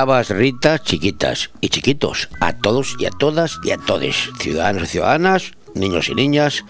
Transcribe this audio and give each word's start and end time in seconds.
Lavas, 0.00 0.30
ritas, 0.30 0.82
chiquitas 0.82 1.50
y 1.60 1.68
chiquitos, 1.68 2.30
a 2.40 2.54
todos 2.54 2.96
y 2.98 3.04
a 3.04 3.10
todas 3.10 3.60
y 3.62 3.70
a 3.70 3.76
todes, 3.76 4.30
ciudadanos 4.38 4.84
y 4.84 4.86
ciudadanas, 4.86 5.52
niños 5.74 6.08
y 6.08 6.14
niñas. 6.14 6.64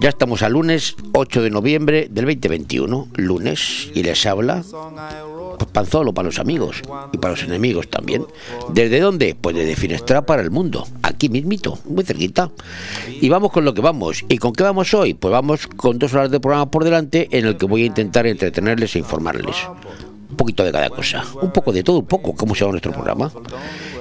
Ya 0.00 0.08
estamos 0.08 0.40
a 0.40 0.48
lunes 0.48 0.96
8 1.12 1.42
de 1.42 1.50
noviembre 1.50 2.08
del 2.10 2.24
2021, 2.24 3.08
lunes, 3.16 3.90
y 3.94 4.02
les 4.02 4.24
habla 4.24 4.64
pues, 5.58 5.70
Panzolo 5.70 6.14
para 6.14 6.24
los 6.24 6.38
amigos 6.38 6.80
y 7.12 7.18
para 7.18 7.32
los 7.32 7.42
enemigos 7.42 7.90
también. 7.90 8.24
¿Desde 8.72 9.00
dónde? 9.00 9.36
Pues 9.38 9.54
desde 9.54 9.76
Finestra 9.76 10.24
para 10.24 10.40
el 10.40 10.50
mundo, 10.50 10.86
aquí 11.02 11.28
mismito, 11.28 11.78
muy 11.84 12.04
cerquita. 12.04 12.50
Y 13.20 13.28
vamos 13.28 13.52
con 13.52 13.66
lo 13.66 13.74
que 13.74 13.82
vamos. 13.82 14.24
¿Y 14.30 14.38
con 14.38 14.54
qué 14.54 14.62
vamos 14.62 14.94
hoy? 14.94 15.12
Pues 15.12 15.30
vamos 15.30 15.66
con 15.66 15.98
dos 15.98 16.14
horas 16.14 16.30
de 16.30 16.40
programa 16.40 16.70
por 16.70 16.84
delante 16.84 17.28
en 17.32 17.44
el 17.44 17.58
que 17.58 17.66
voy 17.66 17.82
a 17.82 17.86
intentar 17.86 18.26
entretenerles 18.26 18.96
e 18.96 19.00
informarles 19.00 19.56
un 20.32 20.36
poquito 20.36 20.64
de 20.64 20.72
cada 20.72 20.88
cosa, 20.88 21.24
un 21.40 21.52
poco 21.52 21.72
de 21.72 21.82
todo, 21.82 21.98
un 21.98 22.06
poco, 22.06 22.34
como 22.34 22.54
se 22.54 22.60
llama 22.60 22.72
nuestro 22.72 22.90
programa. 22.92 23.30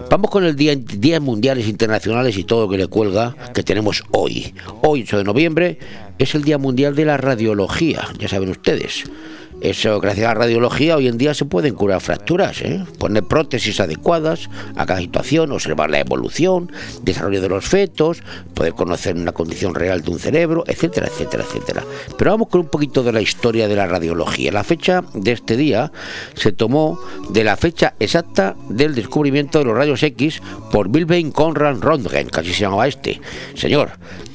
Vamos 0.09 0.31
con 0.31 0.43
el 0.45 0.55
día 0.55 0.75
Días 0.75 1.21
Mundiales 1.21 1.67
Internacionales 1.67 2.37
y 2.37 2.45
todo 2.45 2.63
lo 2.63 2.69
que 2.69 2.77
le 2.77 2.87
cuelga 2.87 3.35
que 3.53 3.63
tenemos 3.63 4.03
hoy. 4.11 4.53
Hoy, 4.81 5.03
8 5.03 5.17
de 5.19 5.23
noviembre, 5.25 5.77
es 6.17 6.33
el 6.33 6.43
Día 6.43 6.57
Mundial 6.57 6.95
de 6.95 7.05
la 7.05 7.17
Radiología, 7.17 8.07
ya 8.17 8.27
saben 8.27 8.49
ustedes. 8.49 9.03
Eso, 9.61 9.99
gracias 9.99 10.25
a 10.25 10.33
la 10.33 10.39
radiología, 10.39 10.97
hoy 10.97 11.07
en 11.07 11.19
día 11.19 11.35
se 11.35 11.45
pueden 11.45 11.75
curar 11.75 12.01
fracturas, 12.01 12.63
¿eh? 12.63 12.83
poner 12.97 13.23
prótesis 13.23 13.79
adecuadas 13.79 14.49
a 14.75 14.87
cada 14.87 14.99
situación, 14.99 15.51
observar 15.51 15.91
la 15.91 15.99
evolución, 15.99 16.71
desarrollo 17.03 17.41
de 17.41 17.49
los 17.49 17.63
fetos, 17.63 18.23
poder 18.55 18.73
conocer 18.73 19.15
una 19.15 19.33
condición 19.33 19.75
real 19.75 20.01
de 20.01 20.09
un 20.09 20.17
cerebro, 20.17 20.63
etcétera, 20.65 21.05
etcétera, 21.05 21.43
etcétera. 21.43 21.83
Pero 22.17 22.31
vamos 22.31 22.47
con 22.47 22.61
un 22.61 22.69
poquito 22.69 23.03
de 23.03 23.11
la 23.11 23.21
historia 23.21 23.67
de 23.67 23.75
la 23.75 23.85
radiología. 23.85 24.51
La 24.51 24.63
fecha 24.63 25.03
de 25.13 25.31
este 25.31 25.55
día 25.55 25.91
se 26.33 26.51
tomó 26.51 26.99
de 27.29 27.43
la 27.43 27.55
fecha 27.55 27.93
exacta 27.99 28.55
del 28.67 28.95
descubrimiento 28.95 29.59
de 29.59 29.65
los 29.65 29.77
rayos 29.77 30.01
X 30.01 30.41
por 30.71 30.87
Wilhelm 30.87 31.31
Conrad 31.31 31.77
Röntgen, 31.77 32.29
casi 32.29 32.51
se 32.51 32.61
llamaba 32.61 32.87
este. 32.87 33.21
Señor, 33.53 33.91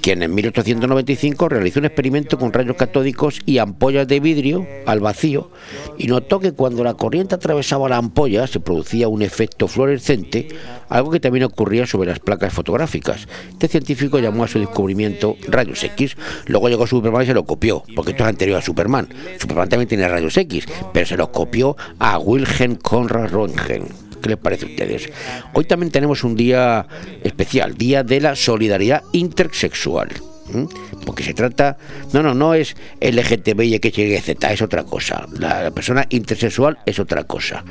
quien 0.07 0.23
en 0.23 0.33
1895 0.37 1.49
realizó 1.49 1.81
un 1.81 1.87
experimento 1.87 2.39
con 2.39 2.53
rayos 2.53 2.77
catódicos 2.77 3.41
y 3.45 3.59
ampollas 3.59 4.07
de 4.07 4.21
vidrio 4.21 4.65
al 4.87 5.01
vacío 5.01 5.51
y 5.99 6.07
notó 6.07 6.39
que 6.39 6.53
cuando 6.53 6.85
la 6.85 6.95
corriente 6.95 7.35
atravesaba 7.35 7.89
la 7.89 7.97
ampolla 7.97 8.47
se 8.47 8.61
producía 8.61 9.09
un 9.09 9.23
efecto 9.23 9.67
fluorescente, 9.67 10.47
algo 10.89 11.11
que 11.11 11.19
también 11.19 11.43
ocurría 11.43 11.89
sobre 11.89 12.09
las 12.09 12.21
placas 12.21 12.53
fotográficas. 12.53 13.27
Este 13.51 13.67
científico 13.67 14.21
llamó 14.21 14.45
a 14.45 14.49
su 14.49 14.61
descubrimiento 14.61 15.34
rayos 15.49 15.83
X, 15.83 16.17
luego 16.47 16.69
llegó 16.69 16.87
Superman 16.87 17.25
y 17.25 17.27
se 17.27 17.34
lo 17.34 17.45
copió, 17.45 17.83
porque 17.97 18.12
esto 18.12 18.23
es 18.23 18.29
anterior 18.29 18.59
a 18.61 18.62
Superman. 18.62 19.09
Superman 19.41 19.69
también 19.69 19.89
tiene 19.89 20.07
rayos 20.07 20.37
X, 20.37 20.69
pero 20.93 21.05
se 21.05 21.17
los 21.17 21.31
copió 21.31 21.77
a 21.99 22.17
Wilhelm 22.21 22.77
Conrad 22.77 23.33
Röntgen. 23.33 24.06
¿Qué 24.27 24.31
les 24.31 24.39
parece 24.41 24.67
a 24.67 24.69
ustedes? 24.69 25.09
Hoy 25.53 25.65
también 25.67 25.93
tenemos 25.93 26.25
un 26.25 26.35
día 26.35 26.85
especial, 27.23 27.77
Día 27.77 28.03
de 28.03 28.21
la 28.21 28.35
Solidaridad 28.35 29.05
Intersexual. 29.13 30.09
Porque 31.05 31.23
se 31.23 31.33
trata, 31.33 31.77
no, 32.13 32.25
no, 32.25 32.35
no 32.35 32.55
es 32.55 32.77
LGTB 33.01 33.63
y 33.63 33.79
XYZ, 33.79 34.37
es 34.51 34.63
otra 34.63 34.83
cosa. 34.83 35.27
La, 35.39 35.71
persona 35.71 36.07
intersexual 36.11 36.79
es 36.87 36.99
otra 36.99 37.23
cosa. 37.23 37.65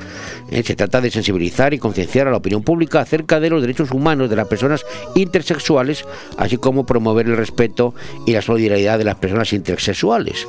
¿eh? 0.50 0.64
Se 0.64 0.76
trata 0.76 1.02
de 1.02 1.12
sensibilizar 1.12 1.74
y 1.74 1.78
concienciar 1.78 2.30
a 2.30 2.32
la 2.32 2.38
opinión 2.38 2.64
pública 2.64 3.02
acerca 3.02 3.42
de 3.42 3.50
los 3.50 3.62
derechos 3.62 3.92
humanos 3.92 4.30
de 4.30 4.38
las 4.38 4.48
personas 4.48 4.86
intersexuales, 5.16 6.06
así 6.38 6.56
como 6.56 6.86
promover 6.86 7.26
el 7.26 7.36
respeto 7.36 7.94
y 8.26 8.32
la 8.32 8.42
solidaridad 8.42 8.98
de 8.98 9.04
las 9.04 9.16
personas 9.16 9.52
intersexuales. 9.52 10.48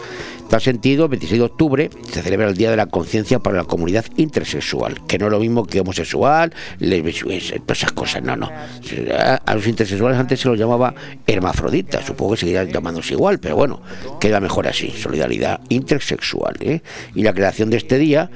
Tal 0.49 0.61
sentido, 0.61 1.05
el 1.05 1.11
26 1.11 1.41
de 1.41 1.45
octubre 1.45 1.91
se 2.11 2.23
celebra 2.23 2.49
el 2.49 2.57
Día 2.57 2.71
de 2.71 2.77
la 2.77 2.87
Conciencia 2.87 3.41
para 3.41 3.57
la 3.57 3.65
Comunidad 3.65 4.05
Intersexual, 4.17 5.05
que 5.07 5.19
no 5.19 5.27
es 5.27 5.33
lo 5.33 5.41
mismo 5.41 5.65
que 5.65 5.81
homosexual, 5.81 6.55
lesbisexual, 6.79 7.63
todas 7.63 7.79
esas 7.79 7.93
cosas, 7.93 8.23
no, 8.23 8.37
no. 8.37 8.49
A 8.49 9.55
los 9.55 9.67
intersexuales 9.67 10.19
antes 10.19 10.41
se 10.41 10.49
los 10.49 10.59
llamaba 10.59 10.95
hermafroditas, 11.27 12.05
supongo 12.07 12.35
que 12.35 12.41
seguirán 12.41 12.69
llamándose 12.71 13.15
igual, 13.15 13.41
pero 13.41 13.57
bueno, 13.57 13.83
queda 14.21 14.39
mejor 14.41 14.69
así, 14.69 14.91
solidaridad 14.91 15.61
intersexual. 15.69 16.55
¿eh? 16.61 16.81
Y 17.15 17.23
la 17.23 17.35
creación 17.35 17.71
de 17.71 17.79
este 17.79 17.99
día 17.99 18.31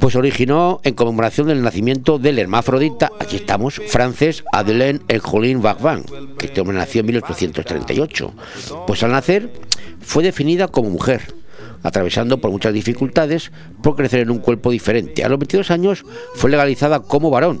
pues 0.00 0.16
originó 0.16 0.80
en 0.82 0.94
conmemoración 0.94 1.48
del 1.48 1.62
nacimiento 1.62 2.18
del 2.18 2.38
hermafrodita, 2.38 3.12
aquí 3.20 3.36
estamos, 3.36 3.80
francés 3.88 4.42
Adelaine 4.50 5.02
Erjolin 5.08 5.60
Barbin, 5.60 6.04
que 6.38 6.46
este 6.46 6.62
hombre 6.62 6.78
nació 6.78 7.00
en 7.00 7.06
1838. 7.06 8.32
Pues 8.86 9.02
al 9.02 9.12
nacer 9.12 9.52
fue 10.00 10.22
definida 10.22 10.68
como 10.68 10.88
mujer, 10.88 11.34
atravesando 11.82 12.40
por 12.40 12.50
muchas 12.50 12.72
dificultades 12.72 13.52
por 13.82 13.94
crecer 13.94 14.20
en 14.20 14.30
un 14.30 14.38
cuerpo 14.38 14.70
diferente. 14.70 15.22
A 15.22 15.28
los 15.28 15.38
22 15.38 15.70
años 15.70 16.04
fue 16.34 16.50
legalizada 16.50 17.00
como 17.00 17.28
varón, 17.28 17.60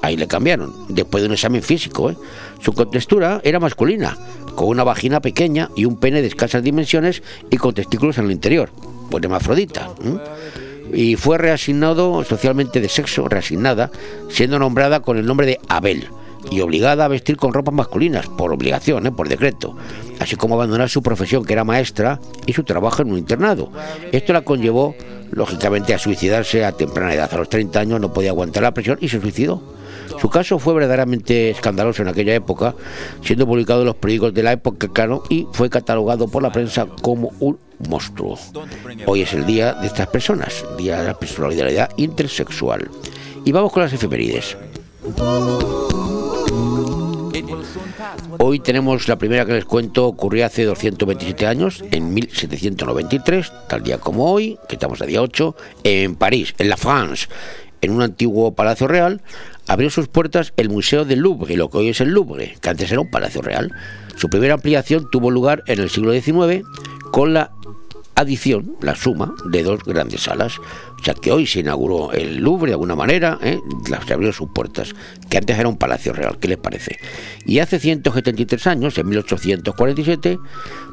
ahí 0.00 0.16
le 0.16 0.28
cambiaron, 0.28 0.72
después 0.88 1.22
de 1.22 1.26
un 1.26 1.34
examen 1.34 1.62
físico. 1.62 2.10
¿eh? 2.10 2.16
Su 2.60 2.72
contextura 2.72 3.40
era 3.42 3.58
masculina, 3.58 4.16
con 4.54 4.68
una 4.68 4.84
vagina 4.84 5.20
pequeña 5.20 5.70
y 5.74 5.86
un 5.86 5.98
pene 5.98 6.22
de 6.22 6.28
escasas 6.28 6.62
dimensiones 6.62 7.24
y 7.50 7.56
con 7.56 7.74
testículos 7.74 8.18
en 8.18 8.26
el 8.26 8.32
interior, 8.32 8.70
pues 9.10 9.24
hermafrodita 9.24 9.90
y 10.92 11.16
fue 11.16 11.38
reasignado 11.38 12.24
socialmente 12.24 12.80
de 12.80 12.88
sexo, 12.88 13.28
reasignada, 13.28 13.90
siendo 14.28 14.58
nombrada 14.58 15.00
con 15.00 15.18
el 15.18 15.26
nombre 15.26 15.46
de 15.46 15.60
Abel 15.68 16.08
y 16.50 16.60
obligada 16.60 17.04
a 17.04 17.08
vestir 17.08 17.36
con 17.36 17.52
ropas 17.52 17.74
masculinas, 17.74 18.26
por 18.28 18.52
obligación, 18.52 19.06
¿eh? 19.06 19.12
por 19.12 19.28
decreto, 19.28 19.76
así 20.18 20.36
como 20.36 20.54
abandonar 20.54 20.88
su 20.88 21.02
profesión, 21.02 21.44
que 21.44 21.52
era 21.52 21.64
maestra, 21.64 22.18
y 22.46 22.52
su 22.52 22.64
trabajo 22.64 23.02
en 23.02 23.12
un 23.12 23.18
internado. 23.18 23.70
Esto 24.12 24.32
la 24.32 24.42
conllevó, 24.42 24.94
lógicamente, 25.30 25.92
a 25.92 25.98
suicidarse 25.98 26.64
a 26.64 26.72
temprana 26.72 27.14
edad. 27.14 27.32
A 27.32 27.36
los 27.36 27.48
30 27.48 27.80
años 27.80 28.00
no 28.00 28.12
podía 28.12 28.30
aguantar 28.30 28.62
la 28.62 28.72
presión 28.72 28.98
y 29.00 29.08
se 29.08 29.20
suicidó. 29.20 29.62
Su 30.18 30.28
caso 30.28 30.58
fue 30.58 30.74
verdaderamente 30.74 31.50
escandaloso 31.50 32.02
en 32.02 32.08
aquella 32.08 32.34
época, 32.34 32.74
siendo 33.22 33.46
publicado 33.46 33.80
en 33.80 33.86
los 33.86 33.96
periódicos 33.96 34.34
de 34.34 34.42
la 34.42 34.52
época 34.52 34.88
claro, 34.88 35.22
y 35.28 35.46
fue 35.52 35.70
catalogado 35.70 36.28
por 36.28 36.42
la 36.42 36.52
prensa 36.52 36.86
como 37.02 37.32
un 37.40 37.58
monstruo. 37.88 38.38
Hoy 39.06 39.22
es 39.22 39.32
el 39.32 39.46
día 39.46 39.74
de 39.74 39.86
estas 39.86 40.08
personas, 40.08 40.64
día 40.76 41.00
de 41.00 41.06
la 41.06 41.18
personalidad 41.18 41.90
intersexual. 41.96 42.90
Y 43.44 43.52
vamos 43.52 43.72
con 43.72 43.82
las 43.82 43.92
efemérides. 43.92 44.56
Hoy 48.38 48.60
tenemos 48.60 49.08
la 49.08 49.16
primera 49.16 49.44
que 49.46 49.52
les 49.52 49.64
cuento, 49.64 50.06
ocurrió 50.06 50.46
hace 50.46 50.64
227 50.64 51.46
años, 51.46 51.82
en 51.90 52.12
1793, 52.12 53.52
tal 53.68 53.82
día 53.82 53.98
como 53.98 54.30
hoy, 54.30 54.58
que 54.68 54.76
estamos 54.76 55.00
a 55.00 55.06
día 55.06 55.22
8, 55.22 55.54
en 55.84 56.16
París, 56.16 56.54
en 56.58 56.68
la 56.68 56.76
France, 56.76 57.28
en 57.80 57.92
un 57.92 58.02
antiguo 58.02 58.54
palacio 58.54 58.86
real, 58.88 59.22
abrió 59.66 59.90
sus 59.90 60.08
puertas 60.08 60.52
el 60.56 60.68
Museo 60.68 61.04
del 61.04 61.20
Louvre, 61.20 61.56
lo 61.56 61.70
que 61.70 61.78
hoy 61.78 61.88
es 61.88 62.00
el 62.00 62.10
Louvre, 62.10 62.56
que 62.60 62.70
antes 62.70 62.90
era 62.90 63.00
un 63.00 63.10
palacio 63.10 63.42
real. 63.42 63.72
Su 64.16 64.28
primera 64.28 64.54
ampliación 64.54 65.08
tuvo 65.10 65.30
lugar 65.30 65.62
en 65.66 65.80
el 65.80 65.90
siglo 65.90 66.12
XIX 66.12 66.64
con 67.10 67.32
la 67.32 67.52
adición, 68.14 68.76
la 68.82 68.94
suma 68.94 69.34
de 69.46 69.62
dos 69.62 69.82
grandes 69.84 70.22
salas. 70.22 70.58
O 70.58 71.02
sea 71.02 71.14
que 71.14 71.32
hoy 71.32 71.46
se 71.46 71.60
inauguró 71.60 72.12
el 72.12 72.36
Louvre 72.36 72.70
de 72.70 72.74
alguna 72.74 72.94
manera, 72.94 73.38
¿eh? 73.42 73.58
se 74.06 74.12
abrió 74.12 74.32
sus 74.32 74.50
puertas, 74.50 74.94
que 75.30 75.38
antes 75.38 75.58
era 75.58 75.68
un 75.68 75.78
palacio 75.78 76.12
real, 76.12 76.38
¿qué 76.38 76.48
les 76.48 76.58
parece? 76.58 76.98
Y 77.46 77.60
hace 77.60 77.78
173 77.78 78.66
años, 78.66 78.98
en 78.98 79.08
1847, 79.08 80.38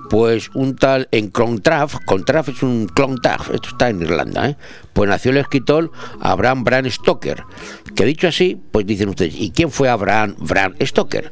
pues 0.10 0.50
un 0.54 0.76
tal 0.76 1.08
en 1.12 1.30
Clontarf, 1.30 1.96
Clontarf 2.06 2.50
es 2.50 2.64
un 2.64 2.88
Clontarf, 2.88 3.50
esto 3.54 3.70
está 3.70 3.90
en 3.90 4.02
Irlanda, 4.02 4.50
¿eh? 4.50 4.58
pues 4.94 5.10
nació 5.10 5.32
el 5.32 5.38
escritor 5.38 5.92
Abraham 6.22 6.64
Bram 6.64 6.90
Stoker, 6.90 7.44
que 7.96 8.06
dicho 8.06 8.28
así, 8.28 8.60
pues 8.72 8.86
dicen 8.86 9.10
ustedes, 9.10 9.36
¿y 9.36 9.52
quién 9.52 9.72
fue 9.72 9.90
Abraham 9.90 10.36
Bram 10.40 10.76
Stoker? 10.82 11.32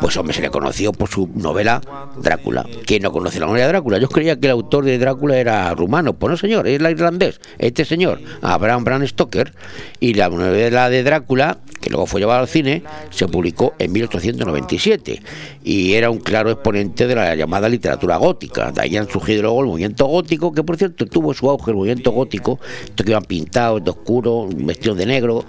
Pues 0.00 0.16
hombre, 0.16 0.34
se 0.34 0.42
le 0.42 0.50
conoció 0.50 0.92
por 0.92 1.08
su 1.08 1.28
novela 1.34 1.80
Drácula. 2.22 2.64
¿Quién 2.86 3.02
no 3.02 3.12
conoce 3.12 3.40
la 3.40 3.46
novela 3.46 3.66
de 3.66 3.72
Drácula? 3.72 3.98
Yo 3.98 4.08
creía 4.08 4.38
que 4.38 4.46
el 4.46 4.52
autor 4.52 4.84
de 4.84 4.98
Drácula 4.98 5.36
era 5.36 5.72
rumano, 5.74 6.14
pues 6.14 6.30
no 6.30 6.36
señor, 6.36 6.66
es 6.66 6.80
la 6.80 6.90
irlandés, 6.90 7.40
este 7.58 7.84
señor, 7.84 8.20
Abraham 8.42 8.84
Bram 8.84 9.06
Stoker, 9.06 9.52
y 10.00 10.14
la 10.14 10.28
novela 10.28 10.88
de 10.90 11.02
Drácula, 11.02 11.58
que 11.80 11.90
luego 11.90 12.06
fue 12.06 12.20
llevada 12.20 12.37
al 12.38 12.48
cine, 12.48 12.82
se 13.10 13.28
publicó 13.28 13.74
en 13.78 13.92
1897 13.92 15.22
y 15.64 15.94
era 15.94 16.10
un 16.10 16.18
claro 16.18 16.50
exponente 16.50 17.06
de 17.06 17.14
la 17.14 17.34
llamada 17.34 17.68
literatura 17.68 18.16
gótica. 18.16 18.72
De 18.72 18.82
ahí 18.82 18.96
han 18.96 19.08
surgido 19.08 19.42
luego 19.42 19.60
el 19.60 19.66
movimiento 19.66 20.06
gótico, 20.06 20.52
que 20.52 20.62
por 20.62 20.76
cierto 20.76 21.06
tuvo 21.06 21.34
su 21.34 21.48
auge 21.50 21.70
el 21.70 21.76
movimiento 21.76 22.10
gótico, 22.10 22.58
esto 22.84 23.04
que 23.04 23.10
iban 23.10 23.24
pintados 23.24 23.82
de 23.84 23.90
oscuro, 23.90 24.48
vestidos 24.54 24.98
de 24.98 25.06
negro. 25.06 25.44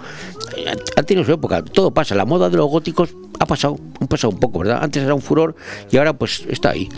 Han 0.96 1.04
tenido 1.04 1.24
su 1.24 1.32
época, 1.32 1.64
todo 1.64 1.92
pasa, 1.92 2.14
la 2.14 2.24
moda 2.24 2.50
de 2.50 2.56
los 2.56 2.68
góticos 2.68 3.14
ha 3.38 3.46
pasado, 3.46 3.78
ha 4.00 4.06
pasado 4.06 4.32
un 4.32 4.38
poco, 4.38 4.60
¿verdad? 4.60 4.80
Antes 4.82 5.02
era 5.02 5.14
un 5.14 5.22
furor 5.22 5.54
y 5.90 5.96
ahora 5.96 6.12
pues 6.12 6.44
está 6.48 6.70
ahí. 6.70 6.88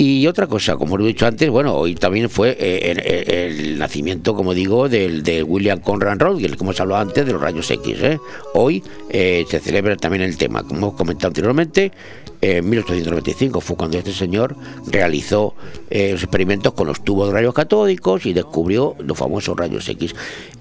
Y 0.00 0.28
otra 0.28 0.46
cosa, 0.46 0.76
como 0.76 0.96
lo 0.96 1.04
he 1.04 1.08
dicho 1.08 1.26
antes, 1.26 1.50
bueno, 1.50 1.74
hoy 1.74 1.96
también 1.96 2.30
fue 2.30 2.56
eh, 2.60 3.48
el, 3.48 3.78
nacimiento, 3.78 4.32
como 4.32 4.54
digo, 4.54 4.88
del, 4.88 5.24
de 5.24 5.42
William 5.42 5.80
Conrad 5.80 6.20
Rothschild, 6.20 6.56
como 6.56 6.72
se 6.72 6.82
habló 6.82 6.96
antes 6.96 7.26
de 7.26 7.32
los 7.32 7.42
rayos 7.42 7.68
X. 7.68 7.96
¿eh? 8.02 8.20
Hoy 8.54 8.80
eh, 9.10 9.44
se 9.48 9.58
celebra 9.58 9.96
también 9.96 10.22
el 10.22 10.36
tema, 10.36 10.62
como 10.62 10.78
hemos 10.78 10.94
comentado 10.94 11.28
anteriormente, 11.28 11.90
en 12.40 12.68
1895 12.68 13.60
fue 13.60 13.76
cuando 13.76 13.98
este 13.98 14.12
señor 14.12 14.54
realizó 14.86 15.54
eh, 15.90 16.12
los 16.12 16.22
experimentos 16.22 16.72
con 16.72 16.86
los 16.86 17.02
tubos 17.02 17.28
de 17.28 17.34
rayos 17.34 17.52
catódicos 17.52 18.26
y 18.26 18.32
descubrió 18.32 18.94
los 19.00 19.18
famosos 19.18 19.56
rayos 19.56 19.88
X. 19.88 20.14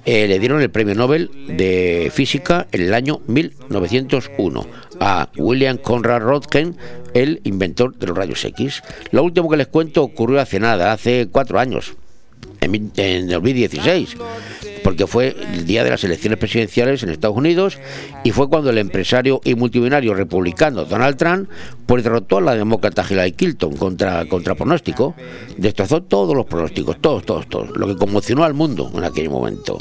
Eh, 0.05 0.27
le 0.27 0.39
dieron 0.39 0.61
el 0.61 0.71
premio 0.71 0.95
Nobel 0.95 1.29
de 1.47 2.11
Física 2.13 2.67
en 2.71 2.81
el 2.81 2.93
año 2.93 3.21
1901 3.27 4.65
a 4.99 5.29
William 5.37 5.77
Conrad 5.77 6.21
Roentgen, 6.21 6.75
el 7.13 7.41
inventor 7.43 7.95
de 7.95 8.07
los 8.07 8.17
rayos 8.17 8.43
X. 8.45 8.81
Lo 9.11 9.23
último 9.23 9.49
que 9.49 9.57
les 9.57 9.67
cuento 9.67 10.03
ocurrió 10.03 10.39
hace 10.39 10.59
nada, 10.59 10.91
hace 10.91 11.27
cuatro 11.31 11.59
años, 11.59 11.95
en, 12.61 12.91
en 12.97 13.27
2016 13.27 14.17
porque 14.87 15.05
fue 15.05 15.35
el 15.53 15.65
día 15.65 15.83
de 15.83 15.89
las 15.89 16.05
elecciones 16.05 16.39
presidenciales 16.39 17.03
en 17.03 17.09
Estados 17.09 17.35
Unidos 17.35 17.77
y 18.23 18.31
fue 18.31 18.47
cuando 18.47 18.69
el 18.69 18.77
empresario 18.77 19.41
y 19.43 19.53
multimillonario 19.53 20.13
republicano 20.13 20.85
Donald 20.85 21.17
Trump 21.17 21.49
pues 21.85 22.05
derrotó 22.05 22.37
a 22.37 22.41
la 22.41 22.55
demócrata 22.55 23.05
Hillary 23.07 23.33
Clinton 23.33 23.75
contra, 23.75 24.25
contra 24.27 24.55
pronóstico, 24.55 25.13
destrozó 25.57 26.03
todos 26.03 26.35
los 26.35 26.45
pronósticos, 26.45 27.01
todos, 27.01 27.25
todos, 27.25 27.47
todos, 27.47 27.75
lo 27.75 27.85
que 27.87 27.97
conmocionó 27.97 28.45
al 28.45 28.53
mundo 28.53 28.89
en 28.95 29.03
aquel 29.03 29.29
momento. 29.29 29.77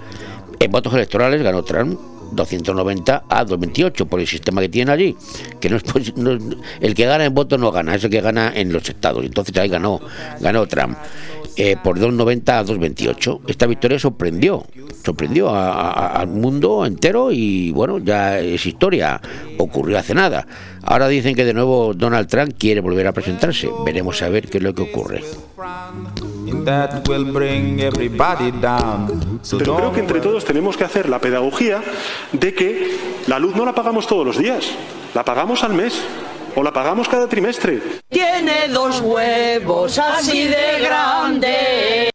En 0.60 0.72
votos 0.72 0.94
electorales 0.94 1.42
ganó 1.42 1.64
Trump 1.64 2.00
290 2.32 3.26
a 3.30 3.46
228 3.46 4.06
por 4.06 4.20
el 4.20 4.28
sistema 4.28 4.62
que 4.62 4.70
tiene 4.70 4.92
allí, 4.92 5.16
que 5.60 5.70
no 5.70 5.78
es, 5.78 5.84
el 6.82 6.96
que 6.96 7.06
gana 7.06 7.26
en 7.26 7.34
votos 7.34 7.60
no 7.60 7.72
gana, 7.72 7.96
es 7.96 8.04
el 8.04 8.10
que 8.10 8.22
gana 8.22 8.52
en 8.56 8.72
los 8.72 8.88
estados. 8.88 9.26
Entonces 9.26 9.56
ahí 9.58 9.70
ganó, 9.70 10.00
ganó 10.40 10.68
Trump. 10.68 10.98
Eh, 11.58 11.78
por 11.82 11.98
2.90 11.98 12.50
a 12.50 12.66
2.28. 12.66 13.42
Esta 13.48 13.66
victoria 13.66 13.98
sorprendió, 13.98 14.66
sorprendió 15.04 15.56
al 15.56 16.28
mundo 16.28 16.86
entero 16.86 17.32
y 17.32 17.72
bueno, 17.72 18.00
ya 18.00 18.40
es 18.40 18.66
historia, 18.66 19.22
ocurrió 19.58 19.98
hace 19.98 20.14
nada. 20.14 20.46
Ahora 20.84 21.08
dicen 21.08 21.34
que 21.34 21.46
de 21.46 21.54
nuevo 21.54 21.94
Donald 21.94 22.28
Trump 22.28 22.54
quiere 22.58 22.82
volver 22.82 23.08
a 23.08 23.14
presentarse. 23.14 23.70
Veremos 23.86 24.22
a 24.22 24.28
ver 24.28 24.50
qué 24.50 24.58
es 24.58 24.64
lo 24.64 24.76
que 24.76 24.82
ocurre. 24.82 25.24
Pero 29.58 29.76
creo 29.76 29.94
que 29.94 30.00
entre 30.02 30.20
todos 30.20 30.44
tenemos 30.44 30.76
que 30.76 30.84
hacer 30.84 31.08
la 31.08 31.20
pedagogía 31.20 31.82
de 32.34 32.54
que 32.54 32.98
la 33.28 33.40
luz 33.40 33.56
no 33.56 33.66
la 33.66 33.74
pagamos 33.74 34.08
todos 34.08 34.26
los 34.26 34.38
días, 34.38 34.66
la 35.14 35.24
pagamos 35.24 35.64
al 35.64 35.74
mes 35.74 36.04
o 36.56 36.64
la 36.64 36.72
pagamos 36.72 37.08
cada 37.08 37.28
trimestre. 37.28 37.82
Tiene 38.10 38.68
dos 38.70 39.02
huevos 39.02 40.00
así 40.00 40.48
de 40.48 40.80
grandes. 40.82 42.15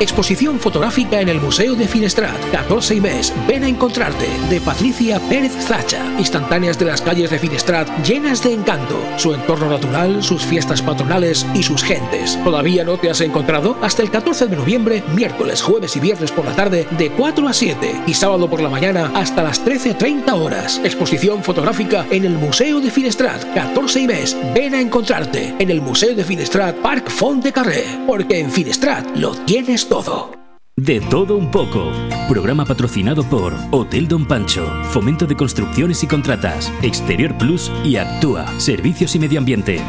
Exposición 0.00 0.58
fotográfica 0.58 1.20
en 1.20 1.28
el 1.28 1.40
Museo 1.40 1.74
de 1.74 1.86
Finestrat, 1.86 2.36
14 2.50 2.96
y 2.96 3.00
mes. 3.00 3.32
Ven 3.46 3.62
a 3.62 3.68
encontrarte, 3.68 4.26
de 4.50 4.60
Patricia 4.60 5.20
Pérez 5.28 5.52
Zacha. 5.52 6.04
Instantáneas 6.18 6.78
de 6.78 6.86
las 6.86 7.00
calles 7.00 7.30
de 7.30 7.38
Finestrat 7.38 7.88
llenas 8.04 8.42
de 8.42 8.52
encanto. 8.52 9.00
Su 9.16 9.34
entorno 9.34 9.70
natural, 9.70 10.22
sus 10.22 10.44
fiestas 10.44 10.82
patronales 10.82 11.46
y 11.54 11.62
sus 11.62 11.84
gentes. 11.84 12.38
¿Todavía 12.42 12.84
no 12.84 12.98
te 12.98 13.08
has 13.08 13.20
encontrado? 13.20 13.76
Hasta 13.82 14.02
el 14.02 14.10
14 14.10 14.48
de 14.48 14.56
noviembre, 14.56 15.04
miércoles, 15.14 15.62
jueves 15.62 15.94
y 15.96 16.00
viernes 16.00 16.32
por 16.32 16.44
la 16.44 16.56
tarde, 16.56 16.86
de 16.98 17.10
4 17.10 17.48
a 17.48 17.52
7. 17.52 18.02
Y 18.06 18.14
sábado 18.14 18.50
por 18.50 18.60
la 18.60 18.68
mañana 18.68 19.12
hasta 19.14 19.44
las 19.44 19.64
13.30 19.64 20.32
horas. 20.32 20.80
Exposición 20.82 21.44
fotográfica 21.44 22.04
en 22.10 22.24
el 22.24 22.32
Museo 22.32 22.80
de 22.80 22.90
Finestrat, 22.90 23.54
14 23.54 24.00
y 24.00 24.06
mes. 24.08 24.36
Ven 24.54 24.74
a 24.74 24.80
encontrarte 24.80 25.54
en 25.58 25.70
el 25.70 25.80
Museo 25.80 26.14
de 26.14 26.24
Finestrat, 26.24 26.76
Parc 26.76 27.08
Font 27.10 27.44
de 27.44 27.52
Carré. 27.52 27.84
Porque 28.06 28.40
en 28.40 28.50
Finestrat 28.50 29.06
lo 29.16 29.34
tienes 29.34 29.83
todo. 29.88 30.30
De 30.76 31.00
todo 31.00 31.36
un 31.36 31.50
poco. 31.50 31.92
Programa 32.28 32.64
patrocinado 32.64 33.22
por 33.22 33.54
Hotel 33.70 34.08
Don 34.08 34.26
Pancho, 34.26 34.66
Fomento 34.90 35.26
de 35.26 35.36
Construcciones 35.36 36.02
y 36.02 36.08
Contratas, 36.08 36.72
Exterior 36.82 37.36
Plus 37.38 37.70
y 37.84 37.96
Actúa, 37.96 38.46
Servicios 38.58 39.14
y 39.14 39.20
Medio 39.20 39.38
Ambiente. 39.38 39.80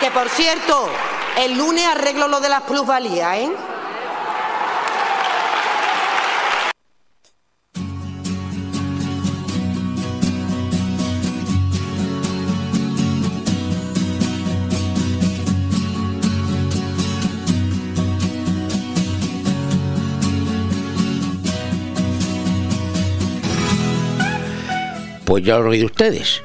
Que 0.00 0.10
por 0.10 0.28
cierto, 0.28 0.88
el 1.38 1.56
lunes 1.56 1.86
arreglo 1.86 2.28
lo 2.28 2.40
de 2.40 2.50
las 2.50 2.62
plusvalías, 2.62 3.38
¿eh? 3.38 3.50
Pues 25.32 25.44
ya 25.44 25.54
lo 25.54 25.62
han 25.62 25.68
oído 25.68 25.86
ustedes. 25.86 26.42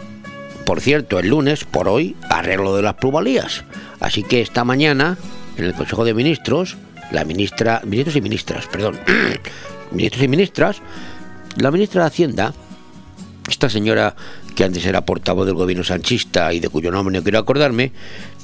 Por 0.65 0.79
cierto, 0.79 1.19
el 1.19 1.27
lunes, 1.27 1.65
por 1.65 1.89
hoy, 1.89 2.15
arreglo 2.29 2.73
de 2.73 2.81
las 2.81 2.93
plusvalías. 2.93 3.65
Así 3.99 4.23
que 4.23 4.39
esta 4.39 4.63
mañana, 4.63 5.17
en 5.57 5.65
el 5.65 5.73
Consejo 5.73 6.05
de 6.05 6.13
Ministros, 6.13 6.77
la 7.11 7.25
ministra, 7.25 7.81
ministros 7.83 8.15
y 8.15 8.21
ministras, 8.21 8.65
perdón, 8.67 8.97
ministros 9.91 10.23
y 10.23 10.29
ministras, 10.29 10.81
la 11.57 11.69
ministra 11.69 12.03
de 12.03 12.07
Hacienda, 12.07 12.53
esta 13.49 13.69
señora 13.69 14.15
que 14.55 14.63
antes 14.63 14.85
era 14.85 15.01
portavoz 15.01 15.45
del 15.45 15.55
gobierno 15.55 15.83
sanchista 15.83 16.53
y 16.53 16.61
de 16.61 16.69
cuyo 16.69 16.89
nombre 16.89 17.13
no 17.13 17.23
quiero 17.23 17.39
acordarme, 17.39 17.91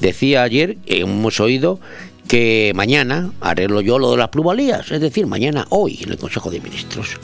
decía 0.02 0.44
ayer, 0.44 0.76
hemos 0.88 1.40
oído, 1.40 1.80
que 2.28 2.74
mañana 2.76 3.32
arreglo 3.40 3.80
yo 3.80 3.98
lo 3.98 4.12
de 4.12 4.18
las 4.18 4.28
plusvalías, 4.28 4.92
es 4.92 5.00
decir, 5.00 5.26
mañana, 5.26 5.68
hoy, 5.70 6.00
en 6.04 6.12
el 6.12 6.18
Consejo 6.18 6.52
de 6.52 6.60
Ministros. 6.60 7.18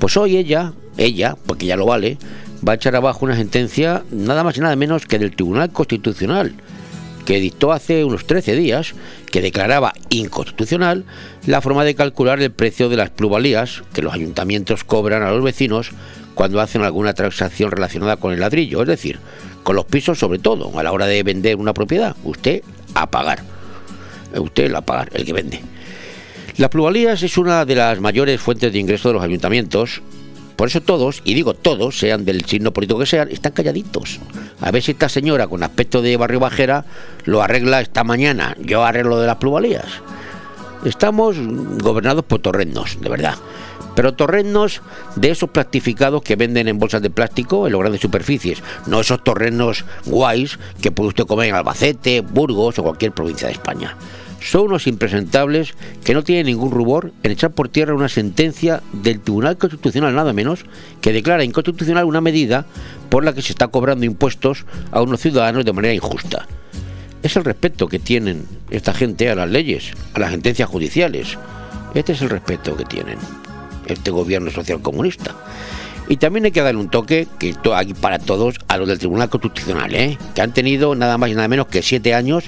Pues 0.00 0.16
hoy 0.16 0.36
ella, 0.36 0.72
ella, 0.98 1.36
porque 1.46 1.66
ya 1.66 1.76
lo 1.76 1.86
vale, 1.86 2.18
va 2.66 2.72
a 2.72 2.76
echar 2.76 2.96
abajo 2.96 3.24
una 3.24 3.36
sentencia 3.36 4.02
nada 4.10 4.42
más 4.42 4.56
y 4.56 4.60
nada 4.60 4.76
menos 4.76 5.06
que 5.06 5.18
del 5.18 5.34
Tribunal 5.34 5.70
Constitucional, 5.70 6.54
que 7.24 7.40
dictó 7.40 7.72
hace 7.72 8.04
unos 8.04 8.26
13 8.26 8.56
días, 8.56 8.94
que 9.30 9.40
declaraba 9.40 9.92
inconstitucional 10.08 11.04
la 11.46 11.60
forma 11.60 11.84
de 11.84 11.94
calcular 11.94 12.40
el 12.40 12.50
precio 12.50 12.88
de 12.88 12.96
las 12.96 13.10
plusvalías 13.10 13.82
que 13.92 14.02
los 14.02 14.14
ayuntamientos 14.14 14.84
cobran 14.84 15.22
a 15.22 15.30
los 15.30 15.42
vecinos 15.42 15.90
cuando 16.34 16.60
hacen 16.60 16.82
alguna 16.82 17.14
transacción 17.14 17.70
relacionada 17.70 18.16
con 18.16 18.32
el 18.32 18.40
ladrillo, 18.40 18.82
es 18.82 18.88
decir, 18.88 19.18
con 19.62 19.76
los 19.76 19.84
pisos 19.84 20.18
sobre 20.18 20.38
todo, 20.38 20.78
a 20.78 20.82
la 20.82 20.92
hora 20.92 21.06
de 21.06 21.22
vender 21.22 21.56
una 21.56 21.72
propiedad, 21.74 22.16
usted 22.24 22.62
a 22.94 23.10
pagar, 23.10 23.42
usted 24.34 24.72
a 24.74 24.82
pagar, 24.82 25.10
el 25.14 25.24
que 25.24 25.32
vende. 25.32 25.60
Las 26.58 26.70
plusvalías 26.70 27.22
es 27.22 27.36
una 27.36 27.64
de 27.64 27.74
las 27.74 28.00
mayores 28.00 28.40
fuentes 28.40 28.72
de 28.72 28.78
ingreso 28.78 29.08
de 29.08 29.14
los 29.14 29.22
ayuntamientos 29.22 30.02
por 30.56 30.68
eso 30.68 30.80
todos, 30.80 31.20
y 31.24 31.34
digo 31.34 31.52
todos, 31.52 31.98
sean 31.98 32.24
del 32.24 32.44
signo 32.46 32.72
político 32.72 32.98
que 32.98 33.06
sean, 33.06 33.28
están 33.30 33.52
calladitos. 33.52 34.18
A 34.60 34.70
ver 34.70 34.82
si 34.82 34.92
esta 34.92 35.08
señora 35.08 35.46
con 35.46 35.62
aspecto 35.62 36.00
de 36.00 36.16
barrio 36.16 36.40
bajera 36.40 36.86
lo 37.24 37.42
arregla 37.42 37.82
esta 37.82 38.04
mañana. 38.04 38.56
Yo 38.60 38.84
arreglo 38.84 39.18
de 39.20 39.26
las 39.26 39.36
plusvalías. 39.36 39.86
estamos 40.84 41.36
gobernados 41.82 42.24
por 42.24 42.40
torrendos, 42.40 42.98
de 43.00 43.08
verdad. 43.08 43.34
Pero 43.94 44.14
torrenos 44.14 44.82
de 45.16 45.30
esos 45.30 45.50
plastificados 45.50 46.22
que 46.22 46.36
venden 46.36 46.68
en 46.68 46.78
bolsas 46.78 47.02
de 47.02 47.10
plástico 47.10 47.66
en 47.66 47.72
las 47.72 47.80
grandes 47.80 48.00
superficies, 48.00 48.62
no 48.86 49.00
esos 49.00 49.24
torrenos 49.24 49.84
guays 50.04 50.58
que 50.80 50.90
puede 50.90 51.08
usted 51.08 51.26
comer 51.26 51.48
en 51.48 51.54
Albacete, 51.54 52.20
Burgos 52.20 52.78
o 52.78 52.82
cualquier 52.82 53.12
provincia 53.12 53.48
de 53.48 53.54
España. 53.54 53.96
Son 54.40 54.62
unos 54.62 54.86
impresentables 54.86 55.74
que 56.04 56.14
no 56.14 56.22
tienen 56.22 56.46
ningún 56.46 56.70
rubor 56.70 57.12
en 57.22 57.32
echar 57.32 57.52
por 57.52 57.68
tierra 57.68 57.94
una 57.94 58.08
sentencia 58.08 58.82
del 58.92 59.20
Tribunal 59.20 59.56
Constitucional, 59.58 60.14
nada 60.14 60.32
menos, 60.32 60.64
que 61.00 61.12
declara 61.12 61.44
inconstitucional 61.44 62.04
una 62.04 62.20
medida 62.20 62.66
por 63.08 63.24
la 63.24 63.32
que 63.32 63.42
se 63.42 63.52
está 63.52 63.68
cobrando 63.68 64.04
impuestos 64.04 64.64
a 64.92 65.02
unos 65.02 65.20
ciudadanos 65.20 65.64
de 65.64 65.72
manera 65.72 65.94
injusta. 65.94 66.46
Es 67.22 67.36
el 67.36 67.44
respeto 67.44 67.88
que 67.88 67.98
tienen 67.98 68.46
esta 68.70 68.94
gente 68.94 69.28
a 69.30 69.34
las 69.34 69.50
leyes, 69.50 69.92
a 70.14 70.20
las 70.20 70.30
sentencias 70.30 70.68
judiciales. 70.68 71.36
Este 71.94 72.12
es 72.12 72.22
el 72.22 72.30
respeto 72.30 72.76
que 72.76 72.84
tienen 72.84 73.18
este 73.86 74.10
gobierno 74.10 74.50
social 74.50 74.80
comunista. 74.80 75.34
Y 76.08 76.18
también 76.18 76.44
hay 76.44 76.52
que 76.52 76.62
darle 76.62 76.80
un 76.80 76.88
toque 76.88 77.26
que 77.38 77.54
aquí 77.74 77.94
para 77.94 78.18
todos 78.18 78.56
a 78.68 78.76
los 78.76 78.86
del 78.86 78.98
Tribunal 78.98 79.28
Constitucional, 79.28 79.92
¿eh? 79.94 80.18
que 80.34 80.40
han 80.40 80.52
tenido 80.52 80.94
nada 80.94 81.18
más 81.18 81.30
y 81.30 81.34
nada 81.34 81.48
menos 81.48 81.66
que 81.66 81.82
siete 81.82 82.14
años 82.14 82.44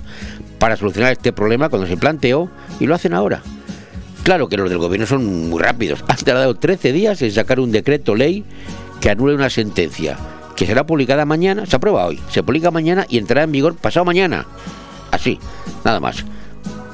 para 0.58 0.76
solucionar 0.76 1.12
este 1.12 1.32
problema 1.32 1.68
cuando 1.68 1.86
se 1.86 1.96
planteó 1.96 2.50
y 2.80 2.86
lo 2.86 2.94
hacen 2.94 3.14
ahora. 3.14 3.42
Claro 4.22 4.48
que 4.48 4.56
los 4.56 4.68
del 4.68 4.78
gobierno 4.78 5.06
son 5.06 5.48
muy 5.48 5.62
rápidos. 5.62 6.04
Han 6.08 6.18
tardado 6.18 6.54
13 6.54 6.92
días 6.92 7.22
en 7.22 7.32
sacar 7.32 7.60
un 7.60 7.72
decreto 7.72 8.14
ley 8.14 8.44
que 9.00 9.10
anule 9.10 9.34
una 9.34 9.50
sentencia 9.50 10.16
que 10.56 10.66
será 10.66 10.84
publicada 10.84 11.24
mañana, 11.24 11.66
se 11.66 11.76
aprueba 11.76 12.04
hoy, 12.04 12.20
se 12.30 12.42
publica 12.42 12.72
mañana 12.72 13.06
y 13.08 13.18
entrará 13.18 13.44
en 13.44 13.52
vigor 13.52 13.76
pasado 13.76 14.04
mañana. 14.04 14.44
Así, 15.12 15.38
nada 15.84 16.00
más 16.00 16.24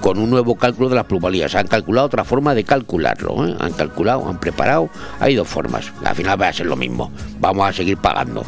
con 0.04 0.18
un 0.18 0.28
nuevo 0.28 0.54
cálculo 0.56 0.90
de 0.90 0.97
las 0.97 1.06
plusvalías. 1.06 1.54
Han 1.54 1.66
calculado 1.66 2.09
otra 2.09 2.25
forma 2.25 2.54
de 2.54 2.62
calcularlo. 2.62 3.49
¿eh? 3.49 3.56
Han 3.59 3.73
calculado, 3.73 4.28
han 4.28 4.38
preparado. 4.38 4.90
Hay 5.18 5.35
dos 5.35 5.49
formas. 5.49 5.90
Al 6.04 6.14
final 6.14 6.38
va 6.38 6.49
a 6.49 6.52
ser 6.52 6.66
lo 6.66 6.76
mismo. 6.76 7.11
Vamos 7.40 7.66
a 7.66 7.73
seguir 7.73 7.97
pagando. 7.97 8.44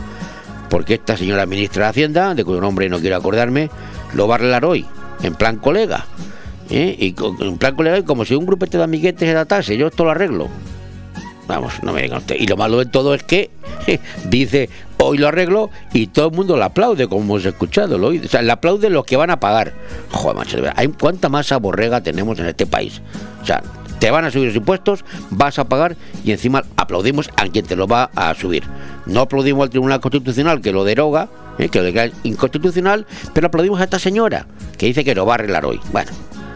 Porque 0.68 0.92
esta 0.92 1.16
señora 1.16 1.46
ministra 1.46 1.84
de 1.84 1.88
Hacienda, 1.88 2.34
de 2.34 2.44
cuyo 2.44 2.60
nombre 2.60 2.90
no 2.90 3.00
quiero 3.00 3.16
acordarme, 3.16 3.70
lo 4.12 4.28
va 4.28 4.34
a 4.34 4.36
arreglar 4.36 4.66
hoy, 4.66 4.84
en 5.22 5.34
plan 5.34 5.56
colega. 5.56 6.06
¿eh? 6.70 6.96
Y 6.98 7.14
en 7.44 7.58
plan 7.58 7.74
colega, 7.74 8.02
como 8.04 8.24
si 8.24 8.34
un 8.34 8.46
grupete 8.46 8.78
de 8.78 8.84
amiguetes 8.84 9.28
se 9.28 9.34
datase. 9.34 9.76
Yo 9.76 9.88
esto 9.88 10.04
lo 10.04 10.10
arreglo. 10.10 10.48
Vamos, 11.46 11.74
no 11.82 11.92
me 11.92 12.02
digan 12.02 12.18
usted. 12.18 12.36
Y 12.38 12.46
lo 12.46 12.56
malo 12.56 12.78
de 12.78 12.86
todo 12.86 13.14
es 13.14 13.22
que 13.22 13.50
dice, 14.28 14.68
hoy 14.98 15.18
lo 15.18 15.28
arreglo 15.28 15.70
y 15.92 16.08
todo 16.08 16.28
el 16.28 16.34
mundo 16.34 16.56
lo 16.56 16.64
aplaude, 16.64 17.06
como 17.08 17.22
hemos 17.22 17.44
escuchado. 17.44 17.98
Lo, 17.98 18.08
o 18.08 18.28
sea, 18.28 18.42
le 18.42 18.50
aplaude 18.50 18.90
los 18.90 19.04
que 19.04 19.16
van 19.16 19.30
a 19.30 19.38
pagar. 19.38 19.72
Joder, 20.10 20.36
macho, 20.36 20.58
¿hay 20.74 20.88
cuánta 20.88 21.28
masa 21.28 21.58
borrega 21.58 22.00
tenemos 22.00 22.38
en 22.40 22.46
este 22.46 22.66
país? 22.66 23.00
O 23.42 23.46
sea, 23.46 23.62
te 24.00 24.10
van 24.10 24.24
a 24.24 24.30
subir 24.30 24.48
los 24.48 24.56
impuestos, 24.56 25.04
vas 25.30 25.58
a 25.58 25.68
pagar 25.68 25.96
y 26.24 26.32
encima 26.32 26.64
aplaudimos 26.76 27.30
a 27.36 27.46
quien 27.46 27.64
te 27.64 27.76
lo 27.76 27.86
va 27.86 28.10
a 28.14 28.34
subir. 28.34 28.64
No 29.06 29.20
aplaudimos 29.20 29.64
al 29.64 29.70
Tribunal 29.70 30.00
Constitucional 30.00 30.60
que 30.60 30.72
lo 30.72 30.84
deroga, 30.84 31.28
¿eh? 31.58 31.68
que 31.68 31.80
lo 31.80 32.12
inconstitucional, 32.22 33.06
pero 33.32 33.48
aplaudimos 33.48 33.80
a 33.80 33.84
esta 33.84 33.98
señora 33.98 34.46
que 34.76 34.86
dice 34.86 35.04
que 35.04 35.14
lo 35.14 35.26
va 35.26 35.32
a 35.32 35.36
arreglar 35.36 35.64
hoy. 35.64 35.80
Bueno, 35.92 36.10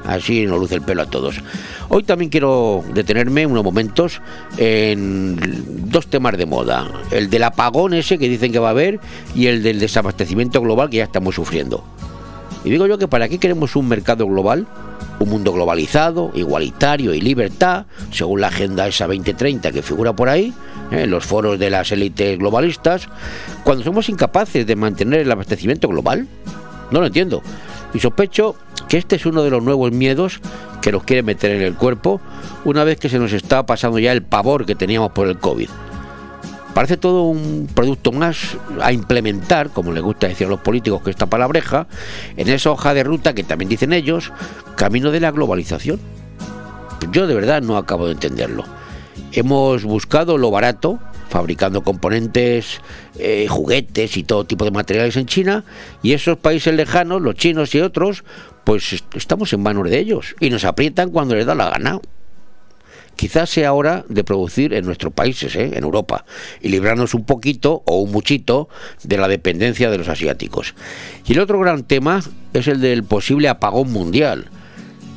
así 0.04 0.46
nos 0.46 0.60
luce 0.60 0.76
el 0.76 0.82
pelo 0.82 1.02
a 1.02 1.06
todos. 1.06 1.36
Hoy 1.88 2.04
también 2.04 2.30
quiero 2.30 2.84
detenerme 2.94 3.46
unos 3.46 3.64
momentos 3.64 4.20
en 4.58 5.36
dos 5.90 6.06
temas 6.06 6.36
de 6.36 6.46
moda. 6.46 6.88
El 7.10 7.30
del 7.30 7.42
apagón 7.42 7.94
ese 7.94 8.18
que 8.18 8.28
dicen 8.28 8.52
que 8.52 8.58
va 8.58 8.68
a 8.68 8.72
haber 8.72 9.00
y 9.34 9.46
el 9.46 9.62
del 9.62 9.80
desabastecimiento 9.80 10.60
global 10.60 10.90
que 10.90 10.98
ya 10.98 11.04
estamos 11.04 11.34
sufriendo. 11.34 11.84
Y 12.64 12.70
digo 12.70 12.86
yo 12.86 12.98
que 12.98 13.08
para 13.08 13.28
qué 13.28 13.38
queremos 13.38 13.74
un 13.74 13.88
mercado 13.88 14.26
global, 14.26 14.66
un 15.18 15.28
mundo 15.28 15.52
globalizado, 15.52 16.30
igualitario 16.34 17.14
y 17.14 17.20
libertad, 17.20 17.86
según 18.10 18.40
la 18.40 18.48
agenda 18.48 18.86
esa 18.86 19.06
2030 19.06 19.72
que 19.72 19.82
figura 19.82 20.14
por 20.14 20.28
ahí. 20.28 20.52
En 20.90 21.10
los 21.10 21.24
foros 21.24 21.58
de 21.58 21.70
las 21.70 21.92
élites 21.92 22.38
globalistas, 22.38 23.08
cuando 23.64 23.84
somos 23.84 24.08
incapaces 24.08 24.66
de 24.66 24.76
mantener 24.76 25.20
el 25.20 25.32
abastecimiento 25.32 25.88
global. 25.88 26.26
No 26.90 27.00
lo 27.00 27.06
entiendo. 27.06 27.42
Y 27.94 28.00
sospecho 28.00 28.56
que 28.88 28.98
este 28.98 29.16
es 29.16 29.26
uno 29.26 29.42
de 29.42 29.50
los 29.50 29.62
nuevos 29.62 29.92
miedos 29.92 30.40
que 30.80 30.92
nos 30.92 31.04
quiere 31.04 31.22
meter 31.22 31.52
en 31.52 31.62
el 31.62 31.74
cuerpo 31.74 32.20
una 32.64 32.84
vez 32.84 32.98
que 32.98 33.08
se 33.08 33.18
nos 33.18 33.32
está 33.32 33.64
pasando 33.66 33.98
ya 33.98 34.12
el 34.12 34.22
pavor 34.22 34.66
que 34.66 34.74
teníamos 34.74 35.12
por 35.12 35.28
el 35.28 35.38
COVID. 35.38 35.68
Parece 36.74 36.96
todo 36.96 37.24
un 37.24 37.68
producto 37.74 38.12
más 38.12 38.56
a 38.80 38.92
implementar, 38.92 39.70
como 39.70 39.92
les 39.92 40.02
gusta 40.02 40.28
decir 40.28 40.46
a 40.46 40.50
los 40.50 40.60
políticos 40.60 41.02
que 41.02 41.10
esta 41.10 41.26
palabreja, 41.26 41.88
en 42.36 42.48
esa 42.48 42.70
hoja 42.70 42.94
de 42.94 43.02
ruta 43.02 43.34
que 43.34 43.42
también 43.42 43.68
dicen 43.68 43.92
ellos, 43.92 44.32
camino 44.76 45.10
de 45.10 45.20
la 45.20 45.32
globalización. 45.32 45.98
Yo 47.10 47.26
de 47.26 47.34
verdad 47.34 47.60
no 47.60 47.76
acabo 47.76 48.06
de 48.06 48.12
entenderlo. 48.12 48.64
Hemos 49.32 49.84
buscado 49.84 50.38
lo 50.38 50.50
barato, 50.50 50.98
fabricando 51.28 51.82
componentes, 51.82 52.80
eh, 53.18 53.46
juguetes 53.48 54.16
y 54.16 54.24
todo 54.24 54.44
tipo 54.44 54.64
de 54.64 54.70
materiales 54.70 55.16
en 55.16 55.26
China, 55.26 55.64
y 56.02 56.12
esos 56.12 56.38
países 56.38 56.74
lejanos, 56.74 57.22
los 57.22 57.34
chinos 57.34 57.74
y 57.74 57.80
otros, 57.80 58.24
pues 58.64 59.02
estamos 59.14 59.52
en 59.52 59.62
manos 59.62 59.88
de 59.88 59.98
ellos 59.98 60.34
y 60.40 60.50
nos 60.50 60.64
aprietan 60.64 61.10
cuando 61.10 61.34
les 61.34 61.46
da 61.46 61.54
la 61.54 61.70
gana. 61.70 62.00
Quizás 63.16 63.50
sea 63.50 63.74
hora 63.74 64.04
de 64.08 64.24
producir 64.24 64.72
en 64.72 64.86
nuestros 64.86 65.12
países, 65.12 65.54
¿eh? 65.54 65.72
en 65.74 65.84
Europa, 65.84 66.24
y 66.62 66.68
librarnos 66.70 67.12
un 67.12 67.24
poquito 67.24 67.82
o 67.84 68.00
un 68.00 68.12
muchito 68.12 68.70
de 69.02 69.18
la 69.18 69.28
dependencia 69.28 69.90
de 69.90 69.98
los 69.98 70.08
asiáticos. 70.08 70.74
Y 71.26 71.34
el 71.34 71.40
otro 71.40 71.60
gran 71.60 71.84
tema 71.84 72.22
es 72.54 72.66
el 72.66 72.80
del 72.80 73.04
posible 73.04 73.48
apagón 73.48 73.92
mundial. 73.92 74.48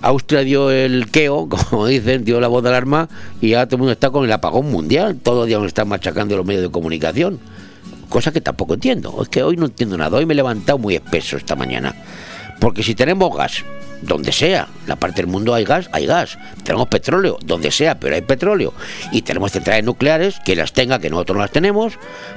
Austria 0.03 0.41
dio 0.41 0.69
el 0.69 1.10
queo, 1.10 1.48
como 1.69 1.88
dicen, 1.88 2.25
dio 2.25 2.41
la 2.41 2.50
voz 2.50 2.62
de 2.62 2.69
alarma 2.69 3.07
y 3.41 3.53
ahora 3.53 3.67
todo 3.67 3.77
el 3.77 3.79
mundo 3.79 3.93
está 3.93 4.10
con 4.10 4.25
el 4.25 4.31
apagón 4.31 4.69
mundial. 4.69 5.17
Todos 5.24 5.50
los 5.50 5.60
nos 5.60 5.67
están 5.67 5.88
machacando 5.88 6.36
los 6.36 6.45
medios 6.45 6.63
de 6.63 6.69
comunicación. 6.69 7.39
Cosa 8.10 8.31
que 8.31 8.41
tampoco 8.41 8.74
entiendo. 8.74 9.17
Es 9.22 9.29
que 9.29 9.41
hoy 9.41 9.55
no 9.55 9.65
entiendo 9.65 9.98
nada. 9.98 10.17
Hoy 10.17 10.25
me 10.25 10.33
he 10.33 10.36
levantado 10.36 10.77
muy 10.77 10.95
espeso 10.95 11.38
esta 11.38 11.55
mañana. 11.55 11.95
Porque 12.60 12.83
si 12.83 12.95
tenemos 12.95 13.36
gas, 13.36 13.63
donde 14.01 14.33
sea, 14.33 14.67
en 14.81 14.89
la 14.89 14.98
parte 14.98 15.22
del 15.22 15.27
mundo 15.31 15.53
hay 15.53 15.63
gas, 15.63 15.89
hay 15.93 16.05
gas. 16.05 16.38
Tenemos 16.63 16.89
petróleo, 16.89 17.39
donde 17.43 17.72
sea, 17.72 17.98
pero 17.98 18.15
hay 18.15 18.22
petróleo. 18.22 18.74
Y 19.13 19.22
tenemos 19.22 19.53
centrales 19.53 19.86
nucleares, 19.86 20.36
que 20.43 20.57
las 20.57 20.74
tenga, 20.74 21.00
que 21.00 21.10
nosotros 21.10 21.38
no 21.38 21.43
las 21.43 21.51
tenemos, 21.51 21.93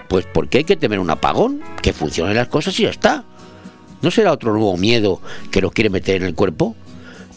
pues 0.09 0.25
porque 0.33 0.59
hay 0.59 0.65
que 0.65 0.77
tener 0.77 1.01
un 1.01 1.11
apagón, 1.11 1.63
que 1.83 1.93
funcionen 1.93 2.37
las 2.37 2.47
cosas 2.47 2.79
y 2.79 2.85
ya 2.85 2.91
está. 2.91 3.25
¿No 4.03 4.13
será 4.13 4.31
otro 4.31 4.53
nuevo 4.53 4.77
miedo 4.77 5.21
que 5.51 5.61
nos 5.61 5.73
quiere 5.73 5.91
meter 5.91 6.17
en 6.17 6.29
el 6.29 6.35
cuerpo? 6.37 6.77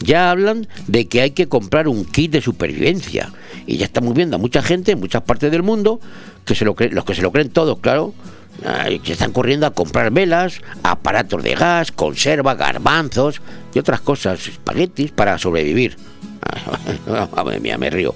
Ya 0.00 0.30
hablan 0.30 0.66
de 0.86 1.06
que 1.08 1.20
hay 1.20 1.30
que 1.30 1.48
comprar 1.48 1.88
un 1.88 2.04
kit 2.04 2.32
de 2.32 2.40
supervivencia. 2.40 3.32
Y 3.66 3.76
ya 3.76 3.84
estamos 3.84 4.14
viendo 4.14 4.36
a 4.36 4.38
mucha 4.38 4.62
gente 4.62 4.92
en 4.92 5.00
muchas 5.00 5.22
partes 5.22 5.50
del 5.52 5.62
mundo, 5.62 6.00
que 6.44 6.54
se 6.54 6.64
lo 6.64 6.74
creen, 6.74 6.94
los 6.94 7.04
que 7.04 7.14
se 7.14 7.22
lo 7.22 7.30
creen 7.30 7.50
todos, 7.50 7.78
claro, 7.80 8.14
que 9.02 9.12
están 9.12 9.32
corriendo 9.32 9.66
a 9.66 9.70
comprar 9.70 10.10
velas, 10.10 10.60
aparatos 10.82 11.42
de 11.42 11.54
gas, 11.54 11.92
conserva, 11.92 12.54
garbanzos 12.54 13.40
y 13.74 13.78
otras 13.78 14.00
cosas, 14.00 14.46
espaguetis 14.46 15.12
para 15.12 15.38
sobrevivir. 15.38 15.96
Madre 17.36 17.60
mía, 17.60 17.78
me 17.78 17.90
río. 17.90 18.14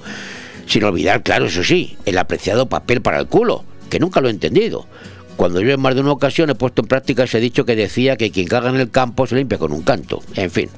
Sin 0.66 0.84
olvidar, 0.84 1.22
claro, 1.22 1.46
eso 1.46 1.62
sí, 1.62 1.96
el 2.06 2.18
apreciado 2.18 2.68
papel 2.68 3.02
para 3.02 3.18
el 3.18 3.26
culo, 3.26 3.64
que 3.90 4.00
nunca 4.00 4.20
lo 4.20 4.28
he 4.28 4.30
entendido. 4.30 4.86
Cuando 5.36 5.60
yo 5.60 5.72
en 5.72 5.80
más 5.80 5.94
de 5.94 6.00
una 6.00 6.12
ocasión 6.12 6.50
he 6.50 6.54
puesto 6.54 6.82
en 6.82 6.88
práctica 6.88 7.24
ese 7.24 7.40
dicho 7.40 7.64
que 7.64 7.74
decía 7.74 8.16
que 8.16 8.30
quien 8.30 8.46
caga 8.46 8.70
en 8.70 8.76
el 8.76 8.90
campo 8.90 9.26
se 9.26 9.34
limpia 9.34 9.58
con 9.58 9.72
un 9.72 9.82
canto. 9.82 10.22
En 10.36 10.50
fin, 10.50 10.68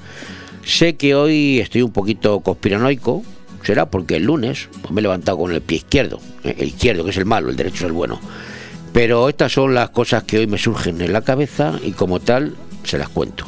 sé 0.66 0.96
que 0.96 1.14
hoy 1.14 1.60
estoy 1.60 1.82
un 1.82 1.92
poquito 1.92 2.40
conspiranoico, 2.40 3.22
será 3.62 3.86
porque 3.90 4.16
el 4.16 4.24
lunes 4.24 4.68
pues 4.82 4.92
me 4.92 5.00
he 5.00 5.02
levantado 5.02 5.38
con 5.38 5.52
el 5.52 5.62
pie 5.62 5.78
izquierdo, 5.78 6.20
¿eh? 6.44 6.56
el 6.58 6.68
izquierdo 6.68 7.04
que 7.04 7.10
es 7.10 7.16
el 7.16 7.24
malo, 7.24 7.48
el 7.48 7.56
derecho 7.56 7.76
es 7.76 7.82
el 7.84 7.92
bueno. 7.92 8.20
Pero 8.92 9.28
estas 9.28 9.52
son 9.52 9.74
las 9.74 9.90
cosas 9.90 10.24
que 10.24 10.38
hoy 10.38 10.46
me 10.46 10.58
surgen 10.58 11.00
en 11.00 11.12
la 11.12 11.22
cabeza 11.22 11.78
y 11.84 11.92
como 11.92 12.18
tal 12.20 12.54
se 12.82 12.98
las 12.98 13.08
cuento. 13.08 13.46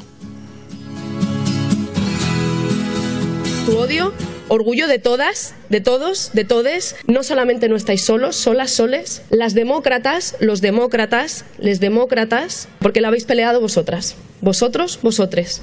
Tu 3.66 3.76
odio, 3.76 4.12
orgullo 4.48 4.86
de 4.86 4.98
todas, 4.98 5.54
de 5.70 5.80
todos, 5.80 6.30
de 6.34 6.44
todes. 6.44 6.96
No 7.06 7.22
solamente 7.22 7.68
no 7.68 7.76
estáis 7.76 8.02
solos, 8.02 8.36
solas, 8.36 8.70
soles. 8.70 9.22
Las 9.30 9.54
demócratas, 9.54 10.36
los 10.40 10.60
demócratas, 10.60 11.44
les 11.58 11.80
demócratas, 11.80 12.68
porque 12.78 13.00
la 13.00 13.08
habéis 13.08 13.24
peleado 13.24 13.60
vosotras. 13.60 14.16
Vosotros, 14.40 15.00
vosotres. 15.02 15.62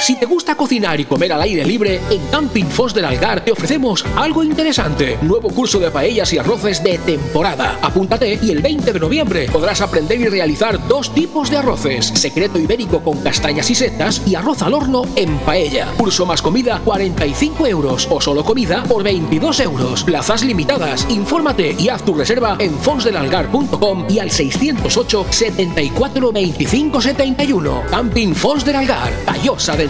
Si 0.00 0.16
te 0.16 0.24
gusta 0.24 0.54
cocinar 0.54 0.98
y 0.98 1.04
comer 1.04 1.30
al 1.34 1.42
aire 1.42 1.62
libre, 1.62 2.00
en 2.08 2.26
Camping 2.28 2.64
Fos 2.64 2.94
del 2.94 3.04
Algar 3.04 3.44
te 3.44 3.52
ofrecemos 3.52 4.02
algo 4.16 4.42
interesante. 4.42 5.18
Nuevo 5.20 5.50
curso 5.50 5.78
de 5.78 5.90
paellas 5.90 6.32
y 6.32 6.38
arroces 6.38 6.82
de 6.82 6.96
temporada. 6.96 7.78
Apúntate 7.82 8.38
y 8.42 8.50
el 8.50 8.62
20 8.62 8.94
de 8.94 8.98
noviembre 8.98 9.46
podrás 9.52 9.82
aprender 9.82 10.18
y 10.18 10.28
realizar 10.28 10.88
dos 10.88 11.12
tipos 11.14 11.50
de 11.50 11.58
arroces. 11.58 12.06
Secreto 12.06 12.58
ibérico 12.58 13.04
con 13.04 13.20
castañas 13.20 13.70
y 13.70 13.74
setas 13.74 14.22
y 14.26 14.34
arroz 14.34 14.62
al 14.62 14.72
horno 14.72 15.02
en 15.16 15.36
paella. 15.40 15.88
Curso 15.98 16.24
más 16.24 16.40
comida 16.40 16.80
45 16.82 17.66
euros 17.66 18.08
o 18.10 18.22
solo 18.22 18.42
comida 18.42 18.82
por 18.84 19.02
22 19.02 19.60
euros. 19.60 20.02
Plazas 20.02 20.42
limitadas. 20.42 21.06
Infórmate 21.10 21.76
y 21.78 21.90
haz 21.90 22.02
tu 22.06 22.14
reserva 22.14 22.56
en 22.58 22.72
fonsdelalgar.com 22.72 24.06
y 24.08 24.18
al 24.18 24.30
608 24.30 25.26
74 25.28 26.32
25 26.32 27.00
71. 27.02 27.82
Camping 27.90 28.34
Fons 28.34 28.64
del 28.64 28.76
Algar. 28.76 29.12
Del 29.76 29.89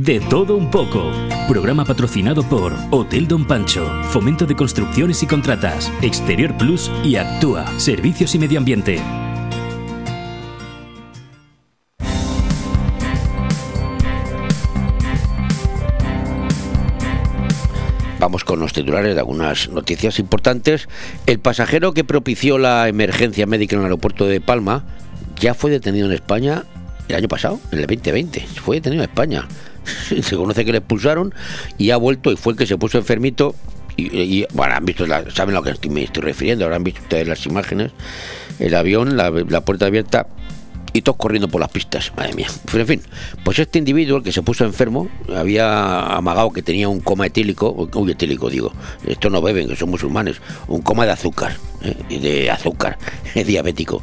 De 0.00 0.20
todo 0.20 0.56
un 0.56 0.70
poco. 0.70 1.12
Programa 1.46 1.84
patrocinado 1.84 2.42
por 2.42 2.74
Hotel 2.90 3.28
Don 3.28 3.46
Pancho, 3.46 3.86
Fomento 4.04 4.46
de 4.46 4.56
Construcciones 4.56 5.22
y 5.22 5.26
Contratas, 5.26 5.92
Exterior 6.00 6.56
Plus 6.56 6.90
y 7.04 7.16
Actúa, 7.16 7.66
Servicios 7.78 8.34
y 8.34 8.38
Medio 8.38 8.58
Ambiente. 8.58 8.98
Vamos 18.18 18.44
con 18.44 18.60
los 18.60 18.72
titulares 18.72 19.12
de 19.12 19.20
algunas 19.20 19.68
noticias 19.68 20.18
importantes. 20.18 20.88
El 21.26 21.38
pasajero 21.38 21.92
que 21.92 22.02
propició 22.02 22.56
la 22.56 22.88
emergencia 22.88 23.46
médica 23.46 23.76
en 23.76 23.80
el 23.80 23.84
aeropuerto 23.84 24.24
de 24.24 24.40
Palma 24.40 24.86
ya 25.38 25.52
fue 25.52 25.70
detenido 25.70 26.06
en 26.06 26.12
España 26.12 26.64
el 27.08 27.16
año 27.16 27.28
pasado, 27.28 27.60
en 27.70 27.80
el 27.80 27.86
2020. 27.86 28.40
Fue 28.62 28.76
detenido 28.76 29.02
en 29.02 29.10
España. 29.10 29.46
Se 30.22 30.36
conoce 30.36 30.64
que 30.64 30.72
le 30.72 30.78
expulsaron 30.78 31.34
y 31.78 31.90
ha 31.90 31.96
vuelto 31.96 32.32
y 32.32 32.36
fue 32.36 32.52
el 32.52 32.58
que 32.58 32.66
se 32.66 32.76
puso 32.78 32.98
enfermito. 32.98 33.54
Y, 33.94 34.46
bueno, 34.54 34.74
han 34.74 34.86
visto, 34.86 35.06
la, 35.06 35.30
saben 35.30 35.54
a 35.54 35.60
lo 35.60 35.78
que 35.78 35.90
me 35.90 36.04
estoy 36.04 36.22
refiriendo, 36.22 36.64
ahora 36.64 36.76
han 36.76 36.84
visto 36.84 37.02
ustedes 37.02 37.28
las 37.28 37.44
imágenes. 37.44 37.92
El 38.58 38.74
avión, 38.74 39.18
la, 39.18 39.60
puerta 39.60 39.86
abierta, 39.86 40.26
y 40.94 41.02
todos 41.02 41.18
corriendo 41.18 41.48
por 41.48 41.60
las 41.60 41.70
pistas, 41.70 42.12
madre 42.16 42.34
mía. 42.34 42.48
Pero 42.66 42.80
en 42.80 42.86
fin, 42.86 43.02
pues 43.44 43.58
este 43.58 43.78
individuo, 43.78 44.22
que 44.22 44.32
se 44.32 44.42
puso 44.42 44.64
enfermo, 44.64 45.08
había 45.34 46.02
amagado 46.16 46.50
que 46.50 46.62
tenía 46.62 46.88
un 46.88 47.00
coma 47.00 47.26
etílico, 47.26 47.88
uy, 47.94 48.12
etílico 48.12 48.50
digo, 48.50 48.72
esto 49.06 49.30
no 49.30 49.42
beben, 49.42 49.68
que 49.68 49.76
son 49.76 49.90
musulmanes, 49.90 50.40
un 50.68 50.82
coma 50.82 51.04
de 51.06 51.12
azúcar, 51.12 51.56
¿eh? 51.82 52.18
de 52.18 52.50
azúcar, 52.50 52.98
es 53.34 53.46
diabético. 53.46 54.02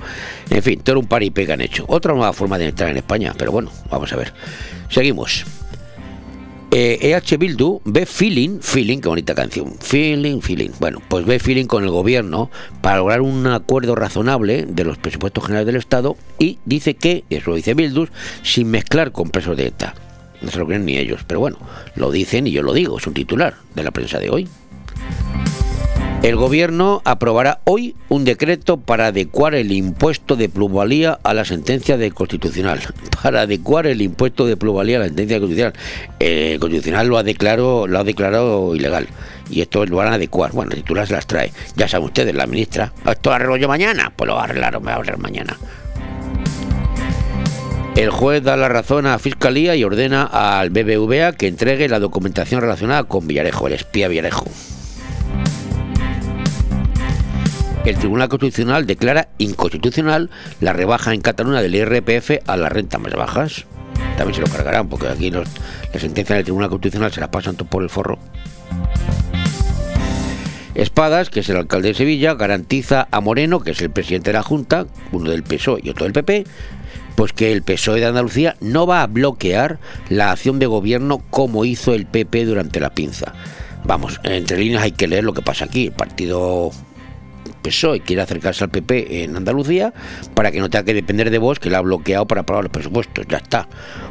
En 0.50 0.64
fin, 0.64 0.82
todo 0.82 1.00
un 1.00 1.08
par 1.08 1.24
y 1.24 1.32
pega 1.32 1.54
han 1.56 1.62
hecho. 1.62 1.86
Otra 1.88 2.14
nueva 2.14 2.34
forma 2.34 2.58
de 2.58 2.68
entrar 2.68 2.90
en 2.90 2.98
España, 2.98 3.34
pero 3.38 3.52
bueno, 3.52 3.72
vamos 3.90 4.12
a 4.14 4.16
ver. 4.16 4.34
Seguimos. 4.90 5.46
Eh, 6.72 7.00
EH 7.02 7.38
Bildu 7.38 7.82
ve 7.84 8.06
feeling, 8.06 8.60
feeling, 8.62 9.00
qué 9.00 9.10
bonita 9.10 9.34
canción, 9.34 9.74
feeling, 9.80 10.40
feeling. 10.40 10.70
Bueno, 10.80 11.02
pues 11.08 11.26
ve 11.26 11.40
feeling 11.40 11.66
con 11.66 11.84
el 11.84 11.90
gobierno 11.90 12.52
para 12.82 12.98
lograr 12.98 13.22
un 13.22 13.48
acuerdo 13.48 13.96
razonable 13.96 14.68
de 14.68 14.84
los 14.84 15.00
presupuestos 15.00 15.46
generales 15.46 15.66
del 15.66 15.78
Estado 15.78 16.16
y 16.38 16.60
dice 16.66 16.94
que, 16.94 17.24
eso 17.32 17.50
lo 17.50 17.56
dice 17.56 17.74
Bildu, 17.74 18.08
sin 18.44 18.70
mezclar 18.70 19.12
con 19.12 19.32
presos 19.32 19.58
de 19.58 19.66
ETA. 19.66 19.96
No 20.44 20.52
se 20.52 20.60
lo 20.60 20.68
creen 20.68 20.86
ni 20.86 20.98
ellos, 20.98 21.22
pero 21.26 21.40
bueno, 21.40 21.58
lo 21.96 22.12
dicen 22.12 22.46
y 22.46 22.52
yo 22.52 22.62
lo 22.62 22.74
digo, 22.74 23.00
es 23.00 23.08
un 23.08 23.16
titular 23.16 23.56
de 23.74 23.84
la 23.84 23.90
prensa 23.90 24.20
de 24.20 24.30
hoy. 24.30 24.48
El 26.22 26.36
gobierno 26.36 27.02
aprobará 27.06 27.62
hoy 27.64 27.96
un 28.10 28.26
decreto 28.26 28.76
para 28.76 29.08
adecuar 29.08 29.56
el 29.56 29.72
impuesto 29.72 30.36
de 30.36 30.50
plusvalía 30.50 31.18
a 31.24 31.34
la 31.34 31.46
sentencia 31.46 31.96
del 31.96 32.14
Constitucional. 32.14 32.82
Para 33.24 33.42
adecuar 33.42 33.88
el 33.88 34.02
impuesto 34.02 34.46
de 34.46 34.58
plusvalía 34.58 34.98
a 34.98 35.00
la 35.00 35.06
sentencia 35.06 35.40
Constitucional. 35.40 35.74
El 36.20 36.60
Constitucional 36.60 37.08
lo 37.08 37.18
ha 37.18 37.24
declarado, 37.24 37.88
lo 37.88 38.00
ha 38.00 38.04
declarado 38.04 38.76
ilegal. 38.76 39.08
Y 39.50 39.62
esto 39.62 39.86
lo 39.86 39.96
van 39.96 40.10
a 40.10 40.16
adecuar. 40.16 40.52
Bueno, 40.52 40.72
el 40.72 40.80
titular 40.80 41.08
se 41.08 41.14
las 41.14 41.26
trae. 41.26 41.54
Ya 41.78 41.88
saben 41.88 42.08
ustedes, 42.08 42.36
la 42.36 42.48
ministra. 42.48 42.92
¿Esto 43.10 43.30
lo 43.30 43.36
arreglo 43.36 43.56
yo 43.56 43.70
mañana? 43.70 44.12
Pues 44.14 44.28
lo 44.28 44.38
arreglaron, 44.38 44.84
me 44.84 44.88
va 44.88 44.94
a 44.94 44.96
arreglar 44.98 45.20
mañana. 45.20 45.58
El 47.96 48.10
juez 48.10 48.44
da 48.44 48.58
la 48.58 48.68
razón 48.68 49.06
a 49.06 49.20
Fiscalía 49.20 49.76
y 49.78 49.86
ordena 49.86 50.24
al 50.24 50.70
BBVA 50.70 51.32
que 51.32 51.48
entregue 51.48 51.88
la 51.88 52.00
documentación 52.00 52.60
relacionada 52.60 53.06
con 53.06 53.26
Villarejo, 53.26 53.68
el 53.68 53.74
espía 53.74 54.10
Villarejo. 54.10 54.46
El 57.86 57.98
Tribunal 57.98 58.30
Constitucional 58.30 58.86
declara 58.86 59.30
inconstitucional 59.38 60.30
la 60.60 60.74
rebaja 60.74 61.14
en 61.14 61.22
Cataluña 61.22 61.62
del 61.62 61.76
IRPF 61.76 62.32
a 62.46 62.58
las 62.58 62.72
rentas 62.72 63.00
más 63.00 63.14
bajas. 63.14 63.66
También 64.18 64.36
se 64.36 64.42
lo 64.42 64.48
cargarán, 64.48 64.90
porque 64.90 65.08
aquí 65.08 65.32
los, 65.32 65.48
la 65.94 66.00
sentencia 66.00 66.36
del 66.36 66.44
Tribunal 66.44 66.70
Constitucional 66.70 67.12
se 67.12 67.22
la 67.22 67.32
pasan 67.32 67.56
todo 67.56 67.70
por 67.70 67.82
el 67.82 67.90
forro. 67.90 68.20
Espadas, 70.76 71.30
que 71.30 71.40
es 71.40 71.50
el 71.50 71.58
alcalde 71.58 71.90
de 71.90 71.94
Sevilla, 71.94 72.36
garantiza 72.36 73.08
a 73.12 73.22
Moreno, 73.22 73.62
que 73.62 73.72
es 73.72 73.82
el 73.82 73.90
presidente 73.90 74.30
de 74.30 74.34
la 74.38 74.44
Junta, 74.44 74.86
uno 75.12 75.32
del 75.32 75.44
PSOE 75.44 75.82
y 75.84 75.90
otro 75.90 76.04
del 76.06 76.14
PP, 76.14 76.46
pues 77.16 77.34
que 77.34 77.52
el 77.52 77.64
PSOE 77.64 78.00
de 78.00 78.06
Andalucía 78.06 78.56
no 78.62 78.88
va 78.88 79.04
a 79.04 79.08
bloquear 79.08 79.80
la 80.10 80.32
acción 80.32 80.60
de 80.60 80.68
gobierno 80.68 81.22
como 81.30 81.66
hizo 81.66 81.94
el 81.94 82.06
PP 82.06 82.46
durante 82.46 82.80
la 82.80 82.92
pinza. 82.92 83.34
Vamos, 83.84 84.20
entre 84.24 84.58
líneas 84.58 84.84
hay 84.84 84.92
que 84.92 85.08
leer 85.08 85.24
lo 85.24 85.34
que 85.34 85.42
pasa 85.42 85.66
aquí. 85.66 85.88
El 85.88 85.94
partido 85.94 86.72
PSOE 87.62 88.02
quiere 88.02 88.22
acercarse 88.22 88.64
al 88.64 88.70
PP 88.70 89.24
en 89.24 89.36
Andalucía 89.36 89.94
para 90.34 90.52
que 90.52 90.60
no 90.60 90.70
tenga 90.70 90.86
que 90.86 90.94
depender 90.94 91.30
de 91.30 91.38
vos, 91.38 91.60
que 91.60 91.70
le 91.70 91.76
ha 91.76 91.82
bloqueado 91.82 92.26
para 92.26 92.42
aprobar 92.42 92.64
los 92.64 92.72
presupuestos. 92.72 93.26
Ya 93.28 93.38
está. 93.38 93.68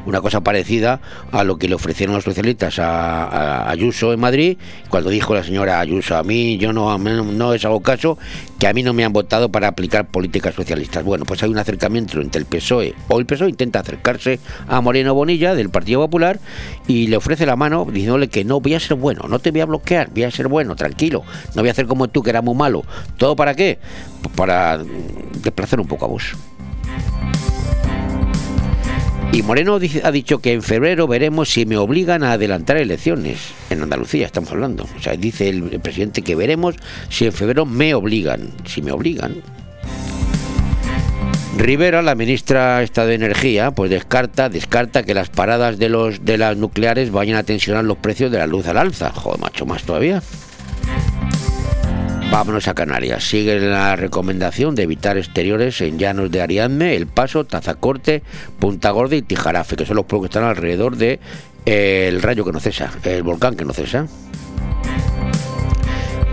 Una 0.09 0.23
cosa 0.23 0.41
parecida 0.41 1.03
a 1.33 1.45
lo 1.45 1.59
que 1.59 1.69
le 1.69 1.75
ofrecieron 1.75 2.15
los 2.15 2.25
socialistas 2.25 2.79
a, 2.79 3.69
Ayuso 3.69 4.15
en 4.15 4.21
Madrid, 4.21 4.57
cuando 4.89 5.11
dijo 5.11 5.35
la 5.35 5.43
señora 5.43 5.81
Ayuso, 5.81 6.17
a 6.17 6.23
mí 6.23 6.57
yo 6.57 6.73
no, 6.73 6.97
no 6.97 7.53
es 7.53 7.63
algo 7.67 7.81
caso, 7.81 8.17
que 8.59 8.67
a 8.67 8.73
mí 8.73 8.83
no 8.83 8.95
me 8.95 9.05
han 9.05 9.13
votado 9.13 9.51
para 9.51 9.69
aplicar 9.69 10.07
políticas 10.07 10.55
socialistas. 10.55 11.05
Bueno, 11.05 11.27
pues 11.27 11.43
hay 11.43 11.51
un 11.51 11.59
acercamiento 11.59 12.23
entre 12.23 12.41
el 12.41 12.47
PSOE, 12.47 12.95
o 13.09 13.19
el 13.19 13.27
PSOE 13.27 13.51
intenta 13.51 13.81
acercarse 13.81 14.41
a 14.67 14.81
Moreno 14.81 15.13
Bonilla 15.13 15.55
del 15.55 15.69
Partido 15.69 16.01
Popular 16.01 16.41
y 16.87 17.09
le 17.09 17.19
ofrece 17.19 17.45
la 17.45 17.57
mano 17.57 17.87
diciéndole 17.93 18.29
que 18.29 18.47
no 18.47 18.63
voy 18.63 18.73
a 18.73 18.81
ser 18.81 18.97
bueno, 18.97 19.29
no 19.29 19.41
te 19.41 19.51
voy 19.51 19.61
a 19.61 19.67
bloquear, 19.67 20.09
voy 20.09 20.23
a 20.23 20.31
ser 20.31 20.49
bueno, 20.49 20.75
tranquilo, 20.75 21.23
no 21.55 21.61
voy 21.61 21.69
a 21.69 21.73
hacer 21.73 21.87
como 21.87 22.09
tú 22.09 22.23
que 22.23 22.31
era 22.31 22.41
muy 22.41 22.55
malo. 22.55 22.83
¿Todo 23.19 23.37
para 23.37 23.55
qué? 23.55 23.79
Pues 24.23 24.35
para 24.35 24.79
desplazar 25.43 25.81
un 25.81 25.87
poco 25.87 26.07
a 26.07 26.09
vos. 26.09 26.35
Y 29.33 29.43
Moreno 29.43 29.79
ha 30.03 30.11
dicho 30.11 30.41
que 30.41 30.53
en 30.53 30.63
febrero 30.63 31.07
veremos 31.07 31.51
si 31.51 31.67
me 31.67 31.77
obligan 31.77 32.25
a 32.25 32.33
adelantar 32.33 32.79
elecciones. 32.79 33.39
En 33.71 33.83
Andalucía 33.83 34.27
estamos 34.27 34.51
hablando. 34.51 34.87
O 34.97 35.01
sea, 35.01 35.15
dice 35.17 35.49
el, 35.49 35.63
presidente 35.81 36.23
que 36.23 36.35
veremos 36.35 36.77
si 37.11 37.27
en 37.27 37.33
febrero 37.33 37.67
me 37.67 37.95
obligan. 37.95 38.51
Si 38.67 38.83
me 38.83 38.91
obligan. 38.91 39.43
Rivera, 41.57 42.03
la 42.03 42.15
ministra 42.15 42.83
esta 42.83 43.05
de 43.05 43.15
Energía, 43.15 43.73
pues 43.73 43.91
descarta, 43.91 44.49
descarta 44.49 45.03
que 45.03 45.13
las 45.13 45.29
paradas 45.29 45.79
de 45.79 45.89
los 45.89 46.25
de 46.25 46.39
las 46.39 46.57
nucleares 46.57 47.11
vayan 47.11 47.37
a 47.37 47.43
tensionar 47.43 47.85
los 47.85 47.99
precios 47.99 48.31
de 48.31 48.39
la 48.39 48.47
luz 48.47 48.67
al 48.67 48.79
alza. 48.79 49.11
Joder, 49.11 49.41
macho, 49.41 49.67
más 49.67 49.83
todavía. 49.83 50.23
Vámonos 52.31 52.69
a 52.69 52.75
Canarias. 52.75 53.25
Sigue 53.25 53.59
la 53.59 53.97
recomendación 53.97 54.75
de 54.75 54.83
evitar 54.83 55.17
exteriores 55.17 55.81
en 55.81 55.99
llanos 55.99 56.31
de 56.31 56.43
Ariadne, 56.43 56.95
El 56.95 57.07
Paso, 57.07 57.45
Tazacorte, 57.45 58.23
Punta 58.59 58.91
Gorda 58.91 59.17
y 59.17 59.23
Tijarafe, 59.23 59.77
que 59.77 59.87
son 59.87 59.97
los 59.97 60.05
pueblos 60.05 60.29
que 60.29 60.39
están 60.39 60.49
alrededor 60.49 60.97
de 60.97 61.21
eh, 61.65 62.07
el 62.09 62.21
rayo 62.21 62.45
que 62.45 62.53
no 62.53 62.61
cesa, 62.61 62.93
el 63.05 63.23
volcán 63.23 63.57
que 63.57 63.65
no 63.65 63.73
cesa. 63.73 64.07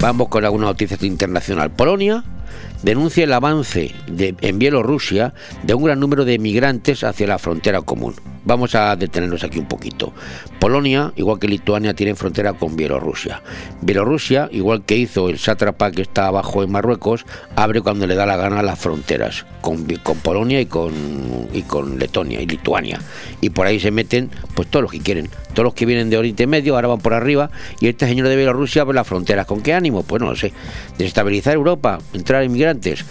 Vamos 0.02 0.28
con 0.28 0.44
alguna 0.44 0.66
noticia 0.66 0.98
internacional. 1.02 1.72
Polonia 1.72 2.26
denuncia 2.84 3.24
el 3.24 3.32
avance 3.32 3.96
en 4.08 4.60
Bielorrusia 4.60 5.34
de 5.64 5.74
un 5.76 5.86
gran 5.86 6.02
número 6.02 6.26
de 6.26 6.38
migrantes 6.40 7.06
hacia 7.06 7.26
la 7.26 7.40
frontera 7.40 7.82
común. 7.82 8.16
Vamos 8.46 8.76
a 8.76 8.96
detenernos 8.96 9.44
aquí 9.44 9.60
un 9.60 9.68
poquito. 9.68 10.14
Polonia, 10.60 11.12
igual 11.16 11.40
que 11.40 11.48
Lituania, 11.48 11.94
tiene 11.94 12.16
frontera 12.16 12.54
con 12.54 12.76
Bielorrusia. 12.76 13.42
Bielorrusia, 13.82 14.48
igual 14.52 14.84
que 14.86 14.96
hizo 14.96 15.30
el 15.30 15.38
sátrapa 15.38 15.92
que 15.92 16.04
está 16.04 16.28
abajo 16.28 16.64
en 16.64 16.72
Marruecos, 16.72 17.26
abre 17.56 17.82
cuando 17.82 18.08
le 18.08 18.16
da 18.16 18.26
la 18.26 18.38
gana 18.38 18.64
las 18.64 18.80
fronteras 18.80 19.46
con, 19.62 19.86
Polonia 20.24 20.62
y 20.62 20.68
con, 20.68 20.94
y 21.54 21.64
con 21.64 22.00
Letonia 22.00 22.40
y 22.42 22.46
Lituania. 22.46 23.00
Y 23.42 23.50
por 23.50 23.68
ahí 23.68 23.80
se 23.80 23.92
meten 23.92 24.30
pues 24.56 24.70
todos 24.70 24.84
los 24.84 24.92
que 24.92 25.00
quieren. 25.00 25.30
Todos 25.54 25.66
los 25.66 25.74
que 25.74 25.86
vienen 25.86 26.10
de 26.10 26.18
Oriente 26.18 26.48
Medio 26.48 26.76
ahora 26.76 26.88
van 26.88 27.00
por 27.00 27.14
arriba 27.14 27.50
y 27.80 27.88
este 27.88 28.08
señor 28.08 28.28
de 28.28 28.36
Bielorrusia 28.36 28.82
abre 28.84 28.96
las 28.96 29.08
fronteras. 29.08 29.46
¿Con 29.46 29.62
qué 29.62 29.74
ánimo? 29.74 30.04
Pues 30.04 30.22
no 30.22 30.30
lo 30.30 30.36
sé. 30.36 30.54
Desestabilizar 30.98 31.56
Europa, 31.56 32.00
entrar 32.14 32.44
inmigrantes. 32.44 33.06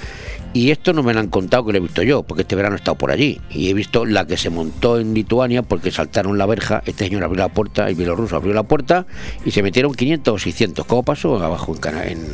Y 0.54 0.70
esto 0.70 0.92
no 0.92 1.02
me 1.02 1.12
lo 1.12 1.18
han 1.18 1.26
contado 1.26 1.66
que 1.66 1.72
lo 1.72 1.78
he 1.78 1.80
visto 1.80 2.04
yo, 2.04 2.22
porque 2.22 2.42
este 2.42 2.54
verano 2.54 2.76
he 2.76 2.78
estado 2.78 2.96
por 2.96 3.10
allí. 3.10 3.40
Y 3.50 3.70
he 3.70 3.74
visto 3.74 4.06
la 4.06 4.24
que 4.24 4.36
se 4.36 4.50
montó 4.50 5.00
en 5.00 5.12
Lituania 5.12 5.62
porque 5.62 5.90
saltaron 5.90 6.38
la 6.38 6.46
verja. 6.46 6.80
Este 6.86 7.06
señor 7.06 7.24
abrió 7.24 7.40
la 7.40 7.48
puerta, 7.48 7.88
el 7.88 7.96
bielorruso 7.96 8.36
abrió 8.36 8.54
la 8.54 8.62
puerta 8.62 9.04
y 9.44 9.50
se 9.50 9.64
metieron 9.64 9.92
500 9.92 10.32
o 10.32 10.38
600. 10.38 10.86
¿Cómo 10.86 11.02
pasó 11.02 11.42
abajo 11.42 11.74
en, 11.74 11.98
en, 12.08 12.26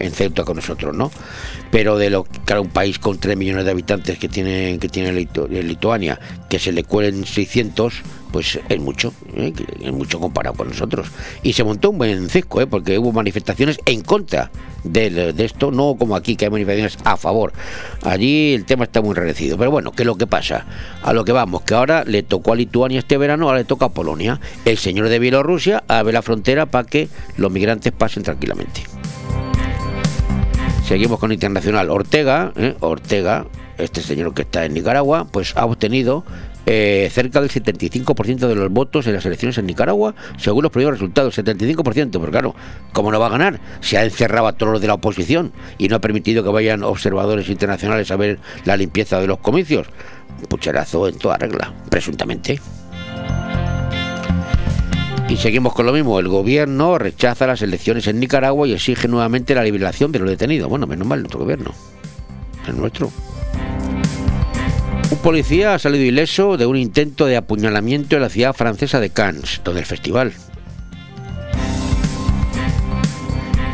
en 0.00 0.10
Ceuta 0.10 0.42
con 0.42 0.56
nosotros, 0.56 0.96
¿no? 0.96 1.12
Pero 1.70 1.96
de 1.96 2.10
lo 2.10 2.24
que 2.24 2.30
era 2.48 2.60
un 2.60 2.70
país 2.70 2.98
con 2.98 3.18
3 3.18 3.36
millones 3.36 3.64
de 3.64 3.70
habitantes 3.70 4.18
que 4.18 4.28
tiene, 4.28 4.76
que 4.80 4.88
tiene 4.88 5.12
Lituania, 5.12 6.18
que 6.48 6.58
se 6.58 6.72
le 6.72 6.82
cuelen 6.82 7.24
600, 7.24 8.02
pues 8.32 8.58
es 8.68 8.80
mucho, 8.80 9.12
¿eh? 9.34 9.52
es 9.82 9.92
mucho 9.92 10.20
comparado 10.20 10.56
con 10.56 10.68
nosotros. 10.68 11.08
Y 11.42 11.52
se 11.52 11.64
montó 11.64 11.90
un 11.90 11.98
buen 11.98 12.28
cisco, 12.28 12.60
¿eh? 12.60 12.66
porque 12.66 12.98
hubo 12.98 13.12
manifestaciones 13.12 13.78
en 13.86 14.02
contra 14.02 14.50
de, 14.84 15.32
de, 15.32 15.44
esto, 15.44 15.70
no 15.70 15.96
como 15.98 16.16
aquí 16.16 16.36
que 16.36 16.46
hay 16.46 16.50
manifestaciones 16.50 16.98
a 17.04 17.16
favor. 17.16 17.52
Allí 18.02 18.54
el 18.54 18.64
tema 18.64 18.84
está 18.84 19.00
muy 19.00 19.10
enrarecido. 19.10 19.58
Pero 19.58 19.70
bueno, 19.70 19.92
¿qué 19.92 20.02
es 20.02 20.06
lo 20.06 20.16
que 20.16 20.26
pasa? 20.26 20.66
A 21.02 21.12
lo 21.12 21.24
que 21.24 21.32
vamos, 21.32 21.62
que 21.62 21.74
ahora 21.74 22.04
le 22.04 22.22
tocó 22.22 22.52
a 22.52 22.56
Lituania 22.56 22.98
este 22.98 23.18
verano, 23.18 23.46
ahora 23.46 23.58
le 23.58 23.64
toca 23.64 23.86
a 23.86 23.88
Polonia. 23.90 24.40
El 24.64 24.78
señor 24.78 25.08
de 25.08 25.18
Bielorrusia 25.18 25.84
abre 25.88 26.12
la 26.12 26.22
frontera 26.22 26.66
para 26.66 26.86
que 26.86 27.08
los 27.36 27.50
migrantes 27.50 27.92
pasen 27.92 28.22
tranquilamente. 28.22 28.82
Seguimos 30.90 31.20
con 31.20 31.30
Internacional. 31.30 31.88
Ortega, 31.88 32.52
¿eh? 32.56 32.74
Ortega, 32.80 33.46
este 33.78 34.02
señor 34.02 34.34
que 34.34 34.42
está 34.42 34.64
en 34.64 34.74
Nicaragua, 34.74 35.26
pues 35.30 35.56
ha 35.56 35.64
obtenido 35.64 36.24
eh, 36.66 37.08
cerca 37.12 37.40
del 37.40 37.50
75% 37.50 38.46
de 38.46 38.54
los 38.54 38.70
votos 38.70 39.06
en 39.06 39.14
las 39.14 39.24
elecciones 39.24 39.58
en 39.58 39.66
Nicaragua, 39.66 40.14
según 40.36 40.62
los 40.62 40.72
primeros 40.72 40.94
resultados, 40.94 41.38
75%, 41.38 42.10
pero 42.12 42.30
claro, 42.30 42.54
¿cómo 42.92 43.10
no 43.10 43.18
va 43.18 43.26
a 43.26 43.30
ganar? 43.30 43.60
Se 43.80 43.98
ha 43.98 44.04
encerrado 44.04 44.46
a 44.46 44.52
todos 44.52 44.72
los 44.72 44.80
de 44.80 44.86
la 44.86 44.94
oposición 44.94 45.52
y 45.78 45.88
no 45.88 45.96
ha 45.96 46.00
permitido 46.00 46.42
que 46.42 46.50
vayan 46.50 46.82
observadores 46.82 47.48
internacionales 47.48 48.10
a 48.10 48.16
ver 48.16 48.38
la 48.64 48.76
limpieza 48.76 49.20
de 49.20 49.26
los 49.26 49.38
comicios. 49.38 49.88
Pucherazo 50.48 51.08
en 51.08 51.18
toda 51.18 51.36
regla, 51.36 51.72
presuntamente. 51.90 52.60
Y 55.30 55.36
seguimos 55.36 55.74
con 55.74 55.86
lo 55.86 55.92
mismo. 55.92 56.18
El 56.18 56.26
gobierno 56.26 56.98
rechaza 56.98 57.46
las 57.46 57.62
elecciones 57.62 58.08
en 58.08 58.18
Nicaragua 58.18 58.66
y 58.66 58.72
exige 58.72 59.06
nuevamente 59.06 59.54
la 59.54 59.62
liberación 59.62 60.10
de 60.10 60.18
los 60.18 60.28
detenidos. 60.28 60.68
Bueno, 60.68 60.88
menos 60.88 61.06
mal 61.06 61.20
nuestro 61.20 61.38
gobierno. 61.38 61.72
El 62.66 62.76
nuestro. 62.76 63.12
Policía 65.22 65.74
ha 65.74 65.78
salido 65.78 66.04
ileso 66.04 66.56
de 66.56 66.64
un 66.64 66.78
intento 66.78 67.26
de 67.26 67.36
apuñalamiento 67.36 68.16
en 68.16 68.22
la 68.22 68.30
ciudad 68.30 68.54
francesa 68.54 69.00
de 69.00 69.10
Cannes, 69.10 69.60
donde 69.62 69.80
el 69.80 69.86
festival. 69.86 70.32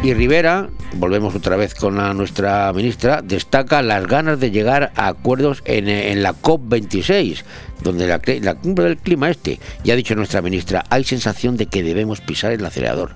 Y 0.02 0.12
Rivera, 0.12 0.68
volvemos 0.94 1.36
otra 1.36 1.54
vez 1.54 1.76
con 1.76 1.96
la, 1.96 2.12
nuestra 2.14 2.72
ministra, 2.72 3.22
destaca 3.22 3.80
las 3.82 4.08
ganas 4.08 4.40
de 4.40 4.50
llegar 4.50 4.90
a 4.96 5.06
acuerdos 5.06 5.62
en, 5.66 5.88
en 5.88 6.24
la 6.24 6.34
COP26, 6.34 7.44
donde 7.80 8.08
la, 8.08 8.20
la, 8.42 8.54
cumbre 8.56 8.86
del 8.86 8.98
clima 8.98 9.30
este, 9.30 9.60
ya 9.84 9.92
ha 9.94 9.96
dicho 9.96 10.16
nuestra 10.16 10.42
ministra, 10.42 10.84
hay 10.90 11.04
sensación 11.04 11.56
de 11.56 11.66
que 11.66 11.84
debemos 11.84 12.20
pisar 12.20 12.50
el 12.50 12.64
acelerador. 12.66 13.14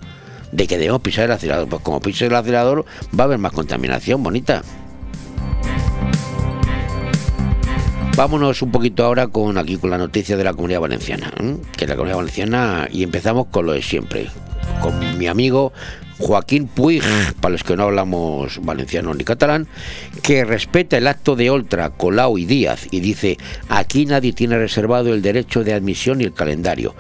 De 0.52 0.68
que 0.68 0.78
debemos 0.78 1.02
pisar 1.02 1.24
el 1.24 1.32
acelerador. 1.32 1.68
Pues 1.68 1.82
como 1.82 2.00
pise 2.00 2.26
el 2.26 2.34
acelerador 2.34 2.84
va 3.18 3.24
a 3.24 3.26
haber 3.26 3.38
más 3.38 3.52
contaminación, 3.52 4.22
bonita. 4.22 4.62
Vámonos 8.20 8.60
un 8.60 8.70
poquito 8.70 9.02
ahora 9.02 9.28
con 9.28 9.56
aquí 9.56 9.78
con 9.78 9.88
la 9.88 9.96
noticia 9.96 10.36
de 10.36 10.44
la 10.44 10.52
comunidad 10.52 10.80
valenciana, 10.80 11.32
que 11.74 11.86
la 11.86 11.94
comunidad 11.96 12.18
valenciana 12.18 12.86
y 12.92 13.02
empezamos 13.02 13.46
con 13.46 13.64
lo 13.64 13.72
de 13.72 13.80
siempre, 13.80 14.26
con 14.82 15.16
mi 15.16 15.26
amigo 15.26 15.72
Joaquín 16.18 16.66
Puig, 16.66 17.02
para 17.40 17.52
los 17.52 17.64
que 17.64 17.76
no 17.76 17.84
hablamos 17.84 18.60
valenciano 18.62 19.14
ni 19.14 19.24
catalán, 19.24 19.68
que 20.22 20.44
respeta 20.44 20.98
el 20.98 21.06
acto 21.06 21.34
de 21.34 21.48
Oltra, 21.48 21.88
Colau 21.88 22.36
y 22.36 22.44
Díaz 22.44 22.88
y 22.90 23.00
dice, 23.00 23.38
aquí 23.70 24.04
nadie 24.04 24.34
tiene 24.34 24.58
reservado 24.58 25.14
el 25.14 25.22
derecho 25.22 25.64
de 25.64 25.72
admisión 25.72 26.20
y 26.20 26.24
el 26.24 26.34
calendario. 26.34 26.94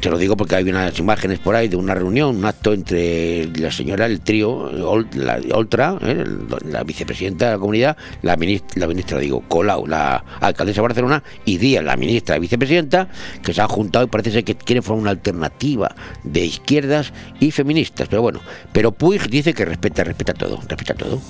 Te 0.00 0.10
lo 0.10 0.18
digo 0.18 0.36
porque 0.36 0.56
hay 0.56 0.64
unas 0.64 0.98
imágenes 0.98 1.38
por 1.38 1.54
ahí 1.54 1.68
de 1.68 1.76
una 1.76 1.94
reunión, 1.94 2.36
un 2.36 2.44
acto 2.44 2.72
entre 2.72 3.46
la 3.58 3.70
señora, 3.70 4.06
el 4.06 4.20
trío, 4.20 4.70
la 5.14 5.38
Oltra, 5.52 5.98
¿eh? 6.00 6.24
la 6.64 6.84
vicepresidenta 6.84 7.46
de 7.46 7.52
la 7.52 7.58
comunidad, 7.58 7.96
la 8.22 8.36
ministra, 8.36 8.80
la 8.80 8.86
ministra, 8.86 9.18
digo, 9.18 9.42
Colau, 9.46 9.86
la 9.86 10.24
alcaldesa 10.40 10.76
de 10.76 10.82
Barcelona, 10.82 11.22
y 11.44 11.58
Díaz, 11.58 11.84
la 11.84 11.96
ministra 11.96 12.36
y 12.36 12.40
vicepresidenta, 12.40 13.08
que 13.42 13.52
se 13.52 13.60
han 13.60 13.68
juntado 13.68 14.06
y 14.06 14.08
parece 14.08 14.30
ser 14.30 14.44
que 14.44 14.54
quieren 14.54 14.82
formar 14.82 15.02
una 15.02 15.10
alternativa 15.10 15.94
de 16.22 16.44
izquierdas 16.44 17.12
y 17.40 17.50
feministas. 17.50 18.08
Pero 18.08 18.22
bueno, 18.22 18.40
pero 18.72 18.92
Puig 18.92 19.28
dice 19.28 19.52
que 19.52 19.64
respeta, 19.64 20.04
respeta 20.04 20.32
todo, 20.32 20.60
respeta 20.66 20.94
todo. 20.94 21.20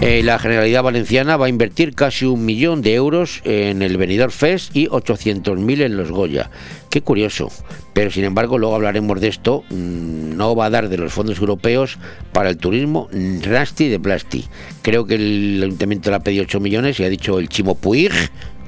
Eh, 0.00 0.22
la 0.22 0.38
Generalidad 0.38 0.84
Valenciana 0.84 1.36
va 1.36 1.46
a 1.46 1.48
invertir 1.48 1.92
casi 1.92 2.24
un 2.24 2.44
millón 2.44 2.82
de 2.82 2.94
euros 2.94 3.40
en 3.42 3.82
el 3.82 3.96
Benidorm 3.96 4.30
Fest 4.30 4.74
y 4.76 4.86
800.000 4.86 5.82
en 5.82 5.96
los 5.96 6.12
Goya. 6.12 6.50
Qué 6.88 7.00
curioso. 7.00 7.50
Pero 7.94 8.12
sin 8.12 8.22
embargo, 8.22 8.58
luego 8.58 8.76
hablaremos 8.76 9.20
de 9.20 9.26
esto. 9.26 9.64
Mm, 9.70 10.36
no 10.36 10.54
va 10.54 10.66
a 10.66 10.70
dar 10.70 10.88
de 10.88 10.98
los 10.98 11.12
fondos 11.12 11.40
europeos 11.40 11.98
para 12.32 12.48
el 12.48 12.58
turismo 12.58 13.08
Rasti 13.42 13.88
de 13.88 13.98
Plasti. 13.98 14.44
Creo 14.82 15.04
que 15.04 15.16
el 15.16 15.60
Ayuntamiento 15.64 16.10
le 16.10 16.16
ha 16.16 16.20
pedido 16.20 16.44
8 16.44 16.60
millones 16.60 17.00
y 17.00 17.04
ha 17.04 17.08
dicho 17.08 17.40
el 17.40 17.48
Chimo 17.48 17.74
Puig 17.74 18.12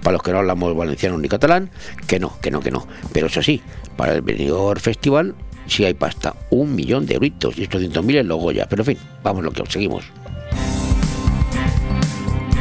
para 0.02 0.14
los 0.14 0.22
que 0.24 0.32
no 0.32 0.38
hablamos 0.38 0.74
valenciano 0.76 1.16
ni 1.16 1.28
catalán, 1.28 1.70
que 2.08 2.18
no, 2.18 2.40
que 2.40 2.50
no, 2.50 2.58
que 2.58 2.72
no. 2.72 2.88
Pero 3.12 3.28
eso 3.28 3.40
sí, 3.40 3.62
para 3.96 4.14
el 4.14 4.22
Benidorm 4.22 4.80
Festival 4.80 5.36
sí 5.66 5.84
hay 5.84 5.94
pasta, 5.94 6.34
un 6.50 6.74
millón 6.74 7.06
de 7.06 7.14
euritos 7.14 7.56
y 7.56 7.68
800.000 7.68 8.16
en 8.16 8.26
los 8.26 8.40
Goya. 8.40 8.66
Pero 8.68 8.82
en 8.82 8.86
fin, 8.86 8.98
vamos 9.22 9.44
lo 9.44 9.52
que 9.52 9.62
seguimos. 9.68 10.04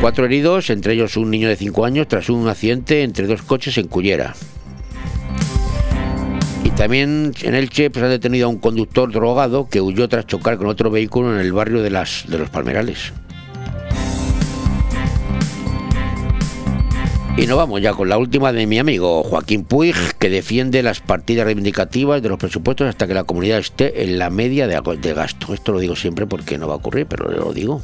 Cuatro 0.01 0.23
heridos, 0.23 0.69
entre 0.69 0.93
ellos 0.93 1.17
un 1.17 1.29
niño 1.29 1.49
de 1.49 1.57
5 1.57 1.83
años, 1.83 2.07
tras 2.07 2.29
un 2.29 2.47
accidente 2.47 3.03
entre 3.03 3.27
dos 3.27 3.41
coches 3.41 3.77
en 3.77 3.87
Cullera. 3.87 4.33
Y 6.63 6.69
también 6.69 7.33
en 7.41 7.53
Elche 7.53 7.89
pues, 7.89 8.05
han 8.05 8.09
detenido 8.09 8.47
a 8.47 8.49
un 8.49 8.59
conductor 8.59 9.11
drogado 9.11 9.67
que 9.67 9.81
huyó 9.81 10.07
tras 10.07 10.25
chocar 10.25 10.57
con 10.57 10.67
otro 10.67 10.89
vehículo 10.89 11.33
en 11.33 11.41
el 11.41 11.51
barrio 11.51 11.81
de, 11.81 11.89
las, 11.89 12.23
de 12.29 12.37
los 12.37 12.49
Palmerales. 12.49 13.11
Y 17.35 17.45
nos 17.45 17.57
vamos 17.57 17.81
ya 17.81 17.91
con 17.91 18.07
la 18.07 18.17
última 18.17 18.53
de 18.53 18.67
mi 18.67 18.79
amigo 18.79 19.23
Joaquín 19.23 19.65
Puig, 19.65 19.95
que 20.17 20.29
defiende 20.29 20.81
las 20.81 21.01
partidas 21.01 21.43
reivindicativas 21.43 22.21
de 22.21 22.29
los 22.29 22.39
presupuestos 22.39 22.87
hasta 22.87 23.05
que 23.05 23.13
la 23.13 23.25
comunidad 23.25 23.59
esté 23.59 24.01
en 24.03 24.17
la 24.17 24.29
media 24.29 24.65
de, 24.65 24.79
de 25.01 25.13
gasto. 25.13 25.53
Esto 25.53 25.73
lo 25.73 25.79
digo 25.79 25.97
siempre 25.97 26.25
porque 26.25 26.57
no 26.57 26.69
va 26.69 26.75
a 26.75 26.77
ocurrir, 26.77 27.05
pero 27.05 27.29
lo 27.29 27.51
digo. 27.51 27.81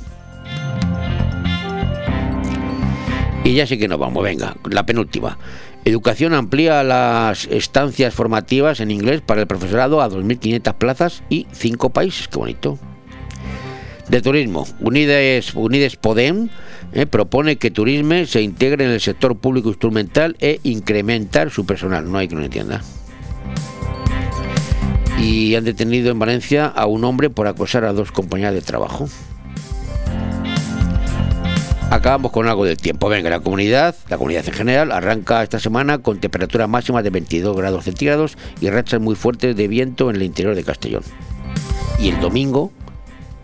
Y 3.46 3.54
ya 3.54 3.68
sí 3.68 3.78
que 3.78 3.88
nos 3.88 4.00
vamos, 4.00 4.24
venga, 4.24 4.58
la 4.68 4.88
penúltima. 4.88 5.38
Educación 5.86 6.34
amplía 6.34 6.84
las 6.84 7.46
estancias 7.46 8.12
formativas 8.12 8.80
en 8.80 8.90
inglés 8.90 9.22
para 9.22 9.42
el 9.42 9.48
profesorado 9.48 10.02
a 10.02 10.10
2.500 10.10 10.74
plazas 10.74 11.24
y 11.30 11.46
5 11.52 11.92
países, 11.92 12.28
qué 12.28 12.40
bonito. 12.40 12.80
De 14.10 14.20
turismo, 14.24 14.66
Unides, 14.80 15.54
Unides 15.54 15.96
Podem 15.96 16.50
eh, 16.92 17.06
propone 17.06 17.58
que 17.58 17.70
Turisme 17.70 18.26
se 18.26 18.42
integre 18.42 18.86
en 18.86 18.92
el 18.92 19.00
sector 19.00 19.38
público 19.38 19.70
instrumental 19.70 20.36
e 20.40 20.60
incrementar 20.64 21.52
su 21.52 21.68
personal, 21.68 22.12
no 22.12 22.18
hay 22.18 22.28
que 22.28 22.36
no 22.36 22.44
entienda. 22.44 22.82
Y 25.20 25.54
han 25.54 25.66
detenido 25.66 26.10
en 26.10 26.18
Valencia 26.18 26.66
a 26.66 26.88
un 26.88 27.04
hombre 27.04 27.30
por 27.30 27.46
acosar 27.46 27.86
a 27.86 27.94
dos 27.94 28.12
compañeras 28.12 28.56
de 28.56 28.62
trabajo 28.62 29.08
acabamos 31.90 32.32
con 32.32 32.48
algo 32.48 32.66
del 32.66 32.78
tiempo. 32.78 33.10
Venga, 33.10 33.30
la 33.30 33.40
comunidad, 33.40 33.96
la 34.10 34.18
comunidad 34.18 34.48
en 34.48 34.54
general, 34.54 34.92
arranca 34.92 35.44
esta 35.44 35.60
semana 35.60 36.00
con 36.00 36.20
temperaturas 36.20 36.70
máximas 36.70 37.04
de 37.04 37.10
22 37.10 37.56
grados 37.56 37.86
centígrados 37.86 38.38
y 38.62 38.70
rachas 38.70 39.02
muy 39.02 39.16
fuertes 39.16 39.56
de 39.56 39.68
viento 39.68 40.10
en 40.10 40.18
el 40.18 40.24
interior 40.24 40.56
de 40.56 40.64
Castellón. 40.64 41.04
Y 42.00 42.10
el 42.10 42.20
domingo 42.20 42.72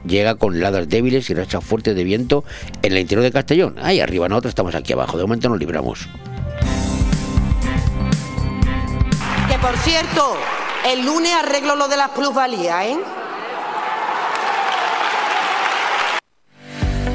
llega 0.05 0.35
con 0.35 0.55
heladas 0.55 0.89
débiles 0.89 1.29
y 1.29 1.33
rachas 1.33 1.63
fuertes 1.63 1.95
de 1.95 2.03
viento 2.03 2.43
en 2.81 2.93
el 2.93 2.99
interior 2.99 3.23
de 3.23 3.31
Castellón. 3.31 3.75
Ahí 3.81 3.99
arriba, 3.99 4.27
nosotros 4.27 4.51
estamos 4.51 4.75
aquí 4.75 4.93
abajo. 4.93 5.17
De 5.17 5.23
momento 5.23 5.49
nos 5.49 5.59
libramos. 5.59 6.07
Que 9.47 9.57
por 9.59 9.77
cierto, 9.77 10.35
el 10.91 11.05
lunes 11.05 11.31
arreglo 11.33 11.75
lo 11.75 11.87
de 11.87 11.97
las 11.97 12.09
plusvalías, 12.09 12.85
¿eh? 12.85 12.97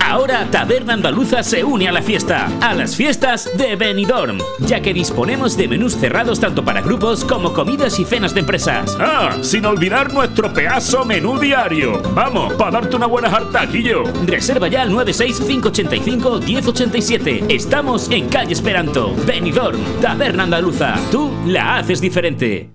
Ahora 0.00 0.46
Taberna 0.50 0.94
Andaluza 0.94 1.42
se 1.42 1.62
une 1.64 1.86
a 1.88 1.92
la 1.92 2.00
fiesta, 2.02 2.48
a 2.60 2.74
las 2.74 2.96
fiestas 2.96 3.50
de 3.56 3.76
Benidorm, 3.76 4.38
ya 4.60 4.80
que 4.80 4.94
disponemos 4.94 5.56
de 5.56 5.68
menús 5.68 5.96
cerrados 5.96 6.40
tanto 6.40 6.64
para 6.64 6.80
grupos 6.80 7.24
como 7.24 7.52
comidas 7.52 7.98
y 8.00 8.04
cenas 8.04 8.34
de 8.34 8.40
empresas. 8.40 8.96
Ah, 8.98 9.36
sin 9.42 9.64
olvidar 9.66 10.12
nuestro 10.12 10.52
pedazo 10.52 11.04
menú 11.04 11.38
diario. 11.38 12.02
Vamos, 12.14 12.54
para 12.54 12.72
darte 12.72 12.96
una 12.96 13.06
buena 13.06 13.30
jartaquillo. 13.30 14.02
Reserva 14.24 14.66
ya 14.68 14.82
al 14.82 14.90
96585-1087. 14.92 17.44
Estamos 17.50 18.10
en 18.10 18.28
calle 18.28 18.52
Esperanto. 18.52 19.14
Benidorm, 19.26 19.80
Taberna 20.00 20.44
Andaluza. 20.44 20.94
Tú 21.10 21.30
la 21.46 21.78
haces 21.78 22.00
diferente. 22.00 22.70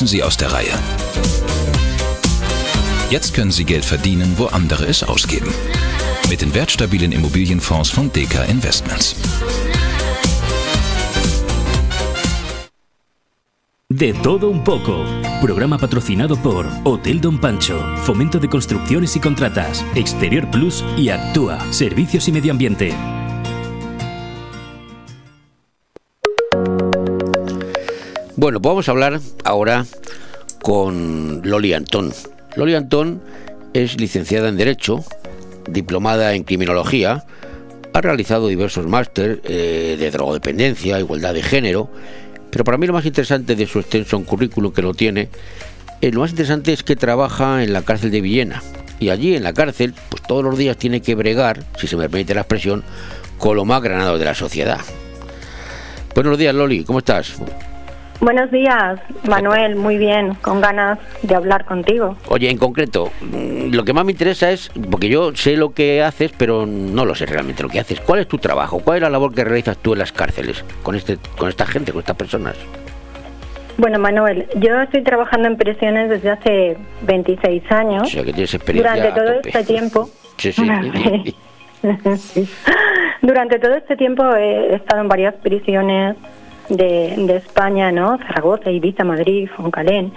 Tanzen 0.00 0.06
Sie 0.06 0.22
aus 0.22 0.36
der 0.38 0.50
Reihe. 0.50 0.72
Jetzt 3.10 3.34
können 3.34 3.50
Sie 3.50 3.64
Geld 3.64 3.84
verdienen, 3.84 4.32
wo 4.38 4.46
andere 4.46 4.86
es 4.86 5.02
ausgeben. 5.02 5.52
Mit 6.30 6.40
den 6.40 6.54
wertstabilen 6.54 7.12
Immobilienfonds 7.12 7.90
von 7.90 8.10
DK 8.10 8.48
Investments. 8.48 9.14
De 13.90 14.14
todo 14.22 14.48
un 14.48 14.64
poco. 14.64 15.04
Programa 15.42 15.76
patrocinado 15.76 16.36
por 16.36 16.66
Hotel 16.84 17.20
Don 17.20 17.38
Pancho, 17.38 17.78
Fomento 18.04 18.38
de 18.38 18.48
Construcciones 18.48 19.16
y 19.16 19.20
Contratas, 19.20 19.84
Exterior 19.94 20.50
Plus 20.50 20.82
y 20.96 21.10
Actúa, 21.10 21.58
Servicios 21.72 22.26
y 22.28 22.32
Medio 22.32 22.52
Ambiente. 22.52 22.94
Bueno, 28.40 28.58
pues 28.62 28.70
vamos 28.70 28.88
a 28.88 28.92
hablar 28.92 29.20
ahora 29.44 29.84
con 30.62 31.42
Loli 31.44 31.74
Antón. 31.74 32.10
Loli 32.56 32.74
Antón 32.74 33.20
es 33.74 34.00
licenciada 34.00 34.48
en 34.48 34.56
Derecho, 34.56 35.04
diplomada 35.68 36.32
en 36.32 36.44
Criminología, 36.44 37.26
ha 37.92 38.00
realizado 38.00 38.48
diversos 38.48 38.86
másteres 38.86 39.40
eh, 39.44 39.98
de 40.00 40.10
drogodependencia, 40.10 40.98
igualdad 40.98 41.34
de 41.34 41.42
género, 41.42 41.90
pero 42.50 42.64
para 42.64 42.78
mí 42.78 42.86
lo 42.86 42.94
más 42.94 43.04
interesante 43.04 43.56
de 43.56 43.66
su 43.66 43.78
extenso 43.78 44.18
currículum 44.24 44.72
que 44.72 44.80
lo 44.80 44.94
tiene, 44.94 45.28
eh, 46.00 46.10
lo 46.10 46.20
más 46.20 46.30
interesante 46.30 46.72
es 46.72 46.82
que 46.82 46.96
trabaja 46.96 47.62
en 47.62 47.74
la 47.74 47.82
cárcel 47.82 48.10
de 48.10 48.22
Villena. 48.22 48.62
Y 49.00 49.10
allí 49.10 49.36
en 49.36 49.42
la 49.42 49.52
cárcel, 49.52 49.92
pues 50.08 50.22
todos 50.22 50.42
los 50.42 50.56
días 50.56 50.78
tiene 50.78 51.02
que 51.02 51.14
bregar, 51.14 51.62
si 51.78 51.86
se 51.86 51.94
me 51.94 52.08
permite 52.08 52.32
la 52.32 52.40
expresión, 52.40 52.84
con 53.36 53.56
lo 53.56 53.66
más 53.66 53.82
granado 53.82 54.16
de 54.16 54.24
la 54.24 54.34
sociedad. 54.34 54.80
Buenos 56.14 56.38
días, 56.38 56.54
Loli, 56.54 56.84
¿cómo 56.84 57.00
estás? 57.00 57.34
Buenos 58.20 58.50
días, 58.50 59.00
Manuel, 59.26 59.76
muy 59.76 59.96
bien, 59.96 60.34
con 60.42 60.60
ganas 60.60 60.98
de 61.22 61.34
hablar 61.34 61.64
contigo. 61.64 62.18
Oye, 62.28 62.50
en 62.50 62.58
concreto, 62.58 63.10
mm, 63.22 63.72
lo 63.74 63.82
que 63.82 63.94
más 63.94 64.04
me 64.04 64.12
interesa 64.12 64.50
es, 64.50 64.70
porque 64.90 65.08
yo 65.08 65.34
sé 65.34 65.56
lo 65.56 65.72
que 65.72 66.02
haces, 66.02 66.30
pero 66.36 66.66
no 66.66 67.06
lo 67.06 67.14
sé 67.14 67.24
realmente 67.24 67.62
lo 67.62 67.70
que 67.70 67.80
haces. 67.80 67.98
¿Cuál 68.00 68.20
es 68.20 68.28
tu 68.28 68.36
trabajo? 68.36 68.80
¿Cuál 68.80 68.98
es 68.98 69.02
la 69.04 69.10
labor 69.10 69.34
que 69.34 69.42
realizas 69.42 69.78
tú 69.78 69.94
en 69.94 70.00
las 70.00 70.12
cárceles 70.12 70.62
con, 70.82 70.96
este, 70.96 71.16
con 71.38 71.48
esta 71.48 71.64
gente, 71.64 71.92
con 71.92 72.00
estas 72.00 72.16
personas? 72.16 72.56
Bueno, 73.78 73.98
Manuel, 73.98 74.46
yo 74.56 74.78
estoy 74.82 75.02
trabajando 75.02 75.48
en 75.48 75.56
prisiones 75.56 76.10
desde 76.10 76.30
hace 76.30 76.76
26 77.06 77.72
años. 77.72 78.02
O 78.02 78.06
sea, 78.06 78.22
que 78.22 78.34
tienes 78.34 78.52
experiencia. 78.52 78.96
Durante 78.96 79.18
todo 79.18 79.40
este 79.42 79.64
tiempo. 79.64 80.10
Sí, 80.36 80.52
sí. 82.18 82.48
Durante 83.22 83.58
todo 83.58 83.74
este 83.76 83.96
tiempo 83.96 84.22
he 84.34 84.74
estado 84.74 85.00
en 85.00 85.08
varias 85.08 85.34
prisiones 85.36 86.16
de, 86.70 87.36
España, 87.36 87.92
¿no? 87.92 88.18
Zaragoza, 88.18 88.70
Ibiza, 88.70 89.04
Madrid, 89.04 89.48
Foncalén. 89.56 90.12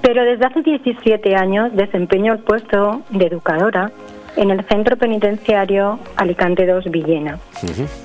Pero 0.00 0.24
desde 0.24 0.46
hace 0.46 0.62
17 0.62 1.34
años 1.36 1.74
desempeño 1.74 2.32
el 2.32 2.40
puesto 2.40 3.02
de 3.10 3.26
educadora 3.26 3.90
en 4.36 4.50
el 4.50 4.64
Centro 4.64 4.96
Penitenciario 4.96 5.98
Alicante 6.16 6.66
2 6.66 6.90
Villena. 6.90 7.38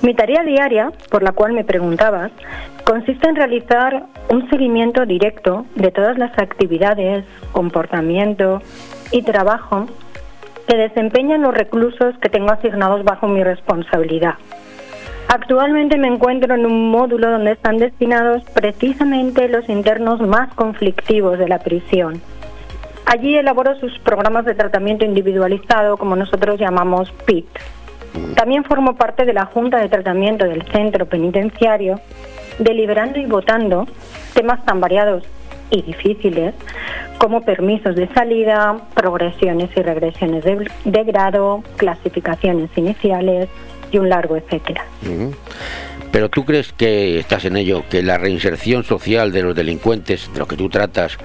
Mi 0.02 0.14
tarea 0.14 0.42
diaria, 0.44 0.92
por 1.10 1.22
la 1.22 1.32
cual 1.32 1.52
me 1.52 1.64
preguntabas, 1.64 2.30
consiste 2.84 3.28
en 3.28 3.36
realizar 3.36 4.04
un 4.28 4.48
seguimiento 4.50 5.06
directo 5.06 5.64
de 5.74 5.90
todas 5.90 6.18
las 6.18 6.38
actividades, 6.38 7.24
comportamiento 7.52 8.60
y 9.10 9.22
trabajo 9.22 9.86
que 10.66 10.76
desempeñan 10.76 11.42
los 11.42 11.54
reclusos 11.54 12.14
que 12.20 12.28
tengo 12.28 12.50
asignados 12.50 13.02
bajo 13.02 13.26
mi 13.26 13.42
responsabilidad. 13.42 14.34
Actualmente 15.28 15.98
me 15.98 16.08
encuentro 16.08 16.54
en 16.54 16.64
un 16.64 16.90
módulo 16.90 17.30
donde 17.30 17.52
están 17.52 17.76
destinados 17.76 18.42
precisamente 18.54 19.46
los 19.50 19.68
internos 19.68 20.20
más 20.20 20.54
conflictivos 20.54 21.38
de 21.38 21.46
la 21.46 21.58
prisión. 21.58 22.22
Allí 23.04 23.36
elaboro 23.36 23.78
sus 23.78 23.98
programas 23.98 24.46
de 24.46 24.54
tratamiento 24.54 25.04
individualizado, 25.04 25.98
como 25.98 26.16
nosotros 26.16 26.58
llamamos 26.58 27.12
PIT. 27.26 27.46
También 28.36 28.64
formo 28.64 28.96
parte 28.96 29.26
de 29.26 29.34
la 29.34 29.44
Junta 29.44 29.76
de 29.78 29.90
Tratamiento 29.90 30.46
del 30.46 30.62
Centro 30.72 31.04
Penitenciario, 31.04 32.00
deliberando 32.58 33.18
y 33.18 33.26
votando 33.26 33.86
temas 34.32 34.64
tan 34.64 34.80
variados 34.80 35.24
y 35.70 35.82
difíciles 35.82 36.54
como 37.18 37.42
permisos 37.42 37.96
de 37.96 38.08
salida, 38.14 38.78
progresiones 38.94 39.68
y 39.76 39.82
regresiones 39.82 40.42
de, 40.44 40.70
de 40.86 41.04
grado, 41.04 41.62
clasificaciones 41.76 42.70
iniciales 42.76 43.48
y 43.90 43.98
un 43.98 44.08
largo 44.08 44.36
etcétera. 44.36 44.84
Pero 46.10 46.28
tú 46.28 46.44
crees 46.44 46.72
que 46.72 47.18
estás 47.18 47.44
en 47.44 47.56
ello, 47.56 47.84
que 47.88 48.02
la 48.02 48.18
reinserción 48.18 48.82
social 48.84 49.30
de 49.32 49.42
los 49.42 49.54
delincuentes, 49.54 50.32
de 50.32 50.38
los 50.38 50.48
que 50.48 50.56
tú 50.56 50.68
tratas, 50.68 51.18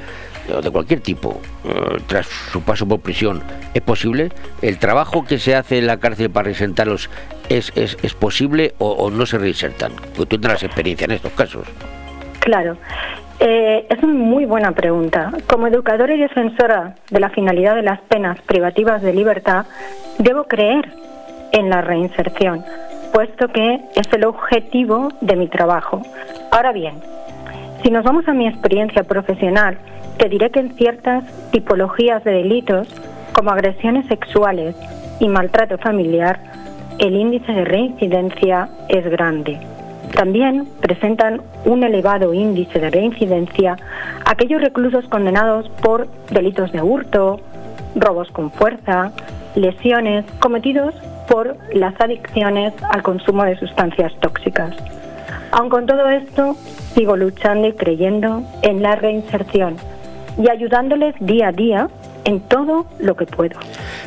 de 0.62 0.70
cualquier 0.72 1.00
tipo, 1.00 1.40
eh, 1.64 2.02
tras 2.06 2.28
su 2.28 2.62
paso 2.64 2.86
por 2.86 3.00
prisión, 3.00 3.42
¿es 3.74 3.82
posible? 3.82 4.30
¿El 4.62 4.78
trabajo 4.78 5.24
que 5.24 5.40
se 5.40 5.56
hace 5.56 5.78
en 5.78 5.88
la 5.88 5.98
cárcel 5.98 6.30
para 6.30 6.46
reinsertarlos 6.46 7.10
es, 7.48 7.72
es, 7.76 7.98
es 8.04 8.14
posible 8.14 8.74
o, 8.78 8.92
o 8.92 9.10
no 9.10 9.26
se 9.26 9.38
reinsertan? 9.38 9.94
Porque 9.94 10.26
tú 10.26 10.38
tendrás 10.42 10.64
experiencia 10.64 11.06
en 11.06 11.12
estos 11.12 11.32
casos. 11.32 11.66
Claro. 12.40 12.76
Eh, 13.40 13.88
es 13.90 14.04
una 14.04 14.14
muy 14.14 14.46
buena 14.46 14.74
pregunta. 14.74 15.32
Como 15.48 15.68
educadora 15.68 16.14
y 16.14 16.20
defensora 16.20 16.96
de 17.10 17.20
la 17.22 17.30
finalidad 17.30 17.76
de 17.76 17.84
las 17.84 18.02
penas 18.02 18.40
privativas 18.42 19.02
de 19.02 19.14
libertad, 19.14 19.66
debo 20.18 20.44
creer 20.44 20.92
en 21.54 21.70
la 21.70 21.82
reinserción, 21.82 22.66
puesto 23.14 23.48
que 23.48 23.80
es 23.96 24.12
el 24.12 24.26
objetivo 24.26 25.10
de 25.22 25.38
mi 25.38 25.48
trabajo. 25.48 26.02
Ahora 26.52 26.74
bien, 26.74 26.96
si 27.82 27.90
nos 27.90 28.04
vamos 28.04 28.28
a 28.28 28.34
mi 28.34 28.48
experiencia 28.48 29.04
profesional, 29.04 29.78
te 30.18 30.28
diré 30.28 30.50
que 30.50 30.60
en 30.60 30.76
ciertas 30.76 31.24
tipologías 31.52 32.24
de 32.24 32.32
delitos, 32.32 32.88
como 33.34 33.52
agresiones 33.52 34.06
sexuales 34.08 34.76
y 35.20 35.28
maltrato 35.28 35.78
familiar, 35.78 36.40
el 37.00 37.16
índice 37.16 37.52
de 37.52 37.66
reincidencia 37.66 38.70
es 38.90 39.10
grande. 39.10 39.60
También 40.16 40.68
presentan 40.80 41.42
un 41.66 41.84
elevado 41.84 42.34
índice 42.34 42.80
de 42.80 42.90
reincidencia 42.92 43.78
aquellos 44.26 44.62
reclusos 44.62 45.06
condenados 45.08 45.70
por 45.82 46.08
delitos 46.30 46.72
de 46.72 46.82
hurto, 46.82 47.40
robos 47.96 48.30
con 48.32 48.52
fuerza, 48.52 49.12
lesiones 49.56 50.26
cometidos 50.40 50.94
por 51.28 51.58
las 51.74 52.00
adicciones 52.00 52.74
al 52.90 53.04
consumo 53.04 53.44
de 53.44 53.58
sustancias 53.58 54.14
tóxicas. 54.20 54.76
Aun 55.52 55.70
con 55.70 55.86
todo 55.86 56.10
esto, 56.10 56.56
sigo 56.96 57.16
luchando 57.16 57.68
y 57.68 57.74
creyendo 57.74 58.44
en 58.62 58.82
la 58.82 58.96
reinserción 58.96 59.78
y 60.38 60.50
ayudándoles 60.50 61.16
día 61.20 61.50
a 61.50 61.52
día 61.52 61.90
en 62.26 62.40
todo 62.42 62.86
lo 63.00 63.16
que 63.16 63.26
puedo. 63.26 63.60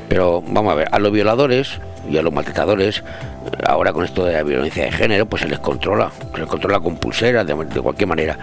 Pero 0.09 0.43
vamos 0.47 0.73
a 0.73 0.77
ver, 0.77 0.89
a 0.91 0.99
los 0.99 1.13
violadores 1.13 1.81
y 2.11 2.17
a 2.17 2.23
los 2.23 2.33
maltratadores, 2.33 3.05
ahora 3.67 3.93
con 3.93 4.05
esto 4.05 4.25
de 4.25 4.33
la 4.33 4.43
violencia 4.43 4.85
de 4.85 4.93
género, 4.93 5.27
pues 5.27 5.43
se 5.43 5.49
les 5.49 5.59
controla, 5.59 6.11
se 6.33 6.41
les 6.41 6.49
controla 6.49 6.81
con 6.81 6.97
pulseras, 6.97 7.47
de, 7.47 7.55
de 7.55 7.81
cualquier 7.81 8.09
manera. 8.09 8.39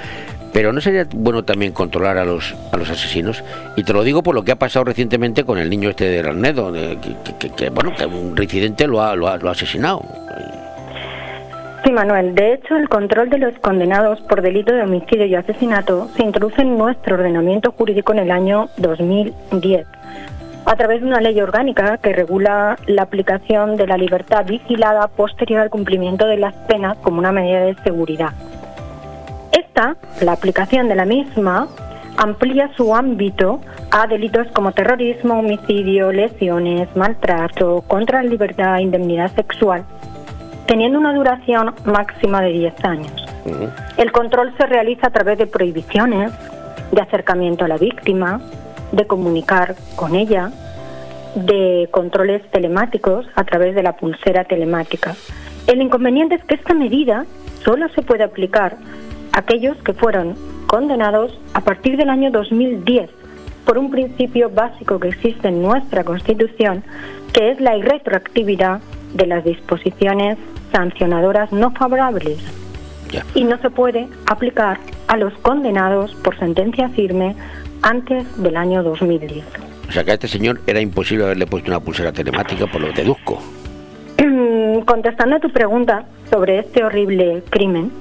Pero 0.54 0.72
¿no 0.72 0.80
sería 0.82 1.08
bueno 1.16 1.44
también 1.44 1.72
controlar 1.74 2.18
a 2.20 2.26
los, 2.26 2.54
a 2.72 2.78
los 2.78 2.89
asesinos? 2.89 3.44
Y 3.76 3.84
te 3.84 3.92
lo 3.92 4.04
digo 4.04 4.22
por 4.22 4.36
lo 4.36 4.44
que 4.44 4.52
ha 4.52 4.56
pasado 4.56 4.86
recientemente 4.86 5.44
con 5.44 5.58
el 5.58 5.68
niño 5.70 5.89
este 5.89 6.06
de 6.06 6.20
Arnedo, 6.20 6.72
que, 6.72 7.50
que- 7.56 7.70
bueno, 7.72 7.92
que 7.98 8.06
un 8.06 8.38
reincidente 8.38 8.86
lo 8.88 9.02
ha, 9.02 9.16
lo 9.16 9.28
ha, 9.28 9.38
lo 9.38 9.50
ha 9.50 9.54
asesinado. 9.54 10.02
Sí, 11.84 11.92
Manuel. 11.92 12.34
De 12.36 12.54
hecho, 12.54 12.78
el 12.78 12.88
control 12.88 13.30
de 13.30 13.39
los 13.39 13.54
condenados 13.60 14.22
por 14.22 14.42
delito 14.42 14.72
de 14.74 14.84
homicidio 14.84 15.26
y 15.26 15.36
asesinato 15.36 16.08
se 16.16 16.24
introduce 16.24 16.62
en 16.62 16.78
nuestro 16.78 17.16
ordenamiento 17.16 17.72
jurídico 17.72 18.13
en 18.13 18.20
el 18.20 18.32
año 18.32 18.70
2010 18.78 19.86
a 20.66 20.76
través 20.78 21.02
de 21.02 21.08
una 21.08 21.20
ley 21.20 21.42
orgánica 21.42 21.98
que 21.98 22.13
regula 22.13 22.78
la 22.88 23.02
aplicación 23.02 23.76
de 23.76 23.86
la 23.86 23.98
libertad 23.98 24.46
vigilada 24.46 25.10
posterior 25.10 25.60
al 25.60 25.70
cumplimiento 25.70 26.26
de 26.26 26.38
las 26.38 26.54
penas 26.70 26.96
como 27.00 27.20
una 27.20 27.34
medida 27.34 27.66
de 27.66 27.76
seguridad. 27.84 28.30
Esta, 29.54 29.98
la 30.20 30.32
aplicación 30.32 30.89
de 30.89 30.96
la 30.96 31.06
misma, 31.06 31.68
amplía 32.18 32.72
su 32.76 32.96
ámbito 32.96 33.62
a 33.92 34.08
delitos 34.08 34.48
como 34.52 34.72
terrorismo, 34.72 35.38
homicidio, 35.39 36.12
lesiones, 36.12 36.89
maltrato, 36.96 37.84
contra 37.88 38.24
la 38.24 38.30
libertad 38.30 38.80
indemnidad 38.80 39.32
sexual, 39.36 39.86
teniendo 40.66 40.98
una 40.98 41.13
duración 41.13 41.76
máxima 41.86 42.42
de 42.42 42.50
10 42.50 42.86
años. 42.86 43.26
El 43.98 44.12
control 44.12 44.56
se 44.58 44.66
realiza 44.66 45.08
a 45.08 45.12
través 45.12 45.38
de 45.38 45.46
prohibiciones, 45.46 46.32
de 46.92 47.02
acercamiento 47.02 47.66
a 47.66 47.68
la 47.68 47.78
víctima, 47.78 48.42
de 48.92 49.06
comunicar 49.06 49.76
con 49.96 50.16
ella, 50.16 50.50
de 51.36 51.88
controles 51.92 52.42
telemáticos 52.50 53.28
a 53.36 53.44
través 53.44 53.76
de 53.76 53.84
la 53.84 53.98
pulsera 53.98 54.46
telemática. 54.46 55.16
El 55.68 55.80
inconveniente 55.80 56.36
es 56.36 56.44
que 56.44 56.56
esta 56.56 56.74
medida 56.74 57.28
solo 57.63 57.88
se 57.89 58.02
puede 58.02 58.24
aplicar 58.24 58.78
aquellos 59.34 59.76
que 59.84 59.93
fueron 59.93 60.36
condenados 60.67 61.38
a 61.54 61.62
partir 61.62 61.98
del 61.98 62.10
año 62.10 62.32
2010 62.32 63.10
por 63.65 63.78
un 63.78 63.91
principio 63.91 64.50
básico 64.50 65.00
que 65.00 65.10
existe 65.10 65.48
en 65.48 65.62
nuestra 65.62 66.04
Constitución, 66.04 66.84
que 67.34 67.52
es 67.52 67.60
la 67.60 67.76
irretroactividad 67.76 68.82
de 69.13 69.28
las 69.28 69.43
disposiciones 69.43 70.38
sancionadoras 70.72 71.52
no 71.52 71.72
favorables 71.72 72.39
y 73.36 73.43
no 73.43 73.60
se 73.60 73.69
puede 73.69 74.08
aplicar 74.26 74.80
a 75.08 75.17
los 75.17 75.34
condenados 75.39 76.15
por 76.15 76.38
sentencia 76.39 76.89
firme 76.89 77.36
antes 77.82 78.26
del 78.41 78.58
año 78.58 78.82
2010. 78.82 79.46
O 79.88 79.91
sea 79.91 80.04
que 80.04 80.12
a 80.12 80.13
este 80.15 80.28
señor 80.28 80.62
era 80.65 80.82
imposible 80.82 81.26
haberle 81.26 81.46
puesto 81.46 81.69
una 81.69 81.80
pulsera 81.80 82.12
telemática, 82.12 82.65
por 82.65 82.82
lo 82.82 82.88
que 82.88 83.02
deduzco. 83.02 83.39
Contestando 84.86 85.36
a 85.36 85.39
tu 85.39 85.52
pregunta 85.52 86.06
sobre 86.32 86.60
este 86.60 86.84
horrible 86.84 87.43
crimen, 87.50 87.91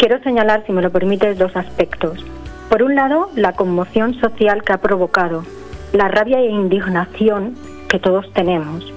quiero 0.00 0.18
señalar, 0.22 0.64
si 0.64 0.72
me 0.72 0.80
lo 0.80 0.90
permites, 0.90 1.36
dos 1.36 1.54
aspectos. 1.54 2.24
Por 2.70 2.82
un 2.82 2.94
lado, 2.94 3.28
la 3.34 3.52
conmoción 3.52 4.14
social 4.14 4.62
que 4.62 4.72
ha 4.72 4.78
provocado, 4.78 5.44
la 5.92 6.08
rabia 6.08 6.38
e 6.38 6.46
indignación 6.46 7.54
que 7.86 7.98
todos 7.98 8.32
tenemos. 8.32 8.90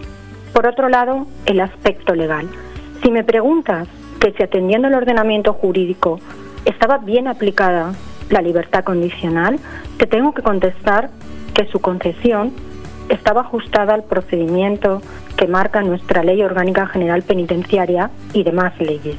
Por 0.54 0.66
otro 0.66 0.88
lado, 0.88 1.28
el 1.46 1.60
aspecto 1.60 2.16
legal. 2.16 2.48
Si 3.02 3.12
me 3.12 3.26
preguntas 3.26 3.90
que 4.22 4.32
si 4.32 4.44
atendiendo 4.44 4.88
el 4.88 4.94
ordenamiento 4.94 5.52
jurídico 5.52 6.22
estaba 6.64 7.00
bien 7.00 7.28
aplicada 7.28 7.92
la 8.30 8.42
libertad 8.42 8.86
condicional, 8.86 9.60
te 9.98 10.08
tengo 10.08 10.34
que 10.34 10.42
contestar 10.42 11.10
que 11.54 11.66
su 11.66 11.82
concesión 11.82 12.54
estaba 13.10 13.42
ajustada 13.42 13.94
al 13.94 14.06
procedimiento 14.06 15.02
que 15.36 15.48
marca 15.48 15.82
nuestra 15.82 16.24
Ley 16.24 16.42
Orgánica 16.44 16.88
General 16.88 17.24
Penitenciaria 17.24 18.10
y 18.32 18.44
demás 18.44 18.72
leyes. 18.80 19.18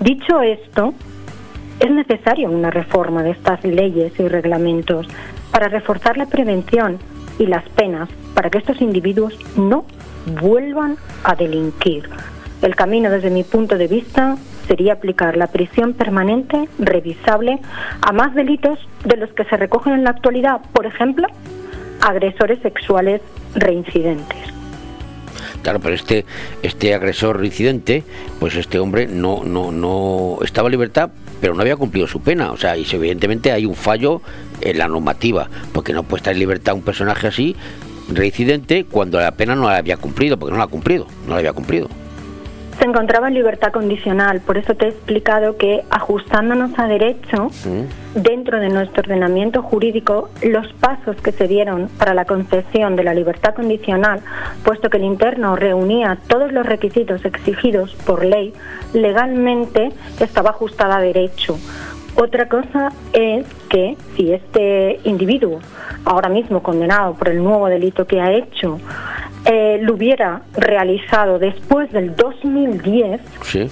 Dicho 0.00 0.40
esto, 0.40 0.94
es 1.80 1.90
necesaria 1.90 2.48
una 2.48 2.70
reforma 2.70 3.22
de 3.22 3.30
estas 3.30 3.62
leyes 3.64 4.12
y 4.18 4.28
reglamentos 4.28 5.06
para 5.50 5.68
reforzar 5.68 6.16
la 6.16 6.26
prevención 6.26 6.98
y 7.38 7.46
las 7.46 7.68
penas 7.70 8.08
para 8.34 8.50
que 8.50 8.58
estos 8.58 8.80
individuos 8.80 9.38
no 9.56 9.84
vuelvan 10.40 10.96
a 11.24 11.34
delinquir. 11.34 12.08
El 12.62 12.74
camino, 12.74 13.10
desde 13.10 13.30
mi 13.30 13.44
punto 13.44 13.78
de 13.78 13.86
vista, 13.86 14.36
sería 14.66 14.94
aplicar 14.94 15.36
la 15.36 15.46
prisión 15.46 15.94
permanente 15.94 16.68
revisable 16.78 17.60
a 18.00 18.12
más 18.12 18.34
delitos 18.34 18.78
de 19.04 19.16
los 19.16 19.30
que 19.30 19.44
se 19.44 19.56
recogen 19.56 19.94
en 19.94 20.04
la 20.04 20.10
actualidad, 20.10 20.60
por 20.72 20.86
ejemplo, 20.86 21.28
agresores 22.00 22.58
sexuales 22.60 23.20
reincidentes. 23.54 24.38
Claro, 25.62 25.80
pero 25.80 25.94
este, 25.94 26.24
este 26.62 26.94
agresor 26.94 27.38
reincidente, 27.38 28.04
pues 28.40 28.56
este 28.56 28.78
hombre 28.78 29.06
no, 29.06 29.44
no, 29.44 29.72
no 29.72 30.38
estaba 30.42 30.68
en 30.68 30.72
libertad, 30.72 31.10
pero 31.40 31.54
no 31.54 31.60
había 31.62 31.76
cumplido 31.76 32.06
su 32.06 32.20
pena. 32.20 32.52
O 32.52 32.56
sea, 32.56 32.76
y 32.76 32.86
evidentemente 32.90 33.52
hay 33.52 33.66
un 33.66 33.74
fallo 33.74 34.20
en 34.60 34.78
la 34.78 34.88
normativa, 34.88 35.48
porque 35.72 35.92
no 35.92 36.02
puede 36.02 36.20
estar 36.20 36.32
en 36.32 36.40
libertad 36.40 36.74
un 36.74 36.82
personaje 36.82 37.26
así, 37.26 37.56
reincidente, 38.08 38.84
cuando 38.84 39.20
la 39.20 39.32
pena 39.32 39.54
no 39.54 39.68
la 39.68 39.76
había 39.76 39.96
cumplido, 39.96 40.38
porque 40.38 40.52
no 40.52 40.58
la 40.58 40.64
ha 40.64 40.68
cumplido, 40.68 41.06
no 41.26 41.34
la 41.34 41.38
había 41.38 41.52
cumplido. 41.52 41.88
Encontraba 42.88 43.28
en 43.28 43.34
libertad 43.34 43.70
condicional, 43.70 44.40
por 44.40 44.56
eso 44.56 44.74
te 44.74 44.86
he 44.86 44.88
explicado 44.88 45.58
que 45.58 45.84
ajustándonos 45.90 46.70
a 46.78 46.86
derecho, 46.86 47.50
dentro 48.14 48.60
de 48.60 48.70
nuestro 48.70 49.02
ordenamiento 49.02 49.60
jurídico, 49.62 50.30
los 50.42 50.72
pasos 50.72 51.16
que 51.16 51.32
se 51.32 51.46
dieron 51.46 51.90
para 51.98 52.14
la 52.14 52.24
concesión 52.24 52.96
de 52.96 53.04
la 53.04 53.12
libertad 53.12 53.54
condicional, 53.54 54.22
puesto 54.64 54.88
que 54.88 54.96
el 54.96 55.04
interno 55.04 55.54
reunía 55.54 56.16
todos 56.28 56.50
los 56.50 56.64
requisitos 56.64 57.26
exigidos 57.26 57.94
por 58.06 58.24
ley, 58.24 58.54
legalmente 58.94 59.92
estaba 60.18 60.50
ajustada 60.50 60.96
a 60.96 61.02
derecho. 61.02 61.58
Otra 62.20 62.48
cosa 62.48 62.90
es 63.12 63.46
que 63.70 63.96
si 64.16 64.32
este 64.32 64.98
individuo, 65.04 65.60
ahora 66.04 66.28
mismo 66.28 66.62
condenado 66.64 67.14
por 67.14 67.28
el 67.28 67.38
nuevo 67.42 67.68
delito 67.68 68.06
que 68.08 68.20
ha 68.20 68.32
hecho, 68.32 68.80
eh, 69.44 69.78
lo 69.80 69.94
hubiera 69.94 70.42
realizado 70.56 71.38
después 71.38 71.92
del 71.92 72.16
2010, 72.16 73.20
Sí. 73.42 73.70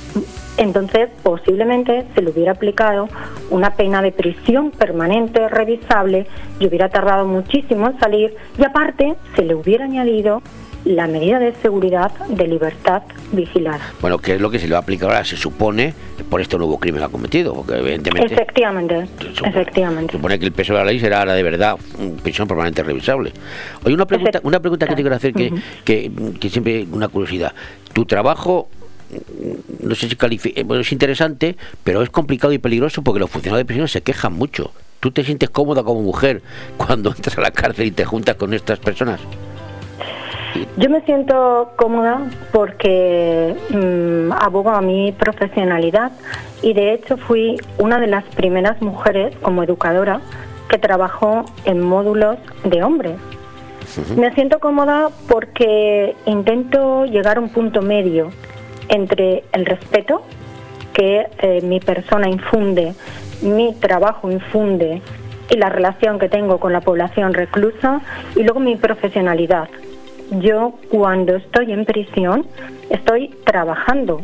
entonces 0.58 1.08
posiblemente 1.24 2.04
se 2.14 2.22
le 2.22 2.30
hubiera 2.30 2.52
aplicado 2.52 3.08
una 3.50 3.70
pena 3.74 4.00
de 4.00 4.12
prisión 4.12 4.70
permanente 4.70 5.48
revisable 5.48 6.26
y 6.60 6.68
hubiera 6.68 6.88
tardado 6.88 7.26
muchísimo 7.26 7.88
en 7.88 7.98
salir 7.98 8.36
y 8.58 8.64
aparte 8.64 9.16
se 9.34 9.42
le 9.42 9.56
hubiera 9.56 9.86
añadido 9.86 10.40
la 10.86 11.08
medida 11.08 11.40
de 11.40 11.52
seguridad 11.60 12.12
de 12.28 12.46
libertad 12.46 13.02
vigilada. 13.32 13.80
Bueno, 14.00 14.18
¿qué 14.18 14.34
es 14.34 14.40
lo 14.40 14.50
que 14.50 14.60
se 14.60 14.66
le 14.66 14.72
va 14.72 14.78
a 14.78 14.82
aplicar 14.82 15.08
ahora? 15.08 15.24
Se 15.24 15.36
supone 15.36 15.92
por 16.30 16.40
este 16.40 16.56
nuevo 16.56 16.78
crimen 16.78 17.00
que 17.00 17.04
ha 17.06 17.08
cometido, 17.08 17.54
porque 17.54 17.74
evidentemente... 17.78 18.32
Efectivamente, 18.32 19.08
efectivamente. 19.44 20.12
Se 20.12 20.18
supone 20.18 20.38
que 20.38 20.46
el 20.46 20.52
peso 20.52 20.74
de 20.74 20.78
la 20.78 20.84
ley 20.84 21.00
será 21.00 21.18
ahora 21.18 21.34
de 21.34 21.42
verdad 21.42 21.76
prisión 22.22 22.46
permanente 22.46 22.84
revisable. 22.84 23.32
Oye, 23.84 23.94
una 23.94 24.06
pregunta, 24.06 24.40
una 24.44 24.60
pregunta 24.60 24.86
que 24.86 24.94
te 24.94 25.02
quiero 25.02 25.16
hacer 25.16 25.34
que, 25.34 25.52
que, 25.84 26.10
que 26.38 26.50
siempre 26.50 26.86
una 26.92 27.08
curiosidad. 27.08 27.52
Tu 27.92 28.04
trabajo 28.06 28.68
no 29.80 29.94
sé 29.94 30.08
si 30.08 30.16
califica, 30.16 30.62
bueno, 30.64 30.80
es 30.80 30.92
interesante, 30.92 31.56
pero 31.84 32.02
es 32.02 32.10
complicado 32.10 32.52
y 32.52 32.58
peligroso 32.58 33.02
porque 33.02 33.20
los 33.20 33.30
funcionarios 33.30 33.60
de 33.60 33.66
prisión 33.66 33.88
se 33.88 34.02
quejan 34.02 34.32
mucho. 34.32 34.72
¿Tú 35.00 35.10
te 35.10 35.24
sientes 35.24 35.50
cómoda 35.50 35.82
como 35.82 36.02
mujer 36.02 36.42
cuando 36.76 37.10
entras 37.10 37.38
a 37.38 37.40
la 37.40 37.50
cárcel 37.50 37.86
y 37.86 37.90
te 37.90 38.04
juntas 38.04 38.36
con 38.36 38.54
estas 38.54 38.78
personas? 38.78 39.20
Yo 40.76 40.90
me 40.90 41.00
siento 41.02 41.72
cómoda 41.76 42.20
porque 42.52 43.56
mm, 43.70 44.32
abogo 44.32 44.70
a 44.70 44.80
mi 44.80 45.12
profesionalidad 45.12 46.12
y 46.62 46.72
de 46.72 46.94
hecho 46.94 47.16
fui 47.16 47.56
una 47.78 47.98
de 47.98 48.06
las 48.06 48.24
primeras 48.24 48.80
mujeres 48.80 49.34
como 49.42 49.62
educadora 49.62 50.20
que 50.68 50.78
trabajó 50.78 51.44
en 51.64 51.80
módulos 51.80 52.38
de 52.64 52.82
hombres. 52.82 53.16
Me 54.16 54.32
siento 54.34 54.58
cómoda 54.58 55.08
porque 55.28 56.16
intento 56.26 57.06
llegar 57.06 57.36
a 57.36 57.40
un 57.40 57.48
punto 57.48 57.82
medio 57.82 58.30
entre 58.88 59.44
el 59.52 59.64
respeto 59.64 60.22
que 60.92 61.26
eh, 61.38 61.60
mi 61.62 61.80
persona 61.80 62.28
infunde, 62.28 62.94
mi 63.42 63.74
trabajo 63.74 64.30
infunde 64.30 65.02
y 65.50 65.56
la 65.56 65.68
relación 65.68 66.18
que 66.18 66.28
tengo 66.28 66.58
con 66.58 66.72
la 66.72 66.80
población 66.80 67.32
reclusa 67.32 68.00
y 68.34 68.42
luego 68.42 68.60
mi 68.60 68.76
profesionalidad. 68.76 69.68
Yo 70.30 70.74
cuando 70.90 71.36
estoy 71.36 71.72
en 71.72 71.84
prisión 71.84 72.46
estoy 72.90 73.34
trabajando 73.44 74.20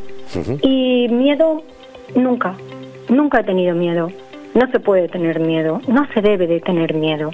y 0.62 1.08
miedo 1.08 1.62
nunca, 2.14 2.54
nunca 3.08 3.40
he 3.40 3.44
tenido 3.44 3.74
miedo. 3.74 4.10
No 4.54 4.70
se 4.70 4.80
puede 4.80 5.08
tener 5.08 5.40
miedo, 5.40 5.80
no 5.88 6.06
se 6.12 6.20
debe 6.20 6.46
de 6.46 6.60
tener 6.60 6.94
miedo. 6.94 7.30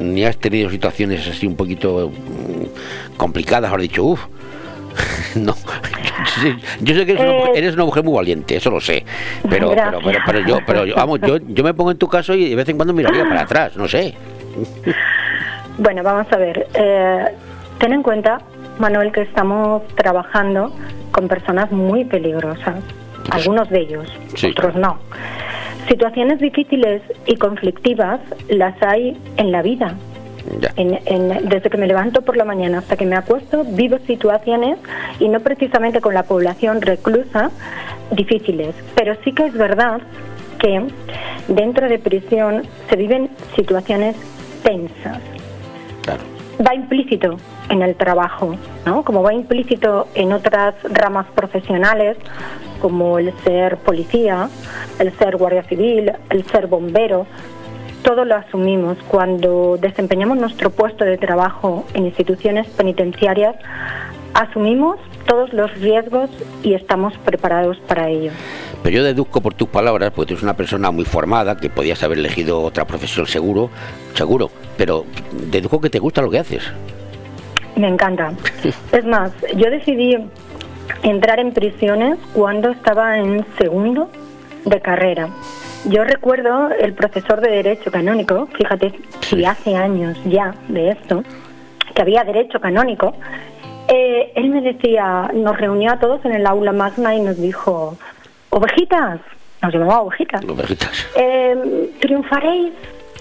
Ni 0.00 0.24
has 0.24 0.36
tenido 0.38 0.68
situaciones 0.70 1.28
así 1.28 1.46
un 1.46 1.54
poquito 1.54 2.10
mm, 2.10 3.16
complicadas, 3.16 3.72
has 3.72 3.80
dicho, 3.80 4.04
uff, 4.04 4.26
no. 5.36 5.54
Yo 6.80 6.94
sé 6.94 7.06
que 7.06 7.12
eh. 7.12 7.50
eres 7.54 7.74
una, 7.74 7.84
mujer, 7.84 8.02
muy 8.02 8.14
valiente, 8.14 8.56
eso 8.56 8.70
lo 8.70 8.80
sé. 8.80 9.04
Pero, 9.48 9.70
pero, 9.70 10.00
pero, 10.26 10.40
yo, 10.40 10.58
pero 10.66 10.84
vamos, 10.96 11.20
yo, 11.20 11.38
yo 11.38 11.62
me 11.62 11.74
pongo 11.74 11.92
en 11.92 11.98
tu 11.98 12.08
caso 12.08 12.34
y 12.34 12.50
de 12.50 12.56
vez 12.56 12.68
en 12.68 12.76
cuando 12.76 12.92
miraría 12.92 13.24
para 13.24 13.42
atrás, 13.42 13.76
no 13.76 13.86
sé. 13.86 14.14
Bueno, 15.78 16.02
vamos 16.02 16.26
a 16.32 16.36
ver. 16.36 16.66
Eh, 16.74 17.24
ten 17.78 17.92
en 17.92 18.02
cuenta, 18.02 18.40
Manuel, 18.78 19.12
que 19.12 19.22
estamos 19.22 19.82
trabajando 19.94 20.72
con 21.12 21.28
personas 21.28 21.70
muy 21.70 22.04
peligrosas. 22.04 22.76
Algunos 23.30 23.70
de 23.70 23.80
ellos, 23.80 24.06
otros 24.50 24.74
no. 24.74 24.98
Situaciones 25.88 26.40
difíciles 26.40 27.02
y 27.26 27.36
conflictivas 27.36 28.20
las 28.48 28.80
hay 28.82 29.16
en 29.36 29.52
la 29.52 29.62
vida 29.62 29.94
desde 30.46 31.70
que 31.70 31.76
me 31.78 31.86
levanto 31.86 32.22
por 32.22 32.36
la 32.36 32.44
mañana 32.44 32.78
hasta 32.78 32.96
que 32.96 33.06
me 33.06 33.16
acuesto, 33.16 33.64
vivo 33.64 33.98
situaciones 34.06 34.78
y 35.18 35.28
no 35.28 35.40
precisamente 35.40 36.00
con 36.00 36.14
la 36.14 36.24
población 36.24 36.82
reclusa 36.82 37.50
difíciles. 38.10 38.74
Pero 38.94 39.16
sí 39.24 39.32
que 39.32 39.46
es 39.46 39.54
verdad 39.54 40.00
que 40.58 40.86
dentro 41.48 41.88
de 41.88 41.98
prisión 41.98 42.62
se 42.88 42.96
viven 42.96 43.30
situaciones 43.56 44.16
tensas. 44.62 45.20
Va 46.60 46.74
implícito 46.74 47.36
en 47.68 47.82
el 47.82 47.96
trabajo, 47.96 48.56
¿no? 48.86 49.02
Como 49.02 49.22
va 49.22 49.34
implícito 49.34 50.06
en 50.14 50.32
otras 50.32 50.74
ramas 50.84 51.26
profesionales, 51.34 52.16
como 52.80 53.18
el 53.18 53.32
ser 53.44 53.78
policía, 53.78 54.48
el 54.98 55.12
ser 55.18 55.36
guardia 55.36 55.64
civil, 55.64 56.12
el 56.30 56.44
ser 56.46 56.66
bombero, 56.66 57.26
todo 58.02 58.24
lo 58.24 58.36
asumimos. 58.36 58.98
Cuando 59.08 59.78
desempeñamos 59.80 60.36
nuestro 60.38 60.70
puesto 60.70 61.04
de 61.04 61.16
trabajo 61.16 61.84
en 61.94 62.04
instituciones 62.04 62.68
penitenciarias, 62.68 63.56
asumimos 64.34 64.98
todos 65.26 65.52
los 65.52 65.72
riesgos 65.80 66.28
y 66.62 66.74
estamos 66.74 67.16
preparados 67.18 67.78
para 67.88 68.10
ello. 68.10 68.32
Pero 68.82 68.96
yo 68.96 69.04
deduzco 69.04 69.40
por 69.40 69.54
tus 69.54 69.68
palabras, 69.68 70.12
porque 70.14 70.28
tú 70.28 70.34
eres 70.34 70.42
una 70.42 70.54
persona 70.54 70.90
muy 70.90 71.04
formada, 71.04 71.56
que 71.56 71.70
podías 71.70 72.02
haber 72.02 72.18
elegido 72.18 72.60
otra 72.60 72.84
profesión 72.84 73.26
seguro, 73.26 73.70
seguro, 74.14 74.50
pero 74.76 75.06
deduzco 75.32 75.80
que 75.80 75.88
te 75.88 75.98
gusta 75.98 76.20
lo 76.20 76.30
que 76.30 76.40
haces. 76.40 76.70
Me 77.76 77.88
encanta. 77.88 78.32
es 78.92 79.04
más, 79.06 79.32
yo 79.56 79.70
decidí 79.70 80.16
entrar 81.02 81.40
en 81.40 81.52
prisiones 81.52 82.18
cuando 82.34 82.70
estaba 82.70 83.18
en 83.18 83.46
segundo 83.56 84.10
de 84.64 84.80
carrera. 84.80 85.28
Yo 85.86 86.04
recuerdo 86.04 86.70
el 86.70 86.94
profesor 86.94 87.40
de 87.40 87.50
Derecho 87.50 87.90
Canónico, 87.90 88.48
fíjate, 88.56 88.92
si 89.20 89.44
hace 89.44 89.76
años 89.76 90.18
ya 90.24 90.54
de 90.68 90.90
esto, 90.90 91.22
que 91.94 92.02
había 92.02 92.24
Derecho 92.24 92.60
Canónico, 92.60 93.14
eh, 93.88 94.32
él 94.34 94.50
me 94.50 94.60
decía, 94.60 95.30
nos 95.34 95.56
reunió 95.56 95.92
a 95.92 95.98
todos 95.98 96.24
en 96.24 96.32
el 96.32 96.46
aula 96.46 96.72
magna 96.72 97.14
y 97.14 97.20
nos 97.20 97.36
dijo, 97.36 97.96
ovejitas, 98.50 99.20
nos 99.62 99.72
llamaba 99.72 100.02
ovejitas, 100.02 100.44
ovejitas. 100.44 101.06
Eh, 101.16 101.90
triunfaréis 102.00 102.72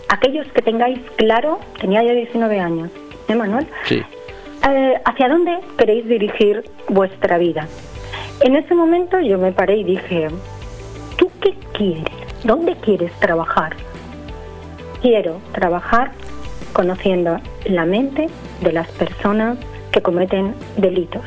aquellos 0.10 0.48
que 0.48 0.62
tengáis 0.62 1.00
claro, 1.18 1.60
tenía 1.80 2.04
yo 2.04 2.14
19 2.14 2.60
años, 2.60 2.90
¿eh, 3.28 3.36
Manuel? 3.36 3.68
Sí. 3.86 4.02
Eh, 4.70 5.02
¿Hacia 5.06 5.28
dónde 5.28 5.60
queréis 5.78 6.08
dirigir 6.08 6.64
vuestra 6.88 7.38
vida? 7.38 7.68
En 8.42 8.56
ese 8.56 8.74
momento 8.74 9.20
yo 9.20 9.38
me 9.38 9.52
paré 9.52 9.78
y 9.78 9.84
dije, 9.84 10.28
¿tú 11.18 11.30
qué 11.42 11.56
quieres? 11.74 12.14
¿Dónde 12.44 12.76
quieres 12.76 13.12
trabajar? 13.20 13.76
Quiero 15.02 15.40
trabajar 15.52 16.12
conociendo 16.72 17.40
la 17.66 17.86
mente 17.86 18.30
de 18.62 18.72
las 18.72 18.88
personas 18.90 19.58
que 19.94 20.02
cometen 20.02 20.56
delitos. 20.76 21.24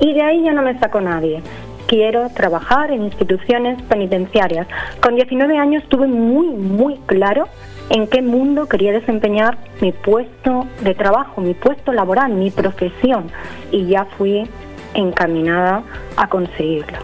Y 0.00 0.12
de 0.12 0.22
ahí 0.22 0.42
ya 0.42 0.52
no 0.52 0.62
me 0.62 0.78
saco 0.78 1.00
nadie. 1.00 1.40
Quiero 1.86 2.28
trabajar 2.30 2.90
en 2.90 3.04
instituciones 3.04 3.80
penitenciarias. 3.82 4.66
Con 5.00 5.14
19 5.14 5.56
años 5.56 5.82
tuve 5.88 6.06
muy, 6.06 6.48
muy 6.48 6.96
claro 7.06 7.48
en 7.88 8.06
qué 8.06 8.22
mundo 8.22 8.68
quería 8.68 8.92
desempeñar 8.92 9.58
mi 9.80 9.92
puesto 9.92 10.66
de 10.82 10.94
trabajo, 10.94 11.40
mi 11.40 11.54
puesto 11.54 11.92
laboral, 11.92 12.32
mi 12.32 12.50
profesión. 12.50 13.30
Y 13.72 13.86
ya 13.86 14.04
fui 14.16 14.46
encaminada 14.94 15.82
a 16.16 16.28
conseguirlo. 16.28 16.98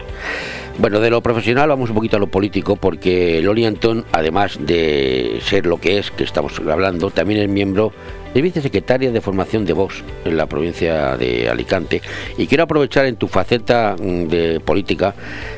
Bueno, 0.79 0.99
de 0.99 1.09
lo 1.09 1.21
profesional 1.21 1.69
vamos 1.69 1.89
un 1.89 1.95
poquito 1.95 2.17
a 2.17 2.19
lo 2.19 2.27
político, 2.27 2.75
porque 2.75 3.41
Loli 3.41 3.65
Antón, 3.65 4.05
además 4.11 4.59
de 4.61 5.39
ser 5.41 5.65
lo 5.65 5.79
que 5.79 5.97
es, 5.97 6.11
que 6.11 6.23
estamos 6.23 6.59
hablando, 6.59 7.09
también 7.09 7.41
es 7.41 7.49
miembro 7.49 7.91
es 8.33 8.43
vicesecretaria 8.43 9.11
de 9.11 9.21
formación 9.21 9.65
de 9.65 9.73
Vox 9.73 10.03
en 10.25 10.37
la 10.37 10.45
provincia 10.45 11.17
de 11.17 11.49
Alicante. 11.49 12.01
Y 12.37 12.47
quiero 12.47 12.65
aprovechar 12.65 13.05
en 13.05 13.15
tu 13.15 13.27
faceta 13.27 13.95
mm, 13.99 14.27
de 14.27 14.59
política 14.59 15.15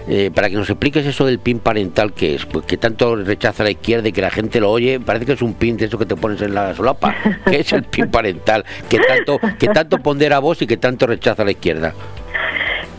eh, 0.08 0.32
para 0.34 0.50
que 0.50 0.56
nos 0.56 0.70
expliques 0.70 1.06
eso 1.06 1.26
del 1.26 1.40
PIN 1.40 1.60
parental 1.60 2.14
que 2.14 2.36
es, 2.36 2.46
pues, 2.46 2.66
que 2.66 2.78
tanto 2.78 3.16
rechaza 3.16 3.64
la 3.64 3.72
izquierda 3.72 4.08
y 4.08 4.12
que 4.12 4.22
la 4.22 4.30
gente 4.30 4.60
lo 4.60 4.72
oye, 4.72 5.00
parece 5.00 5.26
que 5.26 5.34
es 5.34 5.42
un 5.42 5.56
PIN 5.56 5.78
de 5.78 5.86
eso 5.86 5.98
que 5.98 6.06
te 6.06 6.16
pones 6.16 6.42
en 6.42 6.54
la 6.54 6.74
solapa. 6.76 7.16
que 7.46 7.60
es 7.60 7.74
el 7.74 7.84
PIN 7.84 8.10
parental? 8.10 8.64
Que 8.90 9.00
tanto, 9.00 9.40
que 9.58 9.68
tanto 9.68 9.98
pondera 9.98 10.40
vos 10.40 10.62
y 10.62 10.68
que 10.68 10.78
tanto 10.78 11.08
rechaza 11.08 11.44
la 11.44 11.52
izquierda. 11.52 11.94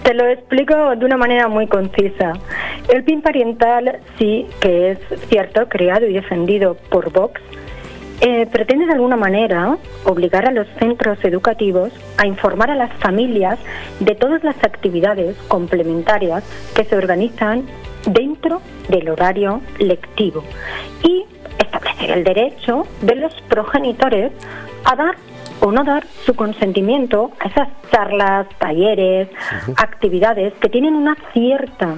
Te 0.02 0.14
lo 0.14 0.26
explico 0.26 0.96
de 0.96 1.04
una 1.04 1.16
manera 1.16 1.48
muy 1.48 1.66
concisa. 1.66 2.32
El 2.88 3.04
PIN 3.04 3.22
parental 3.22 3.98
sí 4.18 4.46
que 4.60 4.92
es 4.92 4.98
cierto, 5.28 5.68
creado 5.68 6.06
y 6.06 6.12
defendido 6.12 6.74
por 6.74 7.12
Vox, 7.12 7.40
eh, 8.22 8.46
pretende 8.46 8.86
de 8.86 8.92
alguna 8.92 9.16
manera 9.16 9.78
obligar 10.04 10.46
a 10.46 10.52
los 10.52 10.66
centros 10.78 11.18
educativos 11.24 11.90
a 12.18 12.26
informar 12.26 12.70
a 12.70 12.74
las 12.74 12.92
familias 12.94 13.58
de 13.98 14.14
todas 14.14 14.44
las 14.44 14.56
actividades 14.62 15.36
complementarias 15.48 16.44
que 16.74 16.84
se 16.84 16.96
organizan 16.96 17.64
dentro 18.06 18.60
del 18.88 19.08
horario 19.08 19.62
lectivo 19.78 20.44
y 21.02 21.24
establecer 21.58 22.10
el 22.10 22.24
derecho 22.24 22.86
de 23.00 23.14
los 23.14 23.32
progenitores 23.48 24.32
a 24.84 24.96
dar 24.96 25.16
o 25.60 25.70
no 25.72 25.84
dar 25.84 26.06
su 26.24 26.34
consentimiento 26.34 27.30
a 27.38 27.48
esas 27.48 27.68
charlas, 27.90 28.46
talleres, 28.58 29.28
actividades 29.76 30.52
que 30.54 30.68
tienen 30.68 30.94
una 30.94 31.16
cierta 31.32 31.96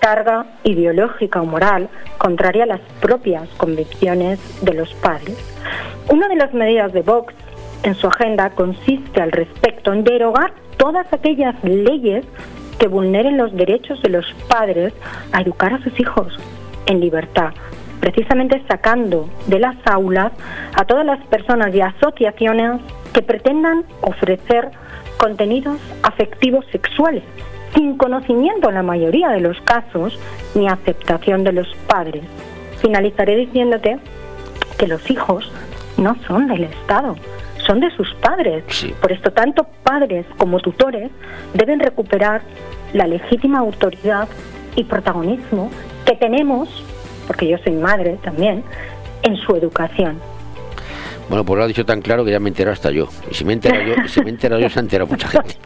carga 0.00 0.46
ideológica 0.64 1.40
o 1.40 1.44
moral 1.44 1.88
contraria 2.18 2.64
a 2.64 2.66
las 2.66 2.80
propias 3.00 3.48
convicciones 3.50 4.40
de 4.60 4.74
los 4.74 4.92
padres. 4.94 5.36
Una 6.08 6.26
de 6.28 6.36
las 6.36 6.52
medidas 6.52 6.92
de 6.92 7.02
Vox 7.02 7.32
en 7.84 7.94
su 7.94 8.08
agenda 8.08 8.50
consiste 8.50 9.22
al 9.22 9.30
respecto 9.30 9.92
en 9.92 10.02
derogar 10.02 10.52
todas 10.76 11.06
aquellas 11.12 11.54
leyes 11.62 12.24
que 12.78 12.88
vulneren 12.88 13.36
los 13.36 13.54
derechos 13.54 14.02
de 14.02 14.08
los 14.08 14.26
padres 14.48 14.92
a 15.30 15.40
educar 15.40 15.72
a 15.72 15.82
sus 15.82 15.98
hijos 16.00 16.36
en 16.86 16.98
libertad, 16.98 17.52
precisamente 18.02 18.60
sacando 18.66 19.28
de 19.46 19.60
las 19.60 19.76
aulas 19.84 20.32
a 20.74 20.84
todas 20.84 21.06
las 21.06 21.24
personas 21.26 21.72
y 21.72 21.80
asociaciones 21.80 22.80
que 23.12 23.22
pretendan 23.22 23.84
ofrecer 24.00 24.70
contenidos 25.18 25.78
afectivos 26.02 26.66
sexuales, 26.72 27.22
sin 27.76 27.96
conocimiento 27.96 28.68
en 28.70 28.74
la 28.74 28.82
mayoría 28.82 29.28
de 29.28 29.38
los 29.38 29.56
casos 29.60 30.18
ni 30.56 30.68
aceptación 30.68 31.44
de 31.44 31.52
los 31.52 31.68
padres. 31.86 32.24
Finalizaré 32.80 33.36
diciéndote 33.36 33.98
que 34.78 34.88
los 34.88 35.08
hijos 35.08 35.52
no 35.96 36.16
son 36.26 36.48
del 36.48 36.64
Estado, 36.64 37.14
son 37.64 37.78
de 37.78 37.90
sus 37.92 38.12
padres. 38.14 38.64
Por 39.00 39.12
esto, 39.12 39.30
tanto 39.30 39.64
padres 39.84 40.26
como 40.38 40.58
tutores 40.58 41.12
deben 41.54 41.78
recuperar 41.78 42.42
la 42.94 43.06
legítima 43.06 43.60
autoridad 43.60 44.26
y 44.74 44.82
protagonismo 44.82 45.70
que 46.04 46.16
tenemos, 46.16 46.68
porque 47.26 47.48
yo 47.48 47.58
soy 47.58 47.72
madre 47.72 48.18
también, 48.22 48.62
en 49.22 49.36
su 49.36 49.54
educación. 49.56 50.18
Bueno, 51.28 51.44
pues 51.44 51.58
lo 51.58 51.64
ha 51.64 51.66
dicho 51.66 51.86
tan 51.86 52.02
claro 52.02 52.24
que 52.24 52.30
ya 52.30 52.40
me 52.40 52.48
entero 52.48 52.72
hasta 52.72 52.90
yo. 52.90 53.08
Y 53.30 53.34
si 53.34 53.44
me 53.44 53.52
entero 53.52 53.80
yo, 53.82 54.08
si 54.08 54.20
me 54.22 54.30
entero 54.30 54.58
yo, 54.58 54.68
se 54.68 54.78
ha 54.78 54.82
enterado 54.82 55.08
mucha 55.10 55.28
gente. 55.28 55.56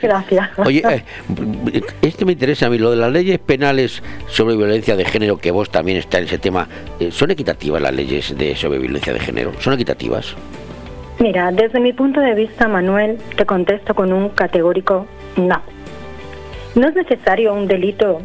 Gracias. 0.00 0.48
Oye, 0.58 0.82
eh, 0.88 1.02
este 2.02 2.24
me 2.24 2.32
interesa 2.32 2.66
a 2.66 2.70
mí, 2.70 2.78
lo 2.78 2.90
de 2.90 2.96
las 2.96 3.10
leyes 3.12 3.38
penales 3.38 4.02
sobre 4.28 4.56
violencia 4.56 4.96
de 4.96 5.04
género, 5.04 5.38
que 5.38 5.50
vos 5.50 5.70
también 5.70 5.98
está 5.98 6.18
en 6.18 6.24
ese 6.24 6.38
tema, 6.38 6.68
eh, 7.00 7.10
¿son 7.10 7.30
equitativas 7.30 7.82
las 7.82 7.92
leyes 7.92 8.36
de 8.36 8.54
sobre 8.54 8.78
violencia 8.78 9.12
de 9.12 9.20
género? 9.20 9.52
¿Son 9.58 9.74
equitativas? 9.74 10.34
Mira, 11.18 11.50
desde 11.52 11.80
mi 11.80 11.92
punto 11.92 12.20
de 12.20 12.34
vista, 12.34 12.68
Manuel, 12.68 13.18
te 13.36 13.44
contesto 13.44 13.94
con 13.94 14.12
un 14.12 14.30
categórico 14.30 15.06
no. 15.36 15.60
No 16.74 16.88
es 16.88 16.94
necesario 16.94 17.52
un 17.52 17.66
delito 17.66 18.22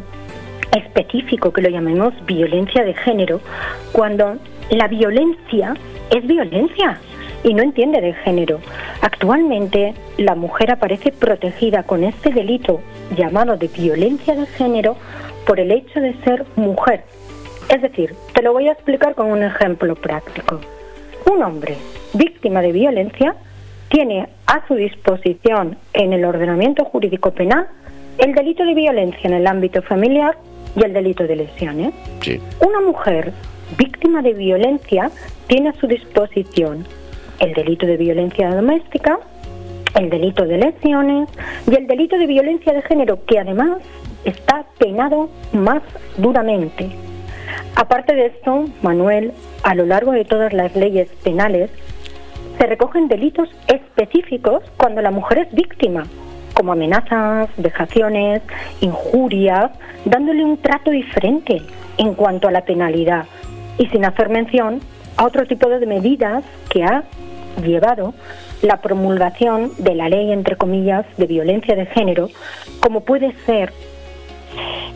específico 0.76 1.52
que 1.52 1.62
lo 1.62 1.68
llamemos 1.68 2.14
violencia 2.26 2.84
de 2.84 2.94
género 2.94 3.40
cuando 3.92 4.36
la 4.70 4.88
violencia 4.88 5.74
es 6.10 6.26
violencia 6.26 6.98
y 7.44 7.54
no 7.54 7.62
entiende 7.62 8.00
de 8.00 8.14
género. 8.14 8.60
Actualmente 9.00 9.94
la 10.18 10.34
mujer 10.34 10.70
aparece 10.70 11.12
protegida 11.12 11.82
con 11.82 12.04
este 12.04 12.30
delito 12.30 12.80
llamado 13.16 13.56
de 13.56 13.68
violencia 13.68 14.34
de 14.34 14.46
género 14.46 14.96
por 15.46 15.60
el 15.60 15.70
hecho 15.70 16.00
de 16.00 16.14
ser 16.24 16.44
mujer. 16.56 17.04
Es 17.68 17.82
decir, 17.82 18.14
te 18.32 18.42
lo 18.42 18.52
voy 18.52 18.68
a 18.68 18.72
explicar 18.72 19.14
con 19.14 19.30
un 19.30 19.42
ejemplo 19.42 19.94
práctico. 19.94 20.60
Un 21.30 21.42
hombre 21.42 21.76
víctima 22.14 22.62
de 22.62 22.72
violencia 22.72 23.34
tiene 23.88 24.28
a 24.46 24.66
su 24.66 24.74
disposición 24.74 25.76
en 25.92 26.12
el 26.12 26.24
ordenamiento 26.24 26.84
jurídico 26.84 27.32
penal 27.32 27.68
el 28.18 28.34
delito 28.34 28.64
de 28.64 28.74
violencia 28.74 29.20
en 29.24 29.34
el 29.34 29.46
ámbito 29.46 29.82
familiar 29.82 30.36
y 30.76 30.84
el 30.84 30.92
delito 30.92 31.26
de 31.26 31.36
lesiones. 31.36 31.94
Una 32.60 32.80
mujer 32.80 33.32
víctima 33.76 34.22
de 34.22 34.34
violencia 34.34 35.10
tiene 35.46 35.70
a 35.70 35.72
su 35.74 35.86
disposición 35.86 36.86
el 37.40 37.52
delito 37.52 37.86
de 37.86 37.96
violencia 37.96 38.54
doméstica, 38.54 39.18
el 39.94 40.10
delito 40.10 40.44
de 40.44 40.58
lesiones 40.58 41.28
y 41.70 41.74
el 41.74 41.86
delito 41.86 42.18
de 42.18 42.26
violencia 42.26 42.72
de 42.72 42.82
género, 42.82 43.24
que 43.24 43.38
además 43.38 43.78
está 44.24 44.64
penado 44.78 45.30
más 45.52 45.82
duramente. 46.18 46.90
Aparte 47.74 48.14
de 48.14 48.26
esto, 48.26 48.64
Manuel, 48.82 49.32
a 49.62 49.74
lo 49.74 49.86
largo 49.86 50.12
de 50.12 50.24
todas 50.24 50.52
las 50.52 50.74
leyes 50.74 51.08
penales, 51.22 51.70
se 52.58 52.66
recogen 52.66 53.08
delitos 53.08 53.48
específicos 53.66 54.62
cuando 54.76 55.02
la 55.02 55.10
mujer 55.10 55.38
es 55.38 55.52
víctima, 55.52 56.06
como 56.56 56.72
amenazas, 56.72 57.50
vejaciones, 57.58 58.40
injurias, 58.80 59.70
dándole 60.06 60.42
un 60.42 60.56
trato 60.56 60.90
diferente 60.90 61.60
en 61.98 62.14
cuanto 62.14 62.48
a 62.48 62.50
la 62.50 62.62
penalidad 62.62 63.26
y 63.76 63.86
sin 63.88 64.06
hacer 64.06 64.30
mención 64.30 64.80
a 65.18 65.26
otro 65.26 65.46
tipo 65.46 65.68
de 65.68 65.84
medidas 65.84 66.44
que 66.70 66.82
ha 66.82 67.04
llevado 67.62 68.14
la 68.62 68.80
promulgación 68.80 69.72
de 69.76 69.94
la 69.94 70.08
ley, 70.08 70.32
entre 70.32 70.56
comillas, 70.56 71.04
de 71.18 71.26
violencia 71.26 71.76
de 71.76 71.84
género, 71.84 72.30
como 72.80 73.02
puede 73.02 73.34
ser 73.44 73.74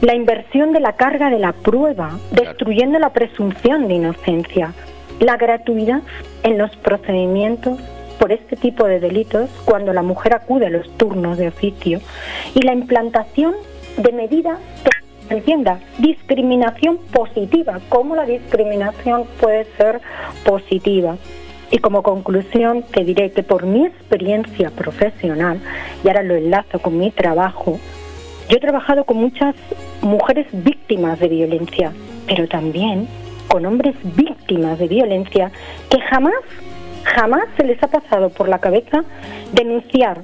la 0.00 0.14
inversión 0.14 0.72
de 0.72 0.80
la 0.80 0.94
carga 0.94 1.28
de 1.28 1.38
la 1.38 1.52
prueba, 1.52 2.18
destruyendo 2.30 2.98
la 2.98 3.10
presunción 3.10 3.86
de 3.86 3.94
inocencia, 3.94 4.72
la 5.18 5.36
gratuidad 5.36 6.00
en 6.42 6.56
los 6.56 6.74
procedimientos 6.76 7.78
por 8.20 8.30
este 8.30 8.54
tipo 8.54 8.84
de 8.84 9.00
delitos 9.00 9.48
cuando 9.64 9.92
la 9.92 10.02
mujer 10.02 10.34
acude 10.34 10.66
a 10.66 10.70
los 10.70 10.88
turnos 10.98 11.38
de 11.38 11.48
oficio 11.48 12.00
y 12.54 12.60
la 12.62 12.74
implantación 12.74 13.54
de 13.96 14.12
medidas 14.12 14.58
entienda, 15.30 15.78
discriminación 15.98 16.98
positiva, 17.12 17.80
cómo 17.88 18.16
la 18.16 18.26
discriminación 18.26 19.24
puede 19.40 19.64
ser 19.76 20.00
positiva. 20.44 21.16
Y 21.70 21.78
como 21.78 22.02
conclusión 22.02 22.82
te 22.82 23.04
diré 23.04 23.30
que 23.30 23.44
por 23.44 23.64
mi 23.64 23.86
experiencia 23.86 24.70
profesional, 24.70 25.60
y 26.04 26.08
ahora 26.08 26.24
lo 26.24 26.34
enlazo 26.34 26.80
con 26.80 26.98
mi 26.98 27.12
trabajo, 27.12 27.78
yo 28.48 28.56
he 28.56 28.60
trabajado 28.60 29.04
con 29.04 29.18
muchas 29.18 29.54
mujeres 30.02 30.46
víctimas 30.52 31.20
de 31.20 31.28
violencia, 31.28 31.92
pero 32.26 32.48
también 32.48 33.06
con 33.46 33.64
hombres 33.66 33.94
víctimas 34.16 34.78
de 34.80 34.88
violencia 34.88 35.52
que 35.88 36.00
jamás, 36.00 36.34
jamás 37.04 37.44
se 37.56 37.64
les 37.64 37.82
ha 37.82 37.88
pasado 37.88 38.30
por 38.30 38.48
la 38.48 38.58
cabeza 38.58 39.04
denunciar 39.52 40.22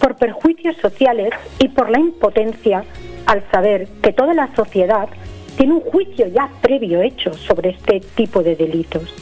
por 0.00 0.16
perjuicios 0.16 0.76
sociales 0.76 1.30
y 1.58 1.68
por 1.68 1.90
la 1.90 2.00
impotencia 2.00 2.84
al 3.26 3.42
saber 3.50 3.86
que 4.02 4.12
toda 4.12 4.34
la 4.34 4.54
sociedad 4.54 5.08
tiene 5.56 5.74
un 5.74 5.80
juicio 5.80 6.26
ya 6.28 6.48
previo 6.62 7.02
hecho 7.02 7.34
sobre 7.34 7.70
este 7.70 8.00
tipo 8.00 8.42
de 8.42 8.56
delitos. 8.56 9.14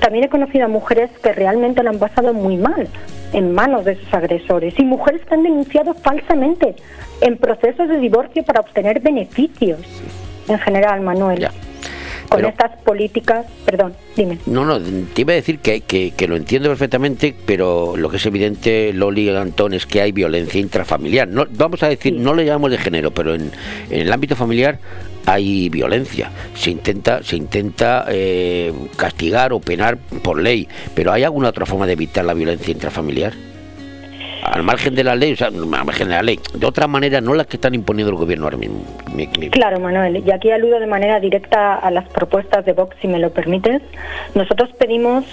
También 0.00 0.24
he 0.24 0.28
conocido 0.28 0.64
a 0.64 0.68
mujeres 0.68 1.10
que 1.22 1.32
realmente 1.32 1.82
lo 1.82 1.90
han 1.90 1.98
pasado 1.98 2.32
muy 2.34 2.56
mal 2.56 2.88
en 3.32 3.52
manos 3.52 3.84
de 3.84 3.96
sus 3.96 4.12
agresores 4.12 4.78
y 4.78 4.84
mujeres 4.84 5.22
que 5.24 5.34
han 5.34 5.42
denunciado 5.42 5.94
falsamente 5.94 6.74
en 7.20 7.36
procesos 7.36 7.88
de 7.88 7.98
divorcio 7.98 8.44
para 8.44 8.60
obtener 8.60 9.00
beneficios. 9.00 9.80
En 10.48 10.58
general, 10.58 11.00
Manuel 11.00 11.48
con 12.32 12.44
estas 12.44 12.80
políticas, 12.82 13.46
perdón, 13.64 13.94
dime. 14.16 14.38
No, 14.46 14.64
no, 14.64 14.80
te 14.80 15.20
iba 15.20 15.32
a 15.32 15.36
decir 15.36 15.58
que, 15.58 15.80
que, 15.80 16.28
lo 16.28 16.36
entiendo 16.36 16.68
perfectamente, 16.68 17.34
pero 17.46 17.96
lo 17.96 18.08
que 18.08 18.16
es 18.16 18.26
evidente, 18.26 18.92
Loli 18.92 19.30
y 19.30 19.36
Antón, 19.36 19.74
es 19.74 19.86
que 19.86 20.00
hay 20.00 20.12
violencia 20.12 20.60
intrafamiliar. 20.60 21.28
No, 21.28 21.46
vamos 21.50 21.82
a 21.82 21.88
decir, 21.88 22.14
no 22.14 22.34
le 22.34 22.44
llamamos 22.44 22.70
de 22.70 22.78
género, 22.78 23.10
pero 23.10 23.34
en, 23.34 23.50
en 23.90 24.00
el 24.00 24.12
ámbito 24.12 24.36
familiar 24.36 24.78
hay 25.26 25.68
violencia. 25.68 26.30
Se 26.54 26.70
intenta, 26.70 27.22
se 27.22 27.36
intenta 27.36 28.06
eh, 28.08 28.72
castigar 28.96 29.52
o 29.52 29.60
penar 29.60 29.98
por 29.98 30.40
ley, 30.40 30.68
pero 30.94 31.12
¿hay 31.12 31.24
alguna 31.24 31.48
otra 31.48 31.66
forma 31.66 31.86
de 31.86 31.92
evitar 31.92 32.24
la 32.24 32.34
violencia 32.34 32.72
intrafamiliar? 32.72 33.51
Al 34.42 34.62
margen 34.64 34.94
de 34.94 35.04
la 35.04 35.14
ley, 35.14 35.32
o 35.32 35.36
sea, 35.36 35.48
al 35.48 35.66
margen 35.66 36.08
de 36.08 36.14
la 36.14 36.22
ley, 36.22 36.38
de 36.52 36.66
otra 36.66 36.86
manera, 36.86 37.20
no 37.20 37.34
las 37.34 37.46
que 37.46 37.56
están 37.56 37.74
imponiendo 37.74 38.10
el 38.10 38.18
gobierno 38.18 38.44
ahora 38.46 38.56
mismo. 38.56 38.82
Claro, 39.50 39.78
Manuel, 39.78 40.22
y 40.26 40.30
aquí 40.30 40.50
aludo 40.50 40.80
de 40.80 40.86
manera 40.86 41.20
directa 41.20 41.74
a 41.74 41.90
las 41.90 42.08
propuestas 42.08 42.64
de 42.64 42.72
Vox, 42.72 42.96
si 43.00 43.08
me 43.08 43.18
lo 43.18 43.30
permites. 43.30 43.82
Nosotros 44.34 44.70
pedimos 44.78 45.24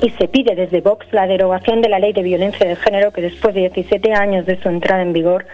y 0.00 0.10
se 0.10 0.28
pide 0.28 0.54
desde 0.54 0.80
Vox 0.80 1.06
la 1.12 1.26
derogación 1.26 1.82
de 1.82 1.88
la 1.88 1.98
ley 1.98 2.12
de 2.12 2.22
violencia 2.22 2.66
de 2.66 2.76
género 2.76 3.10
que 3.12 3.22
después 3.22 3.54
de 3.54 3.60
17 3.62 4.12
años 4.14 4.46
de 4.46 4.60
su 4.60 4.68
entrada 4.68 5.02
en 5.02 5.12
vigor 5.12 5.46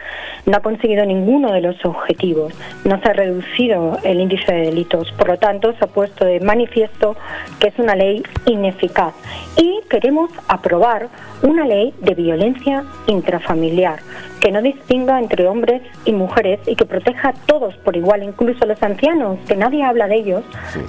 no 0.47 0.57
ha 0.57 0.61
conseguido 0.61 1.07
ninguno 1.07 1.53
de 1.53 1.61
los 1.61 1.83
objetivos, 1.85 2.53
no 2.85 3.01
se 3.01 3.09
ha 3.09 3.13
reducido 3.13 3.99
el 4.05 4.21
índice 4.21 4.53
de 4.53 4.67
delitos, 4.67 5.13
por 5.13 5.29
lo 5.29 5.37
tanto 5.39 5.73
se 5.75 5.85
ha 5.85 5.89
puesto 5.89 6.25
de 6.25 6.41
manifiesto 6.41 7.17
que 7.61 7.69
es 7.69 7.79
una 7.79 7.95
ley 7.95 8.23
ineficaz 8.47 9.15
y 9.57 9.81
queremos 9.89 10.31
aprobar 10.49 11.09
una 11.43 11.67
ley 11.67 11.95
de 12.01 12.15
violencia 12.15 12.85
intrafamiliar 13.09 14.01
que 14.41 14.53
no 14.53 14.63
distinga 14.63 15.19
entre 15.19 15.49
hombres 15.49 15.83
y 16.05 16.13
mujeres 16.13 16.61
y 16.67 16.77
que 16.77 16.85
proteja 16.85 17.31
a 17.31 17.33
todos 17.33 17.75
por 17.79 17.97
igual, 17.97 18.23
incluso 18.23 18.65
a 18.65 18.67
los 18.67 18.83
ancianos, 18.83 19.39
que 19.47 19.57
nadie 19.57 19.83
habla 19.83 20.07
de 20.07 20.17
ellos, 20.17 20.45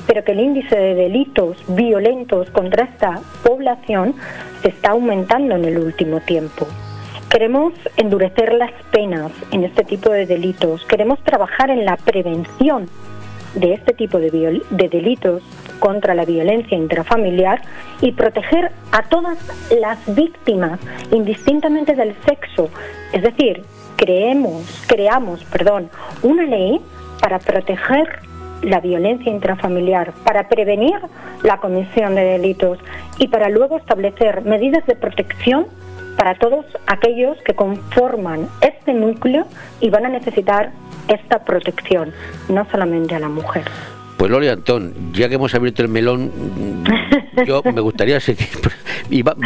pero 0.05 0.23
que 0.23 0.33
el 0.33 0.39
índice 0.39 0.75
de 0.75 0.95
delitos 0.95 1.57
violentos 1.67 2.49
contra 2.51 2.85
esta 2.85 3.19
población 3.43 4.15
se 4.61 4.69
está 4.69 4.91
aumentando 4.91 5.55
en 5.55 5.65
el 5.65 5.79
último 5.79 6.19
tiempo. 6.21 6.67
Queremos 7.29 7.73
endurecer 7.97 8.53
las 8.53 8.71
penas 8.91 9.31
en 9.51 9.63
este 9.63 9.83
tipo 9.83 10.09
de 10.09 10.25
delitos, 10.25 10.85
queremos 10.85 11.19
trabajar 11.23 11.69
en 11.69 11.85
la 11.85 11.95
prevención 11.97 12.89
de 13.55 13.73
este 13.73 13.93
tipo 13.93 14.19
de, 14.19 14.61
de 14.69 14.89
delitos 14.89 15.41
contra 15.79 16.13
la 16.13 16.25
violencia 16.25 16.77
intrafamiliar 16.77 17.61
y 18.01 18.11
proteger 18.11 18.71
a 18.91 19.03
todas 19.03 19.37
las 19.79 19.97
víctimas, 20.15 20.79
indistintamente 21.11 21.95
del 21.95 22.15
sexo. 22.25 22.69
Es 23.13 23.23
decir, 23.23 23.63
creemos, 23.95 24.85
creamos, 24.87 25.43
perdón, 25.45 25.89
una 26.23 26.43
ley 26.43 26.81
para 27.21 27.39
proteger 27.39 28.07
la 28.61 28.79
violencia 28.79 29.31
intrafamiliar, 29.31 30.13
para 30.23 30.49
prevenir 30.49 30.99
la 31.43 31.57
comisión 31.57 32.15
de 32.15 32.23
delitos 32.23 32.79
y 33.17 33.27
para 33.29 33.49
luego 33.49 33.77
establecer 33.77 34.41
medidas 34.43 34.85
de 34.85 34.95
protección 34.95 35.67
para 36.19 36.35
todos 36.35 36.65
aquellos 36.85 37.37
que 37.45 37.53
conforman 37.53 38.49
este 38.59 38.93
núcleo 38.93 39.47
y 39.79 39.89
van 39.89 40.05
a 40.05 40.09
necesitar 40.09 40.73
esta 41.07 41.45
protección, 41.45 42.11
no 42.49 42.67
solamente 42.69 43.15
a 43.15 43.19
la 43.19 43.29
mujer. 43.29 43.63
Pues 44.17 44.29
Loli 44.29 44.49
Antón, 44.49 45.13
ya 45.13 45.29
que 45.29 45.35
hemos 45.35 45.55
abierto 45.55 45.81
el 45.81 45.87
melón, 45.87 46.83
yo 47.47 47.61
me 47.63 47.79
gustaría 47.79 48.19
seguir. 48.19 48.49
Y 49.09 49.21
vamos, 49.21 49.45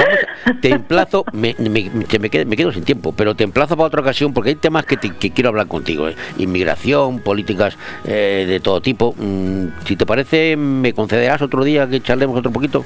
te 0.62 0.70
emplazo, 0.70 1.24
me, 1.32 1.56
me, 1.60 1.70
me, 1.70 2.06
quedo, 2.30 2.48
me, 2.48 2.58
quedo, 2.58 2.72
sin 2.72 2.84
tiempo, 2.84 3.14
pero 3.16 3.36
te 3.36 3.44
emplazo 3.44 3.78
para 3.78 3.86
otra 3.86 4.02
ocasión 4.02 4.34
porque 4.34 4.50
hay 4.50 4.56
temas 4.56 4.88
que, 4.88 4.98
te, 4.98 5.12
que 5.16 5.30
quiero 5.30 5.50
hablar 5.50 5.68
contigo. 5.68 6.10
¿eh? 6.10 6.16
Inmigración, 6.40 7.20
políticas 7.20 7.78
eh, 8.04 8.46
de 8.48 8.60
todo 8.60 8.82
tipo. 8.82 9.14
Mm, 9.16 9.68
si 9.86 9.96
te 9.96 10.08
parece, 10.08 10.58
¿me 10.58 10.92
concederás 10.94 11.44
otro 11.44 11.64
día 11.64 11.88
que 11.88 12.02
charlemos 12.02 12.40
otro 12.40 12.52
poquito? 12.52 12.84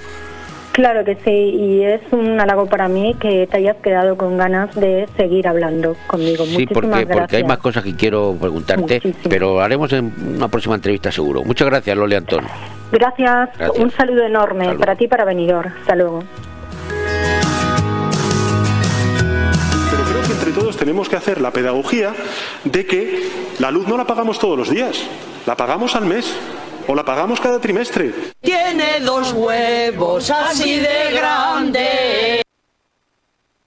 Claro 0.78 1.04
que 1.04 1.16
sí, 1.26 1.32
y 1.32 1.82
es 1.82 2.02
un 2.12 2.40
halago 2.40 2.68
para 2.68 2.88
mí 2.88 3.16
que 3.20 3.48
te 3.48 3.58
hayas 3.58 3.78
quedado 3.78 4.16
con 4.16 4.38
ganas 4.38 4.76
de 4.76 5.10
seguir 5.18 5.48
hablando 5.48 5.96
conmigo. 6.06 6.46
Sí, 6.46 6.68
porque, 6.68 7.08
porque 7.08 7.38
hay 7.38 7.44
más 7.44 7.58
cosas 7.58 7.84
que 7.84 7.96
quiero 7.96 8.38
preguntarte, 8.40 9.02
pero 9.28 9.60
haremos 9.60 9.92
en 9.94 10.14
una 10.36 10.50
próxima 10.50 10.76
entrevista 10.76 11.12
seguro. 11.12 11.44
Muchas 11.44 11.68
gracias, 11.68 11.98
Loli 11.98 12.14
Antón. 12.14 12.46
Gracias, 12.92 13.50
un 13.80 13.90
saludo 13.90 14.24
enorme 14.24 14.76
para 14.76 14.96
ti 14.96 15.06
y 15.06 15.08
para 15.08 15.26
Benidorm. 15.26 15.74
Hasta 15.82 15.96
luego. 15.96 16.20
Pero 19.90 20.04
creo 20.04 20.22
que 20.22 20.32
entre 20.32 20.52
todos 20.52 20.78
tenemos 20.78 21.10
que 21.10 21.16
hacer 21.16 21.42
la 21.42 21.50
pedagogía 21.50 22.14
de 22.66 22.86
que 22.86 23.24
la 23.58 23.72
luz 23.72 23.88
no 23.88 23.98
la 23.98 24.06
pagamos 24.06 24.38
todos 24.38 24.56
los 24.56 24.70
días, 24.70 25.04
la 25.48 25.56
pagamos 25.56 25.96
al 25.96 26.06
mes 26.06 26.38
o 26.88 26.96
la 26.96 27.04
pagamos 27.04 27.40
cada 27.40 27.60
trimestre. 27.60 28.14
Tiene 28.42 29.00
dos 29.02 29.34
huevos 29.34 30.30
así 30.32 30.80
de 30.80 31.12
grandes. 31.12 32.47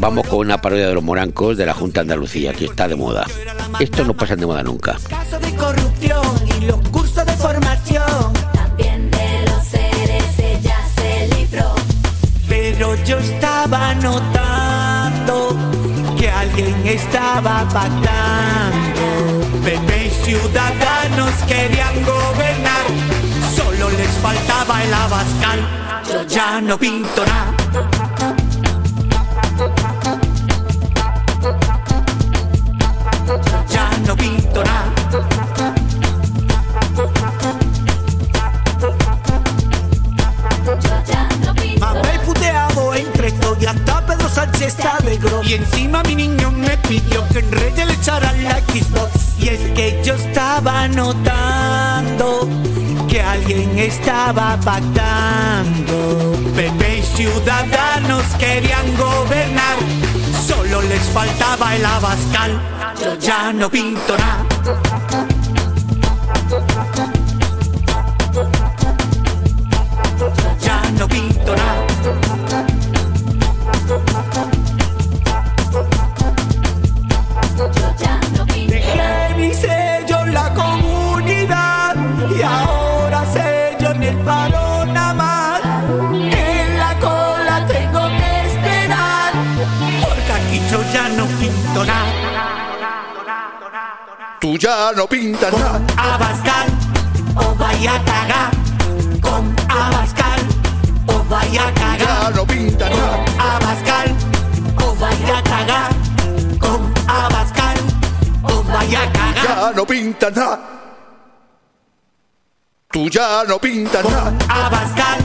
Vamos 0.00 0.28
con 0.28 0.38
una 0.38 0.60
parodia 0.60 0.86
de 0.86 0.94
los 0.94 1.02
morancos 1.02 1.56
de 1.56 1.66
la 1.66 1.74
Junta 1.74 2.00
de 2.00 2.12
Andalucía, 2.12 2.52
que 2.52 2.66
está 2.66 2.86
de 2.86 2.94
moda. 2.94 3.26
Esto 3.80 4.04
no 4.04 4.14
pasa 4.14 4.36
de 4.36 4.46
moda 4.46 4.62
nunca. 4.62 4.96
Caso 5.08 5.40
de 5.40 5.52
corrupción 5.56 6.22
y 6.56 6.66
los 6.66 6.78
cursos 6.90 7.26
de 7.26 7.32
formación. 7.32 8.32
También 8.52 9.10
de 9.10 9.44
los 9.50 9.64
seres 9.64 10.38
ella 10.38 10.76
se 10.94 11.28
libró. 11.36 11.74
Pero 12.48 12.94
yo 13.04 13.18
estaba 13.18 13.94
notando 13.96 15.56
que 16.16 16.30
alguien 16.30 16.74
estaba 16.86 17.68
pactando. 17.68 19.00
Pepe 19.64 20.06
y 20.06 20.10
Ciudadanos 20.24 21.32
querían 21.48 22.04
gobernar. 22.04 22.86
Solo 23.56 23.90
les 23.90 24.10
faltaba 24.22 24.84
el 24.84 24.94
abascal. 24.94 25.60
Yo 26.08 26.22
ya 26.22 26.60
no 26.60 26.78
pinto 26.78 27.26
nada. 27.26 27.97
No 34.08 34.16
pinto 34.16 34.64
nada. 34.64 34.90
Mamá 41.78 42.02
puteado 42.24 42.94
entre 42.94 43.32
todo 43.32 43.56
y 43.60 43.66
hasta 43.66 44.06
Pedro 44.06 44.28
Sánchez 44.30 44.74
se 44.80 44.88
alegró. 44.88 45.42
Y 45.42 45.54
encima 45.54 46.02
mi 46.04 46.14
niño 46.14 46.50
me 46.50 46.78
pidió 46.88 47.28
que 47.28 47.40
en 47.40 47.52
Reyes 47.52 47.86
le 47.86 47.92
echara 47.92 48.32
la 48.32 48.58
Xbox. 48.60 49.38
Y 49.38 49.48
es 49.48 49.60
que 49.72 50.00
yo 50.02 50.14
estaba 50.14 50.88
notando 50.88 52.48
que 53.08 53.20
alguien 53.20 53.78
estaba 53.78 54.58
pactando. 54.64 56.32
Pepe 56.56 56.98
y 56.98 57.02
Ciudadanos 57.02 58.24
querían 58.38 58.96
gobernar. 58.96 60.07
Solo 60.46 60.80
les 60.82 61.02
faltaba 61.10 61.74
el 61.76 61.84
abascal. 61.84 62.60
Yo 63.00 63.14
ya 63.18 63.52
no 63.52 63.68
pinto 63.70 64.16
nada. 64.16 64.46
Ya 70.60 70.90
no 70.98 71.08
pinto 71.08 71.56
nada. 71.56 71.87
Tú 94.48 94.56
ya 94.56 94.92
no 94.96 95.06
pintas 95.06 95.52
nada. 95.52 95.78
Abascal 95.94 96.68
o 97.36 97.54
vaya 97.54 97.96
a 97.96 98.02
cagar 98.02 98.50
con 99.20 99.54
Abascal 99.68 100.40
o 101.06 101.22
vaya 101.24 101.68
a 101.68 101.74
cagar. 101.74 101.98
Ya 101.98 102.30
no 102.30 102.46
pintas 102.46 102.90
nada. 102.90 103.24
Abascal 103.38 104.16
o 104.86 104.94
vaya 104.94 105.36
a 105.36 105.42
cagar 105.42 105.90
con 106.58 106.94
Abascal 107.06 107.76
o 108.42 108.62
vaya 108.62 109.02
a 109.02 109.12
cagar. 109.12 109.44
Ya 109.44 109.72
no 109.76 109.86
pintas 109.86 110.34
nada. 110.34 110.60
Tú 112.90 113.10
ya 113.10 113.44
no 113.46 113.58
pintas 113.58 114.02
nada. 114.02 114.32
Abascal 114.48 115.18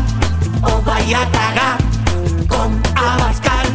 o 0.64 0.82
vaya 0.82 1.22
a 1.22 1.32
cagar 1.32 1.78
con 2.50 2.82
Abascal 2.94 3.68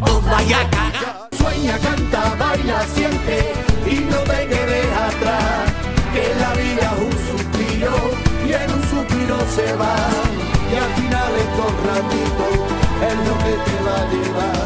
o 0.00 0.20
vaya 0.22 0.60
a 0.62 0.70
cagar. 0.70 1.28
Sueña, 1.38 1.78
canta, 1.78 2.34
baila, 2.40 2.84
siente 2.92 3.52
y 3.86 3.94
no 4.10 4.16
te 4.18 4.46
quedes 4.48 4.79
se 9.50 9.72
va. 9.74 9.96
Y 10.70 10.74
al 10.76 10.90
final 10.94 11.32
estos 11.36 11.72
ratitos 11.86 12.54
es 13.08 13.16
lo 13.28 13.34
que 13.44 13.54
te 13.66 13.84
va 13.84 13.96
a 13.96 14.10
llevar. 14.12 14.59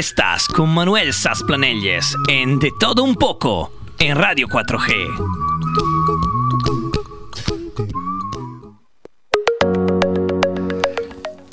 Estás 0.00 0.48
con 0.48 0.70
Manuel 0.70 1.12
Sasplanelles 1.12 2.16
en 2.26 2.58
De 2.58 2.70
Todo 2.80 3.04
Un 3.04 3.16
Poco 3.16 3.70
en 3.98 4.16
Radio 4.16 4.48
4G. 4.48 4.94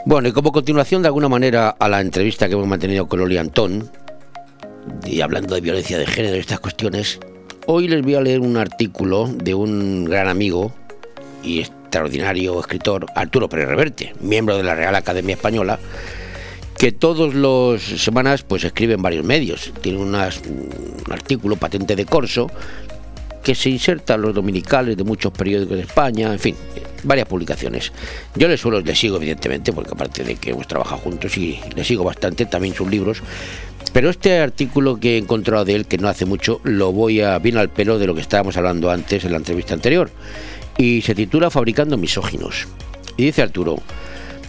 Bueno, 0.06 0.30
y 0.30 0.32
como 0.32 0.54
continuación 0.54 1.02
de 1.02 1.10
alguna 1.10 1.28
manera 1.28 1.76
a 1.78 1.89
la 1.89 2.00
entrevista 2.00 2.48
que 2.48 2.54
hemos 2.54 2.68
mantenido 2.68 3.10
con 3.10 3.20
Loli 3.20 3.36
Antón, 3.38 3.91
y 5.06 5.20
hablando 5.20 5.54
de 5.54 5.60
violencia 5.60 5.98
de 5.98 6.08
género 6.08 6.38
y 6.38 6.39
estas 6.39 6.62
cuestiones, 6.62 7.20
hoy 7.66 7.89
les 7.89 8.02
voy 8.02 8.16
a 8.16 8.22
leer 8.22 8.39
un 8.39 8.56
artículo 8.56 9.28
de 9.28 9.56
un 9.56 10.06
gran 10.06 10.30
amigo 10.30 10.72
y 11.43 11.60
extraordinario 11.60 12.58
escritor, 12.62 13.08
Arturo 13.14 13.50
Pérez 13.50 13.68
Reverte, 13.68 14.14
miembro 14.22 14.56
de 14.56 14.64
la 14.64 14.74
Real 14.74 14.95
Academia 14.95 15.36
Española, 15.36 15.80
que 16.78 16.91
todos 16.91 17.34
los 17.34 17.82
semanas 17.82 18.43
pues 18.43 18.63
escribe 18.63 18.93
en 18.93 19.01
varios 19.01 19.25
medios. 19.25 19.71
Tiene 19.82 19.97
unas- 19.97 20.41
un 20.47 21.11
artículo 21.11 21.55
patente 21.55 21.95
de 21.95 22.05
corso 22.05 22.49
que 23.43 23.55
se 23.55 23.69
inserta 23.69 24.15
en 24.15 24.21
los 24.21 24.36
dominicales 24.36 24.97
de 24.97 25.03
muchos 25.03 25.32
periódicos 25.32 25.78
de 25.78 25.84
España, 25.84 26.34
en 26.34 26.39
fin, 26.39 26.55
varias 27.03 27.28
publicaciones. 27.28 27.93
Yo 28.36 28.47
le 28.47 28.57
suelo, 28.57 28.82
le 28.82 28.93
sigo 28.93 29.15
evidentemente, 29.17 29.71
porque 29.71 29.91
aparte 29.93 30.23
de 30.23 30.36
que 30.36 30.51
hemos 30.51 30.67
trabajado 30.67 30.97
juntos 31.01 31.38
y 31.38 31.59
le 31.73 31.84
sigo 31.84 32.03
bastante, 32.03 32.45
también 32.45 32.75
sus 32.75 32.89
libros. 32.89 33.21
Pero 33.93 34.09
este 34.09 34.38
artículo 34.39 34.99
que 34.99 35.15
he 35.15 35.17
encontrado 35.17 35.63
de 35.63 35.75
él, 35.75 35.86
que 35.88 35.97
no 35.97 36.09
hace 36.09 36.25
mucho, 36.25 36.59
lo 36.63 36.91
voy 36.91 37.21
a 37.21 37.39
bien 37.39 37.57
al 37.57 37.69
pelo 37.69 37.97
de 37.97 38.05
lo 38.05 38.13
que 38.13 38.21
estábamos 38.21 38.57
hablando 38.57 38.91
antes 38.91 39.23
en 39.23 39.32
la 39.32 39.38
entrevista 39.38 39.73
anterior. 39.73 40.11
Y 40.78 41.01
se 41.01 41.15
titula 41.15 41.49
Fabricando 41.49 41.97
misóginos. 41.97 42.67
Y 43.15 43.23
dice 43.23 43.41
Arturo, 43.43 43.78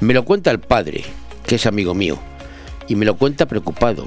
me 0.00 0.12
lo 0.12 0.24
cuenta 0.24 0.50
el 0.50 0.58
padre, 0.58 1.04
que 1.48 1.56
es 1.56 1.66
amigo 1.66 1.94
mío, 1.94 2.18
y 2.86 2.94
me 2.94 3.06
lo 3.06 3.16
cuenta 3.16 3.46
preocupado. 3.46 4.04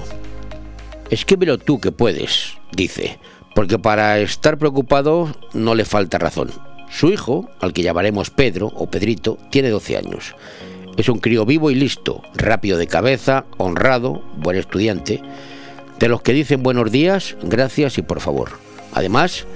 Escríbelo 1.10 1.58
tú 1.58 1.82
que 1.82 1.92
puedes, 1.92 2.54
dice, 2.72 3.20
porque 3.56 3.80
para 3.80 4.20
estar 4.20 4.60
preocupado 4.60 5.36
no 5.54 5.74
le 5.74 5.84
falta 5.84 6.20
razón. 6.20 6.52
Su 6.89 7.10
hijo, 7.10 7.50
al 7.60 7.74
que 7.74 7.82
llamaremos 7.82 8.30
Pedro 8.30 8.68
o 8.68 8.89
Pedrito, 8.92 9.39
tiene 9.50 9.70
12 9.70 9.98
años. 9.98 10.36
Es 10.98 11.10
un 11.10 11.20
crío 11.20 11.46
vivo 11.46 11.72
y 11.72 11.76
listo, 11.76 12.22
rápido 12.36 12.78
de 12.78 12.86
cabeza, 12.86 13.46
honrado, 13.58 14.22
buen 14.38 14.58
estudiante, 14.58 15.22
de 16.00 16.08
los 16.10 16.22
que 16.22 16.34
dicen 16.34 16.62
buenos 16.62 16.92
días, 16.92 17.38
gracias 17.42 17.98
y 17.98 18.04
por 18.04 18.20
favor. 18.20 18.52
Además, 18.94 19.48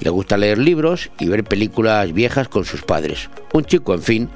le 0.00 0.08
gusta 0.08 0.38
leer 0.38 0.56
libros 0.56 1.10
y 1.18 1.26
ver 1.26 1.44
películas 1.44 2.12
viejas 2.14 2.48
con 2.48 2.64
sus 2.64 2.82
padres. 2.82 3.28
Un 3.52 3.64
chico, 3.64 3.92
en 3.94 4.02
fin, 4.02 4.30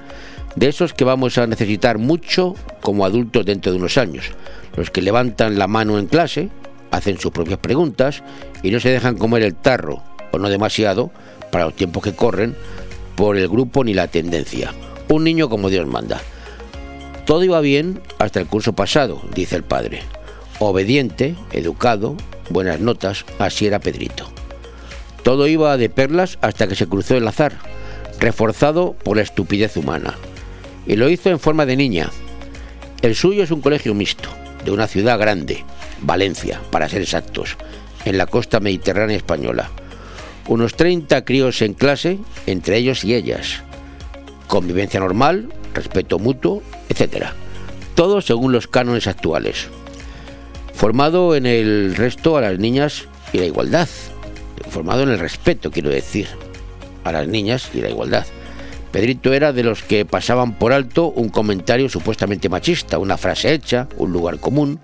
de 0.57 0.69
esos 0.69 0.95
que 0.95 1.05
vamos 1.05 1.39
a 1.39 1.47
necesitar 1.47 1.99
mucho 1.99 2.55
como 2.81 3.05
adultos 3.05 3.47
dentro 3.47 3.73
de 3.73 3.79
unos 3.79 3.99
años. 3.99 4.27
Los 4.77 4.91
que 4.91 5.03
levantan 5.03 5.59
la 5.59 5.67
mano 5.67 5.99
en 5.99 6.07
clase, 6.07 6.49
hacen 6.91 7.19
sus 7.19 7.33
propias 7.33 7.59
preguntas 7.59 8.23
y 8.63 8.71
no 8.71 8.81
se 8.81 8.91
dejan 8.91 9.17
comer 9.17 9.43
el 9.43 9.55
tarro, 9.55 10.03
o 10.33 10.39
no 10.39 10.49
demasiado, 10.49 11.11
para 11.51 11.65
los 11.65 11.75
tiempos 11.75 12.03
que 12.03 12.15
corren, 12.15 12.55
por 13.17 13.37
el 13.37 13.49
grupo 13.49 13.85
ni 13.85 13.95
la 13.95 14.09
tendencia. 14.09 14.73
Un 15.09 15.25
niño 15.25 15.49
como 15.49 15.71
Dios 15.71 15.87
manda. 15.87 16.21
Todo 17.27 17.45
iba 17.45 17.61
bien 17.61 18.01
hasta 18.19 18.41
el 18.41 18.47
curso 18.47 18.73
pasado, 18.73 19.23
dice 19.35 19.57
el 19.57 19.63
padre. 19.63 20.03
Obediente, 20.59 21.37
educado, 21.53 22.17
buenas 22.49 22.81
notas, 22.81 23.25
así 23.39 23.67
era 23.67 23.79
Pedrito. 23.79 24.29
Todo 25.23 25.47
iba 25.47 25.77
de 25.77 25.91
perlas 25.91 26.39
hasta 26.41 26.67
que 26.67 26.75
se 26.75 26.87
cruzó 26.87 27.17
el 27.17 27.29
azar, 27.29 27.53
reforzado 28.19 28.95
por 28.95 29.17
la 29.17 29.23
estupidez 29.23 29.77
humana. 29.77 30.17
Y 30.91 30.97
lo 30.97 31.09
hizo 31.09 31.31
en 31.31 31.39
forma 31.39 31.67
de 31.67 31.77
niña. 31.77 32.11
El 33.01 33.15
suyo 33.15 33.45
es 33.45 33.53
un 33.53 33.61
colegio 33.61 33.95
mixto, 33.95 34.29
de 34.65 34.73
una 34.73 34.89
ciudad 34.89 35.21
grande, 35.21 35.65
Valencia, 36.01 36.61
para 36.73 36.89
ser 36.89 37.01
exactos, 37.01 37.57
en 38.05 38.19
la 38.19 38.27
costa 38.27 38.59
mediterránea 38.59 39.17
española. 39.17 39.71
Unos 40.49 40.75
30 40.75 41.25
críos 41.25 41.63
en 41.63 41.75
clase, 41.75 42.19
entre 42.47 42.77
ellos 42.77 43.05
y 43.05 43.15
ellas. 43.15 43.63
Convivencia 44.49 44.99
normal, 44.99 45.53
respeto 45.75 46.19
mutuo, 46.19 46.61
etc. 46.89 47.27
Todo 47.95 48.21
según 48.21 48.51
los 48.51 48.67
cánones 48.67 49.07
actuales. 49.07 49.69
Formado 50.75 51.37
en 51.37 51.47
el 51.47 51.95
resto 51.95 52.37
a 52.37 52.41
las 52.41 52.59
niñas 52.59 53.05
y 53.33 53.39
la 53.39 53.45
igualdad. 53.45 53.89
Formado 54.71 55.05
en 55.05 55.11
el 55.11 55.21
respeto, 55.21 55.71
quiero 55.71 55.91
decir, 55.91 56.27
a 57.05 57.13
las 57.13 57.29
niñas 57.29 57.71
y 57.75 57.81
la 57.81 57.91
igualdad. 57.91 58.27
Pedrito 58.93 59.33
era 59.33 59.53
de 59.53 59.63
los 59.63 59.83
que 59.83 60.05
pasaban 60.05 60.55
por 60.55 60.73
alto 60.73 61.09
un 61.09 61.29
comentario 61.29 61.89
supuestamente 61.89 62.49
machista, 62.49 62.99
una 62.99 63.17
frase 63.17 63.53
hecha, 63.53 63.89
un 63.97 64.13
lugar 64.13 64.39
común. 64.39 64.81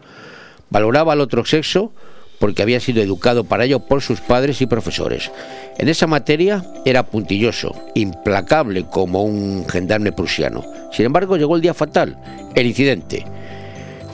Valoraba 0.71 1.13
al 1.13 1.21
otro 1.21 1.45
sexo 1.45 1.93
porque 2.39 2.63
había 2.63 2.81
sido 2.81 3.03
educado 3.03 3.45
para 3.45 3.65
ello 3.65 3.81
por 3.81 4.03
sus 4.03 4.21
padres 4.21 4.61
y 4.61 4.67
profesores. 4.67 5.31
En 5.79 5.89
esa 5.89 6.07
materia 6.07 6.65
era 6.85 7.05
puntilloso, 7.05 7.75
implacable 7.95 8.85
como 8.85 9.23
un 9.25 9.67
gendarme 9.69 10.13
prusiano. 10.13 10.65
Sin 10.93 11.07
embargo, 11.07 11.37
llegó 11.37 11.57
el 11.57 11.63
día 11.63 11.75
fatal, 11.75 12.17
el 12.55 12.67
incidente. 12.67 13.25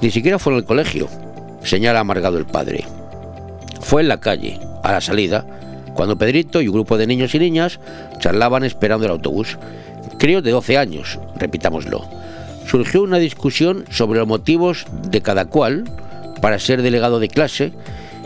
Ni 0.00 0.10
siquiera 0.10 0.38
fue 0.38 0.52
en 0.52 0.60
el 0.60 0.64
colegio, 0.64 1.08
señala 1.62 2.00
amargado 2.00 2.38
el 2.38 2.46
padre. 2.46 2.84
Fue 3.80 4.02
en 4.02 4.08
la 4.08 4.20
calle, 4.20 4.58
a 4.82 4.92
la 4.92 5.00
salida, 5.00 5.44
cuando 5.94 6.18
Pedrito 6.18 6.60
y 6.60 6.68
un 6.68 6.74
grupo 6.74 6.96
de 6.96 7.06
niños 7.06 7.34
y 7.34 7.38
niñas 7.38 7.80
charlaban 8.18 8.64
esperando 8.64 9.06
el 9.06 9.12
autobús. 9.12 9.58
Críos 10.18 10.42
de 10.42 10.50
12 10.50 10.78
años, 10.78 11.18
repitámoslo. 11.36 12.04
Surgió 12.66 13.02
una 13.02 13.18
discusión 13.18 13.84
sobre 13.90 14.18
los 14.18 14.28
motivos 14.28 14.86
de 15.10 15.20
cada 15.20 15.46
cual 15.46 15.84
para 16.40 16.58
ser 16.58 16.82
delegado 16.82 17.20
de 17.20 17.28
clase 17.28 17.72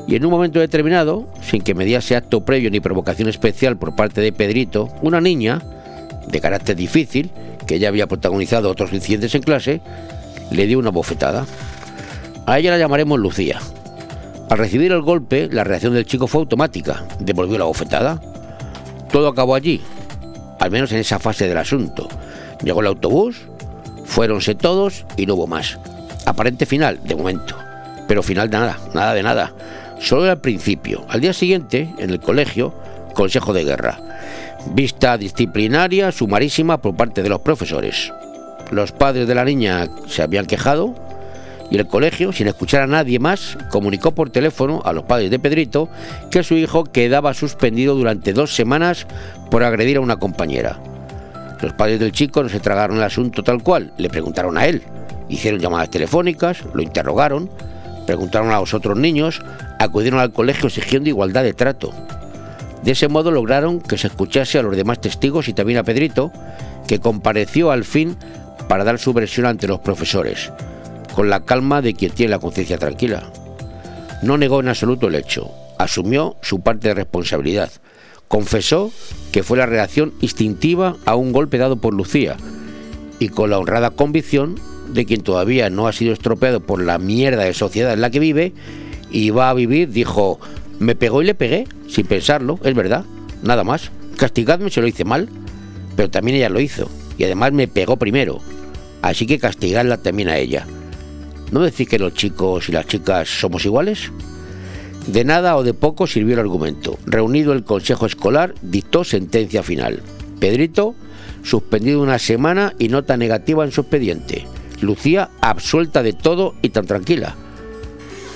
y 0.06 0.14
en 0.14 0.24
un 0.24 0.30
momento 0.30 0.60
determinado, 0.60 1.26
sin 1.42 1.62
que 1.62 1.74
mediase 1.74 2.14
acto 2.14 2.44
previo 2.44 2.70
ni 2.70 2.80
provocación 2.80 3.28
especial 3.28 3.76
por 3.76 3.96
parte 3.96 4.20
de 4.20 4.32
Pedrito, 4.32 4.88
una 5.02 5.20
niña, 5.20 5.62
de 6.28 6.40
carácter 6.40 6.76
difícil, 6.76 7.30
que 7.66 7.78
ya 7.78 7.88
había 7.88 8.06
protagonizado 8.06 8.70
otros 8.70 8.92
incidentes 8.92 9.34
en 9.34 9.42
clase, 9.42 9.80
le 10.50 10.66
dio 10.66 10.78
una 10.78 10.90
bofetada. 10.90 11.44
A 12.46 12.58
ella 12.58 12.70
la 12.70 12.78
llamaremos 12.78 13.18
Lucía. 13.18 13.58
Al 14.48 14.58
recibir 14.58 14.92
el 14.92 15.02
golpe, 15.02 15.48
la 15.50 15.64
reacción 15.64 15.94
del 15.94 16.06
chico 16.06 16.28
fue 16.28 16.40
automática. 16.40 17.04
Devolvió 17.18 17.58
la 17.58 17.64
bofetada. 17.64 18.20
Todo 19.10 19.28
acabó 19.28 19.54
allí, 19.54 19.80
al 20.60 20.70
menos 20.70 20.92
en 20.92 20.98
esa 20.98 21.18
fase 21.18 21.48
del 21.48 21.58
asunto. 21.58 22.08
Llegó 22.62 22.80
el 22.80 22.86
autobús, 22.86 23.42
fuéronse 24.04 24.54
todos 24.54 25.04
y 25.16 25.26
no 25.26 25.34
hubo 25.34 25.46
más. 25.46 25.78
Aparente 26.26 26.64
final, 26.64 27.00
de 27.04 27.16
momento. 27.16 27.56
Pero 28.06 28.22
final 28.22 28.48
de 28.48 28.58
nada, 28.58 28.78
nada 28.94 29.14
de 29.14 29.22
nada. 29.22 29.52
Solo 29.98 30.24
era 30.24 30.34
el 30.34 30.40
principio. 30.40 31.04
Al 31.08 31.20
día 31.20 31.32
siguiente, 31.32 31.92
en 31.98 32.10
el 32.10 32.20
colegio, 32.20 32.72
consejo 33.14 33.52
de 33.52 33.64
guerra. 33.64 33.98
Vista 34.74 35.18
disciplinaria 35.18 36.12
sumarísima 36.12 36.80
por 36.80 36.94
parte 36.94 37.22
de 37.22 37.28
los 37.28 37.40
profesores. 37.40 38.12
Los 38.70 38.92
padres 38.92 39.26
de 39.26 39.34
la 39.34 39.44
niña 39.44 39.88
se 40.06 40.22
habían 40.22 40.46
quejado 40.46 40.94
y 41.70 41.78
el 41.78 41.86
colegio, 41.86 42.32
sin 42.32 42.46
escuchar 42.46 42.82
a 42.82 42.86
nadie 42.86 43.18
más, 43.18 43.58
comunicó 43.70 44.12
por 44.12 44.30
teléfono 44.30 44.82
a 44.84 44.92
los 44.92 45.04
padres 45.04 45.30
de 45.30 45.38
Pedrito 45.38 45.88
que 46.30 46.42
su 46.42 46.54
hijo 46.54 46.84
quedaba 46.84 47.34
suspendido 47.34 47.94
durante 47.94 48.32
dos 48.32 48.54
semanas 48.54 49.06
por 49.50 49.64
agredir 49.64 49.96
a 49.96 50.00
una 50.00 50.18
compañera. 50.18 50.78
Los 51.60 51.72
padres 51.72 51.98
del 51.98 52.12
chico 52.12 52.42
no 52.42 52.48
se 52.48 52.60
tragaron 52.60 52.98
el 52.98 53.02
asunto 53.02 53.42
tal 53.42 53.62
cual, 53.62 53.92
le 53.96 54.10
preguntaron 54.10 54.58
a 54.58 54.66
él, 54.66 54.82
hicieron 55.28 55.60
llamadas 55.60 55.90
telefónicas, 55.90 56.58
lo 56.74 56.82
interrogaron, 56.82 57.50
preguntaron 58.06 58.50
a 58.50 58.60
los 58.60 58.74
otros 58.74 58.96
niños, 58.96 59.42
acudieron 59.78 60.20
al 60.20 60.32
colegio 60.32 60.68
exigiendo 60.68 61.08
igualdad 61.08 61.42
de 61.42 61.54
trato. 61.54 61.92
De 62.84 62.92
ese 62.92 63.08
modo 63.08 63.32
lograron 63.32 63.80
que 63.80 63.98
se 63.98 64.06
escuchase 64.06 64.58
a 64.58 64.62
los 64.62 64.76
demás 64.76 65.00
testigos 65.00 65.48
y 65.48 65.54
también 65.54 65.78
a 65.78 65.82
Pedrito, 65.82 66.30
que 66.86 67.00
compareció 67.00 67.72
al 67.72 67.84
fin 67.84 68.16
para 68.68 68.84
dar 68.84 68.98
su 68.98 69.12
versión 69.12 69.46
ante 69.46 69.66
los 69.66 69.80
profesores, 69.80 70.52
con 71.16 71.30
la 71.30 71.46
calma 71.46 71.80
de 71.80 71.94
quien 71.94 72.12
tiene 72.12 72.30
la 72.30 72.38
conciencia 72.38 72.76
tranquila. 72.76 73.32
No 74.22 74.36
negó 74.36 74.60
en 74.60 74.68
absoluto 74.68 75.08
el 75.08 75.14
hecho, 75.14 75.50
asumió 75.78 76.36
su 76.42 76.60
parte 76.60 76.88
de 76.88 76.94
responsabilidad, 76.94 77.72
confesó 78.28 78.92
que 79.32 79.42
fue 79.42 79.56
la 79.56 79.64
reacción 79.64 80.12
instintiva 80.20 80.96
a 81.06 81.16
un 81.16 81.32
golpe 81.32 81.56
dado 81.56 81.76
por 81.76 81.94
Lucía, 81.94 82.36
y 83.18 83.30
con 83.30 83.48
la 83.48 83.58
honrada 83.58 83.90
convicción 83.90 84.56
de 84.92 85.06
quien 85.06 85.22
todavía 85.22 85.70
no 85.70 85.88
ha 85.88 85.94
sido 85.94 86.12
estropeado 86.12 86.60
por 86.60 86.82
la 86.82 86.98
mierda 86.98 87.44
de 87.44 87.54
sociedad 87.54 87.94
en 87.94 88.02
la 88.02 88.10
que 88.10 88.20
vive 88.20 88.52
y 89.10 89.30
va 89.30 89.48
a 89.48 89.54
vivir, 89.54 89.88
dijo, 89.88 90.38
me 90.80 90.96
pegó 90.96 91.22
y 91.22 91.24
le 91.24 91.34
pegué, 91.34 91.66
sin 91.88 92.04
pensarlo, 92.04 92.58
es 92.62 92.74
verdad, 92.74 93.06
nada 93.42 93.64
más. 93.64 93.90
Castigadme 94.18 94.68
si 94.68 94.82
lo 94.82 94.86
hice 94.86 95.06
mal, 95.06 95.30
pero 95.96 96.10
también 96.10 96.36
ella 96.36 96.50
lo 96.50 96.60
hizo, 96.60 96.90
y 97.16 97.24
además 97.24 97.52
me 97.52 97.68
pegó 97.68 97.96
primero, 97.96 98.40
así 99.00 99.26
que 99.26 99.38
castigadla 99.38 99.96
también 99.96 100.28
a 100.28 100.36
ella. 100.36 100.66
¿No 101.52 101.60
decir 101.60 101.86
que 101.86 101.98
los 101.98 102.14
chicos 102.14 102.68
y 102.68 102.72
las 102.72 102.86
chicas 102.86 103.28
somos 103.28 103.64
iguales? 103.64 104.10
De 105.06 105.24
nada 105.24 105.56
o 105.56 105.62
de 105.62 105.74
poco 105.74 106.06
sirvió 106.06 106.34
el 106.34 106.40
argumento. 106.40 106.98
Reunido 107.06 107.52
el 107.52 107.62
consejo 107.62 108.06
escolar, 108.06 108.54
dictó 108.62 109.04
sentencia 109.04 109.62
final. 109.62 110.02
Pedrito, 110.40 110.94
suspendido 111.44 112.02
una 112.02 112.18
semana 112.18 112.74
y 112.78 112.88
nota 112.88 113.16
negativa 113.16 113.64
en 113.64 113.70
su 113.70 113.82
expediente. 113.82 114.46
Lucía, 114.80 115.30
absuelta 115.40 116.02
de 116.02 116.12
todo 116.12 116.54
y 116.62 116.70
tan 116.70 116.86
tranquila. 116.86 117.36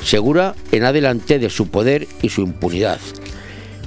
segura 0.05 0.55
en 0.73 0.85
adelante 0.85 1.39
de 1.39 1.51
su 1.51 1.69
poder 1.69 2.07
y 2.23 2.31
su 2.31 2.41
impunidad. 2.41 3.01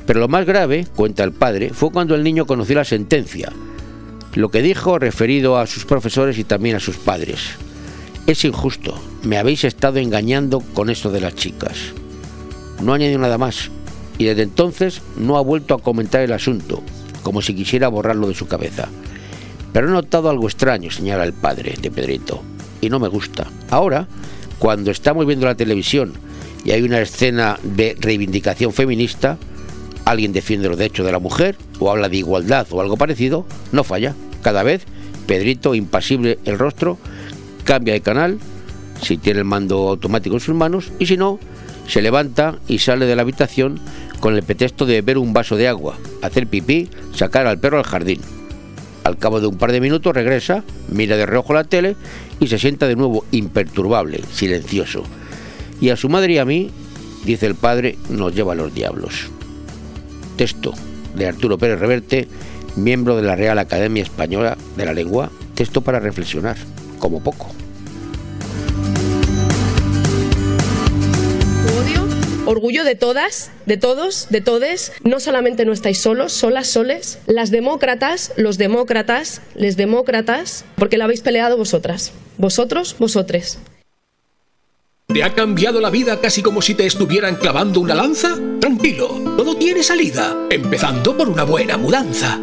Pero 0.05 0.19
lo 0.19 0.27
más 0.27 0.45
grave, 0.45 0.85
cuenta 0.95 1.23
el 1.23 1.31
padre, 1.31 1.69
fue 1.69 1.91
cuando 1.91 2.13
el 2.13 2.23
niño 2.23 2.45
conoció 2.45 2.75
la 2.75 2.83
sentencia, 2.83 3.51
lo 4.35 4.49
que 4.49 4.61
dijo 4.61 4.99
referido 4.99 5.57
a 5.57 5.65
sus 5.65 5.85
profesores 5.85 6.37
y 6.37 6.43
también 6.43 6.75
a 6.75 6.79
sus 6.79 6.97
padres. 6.97 7.57
Es 8.25 8.45
injusto, 8.45 8.97
me 9.23 9.37
habéis 9.37 9.65
estado 9.65 9.99
engañando 9.99 10.61
con 10.61 10.89
esto 10.89 11.11
de 11.11 11.19
las 11.19 11.35
chicas. 11.35 11.91
No 12.81 12.93
añadió 12.93 13.19
nada 13.19 13.37
más, 13.37 13.69
y 14.17 14.23
desde 14.23 14.43
entonces 14.43 15.01
no 15.17 15.35
ha 15.35 15.41
vuelto 15.41 15.73
a 15.73 15.79
comentar 15.79 16.21
el 16.21 16.31
asunto, 16.31 16.81
como 17.21 17.41
si 17.41 17.53
quisiera 17.53 17.89
borrarlo 17.89 18.29
de 18.29 18.33
su 18.33 18.47
cabeza. 18.47 18.87
Pero 19.73 19.89
he 19.89 19.91
notado 19.91 20.29
algo 20.29 20.47
extraño, 20.47 20.89
señala 20.89 21.25
el 21.25 21.33
padre 21.33 21.75
de 21.81 21.91
Pedrito, 21.91 22.41
y 22.79 22.89
no 22.89 22.97
me 22.97 23.09
gusta. 23.09 23.47
Ahora, 23.69 24.07
cuando 24.57 24.91
estamos 24.91 25.25
viendo 25.25 25.45
la 25.45 25.55
televisión 25.55 26.13
y 26.63 26.71
hay 26.71 26.83
una 26.83 27.01
escena 27.01 27.59
de 27.61 27.97
reivindicación 27.99 28.71
feminista, 28.71 29.37
alguien 30.05 30.31
defiende 30.31 30.69
los 30.69 30.77
derechos 30.77 31.05
de 31.05 31.11
la 31.11 31.19
mujer 31.19 31.57
o 31.79 31.91
habla 31.91 32.07
de 32.07 32.17
igualdad 32.17 32.67
o 32.71 32.79
algo 32.79 32.95
parecido, 32.95 33.45
no 33.73 33.83
falla. 33.83 34.15
Cada 34.41 34.63
vez, 34.63 34.85
Pedrito, 35.27 35.75
impasible 35.75 36.39
el 36.45 36.57
rostro, 36.57 36.97
cambia 37.63 37.93
de 37.93 38.01
canal, 38.01 38.39
si 39.01 39.17
tiene 39.17 39.39
el 39.39 39.45
mando 39.45 39.89
automático 39.89 40.35
en 40.35 40.41
sus 40.41 40.55
manos, 40.55 40.91
y 40.99 41.05
si 41.05 41.17
no, 41.17 41.39
se 41.87 42.01
levanta 42.01 42.57
y 42.67 42.79
sale 42.79 43.05
de 43.05 43.15
la 43.15 43.23
habitación 43.23 43.79
con 44.19 44.35
el 44.35 44.43
pretexto 44.43 44.85
de 44.85 44.95
beber 44.95 45.17
un 45.17 45.33
vaso 45.33 45.55
de 45.55 45.67
agua, 45.67 45.97
hacer 46.21 46.47
pipí, 46.47 46.89
sacar 47.13 47.45
al 47.45 47.59
perro 47.59 47.77
al 47.77 47.83
jardín. 47.83 48.21
Al 49.03 49.17
cabo 49.17 49.41
de 49.41 49.47
un 49.47 49.57
par 49.57 49.73
de 49.73 49.81
minutos 49.81 50.13
regresa, 50.13 50.63
mira 50.87 51.17
de 51.17 51.25
reojo 51.25 51.53
la 51.53 51.65
tele 51.65 51.97
y 52.39 52.47
se 52.47 52.57
sienta 52.57 52.87
de 52.87 52.95
nuevo 52.95 53.25
imperturbable, 53.31 54.21
silencioso. 54.31 55.03
Y 55.81 55.89
a 55.89 55.97
su 55.97 56.07
madre 56.07 56.33
y 56.33 56.37
a 56.37 56.45
mí, 56.45 56.71
dice 57.25 57.47
el 57.47 57.55
padre, 57.55 57.97
nos 58.09 58.33
lleva 58.33 58.53
a 58.53 58.55
los 58.55 58.73
diablos. 58.73 59.29
Texto 60.37 60.73
de 61.15 61.27
Arturo 61.27 61.57
Pérez 61.57 61.79
Reverte, 61.79 62.29
miembro 62.77 63.17
de 63.17 63.23
la 63.23 63.35
Real 63.35 63.59
Academia 63.59 64.03
Española 64.03 64.57
de 64.77 64.85
la 64.85 64.93
Lengua, 64.93 65.29
texto 65.53 65.81
para 65.81 65.99
reflexionar, 65.99 66.55
como 67.03 67.21
poco. 67.21 67.47
odio, 71.77 72.07
orgullo 72.45 72.85
de 72.85 72.95
todas, 72.95 73.51
de 73.65 73.75
todos, 73.75 74.27
de 74.29 74.39
todes. 74.39 74.93
No 75.03 75.19
solamente 75.19 75.65
no 75.65 75.73
estáis 75.73 75.99
solos, 75.99 76.31
solas, 76.31 76.67
soles. 76.67 77.19
Las 77.27 77.51
demócratas, 77.51 78.31
los 78.37 78.57
demócratas, 78.57 79.41
les 79.53 79.75
demócratas, 79.75 80.63
porque 80.75 80.97
la 80.97 81.03
habéis 81.03 81.19
peleado 81.19 81.57
vosotras. 81.57 82.13
Vosotros, 82.37 82.95
vosotres. 82.99 83.59
¿Te 85.07 85.25
ha 85.25 85.33
cambiado 85.33 85.81
la 85.81 85.89
vida 85.89 86.21
casi 86.21 86.41
como 86.41 86.61
si 86.61 86.73
te 86.73 86.85
estuvieran 86.85 87.35
clavando 87.35 87.81
una 87.81 87.95
lanza? 87.95 88.39
Tranquilo, 88.63 89.19
todo 89.35 89.57
tiene 89.57 89.83
salida, 89.83 90.37
empezando 90.49 91.17
por 91.17 91.27
una 91.27 91.43
buena 91.43 91.75
mudanza. 91.75 92.39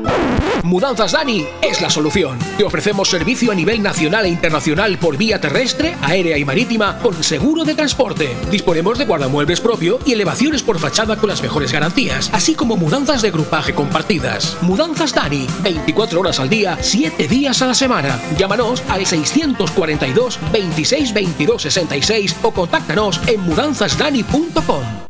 Mudanzas 0.62 1.12
Dani 1.12 1.47
es 1.62 1.81
la 1.81 1.89
solución. 1.89 2.39
Te 2.59 2.64
ofrecemos 2.64 3.09
servicio 3.09 3.51
a 3.51 3.55
nivel 3.55 3.83
nacional 3.83 4.27
e 4.27 4.29
internacional 4.29 4.99
por 4.99 5.16
vía 5.16 5.41
terrestre, 5.41 5.97
aérea 6.03 6.37
y 6.37 6.45
marítima 6.45 6.99
con 6.99 7.25
seguro 7.25 7.64
de 7.64 7.75
transporte. 7.75 8.37
Disponemos 8.51 8.99
de 8.99 9.07
guardamuebles 9.07 9.62
propio 9.62 9.99
y 10.05 10.12
elevaciones 10.12 10.62
por 10.62 10.79
fachada 10.79 11.16
con 11.16 11.31
las 11.31 11.41
mejores 11.41 11.73
garantías, 11.73 12.29
así 12.35 12.55
como 12.55 12.77
mudanzas 12.77 13.23
de 13.23 13.31
grupaje 13.31 13.75
compartidas. 13.75 14.59
Mudanzas 14.61 15.14
Dani, 15.14 15.47
24 15.62 16.21
horas 16.21 16.39
al 16.39 16.51
día, 16.51 16.77
7 16.83 17.29
días 17.29 17.62
a 17.62 17.68
la 17.68 17.75
semana. 17.75 18.21
Llámanos 18.37 18.83
al 18.91 19.07
642 19.07 20.39
26 20.53 21.14
22 21.14 21.62
66 21.62 22.37
o 22.43 22.51
contáctanos 22.51 23.23
en 23.27 23.41
mudanzasdani.com. 23.41 25.10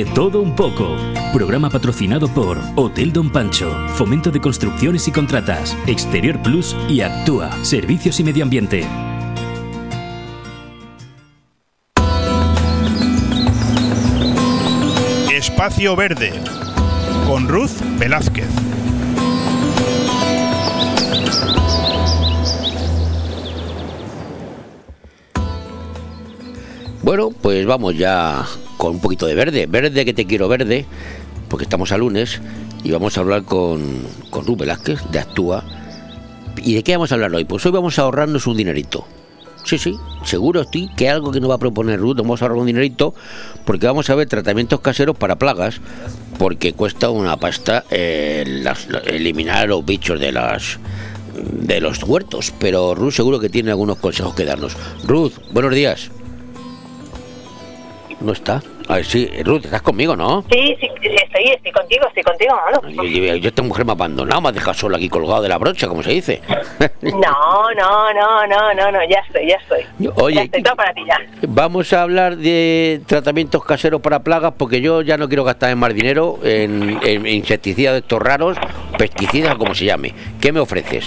De 0.00 0.06
todo 0.06 0.40
un 0.40 0.56
poco. 0.56 0.96
Programa 1.30 1.68
patrocinado 1.68 2.26
por 2.28 2.58
Hotel 2.74 3.12
Don 3.12 3.30
Pancho, 3.30 3.70
Fomento 3.96 4.30
de 4.30 4.40
Construcciones 4.40 5.06
y 5.08 5.12
Contratas, 5.12 5.76
Exterior 5.86 6.40
Plus 6.40 6.74
y 6.88 7.02
Actúa, 7.02 7.50
Servicios 7.62 8.18
y 8.18 8.24
Medio 8.24 8.44
Ambiente. 8.44 8.86
Espacio 15.30 15.94
Verde 15.96 16.32
con 17.26 17.46
Ruth 17.46 17.82
Velázquez. 17.98 18.48
Bueno, 27.02 27.28
pues 27.42 27.66
vamos 27.66 27.98
ya 27.98 28.46
con 28.80 28.92
un 28.92 29.00
poquito 29.00 29.26
de 29.26 29.34
verde. 29.34 29.66
Verde 29.66 30.06
que 30.06 30.14
te 30.14 30.24
quiero 30.24 30.48
verde, 30.48 30.86
porque 31.48 31.64
estamos 31.64 31.92
a 31.92 31.98
lunes 31.98 32.40
y 32.82 32.90
vamos 32.90 33.16
a 33.18 33.20
hablar 33.20 33.42
con, 33.44 33.82
con 34.30 34.46
Ruth 34.46 34.60
Velázquez 34.60 35.00
de 35.12 35.18
Actúa. 35.18 35.62
¿Y 36.56 36.74
de 36.74 36.82
qué 36.82 36.92
vamos 36.96 37.12
a 37.12 37.16
hablar 37.16 37.34
hoy? 37.34 37.44
Pues 37.44 37.64
hoy 37.66 37.72
vamos 37.72 37.98
a 37.98 38.02
ahorrarnos 38.02 38.46
un 38.46 38.56
dinerito. 38.56 39.06
Sí, 39.64 39.76
sí, 39.76 39.94
seguro 40.24 40.62
estoy 40.62 40.88
que 40.96 41.10
algo 41.10 41.30
que 41.30 41.40
nos 41.40 41.50
va 41.50 41.56
a 41.56 41.58
proponer 41.58 42.00
Ruth, 42.00 42.16
vamos 42.16 42.40
a 42.40 42.46
ahorrar 42.46 42.58
un 42.58 42.66
dinerito, 42.66 43.14
porque 43.66 43.86
vamos 43.86 44.08
a 44.08 44.14
ver 44.14 44.26
tratamientos 44.26 44.80
caseros 44.80 45.14
para 45.18 45.36
plagas, 45.36 45.82
porque 46.38 46.72
cuesta 46.72 47.10
una 47.10 47.36
pasta 47.36 47.84
eh, 47.90 48.44
las- 48.46 48.88
eliminar 49.06 49.68
los 49.68 49.84
bichos 49.84 50.18
de 50.18 50.32
las 50.32 50.78
de 51.52 51.80
los 51.82 52.02
huertos. 52.02 52.54
Pero 52.58 52.94
Ruth 52.94 53.12
seguro 53.12 53.38
que 53.38 53.50
tiene 53.50 53.70
algunos 53.70 53.98
consejos 53.98 54.34
que 54.34 54.46
darnos. 54.46 54.74
Ruth, 55.04 55.32
buenos 55.52 55.74
días. 55.74 56.10
No 58.20 58.32
está. 58.32 58.62
A 58.88 58.96
ver, 58.96 59.04
sí, 59.04 59.30
Ruth, 59.44 59.64
estás 59.64 59.82
conmigo, 59.82 60.16
¿no? 60.16 60.42
Sí, 60.50 60.76
sí, 60.80 60.88
estoy, 61.02 61.44
estoy 61.54 61.72
contigo, 61.72 62.06
estoy 62.08 62.22
contigo. 62.24 62.54
Yo, 62.92 63.04
yo- 63.04 63.36
yo 63.36 63.48
esta 63.48 63.62
mujer 63.62 63.84
me 63.86 63.92
ha 63.92 63.94
abandonado, 63.94 64.40
me 64.40 64.48
ha 64.48 64.52
dejado 64.52 64.74
solo 64.74 64.96
aquí 64.96 65.08
colgado 65.08 65.40
de 65.42 65.48
la 65.48 65.58
brocha, 65.58 65.86
como 65.88 66.02
se 66.02 66.10
dice. 66.12 66.42
No, 67.02 67.72
no, 67.76 68.12
no, 68.12 68.46
no, 68.46 68.74
no, 68.74 68.92
no, 68.92 68.98
ya 69.08 69.20
estoy, 69.26 69.48
ya 69.48 69.56
estoy. 69.56 69.80
Oye, 70.16 70.34
ya 70.36 70.42
estoy 70.42 70.62
todo 70.62 70.76
para 70.76 70.92
ti 70.92 71.00
ya. 71.06 71.16
Vamos 71.48 71.92
a 71.94 72.02
hablar 72.02 72.36
de 72.36 73.00
tratamientos 73.06 73.64
caseros 73.64 74.00
para 74.02 74.18
plagas 74.22 74.52
porque 74.58 74.80
yo 74.82 75.00
ya 75.02 75.16
no 75.16 75.26
quiero 75.28 75.44
gastar 75.44 75.70
en 75.70 75.78
más 75.78 75.94
dinero 75.94 76.38
en, 76.42 76.98
en 77.02 77.26
insecticidas 77.26 77.94
de 77.94 78.00
estos 78.00 78.20
raros, 78.20 78.58
pesticidas 78.98 79.54
o 79.54 79.58
como 79.58 79.74
se 79.74 79.86
llame. 79.86 80.12
¿Qué 80.40 80.52
me 80.52 80.60
ofreces? 80.60 81.06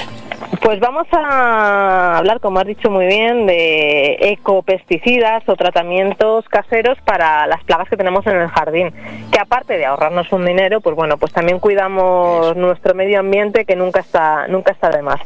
Pues 0.62 0.80
vamos 0.80 1.08
a 1.12 2.18
hablar, 2.18 2.39
como 2.39 2.60
has 2.60 2.68
dicho 2.68 2.89
muy 2.89 3.08
bien, 3.08 3.47
de 3.47 4.18
ecopesticidas 4.20 5.47
o 5.47 5.56
tratamientos 5.56 6.47
caseros 6.47 6.97
para 7.01 7.47
las 7.47 7.64
plagas 7.64 7.89
que 7.89 7.97
tenemos 7.97 8.26
en 8.28 8.36
el 8.36 8.47
jardín. 8.49 8.93
Que 9.32 9.39
aparte 9.39 9.78
de 9.78 9.86
ahorrarnos 9.86 10.32
un 10.32 10.45
dinero, 10.45 10.80
pues 10.80 10.95
bueno, 10.95 11.18
pues 11.18 11.34
también 11.34 11.60
cuidamos 11.60 12.56
nuestro 12.56 12.93
medio 12.93 13.20
ambiente 13.20 13.66
que 13.66 13.76
nunca 13.76 14.01
está, 14.01 14.47
nunca 14.47 14.74
está 14.74 14.89
de 14.89 15.01
más. 15.01 15.20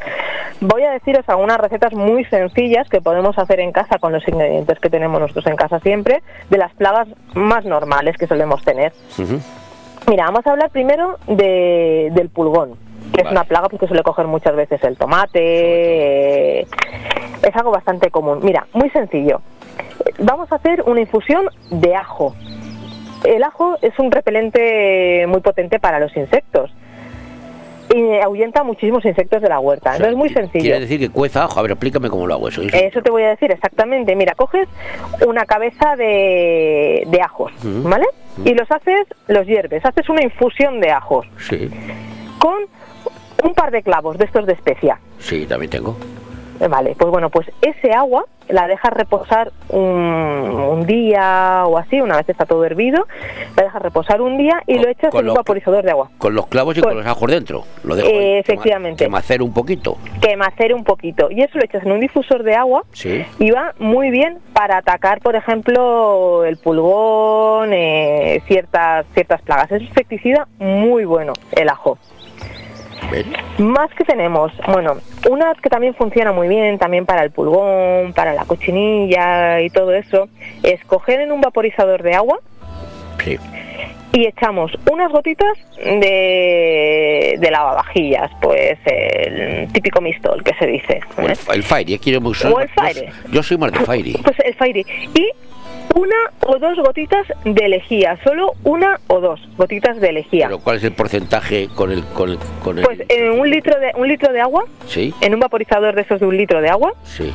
Voy 0.61 0.83
a 0.83 0.91
deciros 0.91 1.27
algunas 1.27 1.57
recetas 1.59 1.93
muy 1.93 2.23
sencillas 2.25 2.87
que 2.89 3.01
podemos 3.01 3.37
hacer 3.37 3.59
en 3.59 3.71
casa 3.71 3.99
con 3.99 4.13
los 4.13 4.27
ingredientes 4.27 4.79
que 4.79 4.89
tenemos 4.89 5.19
nosotros 5.19 5.45
en 5.47 5.55
casa 5.55 5.79
siempre, 5.79 6.23
de 6.49 6.57
las 6.57 6.73
plagas 6.73 7.07
más 7.33 7.65
normales 7.65 8.15
que 8.17 8.27
solemos 8.27 8.63
tener. 8.63 8.93
Mira, 10.07 10.25
vamos 10.25 10.47
a 10.47 10.51
hablar 10.51 10.69
primero 10.69 11.17
de, 11.27 12.09
del 12.13 12.29
pulgón, 12.29 12.75
que 13.13 13.21
es 13.21 13.31
una 13.31 13.43
plaga 13.43 13.69
porque 13.69 13.87
suele 13.87 14.03
coger 14.03 14.27
muchas 14.27 14.55
veces 14.55 14.83
el 14.83 14.97
tomate. 14.97 15.39
eh, 16.61 16.67
es 17.43 17.55
algo 17.55 17.71
bastante 17.71 18.09
común. 18.11 18.39
Mira, 18.43 18.67
muy 18.73 18.89
sencillo. 18.89 19.41
Vamos 20.19 20.51
a 20.51 20.55
hacer 20.55 20.83
una 20.85 21.01
infusión 21.01 21.47
de 21.69 21.95
ajo. 21.95 22.35
El 23.23 23.43
ajo 23.43 23.77
es 23.81 23.97
un 23.99 24.11
repelente 24.11 25.25
muy 25.27 25.41
potente 25.41 25.79
para 25.79 25.99
los 25.99 26.15
insectos 26.15 26.71
y 27.93 28.17
ahuyenta 28.19 28.63
muchísimos 28.63 29.05
insectos 29.05 29.41
de 29.41 29.49
la 29.49 29.59
huerta. 29.59 29.91
Entonces 29.91 30.11
es 30.11 30.17
muy 30.17 30.29
sencillo. 30.29 30.61
Quiere 30.63 30.79
decir 30.81 30.99
que 30.99 31.09
cueza 31.09 31.45
ajo. 31.45 31.59
A 31.59 31.61
ver, 31.63 31.71
explícame 31.71 32.09
cómo 32.09 32.27
lo 32.27 32.33
hago 32.33 32.49
eso. 32.49 32.61
Eso 32.61 33.01
te 33.01 33.09
voy 33.09 33.23
a 33.23 33.29
decir 33.29 33.51
exactamente. 33.51 34.15
Mira, 34.15 34.33
coges 34.35 34.67
una 35.25 35.45
cabeza 35.45 35.95
de, 35.95 37.03
de 37.07 37.21
ajos. 37.21 37.51
¿vale? 37.63 38.05
Y 38.45 38.53
los 38.53 38.69
haces, 38.71 39.07
los 39.27 39.47
hierves, 39.47 39.83
haces 39.85 40.07
una 40.09 40.21
infusión 40.21 40.79
de 40.79 40.91
ajos 40.91 41.25
Sí, 41.49 41.69
con 42.37 42.57
un 43.47 43.53
par 43.55 43.71
de 43.71 43.81
clavos 43.81 44.17
de 44.17 44.25
estos 44.25 44.45
de 44.45 44.53
especia. 44.53 44.99
sí, 45.19 45.45
también 45.47 45.69
tengo. 45.71 45.95
Eh, 46.59 46.67
Vale, 46.67 46.95
pues 46.97 47.11
bueno, 47.11 47.29
pues 47.29 47.47
ese 47.61 47.91
agua 47.93 48.25
la 48.49 48.65
dejas 48.65 48.91
reposar 48.93 49.51
un, 49.69 49.81
un 49.91 50.87
día 50.87 51.63
o 51.67 51.77
así, 51.77 52.01
una 52.01 52.15
vez 52.17 52.27
está 52.29 52.45
todo 52.45 52.63
hervido, 52.65 53.05
la 53.55 53.63
dejas 53.63 53.81
reposar 53.81 54.21
un 54.21 54.37
día 54.39 54.63
y 54.65 54.79
lo 54.79 54.87
echas 54.89 55.13
en 55.13 55.29
un 55.29 55.35
vaporizador 55.35 55.83
de 55.83 55.91
agua. 55.91 56.09
Con 56.17 56.33
los 56.33 56.47
clavos 56.47 56.75
y 56.77 56.81
con 56.81 56.95
los 56.97 57.05
ajos 57.05 57.29
dentro. 57.29 57.63
Lo 57.83 57.95
dejo 57.95 58.07
Eh, 58.07 58.39
efectivamente. 58.39 59.03
Que 59.03 59.09
macere 59.09 59.43
un 59.43 59.53
poquito. 59.53 59.97
Que 60.21 60.35
macere 60.37 60.73
un 60.73 60.83
poquito. 60.83 61.29
Y 61.29 61.41
eso 61.41 61.59
lo 61.59 61.63
echas 61.65 61.83
en 61.83 61.91
un 61.91 61.99
difusor 61.99 62.41
de 62.41 62.55
agua 62.55 62.83
Sí. 62.93 63.23
y 63.37 63.51
va 63.51 63.75
muy 63.77 64.09
bien 64.09 64.39
para 64.53 64.77
atacar, 64.77 65.19
por 65.21 65.35
ejemplo, 65.35 66.43
el 66.45 66.57
pulgón, 66.57 67.71
eh, 67.73 68.41
ciertas 68.47 69.05
ciertas 69.13 69.41
plagas. 69.43 69.71
Es 69.73 69.81
un 69.81 69.87
insecticida 69.87 70.47
muy 70.57 71.05
bueno, 71.05 71.33
el 71.51 71.69
ajo. 71.69 71.99
Más 73.59 73.89
que 73.95 74.03
tenemos, 74.03 74.51
bueno, 74.71 74.97
una 75.29 75.53
que 75.61 75.69
también 75.69 75.93
funciona 75.95 76.31
muy 76.31 76.47
bien, 76.47 76.77
también 76.77 77.05
para 77.05 77.23
el 77.23 77.31
pulgón, 77.31 78.13
para 78.13 78.33
la 78.33 78.45
cochinilla 78.45 79.61
y 79.61 79.69
todo 79.69 79.93
eso, 79.93 80.27
es 80.63 80.83
coger 80.85 81.21
en 81.21 81.31
un 81.31 81.41
vaporizador 81.41 82.03
de 82.03 82.13
agua 82.15 82.39
Sí. 83.23 83.37
y 84.13 84.25
echamos 84.27 84.71
unas 84.91 85.11
gotitas 85.11 85.57
de, 85.77 87.35
de 87.39 87.51
lavavajillas, 87.51 88.31
pues 88.41 88.77
el 88.85 89.67
típico 89.73 90.01
mistol 90.01 90.43
que 90.43 90.53
se 90.55 90.67
dice. 90.67 90.99
O 91.17 91.21
el, 91.21 91.37
el 91.53 91.63
Fairy, 91.63 91.97
yo, 91.99 92.33
soy- 92.33 92.51
O 92.53 92.59
el 92.59 92.69
Fairy. 92.69 93.05
yo- 93.25 93.31
yo 93.31 93.43
soy 93.43 93.57
más 93.57 93.71
de 93.71 93.79
Fairy. 93.79 94.13
Pues 94.23 94.37
el 94.45 94.53
Fairy. 94.55 94.85
Y 95.13 95.29
una 95.95 96.15
o 96.45 96.57
dos 96.59 96.77
gotitas 96.77 97.25
de 97.43 97.67
lejía, 97.69 98.17
solo 98.23 98.53
una 98.63 98.99
o 99.07 99.19
dos 99.19 99.39
gotitas 99.57 99.99
de 99.99 100.11
lejía. 100.11 100.47
Pero 100.47 100.59
¿cuál 100.59 100.77
es 100.77 100.83
el 100.83 100.93
porcentaje 100.93 101.69
con 101.73 101.91
el... 101.91 102.03
Con 102.05 102.31
el, 102.31 102.39
con 102.63 102.79
el 102.79 102.85
Pues 102.85 103.01
en 103.09 103.39
un 103.39 103.49
litro 103.49 103.79
de 103.79 103.91
un 103.95 104.07
litro 104.07 104.31
de 104.31 104.41
agua, 104.41 104.65
sí, 104.87 105.13
en 105.21 105.33
un 105.33 105.39
vaporizador 105.39 105.95
de 105.95 106.01
esos 106.01 106.19
de 106.19 106.25
un 106.25 106.37
litro 106.37 106.61
de 106.61 106.69
agua, 106.69 106.93
sí. 107.03 107.33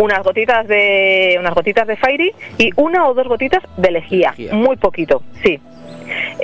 unas 0.00 0.22
gotitas 0.22 0.66
de 0.68 1.36
unas 1.38 1.54
gotitas 1.54 1.86
de 1.86 1.96
Fairy 1.96 2.32
y 2.58 2.70
una 2.76 3.08
o 3.08 3.14
dos 3.14 3.28
gotitas 3.28 3.62
de 3.76 3.90
lejía, 3.90 4.34
muy 4.52 4.76
poquito, 4.76 5.22
sí. 5.42 5.60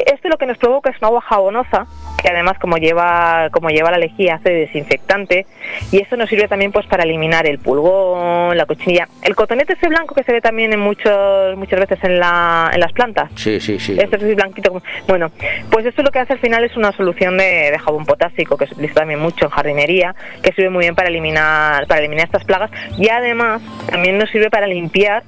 Esto 0.04 0.28
lo 0.28 0.36
que 0.36 0.46
nos 0.46 0.58
provoca 0.58 0.90
es 0.90 0.98
una 0.98 1.08
agua 1.08 1.20
jabonosa 1.22 1.86
que 2.22 2.28
además 2.28 2.58
como 2.58 2.78
lleva 2.78 3.48
como 3.50 3.68
lleva 3.68 3.90
la 3.90 3.98
lejía 3.98 4.36
hace 4.36 4.50
de 4.50 4.60
desinfectante 4.60 5.46
y 5.92 5.98
eso 5.98 6.16
nos 6.16 6.28
sirve 6.28 6.48
también 6.48 6.72
pues 6.72 6.86
para 6.86 7.04
eliminar 7.04 7.46
el 7.46 7.58
pulgón, 7.58 8.56
la 8.56 8.66
cochinilla, 8.66 9.08
el 9.22 9.34
cotonete 9.34 9.74
ese 9.74 9.88
blanco 9.88 10.14
que 10.14 10.22
se 10.22 10.32
ve 10.32 10.40
también 10.40 10.72
en 10.72 10.80
muchos 10.80 11.56
muchas 11.56 11.80
veces 11.80 12.02
en 12.02 12.18
la 12.18 12.70
en 12.72 12.80
las 12.80 12.92
plantas. 12.92 13.30
Sí, 13.36 13.60
sí, 13.60 13.78
sí. 13.78 13.96
Este 13.98 14.16
es 14.16 14.36
blanquito. 14.36 14.82
Bueno, 15.06 15.30
pues 15.70 15.86
esto 15.86 16.02
lo 16.02 16.10
que 16.10 16.18
hace 16.18 16.34
al 16.34 16.38
final 16.40 16.64
es 16.64 16.76
una 16.76 16.92
solución 16.92 17.36
de, 17.36 17.70
de 17.70 17.78
jabón 17.78 18.06
potásico 18.06 18.56
que 18.56 18.66
se 18.66 18.74
utiliza 18.74 18.94
también 18.94 19.20
mucho 19.20 19.46
en 19.46 19.50
jardinería, 19.50 20.14
que 20.42 20.52
sirve 20.52 20.70
muy 20.70 20.84
bien 20.84 20.94
para 20.94 21.08
eliminar 21.08 21.86
para 21.86 22.00
eliminar 22.00 22.26
estas 22.26 22.44
plagas 22.44 22.70
y 22.98 23.08
además 23.08 23.62
también 23.90 24.18
nos 24.18 24.30
sirve 24.30 24.50
para 24.50 24.66
limpiar 24.66 25.22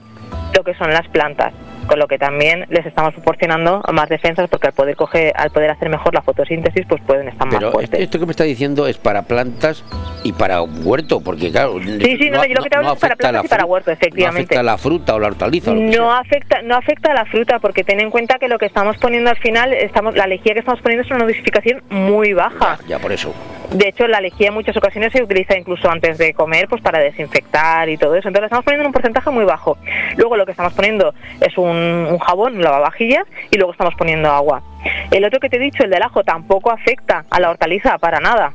lo 0.55 0.65
que 0.65 0.75
son 0.75 0.93
las 0.93 1.07
plantas 1.09 1.53
con 1.89 1.99
lo 1.99 2.07
que 2.07 2.19
también 2.19 2.67
les 2.69 2.87
estamos 2.87 3.13
proporcionando 3.15 3.83
más 3.93 4.09
defensas 4.09 4.49
porque 4.49 4.69
al 4.69 4.73
poder 4.75 4.95
coger, 4.95 5.33
al 5.37 5.51
poder 5.51 5.71
hacer 5.71 5.89
mejor 5.89 6.15
la 6.15 6.23
fotosíntesis 6.23 6.87
pues 6.89 7.03
pueden 7.03 7.29
estar 7.29 7.47
más 7.49 7.57
Pero 7.57 7.73
fuertes. 7.73 8.01
esto, 8.01 8.21
que 8.21 8.27
me 8.27 8.31
está 8.31 8.45
diciendo 8.45 8.87
es 8.87 8.97
para 8.99 9.23
plantas 9.23 9.85
y 10.23 10.33
para 10.33 10.63
huerto, 10.63 11.21
porque 11.21 11.51
claro... 11.51 11.81
Sí, 11.83 12.17
sí, 12.19 12.31
no, 12.31 12.45
yo 12.45 12.55
lo 12.55 12.63
que 12.63 12.71
te 12.71 12.77
hablo 12.77 12.93
es 12.93 12.99
para 13.01 13.15
afecta 13.15 13.31
plantas 13.31 13.45
y 13.45 13.49
para 13.49 13.65
huerto, 13.65 13.91
No 13.91 13.95
efectivamente. 13.95 14.41
afecta 14.43 14.61
a 14.61 14.63
la 14.63 14.79
fruta 14.79 15.15
o 15.15 15.19
la 15.19 15.27
hortaliza. 15.29 15.71
o 15.73 15.75
No 15.75 16.13
afecta, 16.13 16.63
no 16.63 16.77
afecta 16.77 17.11
a 17.11 17.15
la 17.15 17.25
fruta 17.25 17.59
porque 17.59 17.83
ten 17.85 18.01
en 18.01 18.11
cuenta 18.11 18.39
que 18.39 18.49
lo 18.49 18.59
que 18.59 18.67
estamos 18.67 18.97
poniendo 18.99 19.31
al 19.31 19.39
final, 19.39 19.73
estamos, 19.73 20.15
la 20.15 20.27
lejía 20.27 20.53
que 20.53 20.61
estamos 20.61 20.81
poniendo 20.83 21.05
es 21.05 21.11
una 21.11 21.25
dosificación 21.25 21.83
muy 21.91 22.35
baja. 22.35 22.79
Ya 22.87 22.99
por 22.99 23.13
eso. 23.13 23.35
De 23.73 23.89
hecho, 23.89 24.07
la 24.09 24.21
lejía 24.21 24.49
en 24.49 24.55
muchas 24.55 24.77
ocasiones 24.77 25.13
se 25.13 25.23
utiliza 25.23 25.57
incluso 25.57 25.91
antes 25.91 26.17
de 26.17 26.33
comer, 26.33 26.69
pues 26.69 26.81
para 26.81 26.99
desinfectar 27.01 27.89
y 27.89 27.99
todo 27.99 28.15
eso. 28.15 28.29
Entonces, 28.29 28.47
estamos 28.47 28.65
poniendo 28.65 28.83
en 28.83 28.87
un 28.87 28.93
porcentaje 28.93 29.31
muy 29.31 29.45
bajo. 29.45 29.77
Luego, 30.17 30.37
lo 30.37 30.47
que 30.47 30.53
estamos 30.53 30.73
poniendo 30.73 31.13
es 31.41 31.57
un, 31.59 31.78
un 32.13 32.19
jabón, 32.19 32.57
un 32.57 32.63
lavavajillas, 32.63 33.25
y 33.51 33.57
luego 33.57 33.73
estamos 33.73 33.95
poniendo 33.97 34.31
agua. 34.31 34.63
El 35.11 35.25
otro 35.25 35.41
que 35.41 35.49
te 35.49 35.57
he 35.57 35.61
dicho, 35.61 35.83
el 35.85 35.91
del 35.91 36.03
ajo, 36.03 36.23
tampoco 36.25 36.71
afecta 36.71 37.25
a 37.31 37.41
la 37.41 37.51
hortaliza 37.51 37.99
para 37.99 38.21
nada. 38.21 38.53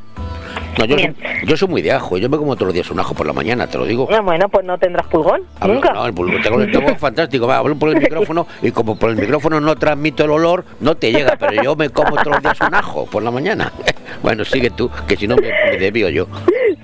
No, 0.77 0.85
yo, 0.85 0.97
soy, 0.97 1.15
yo 1.45 1.57
soy 1.57 1.67
muy 1.67 1.81
de 1.83 1.91
ajo, 1.91 2.17
yo 2.17 2.29
me 2.29 2.37
como 2.37 2.55
todos 2.55 2.67
los 2.67 2.73
días 2.73 2.89
un 2.89 2.99
ajo 2.99 3.13
por 3.13 3.27
la 3.27 3.33
mañana, 3.33 3.67
te 3.67 3.77
lo 3.77 3.85
digo. 3.85 4.07
Ah, 4.11 4.21
Bueno, 4.21 4.49
pues 4.49 4.65
no 4.65 4.77
tendrás 4.79 5.05
pulgón, 5.07 5.41
Hablo- 5.59 5.75
nunca. 5.75 5.93
No, 5.93 6.05
el 6.05 6.13
pulgón, 6.13 6.41
tengo 6.41 6.59
el 6.61 6.67
estómago 6.69 6.95
fantástico. 6.99 7.45
Va, 7.47 7.57
hablo 7.57 7.75
por 7.75 7.89
el 7.89 7.97
micrófono 8.01 8.47
y 8.61 8.71
como 8.71 8.95
por 8.97 9.11
el 9.11 9.15
micrófono 9.17 9.59
no 9.59 9.75
transmito 9.75 10.23
el 10.25 10.31
olor, 10.31 10.65
no 10.79 10.95
te 10.95 11.11
llega, 11.11 11.35
pero 11.39 11.61
yo 11.61 11.75
me 11.75 11.89
como 11.89 12.11
todos 12.15 12.27
los 12.27 12.41
días 12.41 12.59
un 12.61 12.73
ajo 12.73 13.05
por 13.05 13.21
la 13.23 13.31
mañana. 13.31 13.71
Bueno, 14.21 14.45
sigue 14.45 14.69
tú, 14.69 14.89
que 15.07 15.17
si 15.17 15.27
no 15.27 15.35
me, 15.35 15.49
me 15.49 15.77
desvío 15.77 16.07
yo. 16.07 16.27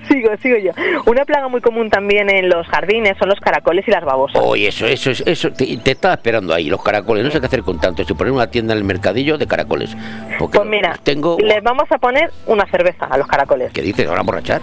Sigo, 0.08 0.30
sigo 0.42 0.56
yo. 0.58 0.72
Una 1.06 1.24
plaga 1.24 1.48
muy 1.48 1.60
común 1.60 1.90
también 1.90 2.30
en 2.30 2.48
los 2.48 2.66
jardines 2.68 3.16
son 3.18 3.28
los 3.28 3.40
caracoles 3.40 3.86
y 3.86 3.90
las 3.90 4.04
babosas. 4.04 4.40
Oye, 4.44 4.68
eso, 4.68 4.86
eso, 4.86 5.10
eso, 5.10 5.24
eso 5.26 5.52
te, 5.52 5.76
te 5.78 5.90
estaba 5.92 6.14
esperando 6.14 6.54
ahí, 6.54 6.68
los 6.68 6.82
caracoles. 6.82 7.24
No 7.24 7.30
sé 7.30 7.40
qué 7.40 7.46
hacer 7.46 7.62
con 7.62 7.78
tanto. 7.80 8.04
Si 8.04 8.14
poner 8.14 8.32
una 8.32 8.48
tienda 8.50 8.72
en 8.74 8.78
el 8.78 8.84
mercadillo 8.84 9.38
de 9.38 9.46
caracoles. 9.46 9.96
Porque 10.38 10.58
Pues 10.58 10.68
mira, 10.68 10.96
tengo. 11.02 11.36
les 11.38 11.62
vamos 11.62 11.84
a 11.90 11.98
poner 11.98 12.30
una 12.46 12.66
cerveza 12.70 13.06
a 13.06 13.16
los 13.18 13.26
caracoles. 13.26 13.72
¿Qué 13.72 13.82
dices? 13.82 14.08
¿Van 14.08 14.18
a 14.18 14.22
borrachar? 14.22 14.60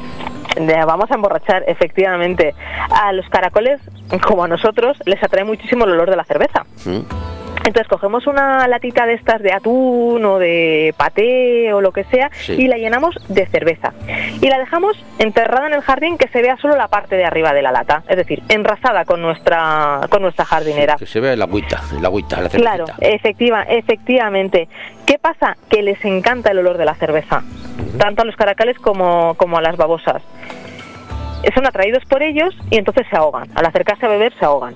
Le 0.59 0.85
vamos 0.85 1.09
a 1.11 1.15
emborrachar, 1.15 1.63
efectivamente. 1.67 2.55
A 2.89 3.11
los 3.13 3.27
caracoles, 3.29 3.79
como 4.25 4.43
a 4.43 4.47
nosotros, 4.47 4.97
les 5.05 5.21
atrae 5.23 5.43
muchísimo 5.43 5.85
el 5.85 5.91
olor 5.91 6.09
de 6.09 6.15
la 6.15 6.23
cerveza. 6.23 6.65
¿Mm? 6.85 7.01
Entonces 7.67 7.89
cogemos 7.89 8.25
una 8.27 8.65
latita 8.69 9.05
de 9.05 9.15
estas 9.15 9.41
de 9.41 9.51
atún 9.51 10.23
o 10.23 10.39
de 10.39 10.93
paté 10.95 11.73
o 11.73 11.81
lo 11.81 11.91
que 11.91 12.05
sea 12.05 12.29
Sí. 12.31 12.53
y 12.53 12.67
la 12.69 12.77
llenamos 12.77 13.13
de 13.27 13.45
cerveza. 13.45 13.91
Y 14.41 14.47
la 14.47 14.57
dejamos 14.57 14.95
enterrada 15.19 15.67
en 15.67 15.73
el 15.73 15.81
jardín 15.81 16.17
que 16.17 16.29
se 16.29 16.41
vea 16.41 16.55
solo 16.61 16.77
la 16.77 16.87
parte 16.87 17.17
de 17.17 17.25
arriba 17.25 17.51
de 17.51 17.61
la 17.61 17.73
lata, 17.73 18.03
es 18.07 18.15
decir, 18.15 18.41
enrasada 18.47 19.03
con 19.03 19.21
nuestra 19.21 19.99
con 20.09 20.21
nuestra 20.21 20.45
jardinera. 20.45 20.95
Que 20.95 21.05
se 21.05 21.19
vea 21.19 21.33
el 21.33 21.41
agüita, 21.41 21.81
el 21.97 22.05
agüita, 22.05 22.37
la 22.41 22.47
cervecita. 22.49 22.85
Claro, 22.85 22.85
efectiva, 23.01 23.63
efectivamente. 23.63 24.69
¿Qué 25.05 25.19
pasa? 25.19 25.57
Que 25.69 25.81
les 25.83 26.03
encanta 26.05 26.51
el 26.51 26.59
olor 26.59 26.77
de 26.77 26.85
la 26.85 26.95
cerveza, 26.95 27.43
tanto 27.97 28.21
a 28.21 28.25
los 28.25 28.37
caracales 28.37 28.79
como, 28.79 29.35
como 29.35 29.57
a 29.57 29.61
las 29.61 29.75
babosas. 29.75 30.21
Son 31.53 31.67
atraídos 31.67 32.05
por 32.05 32.23
ellos 32.23 32.55
y 32.69 32.77
entonces 32.77 33.05
se 33.09 33.17
ahogan. 33.17 33.49
Al 33.55 33.65
acercarse 33.65 34.05
a 34.05 34.09
beber 34.09 34.33
se 34.39 34.45
ahogan. 34.45 34.75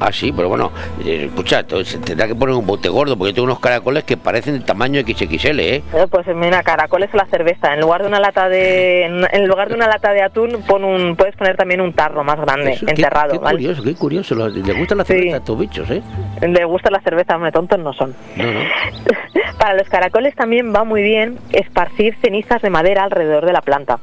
Ah, 0.00 0.10
sí, 0.12 0.32
pero 0.32 0.48
bueno, 0.48 0.72
eh, 1.04 1.26
escucha, 1.26 1.62
se 1.84 1.98
tendrá 1.98 2.26
que 2.26 2.34
poner 2.34 2.54
un 2.54 2.66
bote 2.66 2.88
gordo 2.88 3.18
porque 3.18 3.34
tengo 3.34 3.44
unos 3.44 3.60
caracoles 3.60 4.04
que 4.04 4.16
parecen 4.16 4.54
del 4.54 4.64
tamaño 4.64 5.02
XXL, 5.02 5.60
¿eh? 5.60 5.82
Eh, 5.92 6.06
Pues 6.10 6.26
mira, 6.34 6.62
caracoles 6.62 7.12
a 7.12 7.18
la 7.18 7.26
cerveza. 7.26 7.74
En 7.74 7.80
lugar 7.80 8.00
de 8.00 8.08
una 8.08 8.18
lata 8.18 8.48
de, 8.48 9.04
en 9.04 9.46
lugar 9.46 9.68
de 9.68 9.74
una 9.74 9.86
lata 9.86 10.12
de 10.12 10.22
atún, 10.22 10.62
pon 10.66 10.84
un, 10.84 11.16
puedes 11.16 11.36
poner 11.36 11.56
también 11.56 11.82
un 11.82 11.92
tarro 11.92 12.24
más 12.24 12.40
grande, 12.40 12.72
Eso, 12.72 12.86
enterrado. 12.88 13.32
Qué, 13.32 13.38
¿vale? 13.38 13.58
curioso, 13.58 13.82
qué 13.82 13.94
curioso. 13.94 14.48
Les 14.48 14.76
gusta 14.78 14.94
la 14.94 15.04
cerveza 15.04 15.36
a 15.36 15.38
estos 15.38 15.58
bichos, 15.58 15.90
¿eh? 15.90 16.02
Le 16.40 16.64
gusta 16.64 16.90
la 16.90 17.00
cerveza, 17.00 17.36
hombre, 17.36 17.52
tontos 17.52 17.78
no 17.78 17.92
son. 17.92 18.14
No, 18.36 18.44
no. 18.44 18.60
Para 19.58 19.74
los 19.74 19.88
caracoles 19.90 20.34
también 20.34 20.74
va 20.74 20.84
muy 20.84 21.02
bien 21.02 21.38
esparcir 21.52 22.16
cenizas 22.22 22.62
de 22.62 22.70
madera 22.70 23.04
alrededor 23.04 23.44
de 23.44 23.52
la 23.52 23.60
planta. 23.60 23.98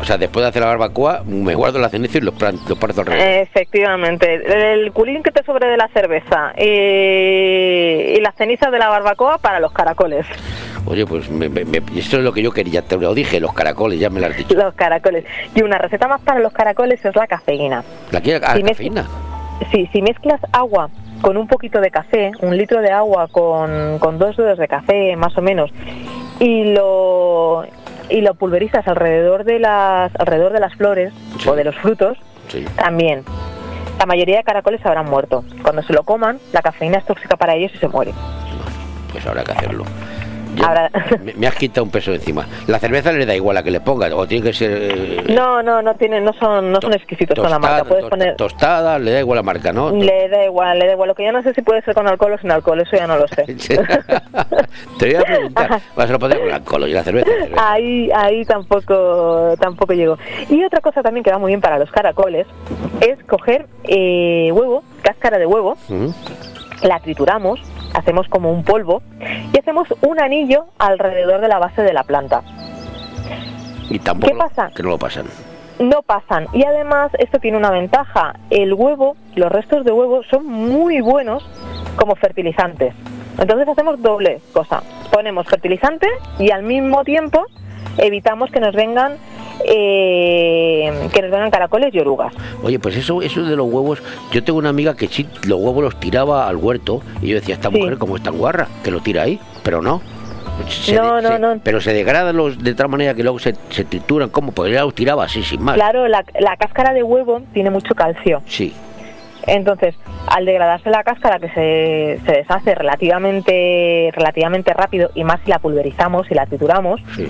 O 0.00 0.04
sea, 0.04 0.18
después 0.18 0.42
de 0.44 0.48
hacer 0.50 0.60
la 0.62 0.68
barbacoa, 0.68 1.22
me 1.26 1.54
guardo 1.54 1.78
la 1.78 1.88
ceniza 1.88 2.18
y 2.18 2.20
los, 2.20 2.34
los 2.68 2.78
parto 2.78 3.00
alrededor. 3.00 3.26
Efectivamente, 3.26 4.34
el 4.82 4.92
culín 4.92 5.22
que 5.22 5.30
te 5.30 5.42
sobre 5.44 5.66
de 5.68 5.76
la 5.78 5.88
cerveza 5.88 6.52
y, 6.58 8.16
y 8.16 8.20
las 8.20 8.34
cenizas 8.34 8.70
de 8.70 8.78
la 8.78 8.88
barbacoa 8.88 9.38
para 9.38 9.60
los 9.60 9.72
caracoles. 9.72 10.26
Oye, 10.86 11.06
pues 11.06 11.30
me- 11.30 11.48
me- 11.48 11.62
eso 11.96 12.18
es 12.18 12.22
lo 12.24 12.32
que 12.32 12.42
yo 12.42 12.50
quería, 12.50 12.82
te 12.82 12.96
lo 12.98 13.14
dije, 13.14 13.40
los 13.40 13.54
caracoles, 13.54 13.98
ya 13.98 14.10
me 14.10 14.20
lo 14.20 14.26
has 14.26 14.36
dicho. 14.36 14.54
Los 14.54 14.74
caracoles. 14.74 15.24
Y 15.54 15.62
una 15.62 15.78
receta 15.78 16.06
más 16.08 16.20
para 16.20 16.40
los 16.40 16.52
caracoles 16.52 17.02
es 17.02 17.16
la 17.16 17.26
cafeína. 17.26 17.82
¿La? 18.10 18.18
Ah, 18.42 18.56
Si 18.56 18.62
me- 18.62 18.70
cafeína. 18.72 19.06
Sí, 19.72 19.88
si 19.92 20.02
mezclas 20.02 20.40
agua 20.52 20.90
con 21.22 21.38
un 21.38 21.46
poquito 21.46 21.80
de 21.80 21.90
café, 21.90 22.32
un 22.42 22.54
litro 22.56 22.82
de 22.82 22.90
agua 22.90 23.28
con, 23.28 23.98
con 23.98 24.18
dos 24.18 24.36
dedos 24.36 24.58
de 24.58 24.68
café 24.68 25.16
más 25.16 25.38
o 25.38 25.40
menos, 25.40 25.70
y 26.40 26.64
lo 26.74 27.64
y 28.08 28.20
lo 28.20 28.34
pulverizas 28.34 28.86
alrededor 28.86 29.44
de 29.44 29.58
las 29.58 30.14
alrededor 30.18 30.52
de 30.52 30.60
las 30.60 30.74
flores 30.74 31.12
o 31.46 31.54
de 31.54 31.64
los 31.64 31.74
frutos, 31.76 32.18
Sí. 32.48 32.64
también. 32.76 33.24
La 33.98 34.06
mayoría 34.06 34.36
de 34.38 34.44
caracoles 34.44 34.84
habrán 34.84 35.06
muerto. 35.08 35.44
Cuando 35.62 35.82
se 35.82 35.92
lo 35.92 36.02
coman, 36.02 36.38
la 36.52 36.62
cafeína 36.62 36.98
es 36.98 37.06
tóxica 37.06 37.36
para 37.36 37.54
ellos 37.54 37.72
y 37.74 37.78
se 37.78 37.88
mueren. 37.88 38.14
Pues 39.12 39.24
habrá 39.26 39.44
que 39.44 39.52
hacerlo. 39.52 39.84
Yo- 40.56 40.66
Ahora- 40.66 40.90
me, 41.22 41.32
me 41.34 41.46
has 41.46 41.54
quitado 41.54 41.84
un 41.84 41.90
peso 41.90 42.12
encima. 42.12 42.46
La 42.66 42.78
cerveza 42.78 43.12
le 43.12 43.26
da 43.26 43.34
igual 43.34 43.56
a 43.56 43.62
que 43.62 43.70
le 43.70 43.80
pongas, 43.80 44.12
o 44.12 44.26
tiene 44.26 44.44
que 44.44 44.52
ser 44.52 44.70
eh, 44.72 45.24
No, 45.34 45.62
no, 45.62 45.82
no 45.82 45.94
tienen, 45.94 46.24
no 46.24 46.32
son, 46.34 46.70
no 46.72 46.80
son 46.80 46.92
exquisitos 46.94 47.38
con 47.38 47.50
la 47.50 47.58
marca. 47.58 47.84
Puedes 47.84 48.04
to- 48.04 48.10
poner, 48.10 48.36
tostada, 48.36 48.98
le 48.98 49.12
da 49.12 49.20
igual 49.20 49.36
la 49.36 49.42
marca, 49.42 49.72
¿no? 49.72 49.90
le 49.90 50.28
da 50.28 50.44
igual, 50.44 50.78
le 50.78 50.86
da 50.86 50.92
igual. 50.92 51.08
Lo 51.08 51.14
que 51.14 51.24
ya 51.24 51.32
no 51.32 51.42
sé 51.42 51.52
si 51.54 51.62
puede 51.62 51.82
ser 51.82 51.94
con 51.94 52.06
alcohol 52.08 52.32
o 52.32 52.38
sin 52.38 52.50
alcohol, 52.50 52.80
eso 52.80 52.96
ya 52.96 53.06
no 53.06 53.16
lo 53.16 53.26
sé. 53.28 53.44
Te 54.98 55.06
voy 55.06 55.14
a 55.14 55.22
preguntar, 55.22 55.80
vas 55.96 56.08
a 56.08 56.12
lo 56.12 56.18
poner 56.18 56.38
con 56.40 56.52
alcohol 56.52 56.88
y 56.88 56.92
la 56.92 57.02
cerveza. 57.04 57.26
cerveza. 57.30 57.72
Ahí, 57.72 58.10
ahí 58.14 58.44
tampoco, 58.44 59.54
tampoco 59.60 59.92
llego. 59.92 60.18
Y 60.48 60.62
otra 60.64 60.80
cosa 60.80 61.02
también 61.02 61.24
que 61.24 61.30
va 61.30 61.38
muy 61.38 61.50
bien 61.50 61.60
para 61.60 61.78
los 61.78 61.90
caracoles 61.90 62.46
es 63.00 63.22
coger 63.24 63.66
eh, 63.84 64.50
huevo, 64.52 64.82
cáscara 65.02 65.38
de 65.38 65.46
huevo, 65.46 65.76
la 66.82 67.00
trituramos, 67.00 67.60
hacemos 67.94 68.28
como 68.28 68.52
un 68.52 68.64
polvo 68.64 69.02
y 69.52 69.58
hacemos 69.58 69.88
un 70.02 70.20
anillo 70.20 70.66
alrededor 70.78 71.40
de 71.40 71.48
la 71.48 71.58
base 71.58 71.82
de 71.82 71.92
la 71.92 72.04
planta. 72.04 72.42
Y 73.88 73.98
tampoco 73.98 74.32
¿Qué 74.32 74.38
pasa? 74.38 74.70
que 74.74 74.82
no 74.82 74.90
lo 74.90 74.98
pasan. 74.98 75.26
No 75.78 76.02
pasan. 76.02 76.46
Y 76.52 76.64
además 76.64 77.10
esto 77.18 77.38
tiene 77.38 77.56
una 77.56 77.70
ventaja. 77.70 78.34
El 78.50 78.74
huevo, 78.74 79.16
los 79.34 79.50
restos 79.50 79.84
de 79.84 79.92
huevo 79.92 80.22
son 80.30 80.46
muy 80.46 81.00
buenos 81.00 81.44
como 81.96 82.14
fertilizantes. 82.14 82.94
Entonces 83.38 83.68
hacemos 83.68 84.00
doble 84.00 84.40
cosa. 84.52 84.82
Ponemos 85.10 85.46
fertilizante 85.46 86.06
y 86.38 86.50
al 86.50 86.62
mismo 86.62 87.04
tiempo 87.04 87.44
evitamos 87.98 88.50
que 88.50 88.60
nos 88.60 88.74
vengan 88.74 89.16
eh, 89.66 91.08
que 91.12 91.22
nos 91.22 91.30
vengan 91.30 91.50
caracoles 91.50 91.94
y 91.94 91.98
orugas. 92.00 92.32
Oye, 92.62 92.78
pues 92.78 92.96
eso, 92.96 93.22
eso 93.22 93.42
de 93.42 93.56
los 93.56 93.66
huevos, 93.66 94.02
yo 94.32 94.42
tengo 94.44 94.58
una 94.58 94.68
amiga 94.70 94.94
que 94.96 95.06
sí, 95.08 95.26
los 95.46 95.58
huevos 95.60 95.82
los 95.84 96.00
tiraba 96.00 96.48
al 96.48 96.56
huerto 96.56 97.02
y 97.22 97.28
yo 97.28 97.36
decía, 97.36 97.54
esta 97.54 97.70
mujer 97.70 97.98
como 97.98 98.16
es 98.16 98.22
tan 98.22 98.36
guarra, 98.36 98.68
que 98.82 98.90
lo 98.90 99.00
tira 99.00 99.22
ahí, 99.22 99.38
pero 99.62 99.80
no. 99.82 100.00
Se 100.68 100.94
No, 100.94 101.16
de- 101.16 101.22
no, 101.22 101.28
se- 101.30 101.38
no. 101.40 101.60
Pero 101.64 101.80
se 101.80 101.92
degradan 101.92 102.36
los 102.36 102.62
de 102.62 102.74
tal 102.74 102.88
manera 102.88 103.14
que 103.14 103.22
luego 103.24 103.38
se, 103.40 103.54
se 103.70 103.84
trituran, 103.84 104.28
como 104.28 104.52
Pues 104.52 104.72
ya 104.72 104.82
los 104.84 104.94
tiraba 104.94 105.24
así, 105.24 105.42
sin 105.42 105.62
más. 105.62 105.74
Claro, 105.74 106.06
la, 106.06 106.24
la 106.38 106.56
cáscara 106.56 106.92
de 106.92 107.02
huevo 107.02 107.42
tiene 107.52 107.70
mucho 107.70 107.94
calcio. 107.94 108.40
Sí. 108.46 108.72
Entonces, 109.46 109.94
al 110.28 110.46
degradarse 110.46 110.88
la 110.90 111.02
cáscara, 111.02 111.38
que 111.38 111.48
se, 111.48 112.20
se 112.24 112.32
deshace 112.38 112.74
relativamente, 112.74 114.10
relativamente 114.14 114.72
rápido, 114.72 115.10
y 115.14 115.22
más 115.24 115.40
si 115.44 115.50
la 115.50 115.58
pulverizamos 115.58 116.30
y 116.30 116.34
la 116.34 116.46
trituramos, 116.46 117.00
Sí. 117.16 117.26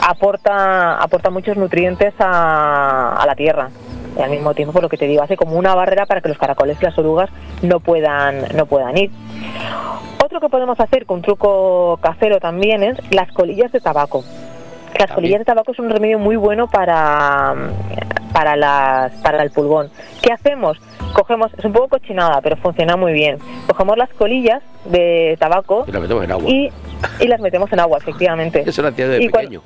Aporta, 0.00 0.98
aporta 0.98 1.30
muchos 1.30 1.56
nutrientes 1.56 2.14
a, 2.18 3.14
a 3.20 3.26
la 3.26 3.34
tierra. 3.34 3.70
Y 4.18 4.22
al 4.22 4.30
mismo 4.30 4.54
tiempo, 4.54 4.72
por 4.72 4.82
lo 4.82 4.88
que 4.88 4.96
te 4.96 5.06
digo, 5.06 5.22
hace 5.22 5.36
como 5.36 5.56
una 5.56 5.74
barrera 5.74 6.06
para 6.06 6.20
que 6.20 6.28
los 6.28 6.38
caracoles 6.38 6.78
y 6.80 6.84
las 6.84 6.98
orugas 6.98 7.30
no 7.62 7.80
puedan, 7.80 8.44
no 8.56 8.66
puedan 8.66 8.96
ir. 8.96 9.10
Otro 10.24 10.40
que 10.40 10.48
podemos 10.48 10.78
hacer 10.80 11.06
con 11.06 11.22
truco 11.22 11.98
casero 12.02 12.40
también 12.40 12.82
es 12.82 12.98
las 13.10 13.30
colillas 13.32 13.70
de 13.72 13.80
tabaco. 13.80 14.24
Las 14.98 15.12
colillas 15.12 15.38
de 15.38 15.44
tabaco 15.44 15.72
es 15.72 15.78
un 15.78 15.90
remedio 15.90 16.18
muy 16.18 16.36
bueno 16.36 16.66
para, 16.68 17.54
para, 18.32 18.56
las, 18.56 19.12
para 19.22 19.42
el 19.42 19.50
pulgón. 19.50 19.90
¿Qué 20.22 20.32
hacemos? 20.32 20.78
Cogemos, 21.14 21.50
es 21.56 21.64
un 21.64 21.72
poco 21.72 21.88
cochinada, 21.88 22.40
pero 22.42 22.56
funciona 22.56 22.96
muy 22.96 23.12
bien. 23.12 23.38
Cogemos 23.66 23.96
las 23.96 24.10
colillas 24.10 24.62
de 24.84 25.36
tabaco 25.40 25.84
Y 25.88 25.92
la 25.92 26.00
metemos 26.00 26.24
en 26.24 26.30
agua. 26.32 26.50
y, 26.50 26.70
y 27.20 27.26
las 27.26 27.40
metemos 27.40 27.72
en 27.72 27.80
agua, 27.80 27.98
efectivamente. 27.98 28.62
Eso 28.66 28.82
lo 28.82 28.88
hacía 28.88 29.08
de 29.08 29.22
Y 29.22 29.28
pequeño. 29.28 29.62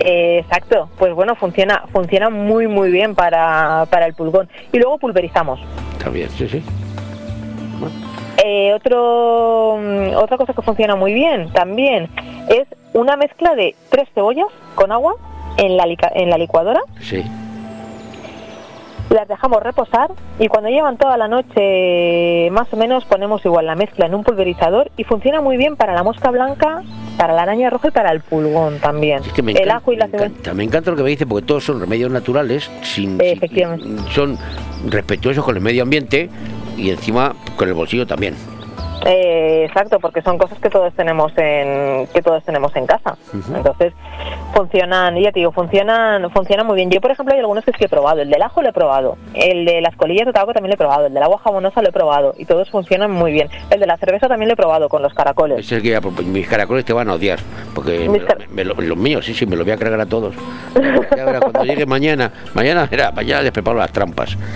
eh, 0.00 0.38
exacto, 0.44 0.88
pues 0.98 1.12
bueno, 1.14 1.34
funciona, 1.34 1.82
funciona 1.92 2.30
muy 2.30 2.68
muy 2.68 2.90
bien 2.90 3.14
para, 3.14 3.86
para 3.90 4.06
el 4.06 4.14
pulgón. 4.14 4.48
Y 4.72 4.78
luego 4.78 4.98
pulverizamos. 4.98 5.58
También, 6.02 6.30
sí, 6.30 6.48
sí. 6.48 6.62
Eh, 8.44 8.72
otro, 8.74 9.78
mm, 9.80 10.14
otra 10.16 10.36
cosa 10.36 10.52
que 10.52 10.62
funciona 10.62 10.94
muy 10.94 11.12
bien 11.14 11.50
también 11.52 12.08
es 12.48 12.68
una 12.92 13.16
mezcla 13.16 13.54
de 13.54 13.74
tres 13.90 14.08
cebollas 14.14 14.46
con 14.74 14.92
agua 14.92 15.14
en 15.56 15.76
la, 15.76 15.84
en 16.14 16.30
la 16.30 16.38
licuadora, 16.38 16.80
Sí. 17.00 17.24
Las 19.10 19.28
dejamos 19.28 19.62
reposar 19.62 20.10
y 20.38 20.48
cuando 20.48 20.68
llevan 20.68 20.96
toda 20.96 21.16
la 21.16 21.28
noche 21.28 22.50
más 22.50 22.72
o 22.72 22.76
menos 22.76 23.04
ponemos 23.04 23.44
igual 23.44 23.66
la 23.66 23.74
mezcla 23.76 24.06
en 24.06 24.14
un 24.14 24.24
pulverizador 24.24 24.90
y 24.96 25.04
funciona 25.04 25.40
muy 25.40 25.56
bien 25.56 25.76
para 25.76 25.94
la 25.94 26.02
mosca 26.02 26.30
blanca, 26.30 26.82
para 27.16 27.32
la 27.32 27.42
araña 27.42 27.70
roja 27.70 27.88
y 27.88 27.90
para 27.92 28.10
el 28.10 28.20
pulgón 28.20 28.78
también. 28.80 29.22
que 29.34 29.42
me 29.42 29.52
el 29.52 29.58
encanta, 29.58 29.76
ajo 29.76 29.92
y 29.92 29.96
la 29.96 30.06
me 30.08 30.16
encanta, 30.16 30.54
me 30.54 30.64
encanta 30.64 30.90
lo 30.90 30.96
que 30.96 31.02
me 31.04 31.10
dice 31.10 31.26
porque 31.26 31.46
todos 31.46 31.64
son 31.64 31.80
remedios 31.80 32.10
naturales, 32.10 32.70
sin, 32.82 33.18
sin- 33.20 33.98
son 34.10 34.38
respetuosos 34.88 35.44
con 35.44 35.56
el 35.56 35.62
medio 35.62 35.82
ambiente 35.84 36.28
y 36.76 36.90
encima 36.90 37.34
con 37.56 37.68
el 37.68 37.74
bolsillo 37.74 38.06
también. 38.06 38.34
Eh, 39.04 39.64
exacto, 39.66 40.00
porque 40.00 40.20
son 40.22 40.36
cosas 40.36 40.58
que 40.58 40.68
todos 40.68 40.92
tenemos 40.94 41.30
en 41.36 42.08
que 42.08 42.22
todos 42.22 42.42
tenemos 42.44 42.74
en 42.74 42.86
casa. 42.86 43.16
Entonces 43.54 43.92
funcionan, 44.54 45.16
ya 45.16 45.32
te 45.32 45.40
digo, 45.40 45.52
funcionan, 45.52 46.30
funcionan 46.30 46.66
muy 46.66 46.76
bien. 46.76 46.90
Yo, 46.90 47.00
por 47.00 47.10
ejemplo, 47.10 47.34
hay 47.34 47.40
algunos 47.40 47.64
que 47.64 47.72
sí 47.72 47.78
que 47.78 47.84
he 47.86 47.88
probado. 47.88 48.20
El 48.22 48.30
del 48.30 48.40
ajo 48.42 48.62
lo 48.62 48.68
he 48.68 48.72
probado, 48.72 49.16
el 49.34 49.64
de 49.64 49.80
las 49.80 49.94
colillas 49.96 50.26
de 50.26 50.32
tabaco 50.32 50.52
también 50.54 50.70
lo 50.70 50.74
he 50.74 50.78
probado, 50.78 51.06
el 51.06 51.14
del 51.14 51.22
agua 51.22 51.38
jabonosa 51.38 51.82
lo 51.82 51.88
he 51.88 51.92
probado 51.92 52.34
y 52.38 52.44
todos 52.46 52.70
funcionan 52.70 53.10
muy 53.10 53.32
bien. 53.32 53.48
El 53.70 53.80
de 53.80 53.86
la 53.86 53.96
cerveza 53.98 54.28
también 54.28 54.48
lo 54.48 54.54
he 54.54 54.56
probado 54.56 54.88
con 54.88 55.02
los 55.02 55.12
caracoles. 55.14 55.58
Es 55.60 55.72
el 55.72 55.82
que 55.82 55.88
iba 55.88 55.98
a 55.98 56.02
propon- 56.02 56.24
mis 56.24 56.46
caracoles 56.48 56.84
te 56.84 56.92
van 56.92 57.08
a 57.10 57.14
odiar, 57.14 57.38
porque 57.74 58.08
me 58.08 58.20
me 58.50 58.64
lo- 58.64 58.74
los 58.74 58.96
míos, 58.96 59.24
sí, 59.26 59.34
sí, 59.34 59.46
me 59.46 59.56
los 59.56 59.64
voy 59.66 59.72
a 59.72 59.76
cargar 59.76 60.00
a 60.00 60.06
todos. 60.06 60.34
Ya 61.16 61.24
verás, 61.24 61.40
cuando 61.42 61.64
llegue 61.64 61.84
mañana, 61.86 62.32
mañana, 62.54 62.86
verá, 62.90 63.10
mañana 63.12 63.42
les 63.42 63.52
preparo 63.52 63.78
las 63.78 63.92
trampas. 63.92 64.36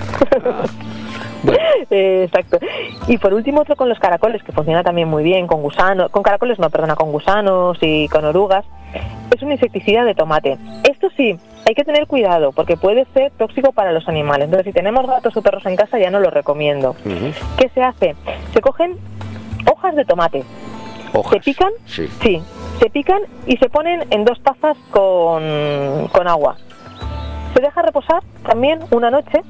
Eh, 1.88 2.24
exacto. 2.24 2.58
Y 3.08 3.16
por 3.16 3.32
último 3.32 3.62
otro 3.62 3.74
con 3.74 3.88
los 3.88 3.98
caracoles 3.98 4.42
que 4.42 4.52
funciona 4.52 4.82
también 4.84 5.08
muy 5.08 5.22
bien 5.24 5.46
con 5.46 5.62
gusanos, 5.62 6.10
con 6.10 6.22
caracoles 6.22 6.58
no, 6.58 6.68
perdona, 6.68 6.94
con 6.96 7.10
gusanos 7.12 7.78
y 7.80 8.08
con 8.08 8.26
orugas. 8.26 8.64
Es 9.34 9.42
un 9.42 9.52
insecticida 9.52 10.04
de 10.04 10.14
tomate. 10.14 10.58
Esto 10.88 11.08
sí, 11.16 11.38
hay 11.66 11.74
que 11.74 11.84
tener 11.84 12.06
cuidado 12.06 12.52
porque 12.52 12.76
puede 12.76 13.06
ser 13.14 13.30
tóxico 13.38 13.72
para 13.72 13.92
los 13.92 14.08
animales. 14.08 14.46
Entonces, 14.46 14.66
si 14.66 14.72
tenemos 14.72 15.06
gatos 15.06 15.36
o 15.36 15.42
perros 15.42 15.64
en 15.66 15.76
casa, 15.76 15.98
ya 15.98 16.10
no 16.10 16.20
lo 16.20 16.30
recomiendo. 16.30 16.96
¿Qué 17.58 17.68
se 17.68 17.82
hace? 17.82 18.16
Se 18.52 18.60
cogen 18.60 18.96
hojas 19.72 19.94
de 19.94 20.04
tomate, 20.04 20.42
se 21.30 21.40
pican, 21.40 21.70
Sí. 21.86 22.08
sí, 22.22 22.42
se 22.80 22.90
pican 22.90 23.20
y 23.46 23.56
se 23.58 23.68
ponen 23.68 24.04
en 24.10 24.24
dos 24.24 24.40
tazas 24.42 24.76
con, 24.90 26.08
con 26.12 26.26
agua. 26.28 26.56
Se 27.54 27.60
deja 27.62 27.82
reposar 27.82 28.22
también 28.46 28.80
una 28.90 29.10
noche 29.10 29.42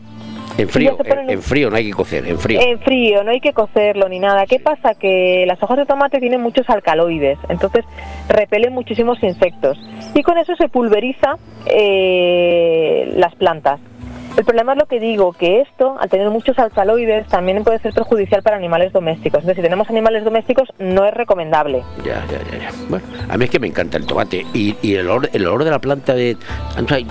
En 0.58 0.68
frío, 0.68 0.96
en 1.28 1.42
frío 1.42 1.70
no 1.70 1.76
hay 1.76 1.86
que 1.86 1.92
cocer, 1.92 2.26
en 2.26 2.38
frío. 2.38 2.60
en 2.60 2.78
frío, 2.80 3.24
no 3.24 3.30
hay 3.30 3.40
que 3.40 3.52
cocerlo 3.52 4.08
ni 4.08 4.18
nada. 4.18 4.46
¿Qué 4.46 4.58
pasa? 4.58 4.94
Que 4.94 5.44
las 5.46 5.62
hojas 5.62 5.78
de 5.78 5.86
tomate 5.86 6.18
tienen 6.18 6.40
muchos 6.40 6.68
alcaloides, 6.68 7.38
entonces 7.48 7.84
repelen 8.28 8.72
muchísimos 8.72 9.22
insectos. 9.22 9.78
Y 10.14 10.22
con 10.22 10.38
eso 10.38 10.54
se 10.56 10.68
pulveriza 10.68 11.36
eh, 11.66 13.12
las 13.16 13.34
plantas. 13.36 13.80
El 14.36 14.44
problema 14.44 14.72
es 14.72 14.78
lo 14.78 14.86
que 14.86 15.00
digo, 15.00 15.32
que 15.32 15.60
esto, 15.60 15.96
al 16.00 16.08
tener 16.08 16.30
muchos 16.30 16.58
alcaloides, 16.58 17.26
también 17.26 17.62
puede 17.64 17.78
ser 17.80 17.92
perjudicial 17.92 18.42
para 18.42 18.56
animales 18.56 18.92
domésticos. 18.92 19.40
Entonces, 19.40 19.56
si 19.56 19.62
tenemos 19.62 19.90
animales 19.90 20.24
domésticos, 20.24 20.68
no 20.78 21.04
es 21.04 21.12
recomendable. 21.14 21.82
Ya, 22.04 22.24
ya, 22.30 22.38
ya, 22.50 22.58
ya. 22.58 22.70
Bueno, 22.88 23.04
a 23.28 23.36
mí 23.36 23.44
es 23.44 23.50
que 23.50 23.58
me 23.58 23.66
encanta 23.66 23.98
el 23.98 24.06
tomate 24.06 24.46
y, 24.54 24.76
y 24.82 24.94
el, 24.94 25.08
olor, 25.08 25.28
el 25.32 25.46
olor 25.46 25.64
de 25.64 25.70
la 25.70 25.78
planta 25.78 26.14
de... 26.14 26.36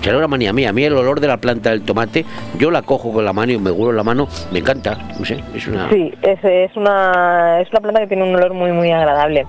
será 0.01 0.17
una 0.17 0.27
manía 0.27 0.53
mía, 0.53 0.69
a 0.69 0.73
mí 0.73 0.83
el 0.83 0.93
olor 0.93 1.19
de 1.19 1.27
la 1.27 1.37
planta 1.37 1.69
del 1.69 1.83
tomate, 1.83 2.25
yo 2.57 2.71
la 2.71 2.81
cojo 2.81 3.11
con 3.11 3.25
la 3.25 3.33
mano 3.33 3.51
y 3.51 3.57
me 3.57 3.71
huelo 3.71 3.91
la 3.91 4.03
mano, 4.03 4.27
me 4.51 4.59
encanta, 4.59 4.97
no 5.17 5.25
sé, 5.25 5.43
es 5.53 5.67
una... 5.67 5.89
Sí, 5.89 6.13
es, 6.21 6.39
es 6.43 6.75
una 6.75 7.61
es 7.61 7.69
una 7.71 7.81
planta 7.81 8.01
que 8.01 8.07
tiene 8.07 8.23
un 8.23 8.35
olor 8.35 8.53
muy 8.53 8.71
muy 8.71 8.91
agradable. 8.91 9.45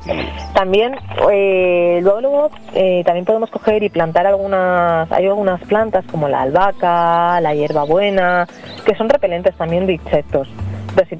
También 0.55 0.97
eh, 1.32 2.01
luego, 2.02 2.20
luego, 2.20 2.51
eh, 2.74 3.02
también 3.05 3.24
podemos 3.24 3.51
coger 3.51 3.82
y 3.82 3.88
plantar 3.88 4.26
algunas 4.26 5.10
hay 5.12 5.26
algunas 5.26 5.60
plantas 5.62 6.05
como 6.10 6.28
la 6.28 6.42
albahaca, 6.42 7.40
la 7.40 7.55
hierbabuena, 7.61 8.47
que 8.85 8.95
son 8.95 9.09
repelentes 9.09 9.55
también 9.57 9.87
de 9.87 9.95
insectos. 9.95 10.49
Entonces, 10.91 11.19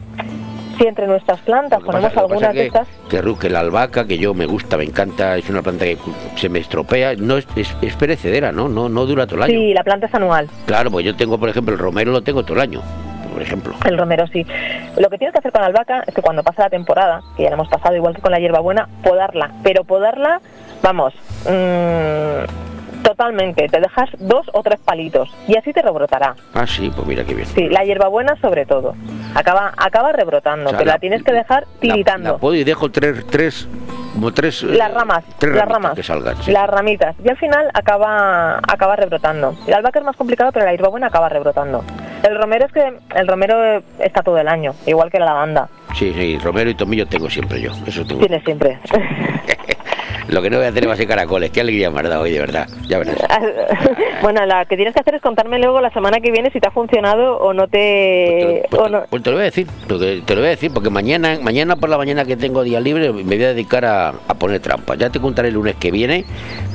si, 0.79 0.87
entre 0.87 1.07
nuestras 1.07 1.41
plantas 1.41 1.81
ponemos 1.81 2.09
pasa 2.11 2.21
algunas 2.21 2.55
de 2.55 2.67
estas, 2.67 2.89
que, 3.09 3.23
que 3.39 3.51
la 3.51 3.61
albahaca, 3.61 4.07
que 4.07 4.19
yo 4.19 4.35
me 4.35 4.47
gusta, 4.47 4.77
me 4.77 4.85
encanta, 4.85 5.37
es 5.37 5.49
una 5.51 5.63
planta 5.63 5.85
que 5.85 5.99
se 6.37 6.49
me 6.49 6.59
estropea, 6.59 7.15
no 7.17 7.37
es, 7.37 7.47
es, 7.57 7.77
es 7.83 7.95
perecedera, 7.97 8.51
¿no? 8.51 8.69
¿no? 8.69 8.89
No 8.89 9.07
dura 9.07 9.27
todo 9.27 9.37
el 9.37 9.43
año. 9.43 9.53
sí, 9.53 9.75
la 9.75 9.85
planta 9.85 10.07
es 10.07 10.15
anual. 10.15 10.49
Claro, 10.67 10.91
pues 10.91 11.05
yo 11.05 11.15
tengo, 11.15 11.39
por 11.39 11.49
ejemplo, 11.49 11.75
el 11.75 11.79
romero 11.79 12.13
lo 12.13 12.23
tengo 12.23 12.43
todo 12.43 12.55
el 12.55 12.61
año, 12.61 12.83
por 13.33 13.43
ejemplo. 13.43 13.75
El 13.85 13.99
romero 13.99 14.27
sí. 14.29 14.47
Lo 14.97 15.11
que 15.11 15.19
tienes 15.19 15.33
que 15.33 15.39
hacer 15.39 15.53
con 15.53 15.61
la 15.61 15.69
albahaca 15.69 16.03
es 16.07 16.15
que 16.15 16.23
cuando 16.23 16.43
pasa 16.43 16.63
la 16.63 16.71
temporada, 16.71 17.21
que 17.37 17.43
ya 17.45 17.51
la 17.51 17.55
hemos 17.55 17.69
pasado 17.69 17.95
igual 17.95 18.15
que 18.15 18.23
con 18.23 18.33
la 18.33 18.39
hierbabuena, 18.39 18.89
podarla. 19.03 19.51
Pero 19.63 19.85
podarla, 19.85 20.41
vamos, 20.83 21.15
mm, 21.45 22.80
totalmente. 23.11 23.69
Te 23.69 23.81
dejas 23.81 24.09
dos 24.19 24.47
o 24.53 24.63
tres 24.63 24.79
palitos 24.85 25.29
y 25.49 25.57
así 25.57 25.73
te 25.73 25.83
rebrotará. 25.83 26.35
Ah, 26.55 26.67
sí, 26.67 26.91
pues 26.95 27.07
mira 27.07 27.25
qué 27.25 27.35
bien. 27.35 27.47
Sí, 27.49 27.69
la 27.69 27.85
hierbabuena 27.85 28.37
sobre 28.41 28.67
todo. 28.67 28.95
Acaba, 29.35 29.73
acaba 29.77 30.13
rebrotando, 30.13 30.67
O 30.67 30.71
sea, 30.71 30.79
pero 30.79 30.89
la, 30.89 30.95
la- 30.95 30.99
tienes 31.01 31.23
que 31.23 31.33
dejar 31.33 31.67
tiritando. 31.81 32.33
la 32.33 32.39
puedo 32.39 32.55
y 32.55 32.65
dejo 32.65 32.91
tres, 32.91 33.25
tres, 33.27 33.69
como 34.15 34.33
tres... 34.33 34.63
eh, 34.63 34.67
las 34.67 34.93
ramas, 34.93 35.25
tres 35.39 35.55
las 35.55 35.69
ramas, 35.69 35.95
que 35.95 36.03
salgan, 36.03 36.37
sí. 36.43 36.51
las 36.51 36.69
ramitas. 36.69 37.15
Y 37.25 37.29
al 37.29 37.37
final 37.37 37.69
acaba, 37.75 38.59
acaba 38.59 38.97
rebrotando. 38.97 39.55
La 39.67 39.77
albahaca 39.79 40.01
es 40.01 40.05
más 40.05 40.17
complicado, 40.17 40.51
pero 40.53 40.65
la 40.67 40.73
hierbabuena 40.73 41.07
acaba 41.09 41.29
rebrotando. 41.29 41.85
El 42.23 42.37
romero 42.37 42.67
es 42.67 42.73
que 42.73 42.93
el 43.17 43.27
romero 43.29 43.83
está 43.99 44.23
todo 44.23 44.39
el 44.39 44.49
año, 44.49 44.75
igual 44.87 45.11
que 45.11 45.19
la 45.19 45.27
lavanda. 45.27 45.69
Sí, 45.97 46.13
sí, 46.13 46.39
romero 46.39 46.71
y 46.71 46.75
tomillo 46.75 47.07
tengo 47.07 47.31
siempre 47.31 47.61
yo, 47.61 47.71
eso 47.87 48.05
tengo. 48.05 48.21
Tiene 48.21 48.41
siempre. 48.43 48.79
Lo 50.29 50.43
que 50.43 50.51
no 50.51 50.59
voy 50.59 50.67
a 50.67 50.69
hacer 50.71 50.89
va 50.89 50.93
a 50.95 50.97
ser 50.97 51.07
caracoles, 51.09 51.51
qué 51.51 51.61
alegría 51.61 51.91
me 51.91 52.01
ha 52.01 52.03
dado 52.05 52.23
hoy, 52.23 52.33
de 52.33 52.39
verdad, 52.39 52.69
ya 52.89 52.99
verás. 52.99 53.17
bueno, 54.23 54.45
la 54.47 54.65
que 54.65 54.77
tienes 54.77 54.95
que 54.95 55.01
hacer 55.01 55.15
es 55.15 55.23
contarme 55.23 55.59
luego 55.59 55.81
la 55.81 55.91
semana 55.91 56.21
que 56.21 56.31
viene 56.31 56.51
si 56.51 56.61
te 56.61 56.69
ha 56.69 56.71
funcionado 56.71 57.39
o 57.39 57.53
no 57.53 57.67
te... 57.69 58.65
o 58.77 58.89
no. 58.89 59.03
Pues 59.11 59.23
te 59.23 59.31
lo 59.31 59.37
voy 59.37 59.43
a 59.43 59.47
decir, 59.47 59.67
lo 59.89 59.99
te 59.99 60.35
lo 60.35 60.41
voy 60.41 60.47
a 60.47 60.51
decir, 60.51 60.73
porque 60.73 60.91
mañana, 60.91 61.39
mañana 61.43 61.77
por 61.77 61.89
la 61.89 61.99
mañana 61.99 62.25
que 62.25 62.37
tengo 62.37 62.63
día 62.63 62.81
libre 62.81 63.13
me 63.13 63.23
voy 63.23 63.45
a 63.45 63.49
dedicar 63.49 63.85
a, 63.85 64.09
a 64.09 64.35
poner 64.35 64.61
trampas. 64.61 64.99
Ya 64.99 65.11
te 65.11 65.21
contaré 65.21 65.49
el 65.49 65.55
lunes 65.55 65.77
que 65.77 65.91
viene 65.91 66.25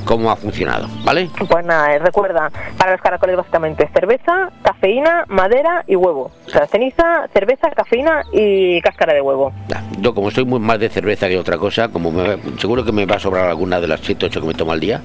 cómo 0.04 0.30
ha 0.30 0.36
funcionado, 0.36 0.86
¿vale? 1.04 1.28
Pues 1.48 1.64
nada, 1.66 1.94
eh, 1.94 1.98
recuerda, 1.98 2.50
para 2.78 2.92
los 2.92 3.00
caracoles 3.00 3.36
básicamente 3.36 3.88
cerveza, 3.92 4.50
cafeína, 4.62 5.24
madera 5.28 5.82
y 5.88 5.96
huevo. 5.96 6.30
O 6.46 6.50
sea, 6.50 6.66
ceniza, 6.66 7.26
cerveza, 7.32 7.70
cafeína 7.70 8.22
y 8.32 8.80
cáscara 8.82 9.14
de 9.14 9.20
huevo. 9.20 9.52
Yo 9.98 10.14
como 10.14 10.30
soy 10.30 10.44
muy 10.44 10.60
más 10.60 10.78
de 10.78 10.88
cerveza 10.88 11.28
que 11.28 11.36
otra 11.38 11.58
cosa, 11.58 11.88
como 11.88 12.12
me- 12.12 12.36
seguro 12.58 12.84
que 12.84 12.92
me 12.92 13.04
va 13.04 13.16
a 13.16 13.18
sobrar 13.18 13.35
alguna 13.36 13.80
de 13.80 13.88
las 13.88 14.00
7 14.02 14.26
8 14.26 14.40
que 14.40 14.46
me 14.46 14.54
tomo 14.54 14.72
al 14.72 14.80
día, 14.80 15.00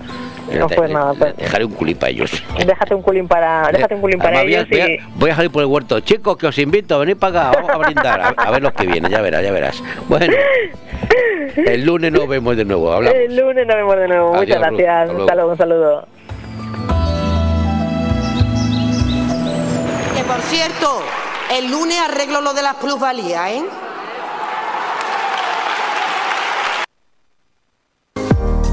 No, 0.53 0.65
eh, 0.65 0.73
pues 0.75 0.89
eh, 0.89 0.93
nada, 0.93 1.13
pues. 1.13 1.37
dejaré 1.37 1.65
un 1.65 1.71
culín 1.73 1.97
para 1.97 2.11
ellos. 2.11 2.31
Déjate 2.65 2.95
un 2.95 3.01
culín 3.01 3.27
para, 3.27 3.69
déjate 3.71 3.95
un 3.95 4.01
culín 4.01 4.17
para 4.19 4.39
Además, 4.39 4.43
voy, 4.45 4.53
a, 4.55 4.59
ellos 4.59 4.69
voy 4.69 4.79
y... 4.79 4.97
a- 4.99 5.07
voy 5.15 5.29
a 5.29 5.35
salir 5.35 5.51
por 5.51 5.61
el 5.63 5.67
huerto. 5.67 5.99
Chicos, 6.01 6.37
que 6.37 6.47
os 6.47 6.57
invito 6.57 6.95
a 6.95 6.97
venir 6.99 7.17
para 7.17 7.49
acá. 7.49 7.61
Vamos 7.61 7.71
a 7.71 7.77
brindar. 7.77 8.21
A, 8.21 8.27
a 8.29 8.51
ver 8.51 8.61
los 8.63 8.73
que 8.73 8.85
vienen, 8.87 9.11
ya 9.11 9.21
verás, 9.21 9.43
ya 9.43 9.51
verás. 9.51 9.83
Bueno, 10.07 10.33
el 11.55 11.83
lunes 11.85 12.11
nos 12.11 12.27
vemos 12.27 12.55
de 12.57 12.65
nuevo. 12.65 12.91
Hablamos. 12.93 13.17
El 13.19 13.35
lunes 13.35 13.67
nos 13.67 13.75
vemos 13.75 13.95
de 13.97 14.07
nuevo. 14.07 14.35
Adiós, 14.35 14.47
Muchas 14.57 14.59
gracias. 14.61 14.89
Hasta 14.89 15.05
luego. 15.13 15.21
Hasta 15.23 15.35
luego, 15.35 15.51
un 15.51 15.57
saludo. 15.57 16.07
Que 20.15 20.23
por 20.23 20.41
cierto, 20.41 21.01
el 21.57 21.71
lunes 21.71 21.97
arreglo 21.99 22.41
lo 22.41 22.53
de 22.53 22.61
las 22.61 22.75
plusvalías, 22.75 23.49
¿eh? 23.51 23.63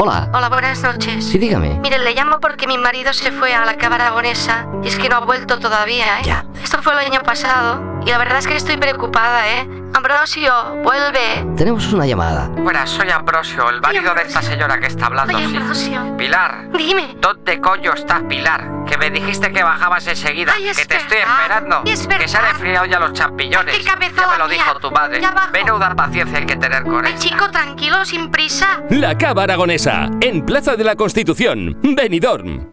Hola. 0.00 0.30
Hola, 0.32 0.48
buenas 0.48 0.80
noches. 0.84 1.24
Sí, 1.24 1.38
dígame. 1.38 1.80
Mire, 1.80 1.98
le 1.98 2.14
llamo 2.14 2.38
porque 2.38 2.68
mi 2.68 2.78
marido 2.78 3.12
se 3.12 3.32
fue 3.32 3.52
a 3.52 3.64
la 3.64 3.76
cámara 3.76 4.06
aragonesa 4.06 4.68
y 4.84 4.86
es 4.86 4.96
que 4.96 5.08
no 5.08 5.16
ha 5.16 5.20
vuelto 5.20 5.58
todavía, 5.58 6.20
¿eh? 6.20 6.22
Ya. 6.22 6.44
Esto 6.62 6.80
fue 6.82 6.92
el 6.92 7.00
año 7.00 7.20
pasado 7.24 8.00
y 8.06 8.10
la 8.10 8.18
verdad 8.18 8.38
es 8.38 8.46
que 8.46 8.54
estoy 8.54 8.76
preocupada, 8.76 9.48
¿eh? 9.48 9.68
Ambrosio, 9.94 10.52
vuelve. 10.84 11.44
Tenemos 11.56 11.92
una 11.92 12.06
llamada. 12.06 12.48
Buenas, 12.48 12.88
soy 12.90 13.10
Ambrosio, 13.10 13.68
el 13.70 13.80
marido 13.80 14.14
de 14.14 14.22
esta 14.22 14.42
señora 14.42 14.78
que 14.78 14.86
está 14.86 15.06
hablando, 15.06 15.38
sí. 15.38 15.56
Ambrosio. 15.56 16.16
Pilar. 16.16 16.68
Dime. 16.76 17.16
¿Dónde 17.20 17.60
coño 17.60 17.92
estás, 17.94 18.22
Pilar? 18.28 18.84
Que 18.86 18.96
me 18.96 19.10
dijiste 19.10 19.50
que 19.52 19.62
bajabas 19.62 20.06
enseguida. 20.06 20.52
Ay, 20.54 20.68
es 20.68 20.78
que 20.78 20.86
te 20.86 20.96
estoy 20.96 21.18
esperando. 21.18 21.82
Y 21.84 21.90
es 21.90 22.06
que 22.06 22.28
se 22.28 22.36
han 22.36 22.46
enfriado 22.46 22.86
ya 22.86 22.98
los 23.00 23.12
champiñones. 23.12 23.76
Qué 23.76 23.84
cabeza 23.84 24.22
ya 24.22 24.28
me 24.32 24.38
lo 24.38 24.48
mía. 24.48 24.54
dijo 24.64 24.78
tu 24.78 24.90
madre. 24.90 25.20
Ya 25.20 25.30
bajo. 25.32 25.50
Menuda 25.52 25.94
paciencia 25.94 26.38
hay 26.38 26.46
que 26.46 26.56
tener 26.56 26.84
con 26.84 27.04
Ay, 27.04 27.12
él. 27.12 27.18
chico, 27.18 27.50
tranquilo, 27.50 28.04
sin 28.04 28.30
prisa. 28.30 28.82
La 28.90 29.16
Cava 29.18 29.42
Aragonesa, 29.44 30.08
en 30.20 30.44
Plaza 30.44 30.76
de 30.76 30.84
la 30.84 30.94
Constitución, 30.96 31.76
Benidorm. 31.82 32.72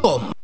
todo 0.00 0.39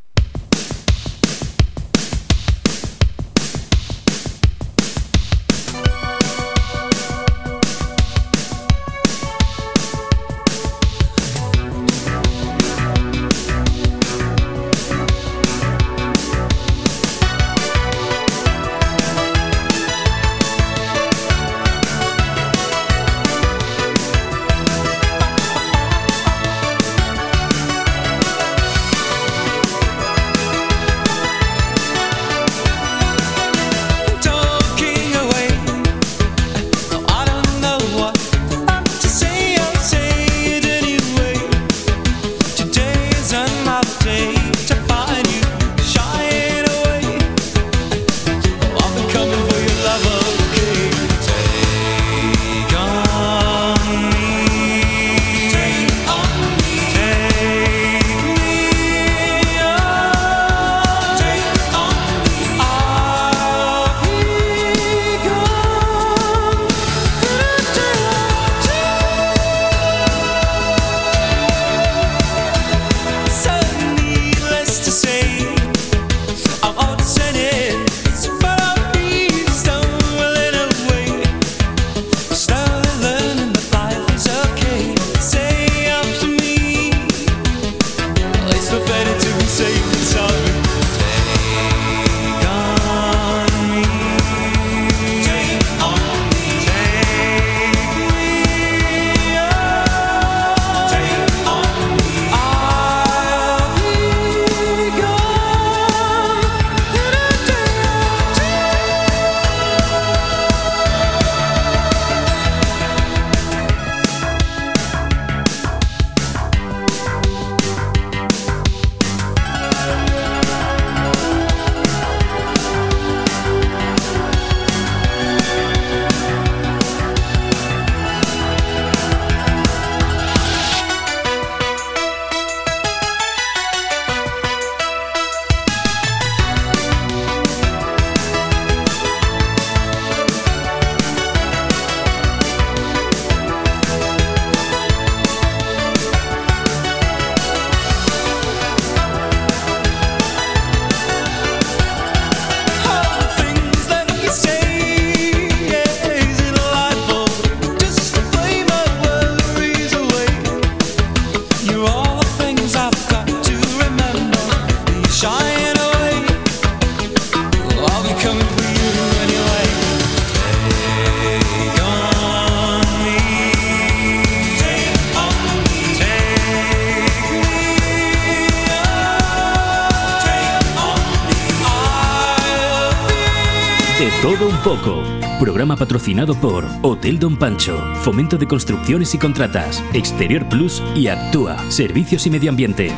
poco. 184.67 185.01
Programa 185.39 185.77
patrocinado 185.77 186.35
por 186.41 186.65
Hotel 186.83 187.21
Don 187.21 187.39
Pancho, 187.39 187.79
Fomento 188.03 188.37
de 188.37 188.49
Construcciones 188.49 189.15
y 189.15 189.19
Contratas, 189.19 189.81
Exterior 189.95 190.49
Plus 190.49 190.83
y 190.97 191.07
Actúa, 191.07 191.57
Servicios 191.71 192.27
y 192.27 192.31
Medio 192.31 192.51
Ambiente. 192.51 192.91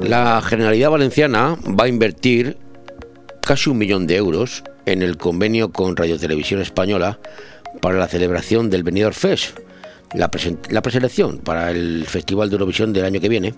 La 0.00 0.40
Generalidad 0.40 0.88
Valenciana 0.88 1.58
va 1.78 1.84
a 1.84 1.88
invertir 1.88 2.56
casi 3.44 3.68
un 3.68 3.76
millón 3.76 4.06
de 4.06 4.16
euros 4.16 4.64
en 4.86 5.02
el 5.02 5.18
convenio 5.18 5.70
con 5.70 5.94
Radio 5.94 6.18
Televisión 6.18 6.62
Española 6.62 7.20
para 7.82 7.98
la 7.98 8.08
celebración 8.08 8.70
del 8.70 8.82
Benidorm 8.82 9.14
Fest, 9.14 9.58
la, 10.14 10.30
preselección 10.30 11.38
para 11.38 11.70
el 11.70 12.04
Festival 12.06 12.48
de 12.48 12.54
Eurovisión 12.54 12.92
del 12.92 13.04
año 13.04 13.20
que 13.20 13.28
viene, 13.28 13.54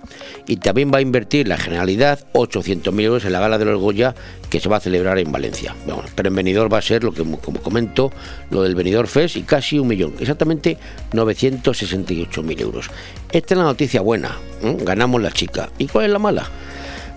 y 0.46 0.56
también 0.56 0.90
va 0.92 0.98
a 0.98 1.00
invertir 1.00 1.46
la 1.46 1.56
Generalidad 1.56 2.26
800.000 2.32 3.00
euros 3.02 3.24
en 3.24 3.32
la 3.32 3.40
Gala 3.40 3.58
de 3.58 3.64
los 3.66 3.80
Goya 3.80 4.14
que 4.48 4.60
se 4.60 4.68
va 4.68 4.78
a 4.78 4.80
celebrar 4.80 5.18
en 5.18 5.30
Valencia. 5.30 5.74
Bueno, 5.86 6.02
pero 6.14 6.28
en 6.28 6.34
Benidorm 6.34 6.72
va 6.72 6.78
a 6.78 6.82
ser 6.82 7.04
lo 7.04 7.12
que, 7.12 7.22
como 7.22 7.60
comento, 7.60 8.10
lo 8.50 8.62
del 8.62 8.74
Benidorm 8.74 9.08
Fest 9.08 9.36
y 9.36 9.42
casi 9.42 9.78
un 9.78 9.88
millón, 9.88 10.14
exactamente 10.18 10.76
968.000 11.12 12.60
euros. 12.60 12.90
Esta 13.30 13.54
es 13.54 13.58
la 13.58 13.64
noticia 13.64 14.00
buena, 14.00 14.36
ganamos 14.62 15.22
la 15.22 15.30
chica. 15.30 15.70
¿Y 15.78 15.86
cuál 15.86 16.06
es 16.06 16.12
la 16.12 16.18
mala? 16.18 16.48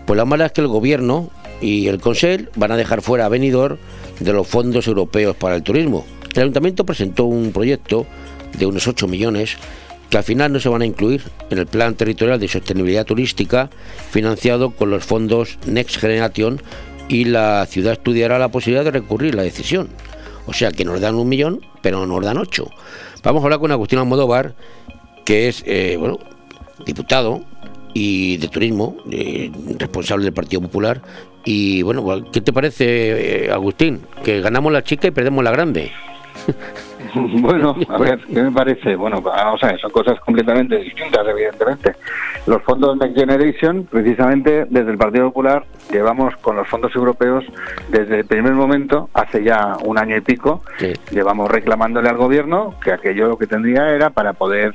Pues 0.05 0.17
la 0.17 0.25
mala 0.25 0.47
es 0.47 0.51
que 0.51 0.61
el 0.61 0.67
gobierno 0.67 1.31
y 1.61 1.87
el 1.87 1.99
Consell 1.99 2.49
van 2.55 2.71
a 2.71 2.77
dejar 2.77 3.01
fuera 3.01 3.25
a 3.25 3.29
Benidorm 3.29 3.77
de 4.19 4.33
los 4.33 4.47
fondos 4.47 4.87
europeos 4.87 5.35
para 5.35 5.55
el 5.55 5.63
turismo. 5.63 6.05
El 6.33 6.41
ayuntamiento 6.43 6.85
presentó 6.85 7.25
un 7.25 7.51
proyecto 7.51 8.05
de 8.57 8.65
unos 8.65 8.87
8 8.87 9.07
millones 9.07 9.57
que 10.09 10.17
al 10.17 10.23
final 10.23 10.53
no 10.53 10.59
se 10.59 10.69
van 10.69 10.83
a 10.83 10.85
incluir 10.85 11.23
en 11.49 11.57
el 11.57 11.65
Plan 11.65 11.95
Territorial 11.95 12.39
de 12.39 12.47
Sostenibilidad 12.47 13.05
Turística 13.05 13.69
financiado 14.11 14.71
con 14.71 14.91
los 14.91 15.03
fondos 15.03 15.57
Next 15.65 15.97
Generation 15.97 16.61
y 17.07 17.25
la 17.25 17.65
ciudad 17.65 17.93
estudiará 17.93 18.37
la 18.37 18.49
posibilidad 18.49 18.85
de 18.85 18.91
recurrir 18.91 19.35
la 19.35 19.43
decisión. 19.43 19.89
O 20.45 20.53
sea 20.53 20.71
que 20.71 20.85
nos 20.85 21.01
dan 21.01 21.15
un 21.15 21.29
millón, 21.29 21.61
pero 21.81 22.05
nos 22.05 22.23
dan 22.23 22.37
ocho. 22.37 22.69
Vamos 23.23 23.41
a 23.41 23.45
hablar 23.45 23.59
con 23.59 23.71
Agustín 23.71 23.99
Almodóvar, 23.99 24.55
que 25.25 25.47
es 25.47 25.63
eh, 25.65 25.95
bueno, 25.97 26.19
diputado 26.85 27.43
y 27.93 28.37
de 28.37 28.47
turismo, 28.49 28.97
eh, 29.11 29.51
responsable 29.79 30.25
del 30.25 30.33
Partido 30.33 30.61
Popular. 30.61 31.01
Y 31.45 31.81
bueno, 31.81 32.05
¿qué 32.31 32.41
te 32.41 32.53
parece, 32.53 33.45
eh, 33.45 33.51
Agustín? 33.51 34.01
Que 34.23 34.41
ganamos 34.41 34.71
la 34.71 34.83
chica 34.83 35.07
y 35.07 35.11
perdemos 35.11 35.43
la 35.43 35.51
grande. 35.51 35.91
Bueno, 37.15 37.75
a 37.89 37.97
ver, 37.97 38.19
¿qué 38.21 38.41
me 38.41 38.51
parece? 38.51 38.95
Bueno, 38.95 39.21
vamos 39.21 39.63
a 39.63 39.67
ver, 39.67 39.79
son 39.79 39.91
cosas 39.91 40.19
completamente 40.21 40.77
distintas, 40.77 41.27
evidentemente. 41.27 41.93
Los 42.47 42.61
fondos 42.63 42.97
Next 42.97 43.15
Generation, 43.15 43.85
precisamente 43.85 44.65
desde 44.69 44.91
el 44.91 44.97
Partido 44.97 45.27
Popular, 45.27 45.63
llevamos 45.91 46.35
con 46.37 46.55
los 46.55 46.67
fondos 46.67 46.95
europeos 46.95 47.45
desde 47.89 48.19
el 48.19 48.25
primer 48.25 48.53
momento, 48.53 49.09
hace 49.13 49.43
ya 49.43 49.77
un 49.83 49.97
año 49.99 50.17
y 50.17 50.21
pico, 50.21 50.63
llevamos 51.11 51.51
reclamándole 51.51 52.09
al 52.09 52.17
gobierno 52.17 52.75
que 52.83 52.91
aquello 52.91 53.27
lo 53.27 53.37
que 53.37 53.47
tendría 53.47 53.91
era 53.91 54.09
para 54.09 54.33
poder, 54.33 54.73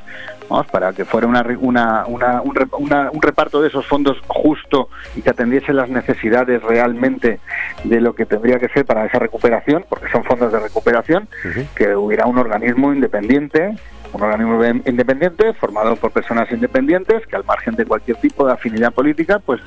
vamos, 0.49 0.66
para 0.69 0.93
que 0.93 1.05
fuera 1.05 1.27
una, 1.27 1.43
re- 1.43 1.57
una, 1.57 2.05
una- 2.07 2.41
un, 2.43 3.23
reparto 3.23 3.61
de 3.61 3.69
esos 3.69 3.87
fondos 3.87 4.19
justo 4.27 4.89
y 5.16 5.23
que 5.23 5.31
atendiese 5.31 5.73
las 5.73 5.89
necesidades 5.89 6.62
realmente 6.62 7.41
de 7.85 8.01
lo 8.01 8.15
que 8.15 8.27
tendría 8.27 8.59
que 8.59 8.69
ser 8.69 8.85
para 8.87 9.05
esa 9.07 9.19
recuperación, 9.19 9.85
porque 9.89 10.11
son 10.11 10.25
fondos 10.25 10.53
de 10.53 10.59
recuperación, 10.61 11.29
que 11.75 11.95
hubiera 11.95 12.27
un 12.27 12.39
organismo 12.39 12.93
independiente, 12.93 13.75
un 14.12 14.23
organismo 14.23 14.65
in- 14.65 14.83
independiente 14.87 15.53
formado 15.55 15.97
por 15.97 16.11
personas 16.12 16.51
independientes 16.51 17.27
que 17.27 17.37
al 17.37 17.45
margen 17.45 17.75
de 17.77 17.85
cualquier 17.85 18.16
tipo 18.19 18.47
de 18.47 18.53
afinidad 18.55 18.93
política, 18.93 19.39
pues 19.39 19.61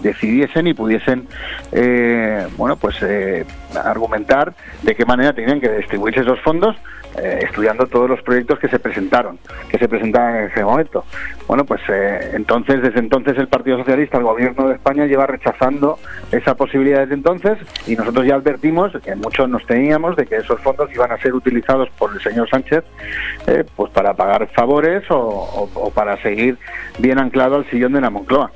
decidiesen 0.00 0.68
y 0.68 0.74
pudiesen, 0.74 1.26
eh, 1.72 2.46
bueno, 2.56 2.76
pues 2.76 2.96
eh, 3.02 3.44
argumentar 3.76 4.52
de 4.82 4.94
qué 4.94 5.04
manera 5.04 5.32
tenían 5.32 5.60
que 5.60 5.70
distribuirse 5.72 6.20
esos 6.20 6.40
fondos 6.40 6.76
eh, 7.16 7.40
estudiando 7.42 7.86
todos 7.86 8.08
los 8.08 8.22
proyectos 8.22 8.58
que 8.58 8.68
se 8.68 8.78
presentaron, 8.78 9.38
que 9.68 9.78
se 9.78 9.88
presentaban 9.88 10.36
en 10.36 10.44
ese 10.50 10.62
momento. 10.64 11.04
Bueno, 11.48 11.64
pues 11.64 11.80
eh, 11.88 12.30
entonces, 12.34 12.80
desde 12.82 13.00
entonces 13.00 13.36
el 13.38 13.48
Partido 13.48 13.78
Socialista, 13.78 14.18
el 14.18 14.24
Gobierno 14.24 14.68
de 14.68 14.74
España 14.74 15.06
lleva 15.06 15.26
rechazando 15.26 15.98
esa 16.30 16.54
posibilidad 16.54 17.00
desde 17.00 17.14
entonces 17.14 17.58
y 17.86 17.96
nosotros 17.96 18.26
ya 18.26 18.36
advertimos, 18.36 18.92
que 19.04 19.14
muchos 19.16 19.48
nos 19.48 19.66
teníamos, 19.66 20.16
de 20.16 20.26
que 20.26 20.36
esos 20.36 20.60
fondos 20.60 20.90
iban 20.94 21.10
a 21.10 21.16
ser 21.18 21.34
utilizados 21.34 21.88
por 21.98 22.12
el 22.12 22.20
señor 22.20 22.48
Sánchez 22.48 22.84
eh, 23.46 23.64
pues 23.74 23.90
para 23.92 24.14
pagar 24.14 24.46
favores 24.48 25.10
o, 25.10 25.16
o- 25.18 25.70
o 25.74 25.90
para 25.90 26.16
seguir 26.22 26.56
bien 26.98 27.18
anclado 27.18 27.56
al 27.56 27.68
sillón 27.70 27.92
de 27.94 28.00
la 28.00 28.10
Moncloa. 28.10 28.50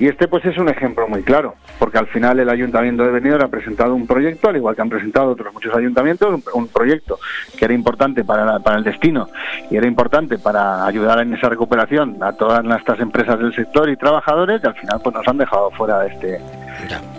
Y 0.00 0.08
este 0.08 0.26
pues 0.28 0.44
es 0.46 0.56
un 0.56 0.68
ejemplo 0.70 1.06
muy 1.06 1.22
claro, 1.22 1.54
porque 1.78 1.98
al 1.98 2.06
final 2.06 2.40
el 2.40 2.48
Ayuntamiento 2.48 3.04
de 3.04 3.10
Benidorm 3.10 3.44
ha 3.44 3.48
presentado 3.48 3.94
un 3.94 4.06
proyecto, 4.06 4.48
al 4.48 4.56
igual 4.56 4.74
que 4.74 4.80
han 4.80 4.88
presentado 4.88 5.28
otros 5.30 5.52
muchos 5.52 5.76
ayuntamientos, 5.76 6.28
un, 6.34 6.42
un 6.54 6.68
proyecto 6.68 7.18
que 7.58 7.66
era 7.66 7.74
importante 7.74 8.24
para, 8.24 8.46
la- 8.46 8.58
para 8.60 8.78
el 8.78 8.84
destino 8.84 9.28
y 9.70 9.76
era 9.76 9.86
importante 9.86 10.38
para 10.38 10.86
ayudar 10.86 11.20
en 11.20 11.34
esa 11.34 11.50
recuperación 11.50 12.16
a 12.22 12.32
todas 12.32 12.64
estas 12.78 12.98
empresas 13.00 13.38
del 13.38 13.54
sector 13.54 13.90
y 13.90 13.96
trabajadores, 13.96 14.62
y 14.64 14.66
al 14.66 14.74
final 14.74 15.00
pues 15.04 15.14
nos 15.14 15.28
han 15.28 15.36
dejado 15.36 15.70
fuera 15.72 15.98
de 16.00 16.08
este 16.08 16.40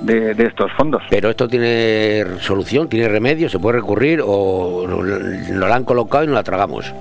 de, 0.01 0.33
de 0.33 0.45
estos 0.47 0.71
fondos. 0.73 1.03
Pero 1.11 1.29
esto 1.29 1.47
tiene 1.47 2.25
solución, 2.39 2.89
tiene 2.89 3.07
remedio, 3.07 3.47
se 3.47 3.59
puede 3.59 3.77
recurrir 3.77 4.21
o 4.25 4.85
lo, 4.87 5.03
lo 5.03 5.65
han 5.73 5.83
colocado 5.83 6.23
y 6.23 6.27
nos 6.27 6.35
la 6.35 6.43
tragamos. 6.43 6.91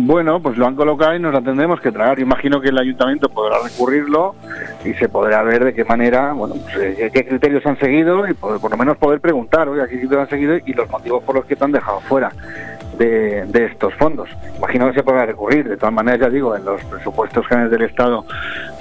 Bueno, 0.00 0.40
pues 0.40 0.56
lo 0.56 0.64
han 0.64 0.76
colocado 0.76 1.16
y 1.16 1.18
nos 1.18 1.34
la 1.34 1.40
tendremos 1.40 1.80
que 1.80 1.90
tragar. 1.90 2.20
Imagino 2.20 2.60
que 2.60 2.68
el 2.68 2.78
ayuntamiento 2.78 3.28
podrá 3.28 3.56
recurrirlo 3.64 4.36
y 4.84 4.94
se 4.94 5.08
podrá 5.08 5.42
ver 5.42 5.64
de 5.64 5.74
qué 5.74 5.84
manera, 5.84 6.32
bueno, 6.34 6.54
pues, 6.54 6.76
eh, 6.76 7.10
qué 7.12 7.26
criterios 7.26 7.66
han 7.66 7.76
seguido 7.80 8.28
y 8.28 8.32
por, 8.32 8.60
por 8.60 8.70
lo 8.70 8.76
menos 8.76 8.96
poder 8.96 9.20
preguntar, 9.20 9.68
oye, 9.68 9.82
qué 9.88 9.98
criterios 9.98 10.22
han 10.22 10.30
seguido 10.30 10.56
y 10.64 10.72
los 10.72 10.88
motivos 10.88 11.24
por 11.24 11.34
los 11.34 11.44
que 11.46 11.56
te 11.56 11.64
han 11.64 11.72
dejado 11.72 11.98
fuera 12.02 12.30
de, 12.98 13.66
estos 13.70 13.94
fondos. 13.94 14.28
Imagino 14.56 14.88
que 14.88 14.94
se 14.94 15.02
podrá 15.02 15.24
recurrir. 15.26 15.68
De 15.68 15.76
todas 15.76 15.94
maneras, 15.94 16.20
ya 16.20 16.28
digo, 16.28 16.56
en 16.56 16.64
los 16.64 16.82
presupuestos 16.84 17.46
generales 17.46 17.70
del 17.70 17.82
Estado 17.88 18.24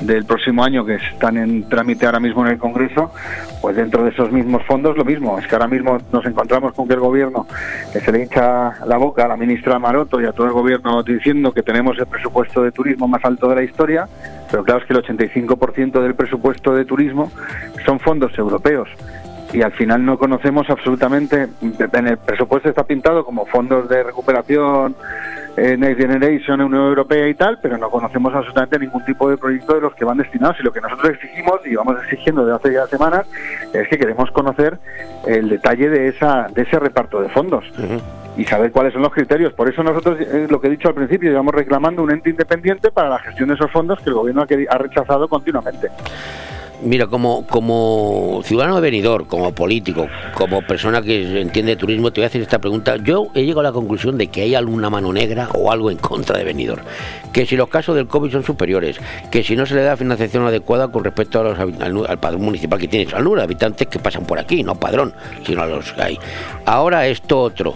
del 0.02 0.26
próximo 0.26 0.64
año 0.64 0.86
que 0.86 0.96
están 0.96 1.38
en 1.38 1.68
trámite 1.70 2.06
ahora 2.06 2.20
mismo 2.20 2.46
en 2.46 2.54
el 2.54 2.58
Congreso, 2.58 3.12
pues 3.62 3.76
dentro 3.76 4.04
de 4.04 4.12
esos 4.12 4.32
mismos 4.32 4.64
fondos 4.64 4.98
lo 4.98 5.06
mismo. 5.06 5.38
Es 5.40 5.48
que 5.48 5.56
ahora 5.56 5.68
mismo 5.68 5.98
nos 6.12 6.26
encontramos 6.26 6.74
con 6.74 6.88
que 6.88 6.96
el 6.96 7.00
gobierno 7.00 7.48
que 7.94 8.00
se 8.00 8.12
le 8.12 8.24
hincha 8.24 8.86
la 8.86 8.98
boca 8.98 9.26
a 9.26 9.28
la 9.28 9.38
ministra 9.38 9.80
Maroto 9.80 10.22
y 10.22 10.26
a 10.26 10.32
todo 10.32 10.48
el 10.48 10.54
gobierno 10.54 11.04
diciendo 11.04 11.52
que 11.52 11.64
tenemos 11.64 11.98
el 12.00 12.08
presupuesto 12.08 12.64
de 12.64 12.72
turismo 12.72 13.08
más 13.08 13.24
alto 13.24 13.50
de 13.50 13.56
la 13.56 13.64
historia, 13.64 14.08
pero 14.50 14.64
claro 14.64 14.82
es 14.82 14.88
que 14.88 14.94
el 14.94 15.04
85% 15.04 16.02
del 16.02 16.16
presupuesto 16.16 16.74
de 16.74 16.86
turismo 16.86 17.32
son 17.86 18.00
fondos 18.00 18.38
europeos 18.38 18.90
y 19.54 19.62
al 19.62 19.72
final 19.72 20.06
no 20.06 20.18
conocemos 20.18 20.70
absolutamente, 20.70 21.48
en 21.62 22.08
el 22.08 22.18
presupuesto 22.18 22.70
está 22.70 22.84
pintado 22.84 23.24
como 23.24 23.46
fondos 23.46 23.88
de 23.88 24.04
recuperación, 24.04 24.96
eh, 25.56 25.76
Next 25.76 26.00
Generation, 26.00 26.62
Unión 26.62 26.84
Europea 26.84 27.28
y 27.28 27.34
tal, 27.34 27.58
pero 27.62 27.78
no 27.78 27.90
conocemos 27.90 28.34
absolutamente 28.36 28.78
ningún 28.78 29.04
tipo 29.06 29.30
de 29.30 29.38
proyecto 29.38 29.74
de 29.74 29.82
los 29.82 29.96
que 29.96 30.06
van 30.06 30.18
destinados 30.18 30.58
y 30.60 30.64
lo 30.64 30.72
que 30.72 30.82
nosotros 30.82 31.14
exigimos 31.14 31.66
y 31.66 31.76
vamos 31.76 31.96
exigiendo 32.04 32.46
desde 32.46 32.58
hace 32.58 32.74
ya 32.74 32.88
semanas 32.88 33.26
es 33.74 33.88
que 33.88 33.98
queremos 33.98 34.30
conocer 34.32 34.78
el 35.26 35.50
detalle 35.50 35.90
de 35.90 36.10
esa 36.10 36.48
de 36.54 36.62
ese 36.62 36.78
reparto 36.78 37.22
de 37.22 37.30
fondos 37.30 37.66
y 38.38 38.46
saber 38.46 38.72
cuáles 38.72 38.94
son 38.94 39.02
los 39.02 39.12
criterios. 39.12 39.54
Por 39.54 39.68
eso 39.68 39.82
nosotros, 39.82 40.20
eh, 40.22 40.46
lo 40.48 40.62
que 40.62 40.68
he 40.68 40.70
dicho 40.70 40.90
al 40.90 40.94
principio, 40.94 41.32
llevamos 41.32 41.56
reclamando 41.56 42.04
un 42.04 42.12
ente 42.12 42.30
independiente 42.30 42.92
para 42.92 43.10
la 43.10 43.18
gestión 43.20 43.50
de 43.50 43.56
esos 43.56 43.72
fondos 43.72 44.00
que 44.00 44.10
el 44.10 44.16
gobierno 44.16 44.44
ha 44.44 44.78
rechazado 44.78 45.28
continuamente. 45.28 45.90
Mira, 46.82 47.08
como, 47.08 47.46
como 47.48 48.42
ciudadano 48.44 48.76
de 48.76 48.82
Benidorm, 48.82 49.26
como 49.26 49.52
político, 49.52 50.08
como 50.36 50.62
persona 50.62 51.02
que 51.02 51.42
entiende 51.42 51.72
de 51.72 51.76
turismo, 51.76 52.12
te 52.12 52.22
voy 52.22 52.26
a 52.26 52.28
hacer 52.28 52.42
esta 52.42 52.60
pregunta. 52.60 52.98
Yo 52.98 53.30
he 53.34 53.42
llegado 53.42 53.62
a 53.62 53.64
la 53.64 53.72
conclusión 53.72 54.18
de 54.18 54.28
que 54.28 54.44
hay 54.44 54.54
alguna 54.54 54.92
mano 54.92 55.12
negra 55.12 55.50
o 55.56 55.72
algo 55.72 55.90
en 55.90 55.98
contra 55.98 56.38
de 56.38 56.44
Benidorm. 56.44 56.84
Que 57.34 57.48
si 57.48 57.56
los 57.56 57.70
casos 57.70 57.96
del 57.96 58.08
COVID 58.08 58.32
son 58.32 58.44
superiores, 58.44 59.00
que 59.32 59.44
si 59.44 59.56
no 59.56 59.66
se 59.66 59.74
le 59.74 59.82
da 59.82 59.98
financiación 59.98 60.46
adecuada 60.46 60.90
con 60.90 61.04
respecto 61.04 61.40
a 61.40 61.44
los, 61.44 61.60
al, 61.60 62.06
al 62.08 62.20
padrón 62.20 62.44
municipal 62.44 62.80
que 62.80 62.88
tienes, 62.88 63.12
al 63.14 63.24
número 63.24 63.42
de 63.42 63.46
habitantes 63.46 63.88
que 63.88 63.98
pasan 63.98 64.26
por 64.26 64.38
aquí, 64.38 64.62
no 64.64 64.76
padrón, 64.76 65.14
sino 65.46 65.64
a 65.64 65.66
los 65.66 65.92
que 65.94 66.02
hay. 66.02 66.20
Ahora 66.66 67.08
esto 67.08 67.42
otro. 67.42 67.74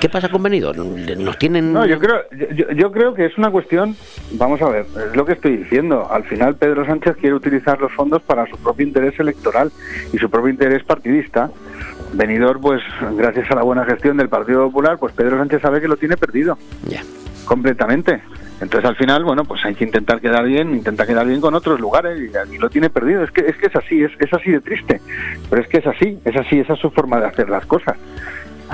¿Qué 0.00 0.08
pasa 0.08 0.28
con 0.28 0.42
Benidorm? 0.42 1.06
¿Nos 1.18 1.38
tienen...? 1.38 1.72
No, 1.72 1.86
yo 1.86 1.98
creo, 1.98 2.22
yo, 2.54 2.70
yo 2.72 2.92
creo 2.92 3.14
que 3.14 3.26
es 3.26 3.38
una 3.38 3.50
cuestión, 3.50 3.96
vamos 4.32 4.60
a 4.62 4.68
ver, 4.68 4.86
es 5.08 5.16
lo 5.16 5.24
que 5.24 5.32
estoy 5.32 5.56
diciendo. 5.56 6.08
Al 6.10 6.24
final 6.24 6.56
Pedro 6.56 6.84
Sánchez 6.84 7.16
quiere 7.16 7.34
utilizar 7.34 7.80
los 7.80 7.92
fondos 7.92 8.22
para 8.22 8.46
su 8.46 8.56
propio 8.58 8.86
interés 8.86 9.18
electoral 9.18 9.70
y 10.12 10.18
su 10.18 10.30
propio 10.30 10.50
interés 10.50 10.84
partidista. 10.84 11.50
Venidor, 12.12 12.60
pues 12.60 12.82
gracias 13.16 13.50
a 13.50 13.56
la 13.56 13.62
buena 13.62 13.84
gestión 13.84 14.16
del 14.16 14.28
Partido 14.28 14.64
Popular, 14.66 14.98
pues 14.98 15.12
Pedro 15.14 15.38
Sánchez 15.38 15.62
sabe 15.62 15.80
que 15.80 15.88
lo 15.88 15.96
tiene 15.96 16.16
perdido. 16.16 16.56
Completamente. 17.44 18.22
Entonces 18.60 18.88
al 18.88 18.96
final, 18.96 19.24
bueno, 19.24 19.44
pues 19.44 19.64
hay 19.64 19.74
que 19.74 19.84
intentar 19.84 20.20
quedar 20.20 20.44
bien, 20.44 20.74
intentar 20.74 21.06
quedar 21.06 21.26
bien 21.26 21.40
con 21.40 21.54
otros 21.54 21.80
lugares 21.80 22.18
y 22.18 22.36
aquí 22.36 22.56
lo 22.56 22.70
tiene 22.70 22.88
perdido. 22.88 23.24
Es 23.24 23.30
que 23.32 23.42
es 23.42 23.56
que 23.56 23.66
es 23.66 23.76
así, 23.76 24.02
es, 24.02 24.12
es 24.18 24.32
así 24.32 24.52
de 24.52 24.60
triste. 24.60 25.00
Pero 25.50 25.60
es 25.60 25.68
que 25.68 25.78
es 25.78 25.86
así, 25.86 26.18
es 26.24 26.36
así, 26.36 26.60
esa 26.60 26.74
es 26.74 26.78
su 26.78 26.90
forma 26.90 27.18
de 27.18 27.26
hacer 27.26 27.50
las 27.50 27.66
cosas. 27.66 27.96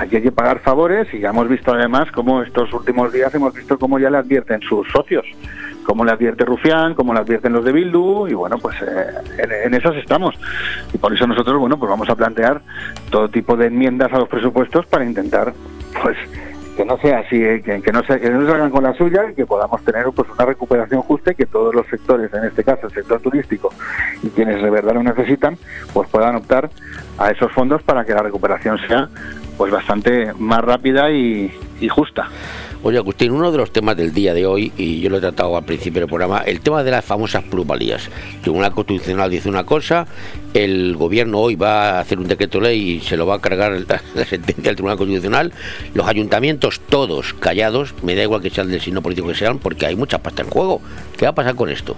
Aquí 0.01 0.15
hay 0.15 0.23
que 0.23 0.31
pagar 0.31 0.59
favores 0.61 1.07
y 1.13 1.19
ya 1.19 1.29
hemos 1.29 1.47
visto 1.47 1.71
además 1.71 2.11
cómo 2.11 2.41
estos 2.41 2.73
últimos 2.73 3.13
días 3.13 3.33
hemos 3.35 3.53
visto 3.53 3.77
cómo 3.77 3.99
ya 3.99 4.09
le 4.09 4.17
advierten 4.17 4.59
sus 4.61 4.87
socios 4.91 5.25
como 5.83 6.05
le 6.05 6.11
advierte 6.11 6.45
Rufián, 6.45 6.93
como 6.93 7.13
le 7.13 7.19
advierten 7.19 7.53
los 7.53 7.65
de 7.65 7.71
Bildu, 7.71 8.27
y 8.27 8.33
bueno, 8.33 8.57
pues 8.59 8.75
eh, 8.81 9.07
en, 9.39 9.51
en 9.51 9.73
esas 9.73 9.95
estamos. 9.95 10.35
Y 10.93 10.97
por 10.97 11.11
eso 11.11 11.25
nosotros, 11.25 11.59
bueno, 11.59 11.77
pues 11.77 11.89
vamos 11.89 12.09
a 12.09 12.15
plantear 12.15 12.61
todo 13.09 13.29
tipo 13.29 13.57
de 13.57 13.67
enmiendas 13.67 14.13
a 14.13 14.19
los 14.19 14.29
presupuestos 14.29 14.85
para 14.85 15.03
intentar, 15.03 15.53
pues, 16.03 16.17
que 16.75 16.85
no 16.85 16.97
sea 16.99 17.19
así, 17.19 17.35
eh, 17.35 17.61
que, 17.61 17.81
que 17.81 17.91
no 17.91 18.03
se, 18.03 18.19
que 18.19 18.29
no 18.29 18.47
salgan 18.47 18.69
con 18.69 18.83
la 18.83 18.93
suya 18.93 19.29
y 19.29 19.35
que 19.35 19.45
podamos 19.45 19.83
tener 19.83 20.05
pues 20.15 20.29
una 20.29 20.45
recuperación 20.45 21.01
justa 21.01 21.31
y 21.31 21.35
que 21.35 21.45
todos 21.45 21.75
los 21.75 21.85
sectores, 21.87 22.33
en 22.33 22.45
este 22.45 22.63
caso 22.63 22.87
el 22.87 22.93
sector 22.93 23.19
turístico 23.19 23.73
y 24.23 24.29
quienes 24.29 24.61
de 24.61 24.69
verdad 24.69 24.93
lo 24.93 25.03
necesitan, 25.03 25.57
pues 25.93 26.09
puedan 26.09 26.35
optar 26.35 26.69
a 27.21 27.31
esos 27.31 27.51
fondos 27.51 27.83
para 27.83 28.03
que 28.03 28.13
la 28.13 28.23
recuperación 28.23 28.79
sea 28.87 29.07
pues 29.57 29.71
bastante 29.71 30.33
más 30.39 30.61
rápida 30.61 31.11
y, 31.11 31.51
justa. 31.89 32.27
Oye, 32.83 32.97
Agustín, 32.97 33.31
uno 33.31 33.51
de 33.51 33.57
los 33.57 33.71
temas 33.71 33.95
del 33.97 34.11
día 34.13 34.33
de 34.33 34.45
hoy, 34.45 34.71
y 34.77 35.01
yo 35.01 35.09
lo 35.09 35.17
he 35.17 35.19
tratado 35.19 35.55
al 35.55 35.65
principio 35.65 36.01
del 36.01 36.09
programa, 36.09 36.39
el 36.39 36.61
tema 36.61 36.83
de 36.83 36.89
las 36.89 37.05
famosas 37.05 37.43
plusvalías. 37.43 38.09
El 38.35 38.41
Tribunal 38.41 38.71
Constitucional 38.71 39.29
dice 39.29 39.49
una 39.49 39.63
cosa, 39.63 40.07
el 40.53 40.95
gobierno 40.95 41.39
hoy 41.39 41.55
va 41.55 41.97
a 41.97 41.99
hacer 41.99 42.17
un 42.19 42.27
decreto 42.27 42.59
ley 42.59 42.97
y 42.97 42.99
se 43.01 43.17
lo 43.17 43.27
va 43.27 43.35
a 43.35 43.41
cargar 43.41 43.71
la, 43.71 44.01
la 44.15 44.25
sentencia 44.25 44.63
del 44.63 44.75
Tribunal 44.75 44.97
Constitucional, 44.97 45.53
los 45.93 46.07
ayuntamientos 46.07 46.79
todos 46.79 47.33
callados, 47.35 47.93
me 48.03 48.15
da 48.15 48.23
igual 48.23 48.41
que 48.41 48.49
sean 48.49 48.69
del 48.69 48.81
signo 48.81 49.01
político 49.01 49.27
que 49.27 49.35
sean, 49.35 49.59
porque 49.59 49.85
hay 49.85 49.95
mucha 49.95 50.19
pasta 50.19 50.41
en 50.41 50.49
juego. 50.49 50.81
¿Qué 51.17 51.25
va 51.25 51.31
a 51.31 51.35
pasar 51.35 51.55
con 51.55 51.69
esto? 51.69 51.95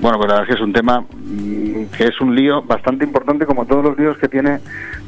Bueno, 0.00 0.16
pues 0.16 0.28
la 0.30 0.40
verdad 0.40 0.42
es 0.42 0.48
que 0.48 0.54
es 0.54 0.66
un 0.66 0.72
tema 0.72 1.00
mm, 1.00 1.84
que 1.96 2.04
es 2.04 2.20
un 2.22 2.34
lío 2.34 2.62
bastante 2.62 3.04
importante 3.04 3.44
como 3.44 3.66
todos 3.66 3.84
los 3.84 3.98
líos 3.98 4.16
que 4.16 4.28
tiene 4.28 4.60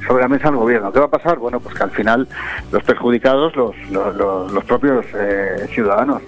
sobre 0.07 0.23
la 0.23 0.29
mesa 0.29 0.49
el 0.49 0.57
gobierno. 0.57 0.93
¿Qué 0.93 0.99
va 0.99 1.07
a 1.07 1.11
pasar? 1.11 1.39
Bueno, 1.39 1.61
pues 1.61 1.75
que 1.75 1.83
al 1.83 1.91
final 1.93 2.29
los 2.71 2.83
perjudicados, 2.83 3.57
los, 3.57 3.75
los, 3.91 4.65
propios 4.65 5.07
eh, 5.15 5.67
ciudadanos, 5.73 6.21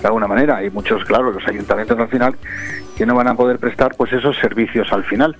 de 0.00 0.06
alguna 0.06 0.28
manera, 0.28 0.62
y 0.64 0.70
muchos, 0.70 1.04
claro, 1.04 1.32
los 1.32 1.46
ayuntamientos 1.48 1.98
al 1.98 2.08
final, 2.08 2.36
que 2.96 3.06
no 3.06 3.16
van 3.16 3.26
a 3.26 3.34
poder 3.34 3.58
prestar 3.58 3.96
pues 3.96 4.12
esos 4.12 4.36
servicios 4.38 4.92
al 4.92 5.02
final. 5.02 5.36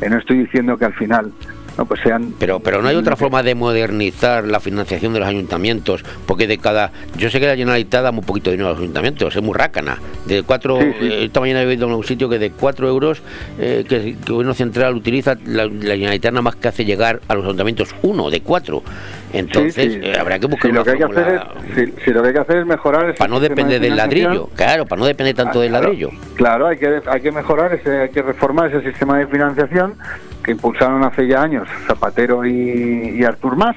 Eh, 0.00 0.08
no 0.08 0.16
estoy 0.16 0.38
diciendo 0.38 0.78
que 0.78 0.84
al 0.84 0.94
final 0.94 1.32
no 1.78 1.84
pues 1.86 2.00
sean 2.00 2.34
Pero, 2.38 2.60
pero 2.60 2.82
no 2.82 2.88
hay 2.88 2.96
otra 2.96 3.16
forma 3.16 3.42
de 3.42 3.54
modernizar 3.54 4.44
la 4.44 4.60
financiación 4.60 5.12
de 5.12 5.20
los 5.20 5.28
ayuntamientos, 5.28 6.04
porque 6.26 6.46
de 6.46 6.58
cada. 6.58 6.90
Yo 7.16 7.30
sé 7.30 7.40
que 7.40 7.46
la 7.46 7.56
Generalitat 7.56 8.02
da 8.02 8.12
muy 8.12 8.24
poquito 8.24 8.50
dinero 8.50 8.68
a 8.68 8.72
los 8.72 8.80
ayuntamientos, 8.80 9.34
es 9.34 9.42
muy 9.42 9.54
rácana. 9.54 9.98
De 10.26 10.42
cuatro. 10.42 10.80
eh, 10.80 11.24
Esta 11.24 11.40
mañana 11.40 11.62
he 11.62 11.66
oído 11.66 11.86
en 11.86 11.92
un 11.94 12.04
sitio 12.04 12.28
que 12.28 12.38
de 12.38 12.50
cuatro 12.50 12.88
euros 12.88 13.22
eh, 13.58 13.84
que, 13.88 13.96
el 13.96 14.16
gobierno 14.26 14.54
central 14.54 14.94
utiliza, 14.96 15.36
la, 15.46 15.64
la 15.66 15.94
Generalitat 15.94 16.32
nada 16.32 16.42
más 16.42 16.56
que 16.56 16.68
hace 16.68 16.84
llegar 16.84 17.20
a 17.28 17.34
los 17.34 17.44
ayuntamientos 17.44 17.94
uno 18.02 18.30
de 18.30 18.40
cuatro. 18.42 18.82
Entonces, 19.32 19.74
Sí, 19.74 19.90
sí. 19.92 20.00
eh, 20.02 20.16
habrá 20.18 20.38
que 20.40 20.46
buscar 20.46 20.70
Si 20.70 20.74
lo 20.74 20.82
una 20.82 20.84
que 20.84 20.90
hay 20.90 20.98
que 20.98 21.20
hacer 21.20 21.34
es, 21.34 21.74
si, 21.94 22.04
si 22.04 22.10
lo 22.10 22.20
que 22.22 22.28
hay 22.28 22.34
que 22.34 22.40
hacer 22.40 22.56
es 22.58 22.66
mejorar 22.66 23.14
para 23.14 23.30
no 23.30 23.38
depender 23.38 23.80
de 23.80 23.88
del 23.88 23.96
ladrillo. 23.96 24.48
Claro, 24.56 24.86
para 24.86 24.98
no 25.00 25.06
depender 25.06 25.34
tanto 25.36 25.60
Ah, 25.60 25.62
del 25.62 25.72
ladrillo. 25.72 26.10
Claro, 26.34 26.66
hay 26.66 26.76
que, 26.78 27.00
hay 27.06 27.20
que 27.20 27.30
mejorar, 27.30 27.72
ese, 27.74 28.00
hay 28.02 28.08
que 28.10 28.22
reformar 28.22 28.74
ese 28.74 28.82
sistema 28.90 29.18
de 29.18 29.26
financiación 29.28 29.94
impulsaron 30.50 31.04
hace 31.04 31.26
ya 31.26 31.42
años 31.42 31.68
Zapatero 31.86 32.44
y, 32.44 33.16
y 33.18 33.24
Artur 33.24 33.56
Mas, 33.56 33.76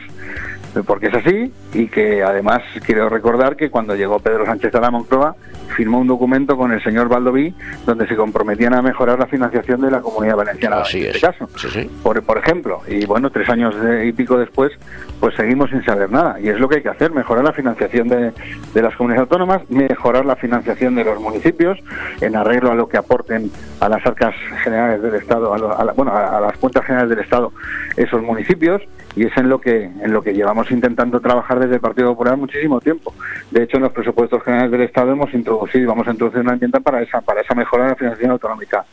porque 0.86 1.08
es 1.08 1.14
así, 1.14 1.54
y 1.74 1.88
que 1.88 2.24
además 2.24 2.62
quiero 2.86 3.10
recordar 3.10 3.56
que 3.56 3.70
cuando 3.70 3.96
llegó 3.96 4.20
Pedro 4.20 4.46
Sánchez 4.46 4.74
a 4.76 4.80
la 4.82 4.90
Moncloa 4.92 5.36
firmó 5.76 6.00
un 6.00 6.08
documento 6.08 6.56
con 6.58 6.72
el 6.72 6.84
señor 6.84 7.10
Baldoví 7.10 7.54
donde 7.86 8.08
se 8.08 8.16
comprometían 8.16 8.74
a 8.76 8.82
mejorar 8.82 9.18
la 9.20 9.26
financiación 9.28 9.82
de 9.82 9.90
la 9.92 10.02
comunidad 10.02 10.36
valenciana 10.36 10.82
Así 10.82 11.00
en 11.00 11.10
es. 11.10 11.16
este 11.16 11.28
caso. 11.28 11.50
Sí, 11.58 11.68
sí. 11.70 11.90
Por, 12.04 12.22
por 12.24 12.38
ejemplo, 12.38 12.82
y 12.88 13.06
bueno, 13.06 13.30
tres 13.32 13.50
años 13.50 13.76
y 14.04 14.12
pico 14.14 14.38
después, 14.38 14.72
pues 15.20 15.36
seguimos 15.36 15.70
sin 15.72 15.84
saber 15.84 16.12
nada. 16.12 16.40
Y 16.40 16.50
es 16.50 16.60
lo 16.60 16.70
que 16.70 16.76
hay 16.78 16.82
que 16.84 16.90
hacer, 16.90 17.12
mejorar 17.12 17.44
la 17.44 17.54
financiación 17.54 18.08
de, 18.08 18.32
de 18.74 18.82
las 18.82 18.96
comunidades 18.96 19.22
autónomas, 19.30 19.62
mejorar 19.70 20.26
la 20.26 20.36
financiación 20.36 20.96
de 20.96 21.04
los 21.06 21.20
municipios, 21.20 21.80
en 22.22 22.36
arreglo 22.36 22.72
a 22.72 22.76
lo 22.76 22.88
que 22.88 22.98
aporten 22.98 23.52
a 23.80 23.90
las 23.90 24.06
arcas 24.06 24.36
generales 24.64 25.02
del 25.02 25.16
Estado, 25.16 25.54
a, 25.54 25.58
lo- 25.58 25.78
a 25.78 25.84
la- 25.84 25.94
bueno, 25.94 26.12
a, 26.12 26.38
a 26.38 26.42
las 26.42 26.58
cuentas 26.58 26.86
generales 26.86 27.10
del 27.10 27.20
Estado 27.20 27.52
esos 27.98 28.22
municipios, 28.22 28.82
y 29.16 29.26
es 29.26 29.38
en 29.38 29.48
lo 29.50 29.60
que 29.62 29.84
en 29.84 30.12
lo 30.14 30.22
que 30.24 30.34
llevamos 30.34 30.70
intentando 30.72 31.20
trabajar 31.20 31.60
desde 31.60 31.76
el 31.76 31.82
Partido 31.82 32.10
Popular 32.10 32.36
muchísimo 32.38 32.80
tiempo. 32.82 33.14
De 33.52 33.64
hecho, 33.64 33.78
en 33.78 33.84
los 33.84 33.92
presupuestos 33.92 34.42
generales 34.44 34.72
del 34.72 34.82
Estado 34.82 35.12
hemos 35.12 35.34
introducido, 35.34 35.90
vamos 35.90 36.08
a 36.08 36.12
introducir 36.12 36.42
una 36.42 36.54
enmienda 36.54 36.80
para 36.80 37.02
esa 37.02 37.22
para 37.22 37.42
esa 37.42 37.54
mejora 37.56 37.84
de 37.84 37.90
la 37.92 37.96
financiación 37.96 38.32
autonómica 38.32 38.86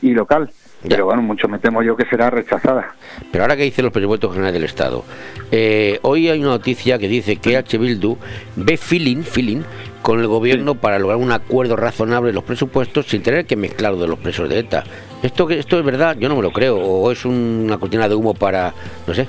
y 0.00 0.12
local. 0.14 0.50
Pero 0.88 1.04
bueno, 1.04 1.22
mucho 1.22 1.46
me 1.46 1.60
temo 1.60 1.80
yo 1.84 1.94
que 1.96 2.04
será 2.06 2.28
rechazada. 2.28 2.96
Pero 3.30 3.44
ahora 3.44 3.56
que 3.56 3.62
dice 3.62 3.82
los 3.82 3.92
presupuestos 3.92 4.32
generales 4.32 4.54
del 4.54 4.64
Estado, 4.64 5.04
eh, 5.52 6.00
hoy 6.02 6.28
hay 6.28 6.40
una 6.40 6.48
noticia 6.48 6.98
que 6.98 7.06
dice 7.06 7.36
que 7.36 7.56
H. 7.56 7.78
Bildu 7.78 8.16
ve 8.56 8.76
feeling, 8.76 9.22
feeling 9.22 9.60
con 10.02 10.18
el 10.18 10.26
gobierno 10.26 10.74
para 10.74 10.98
lograr 10.98 11.18
un 11.20 11.30
acuerdo 11.30 11.76
razonable 11.76 12.30
en 12.30 12.34
los 12.34 12.42
presupuestos 12.42 13.06
sin 13.06 13.22
tener 13.22 13.46
que 13.46 13.54
mezclar 13.54 13.94
de 13.94 14.08
los 14.08 14.18
presos 14.18 14.48
de 14.48 14.58
ETA. 14.58 14.82
¿Esto, 15.22 15.46
que- 15.46 15.60
¿Esto 15.60 15.78
es 15.78 15.84
verdad? 15.84 16.16
Yo 16.18 16.28
no 16.28 16.34
me 16.34 16.42
lo 16.42 16.50
creo. 16.50 16.76
¿O 16.78 17.12
es 17.12 17.24
una 17.24 17.78
cortina 17.78 18.08
de 18.08 18.16
humo 18.16 18.34
para, 18.34 18.74
no 19.06 19.14
sé? 19.14 19.28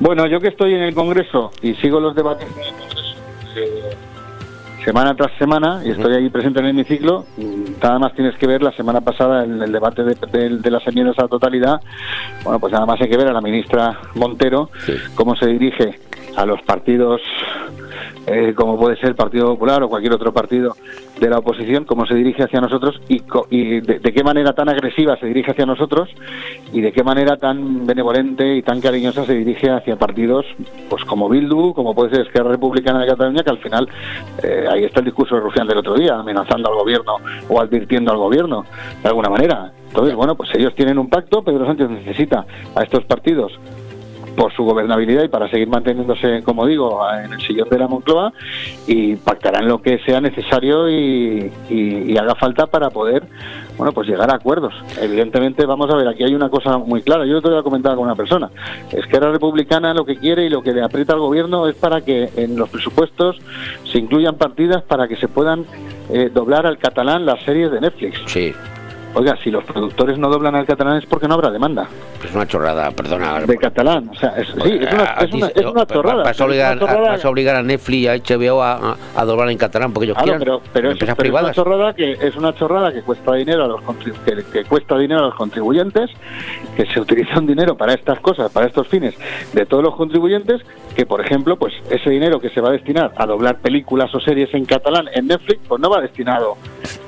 Bueno, 0.00 0.26
yo 0.26 0.40
que 0.40 0.48
estoy 0.48 0.74
en 0.74 0.82
el 0.82 0.94
Congreso 0.94 1.50
y 1.62 1.74
sigo 1.76 2.00
los 2.00 2.14
debates 2.14 2.46
en 2.50 2.62
el 2.62 2.72
Congreso 2.72 3.14
eh, 3.56 3.96
semana 4.84 5.14
tras 5.14 5.32
semana 5.38 5.82
y 5.84 5.90
estoy 5.90 6.14
ahí 6.14 6.30
presente 6.30 6.60
en 6.60 6.66
el 6.66 6.70
hemiciclo, 6.70 7.26
nada 7.82 7.98
más 7.98 8.14
tienes 8.14 8.36
que 8.36 8.46
ver 8.46 8.62
la 8.62 8.72
semana 8.72 9.00
pasada 9.02 9.44
en 9.44 9.60
el 9.60 9.70
debate 9.72 10.02
de, 10.04 10.14
de- 10.32 10.58
de 10.58 10.70
las 10.70 10.86
enmiendas 10.86 11.18
a 11.18 11.22
la 11.22 11.28
totalidad, 11.28 11.80
bueno, 12.44 12.58
pues 12.58 12.72
nada 12.72 12.86
más 12.86 13.00
hay 13.00 13.08
que 13.08 13.16
ver 13.16 13.28
a 13.28 13.32
la 13.32 13.40
ministra 13.40 13.98
Montero 14.14 14.70
cómo 15.14 15.36
se 15.36 15.46
dirige 15.46 15.98
a 16.36 16.46
los 16.46 16.62
partidos 16.62 17.20
eh, 18.26 18.52
como 18.54 18.78
puede 18.78 18.96
ser 18.96 19.10
el 19.10 19.14
Partido 19.14 19.46
Popular 19.48 19.82
o 19.82 19.88
cualquier 19.88 20.12
otro 20.12 20.32
partido 20.32 20.76
de 21.20 21.28
la 21.28 21.38
oposición, 21.38 21.84
cómo 21.84 22.06
se 22.06 22.14
dirige 22.14 22.44
hacia 22.44 22.60
nosotros 22.60 23.00
y, 23.08 23.20
co- 23.20 23.46
y 23.50 23.80
de, 23.80 23.98
de 23.98 24.12
qué 24.12 24.22
manera 24.22 24.52
tan 24.52 24.68
agresiva 24.68 25.16
se 25.16 25.26
dirige 25.26 25.50
hacia 25.50 25.66
nosotros 25.66 26.08
y 26.72 26.80
de 26.80 26.92
qué 26.92 27.02
manera 27.02 27.36
tan 27.36 27.86
benevolente 27.86 28.56
y 28.56 28.62
tan 28.62 28.80
cariñosa 28.80 29.24
se 29.24 29.34
dirige 29.34 29.70
hacia 29.70 29.96
partidos 29.96 30.46
pues 30.88 31.04
como 31.04 31.28
Bildu, 31.28 31.72
como 31.74 31.94
puede 31.94 32.10
ser 32.10 32.26
Esquerra 32.26 32.50
Republicana 32.50 33.00
de 33.00 33.06
Cataluña, 33.08 33.42
que 33.42 33.50
al 33.50 33.58
final 33.58 33.88
eh, 34.42 34.66
ahí 34.70 34.84
está 34.84 35.00
el 35.00 35.06
discurso 35.06 35.34
de 35.34 35.40
Rufián 35.40 35.66
del 35.66 35.78
otro 35.78 35.94
día, 35.94 36.14
amenazando 36.18 36.68
al 36.68 36.76
gobierno 36.76 37.16
o 37.48 37.60
advirtiendo 37.60 38.12
al 38.12 38.18
gobierno 38.18 38.64
de 39.02 39.08
alguna 39.08 39.28
manera. 39.28 39.72
Entonces, 39.88 40.14
bueno, 40.14 40.34
pues 40.36 40.50
ellos 40.54 40.74
tienen 40.74 40.98
un 40.98 41.08
pacto, 41.08 41.42
Pedro 41.42 41.66
Sánchez 41.66 41.88
necesita 41.90 42.44
a 42.74 42.82
estos 42.82 43.04
partidos 43.06 43.58
por 44.38 44.54
su 44.54 44.62
gobernabilidad 44.62 45.24
y 45.24 45.28
para 45.28 45.50
seguir 45.50 45.66
manteniéndose, 45.66 46.44
como 46.44 46.64
digo, 46.64 47.00
en 47.12 47.32
el 47.32 47.40
sillón 47.40 47.68
de 47.68 47.76
la 47.76 47.88
Moncloa 47.88 48.32
y 48.86 49.16
pactarán 49.16 49.66
lo 49.66 49.82
que 49.82 49.98
sea 50.06 50.20
necesario 50.20 50.88
y, 50.88 52.16
haga 52.18 52.34
falta 52.36 52.66
para 52.66 52.90
poder, 52.90 53.24
bueno, 53.76 53.92
pues 53.92 54.08
llegar 54.08 54.30
a 54.30 54.36
acuerdos. 54.36 54.74
Evidentemente, 55.00 55.66
vamos 55.66 55.90
a 55.90 55.96
ver, 55.96 56.08
aquí 56.08 56.24
hay 56.24 56.34
una 56.34 56.48
cosa 56.48 56.78
muy 56.78 57.02
clara. 57.02 57.26
Yo 57.26 57.40
te 57.40 57.48
voy 57.48 57.58
a 57.58 57.62
comentar 57.62 57.94
con 57.94 58.04
una 58.04 58.16
persona. 58.16 58.50
Esquerra 58.92 59.30
Republicana 59.30 59.94
lo 59.94 60.04
que 60.04 60.16
quiere 60.16 60.44
y 60.44 60.48
lo 60.48 60.62
que 60.62 60.72
le 60.72 60.82
aprieta 60.82 61.12
al 61.14 61.20
gobierno 61.20 61.68
es 61.68 61.76
para 61.76 62.00
que 62.00 62.30
en 62.36 62.56
los 62.56 62.68
presupuestos 62.68 63.40
se 63.90 63.98
incluyan 63.98 64.36
partidas 64.36 64.82
para 64.82 65.06
que 65.06 65.16
se 65.16 65.28
puedan 65.28 65.64
eh, 66.10 66.30
doblar 66.32 66.66
al 66.66 66.78
catalán 66.78 67.26
las 67.26 67.42
series 67.44 67.70
de 67.70 67.80
Netflix. 67.80 68.20
Sí. 68.26 68.52
Oiga, 69.14 69.36
si 69.42 69.50
los 69.50 69.64
productores 69.64 70.18
no 70.18 70.28
doblan 70.28 70.54
al 70.54 70.66
catalán 70.66 70.98
es 70.98 71.06
porque 71.06 71.26
no 71.26 71.34
habrá 71.34 71.50
demanda 71.50 71.88
Es 72.24 72.32
una 72.34 72.46
chorrada, 72.46 72.90
perdona. 72.90 73.40
de 73.40 73.56
catalán. 73.56 74.08
O 74.10 74.14
sea, 74.14 74.34
es, 74.36 74.46
sí, 74.48 74.78
es 74.80 74.92
una, 74.92 75.04
es 75.04 75.32
una, 75.32 75.46
es 75.48 75.64
una 75.64 75.72
Vas 75.84 75.86
chorrada. 75.88 76.30
a, 76.30 76.44
obligar, 76.44 76.78
vas 76.78 77.24
a 77.24 77.28
obligar 77.28 77.56
a 77.56 77.62
Netflix 77.62 77.98
y 77.98 78.06
a 78.08 78.14
HBO 78.16 78.62
a, 78.62 78.96
a, 79.16 79.24
doblar 79.24 79.48
en 79.50 79.58
catalán 79.58 79.92
porque 79.92 80.04
ellos 80.06 80.16
Claro, 80.22 80.38
quieran. 80.38 80.40
pero, 80.40 80.60
pero, 80.72 80.90
es, 80.92 80.98
pero 80.98 81.38
es 81.38 81.42
una 81.42 81.52
chorrada 81.52 81.94
que 81.94 82.12
es 82.12 82.36
una 82.36 82.54
chorrada 82.54 82.92
que 82.92 83.02
cuesta 83.02 83.32
dinero 83.34 83.64
a 83.64 83.68
los 83.68 83.80
que, 84.24 84.44
que 84.52 84.64
cuesta 84.64 84.96
dinero 84.98 85.20
a 85.20 85.26
los 85.28 85.34
contribuyentes, 85.34 86.10
que 86.76 86.86
se 86.86 87.00
utiliza 87.00 87.38
un 87.38 87.46
dinero 87.46 87.76
para 87.76 87.94
estas 87.94 88.20
cosas, 88.20 88.52
para 88.52 88.66
estos 88.66 88.86
fines 88.88 89.14
de 89.52 89.66
todos 89.66 89.82
los 89.82 89.96
contribuyentes, 89.96 90.60
que 90.94 91.06
por 91.06 91.20
ejemplo, 91.20 91.56
pues 91.56 91.72
ese 91.90 92.10
dinero 92.10 92.40
que 92.40 92.50
se 92.50 92.60
va 92.60 92.68
a 92.68 92.72
destinar 92.72 93.12
a 93.16 93.26
doblar 93.26 93.58
películas 93.58 94.14
o 94.14 94.20
series 94.20 94.52
en 94.54 94.64
catalán 94.64 95.06
en 95.14 95.26
Netflix, 95.28 95.60
pues 95.66 95.80
no 95.80 95.88
va 95.90 96.00
destinado 96.00 96.56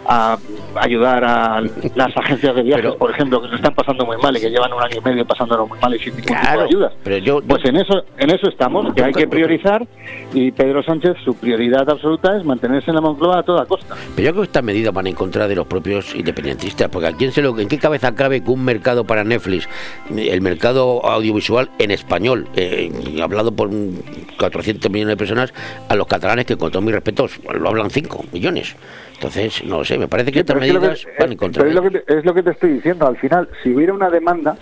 a 0.06 0.38
ayudar 0.76 1.24
a 1.24 1.60
las 1.94 2.16
agencias 2.16 2.54
de 2.54 2.62
viajes, 2.62 2.92
por 2.94 3.10
ejemplo, 3.10 3.40
que 3.42 3.48
se 3.48 3.56
están 3.56 3.74
pasando 3.74 4.04
muy 4.06 4.16
mal 4.16 4.36
y 4.36 4.40
que 4.40 4.50
llevan 4.50 4.72
un 4.72 4.82
año 4.82 4.96
y 4.98 5.08
medio 5.08 5.26
pasándolo 5.26 5.66
muy 5.66 5.78
mal 5.78 5.94
y 5.94 5.98
sin 5.98 6.16
ningún 6.16 6.36
tipo 6.36 6.58
de 6.58 6.64
ayuda. 6.64 6.92
pero 7.02 7.18
yo, 7.18 7.40
Pues 7.42 7.64
en 7.64 7.76
eso, 7.76 8.02
en 8.18 8.30
eso 8.30 8.48
estamos, 8.48 8.92
que 8.94 9.04
hay 9.04 9.12
que 9.12 9.28
priorizar 9.28 9.86
y 10.32 10.50
Pedro 10.52 10.82
Sánchez 10.82 11.16
su 11.24 11.34
prioridad 11.34 11.88
absoluta 11.88 12.36
es 12.36 12.44
mantenerse 12.44 12.90
en 12.90 12.96
la 12.96 13.00
Moncloa 13.00 13.40
a 13.40 13.42
toda 13.42 13.66
costa. 13.66 13.94
Pero 14.14 14.26
yo 14.26 14.32
creo 14.32 14.42
que 14.42 14.46
estas 14.46 14.64
medidas 14.64 14.92
van 14.92 15.06
en 15.06 15.14
contra 15.14 15.46
de 15.48 15.54
los 15.54 15.66
propios 15.66 16.14
independentistas, 16.14 16.88
porque 16.88 17.08
¿a 17.08 17.12
quién 17.12 17.32
se 17.32 17.42
lo, 17.42 17.58
¿en 17.58 17.68
qué 17.68 17.78
cabeza 17.78 18.14
cabe 18.14 18.42
que 18.42 18.50
un 18.50 18.64
mercado 18.64 19.04
para 19.04 19.24
Netflix, 19.24 19.68
el 20.14 20.40
mercado 20.40 21.04
audiovisual 21.04 21.70
en 21.78 21.90
español, 21.90 22.48
eh, 22.56 22.90
hablado 23.22 23.52
por 23.52 23.68
un 23.68 24.02
400 24.38 24.90
millones 24.90 25.12
de 25.12 25.16
personas, 25.16 25.54
a 25.88 25.94
los 25.94 26.06
catalanes 26.06 26.46
que 26.46 26.56
con 26.56 26.70
todos 26.70 26.84
mis 26.84 26.94
respetos 26.94 27.38
lo 27.52 27.68
hablan 27.68 27.90
5 27.90 28.24
millones? 28.32 28.76
Entonces, 29.20 29.62
no 29.66 29.84
sé, 29.84 29.98
me 29.98 30.08
parece 30.08 30.32
que 30.32 30.40
Sí, 30.40 30.46
lo 30.48 30.58
medidas 30.80 31.04
que- 31.04 31.12
van 31.22 31.32
en 31.32 31.36
contra 31.36 31.62
pero 31.62 31.68
es 31.68 31.74
lo, 31.76 31.82
que 31.90 31.98
te, 32.00 32.18
es 32.18 32.24
lo 32.24 32.32
que 32.32 32.42
te 32.42 32.50
estoy 32.52 32.70
diciendo. 32.72 33.06
Al 33.06 33.18
final, 33.18 33.46
si 33.62 33.74
hubiera 33.74 33.92
una 33.92 34.08
demanda, 34.08 34.56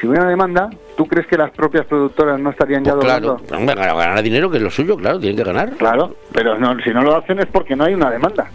si 0.00 0.06
hubiera 0.06 0.22
una 0.22 0.30
demanda, 0.30 0.70
¿tú 0.96 1.04
crees 1.06 1.26
que 1.26 1.36
las 1.36 1.50
propias 1.50 1.84
productoras 1.86 2.38
no 2.38 2.50
estarían 2.50 2.84
ya 2.84 2.92
Pues 2.94 3.06
claro, 3.06 3.26
doblando? 3.40 3.56
hombre, 3.56 3.74
ganar, 3.74 3.96
ganar 3.96 4.22
dinero 4.22 4.48
que 4.52 4.58
es 4.58 4.62
lo 4.62 4.70
suyo, 4.70 4.96
claro, 4.96 5.18
tienen 5.18 5.36
que 5.36 5.42
ganar. 5.42 5.70
Claro, 5.72 6.14
pero 6.32 6.56
no, 6.56 6.76
si 6.84 6.90
no 6.90 7.02
lo 7.02 7.16
hacen 7.16 7.40
es 7.40 7.46
porque 7.46 7.74
no 7.74 7.82
hay 7.82 7.94
una 7.94 8.08
demanda. 8.08 8.48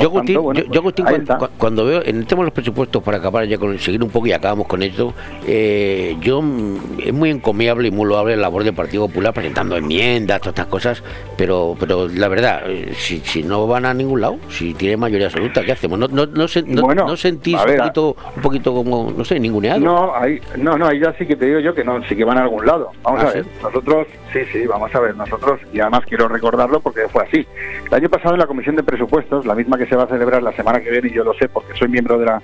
Yo, 0.00 0.08
Agustín, 0.08 0.34
tanto, 0.34 0.42
bueno, 0.42 0.60
yo- 0.60 0.64
yo, 0.66 0.68
pues, 0.70 0.78
Agustín, 0.80 1.06
ahí 1.06 1.12
cuan- 1.14 1.22
está. 1.22 1.38
cua- 1.38 1.50
cuando, 1.58 1.84
veo, 1.84 2.02
en 2.04 2.16
el 2.18 2.26
tema 2.26 2.40
de 2.42 2.44
los 2.46 2.54
presupuestos, 2.54 3.02
para 3.02 3.18
acabar 3.18 3.44
ya 3.46 3.58
con 3.58 3.78
seguir 3.78 4.02
un 4.02 4.10
poco 4.10 4.26
y 4.26 4.32
acabamos 4.32 4.66
con 4.66 4.82
esto, 4.82 5.12
eh, 5.46 6.16
yo 6.20 6.40
mm, 6.42 7.00
es 7.04 7.12
muy 7.12 7.30
encomiable 7.30 7.88
y 7.88 7.90
muy 7.90 8.06
loable 8.08 8.36
la 8.36 8.42
labor 8.42 8.64
del 8.64 8.74
Partido 8.74 9.06
Popular 9.06 9.32
presentando 9.34 9.76
enmiendas, 9.76 10.40
todas 10.40 10.52
estas 10.52 10.66
cosas, 10.66 11.02
pero 11.36 11.76
pero 11.78 12.08
la 12.08 12.28
verdad, 12.28 12.62
eh, 12.66 12.92
si, 12.96 13.20
si 13.20 13.42
no 13.42 13.66
van 13.66 13.84
a 13.86 13.94
ningún 13.94 14.20
lado, 14.20 14.38
si 14.48 14.74
tiene 14.74 14.96
mayoría 14.96 15.26
absoluta, 15.26 15.62
¿qué 15.64 15.72
hacemos? 15.72 15.98
¿No, 15.98 16.08
no, 16.08 16.26
no, 16.26 16.48
se- 16.48 16.62
no- 16.62 16.82
Bueno, 16.82 17.06
no 17.06 17.16
sentís 17.16 17.56
ver, 17.64 17.72
un, 17.72 17.76
poquito, 17.78 18.16
un 18.36 18.42
poquito 18.42 18.74
como, 18.74 19.12
no 19.16 19.24
sé, 19.24 19.38
ninguneado? 19.40 19.80
No, 19.80 20.14
ahí, 20.14 20.40
no, 20.56 20.76
no, 20.78 20.86
ahí 20.86 21.00
ya 21.00 21.12
sí 21.18 21.26
que 21.26 21.36
te 21.36 21.46
digo 21.46 21.60
yo 21.60 21.74
que 21.74 21.84
no, 21.84 22.02
sí 22.08 22.16
que 22.16 22.24
van 22.24 22.38
a 22.38 22.42
algún 22.42 22.64
lado. 22.66 22.90
Vamos 23.02 23.20
¿Ah, 23.24 23.28
a 23.28 23.32
ver, 23.32 23.44
sí? 23.44 23.50
nosotros, 23.62 24.06
sí, 24.32 24.40
sí, 24.52 24.66
vamos 24.66 24.94
a 24.94 25.00
ver, 25.00 25.16
nosotros, 25.16 25.60
y 25.72 25.80
además 25.80 26.02
quiero 26.08 26.28
recordarlo 26.28 26.80
porque 26.80 27.02
fue 27.08 27.24
así. 27.24 27.46
El 27.86 27.94
año 27.94 28.08
pasado 28.08 28.34
en 28.34 28.40
la 28.40 28.46
Comisión 28.46 28.76
de 28.76 28.82
Presupuestos, 28.82 29.46
la 29.46 29.54
misma 29.54 29.78
que 29.78 29.86
se 29.90 29.96
va 29.96 30.04
a 30.04 30.06
celebrar 30.06 30.42
la 30.42 30.52
semana 30.52 30.80
que 30.80 30.90
viene, 30.90 31.08
y 31.08 31.12
yo 31.12 31.24
lo 31.24 31.34
sé 31.34 31.48
porque 31.48 31.76
soy 31.76 31.88
miembro 31.88 32.16
de 32.16 32.26
la, 32.26 32.40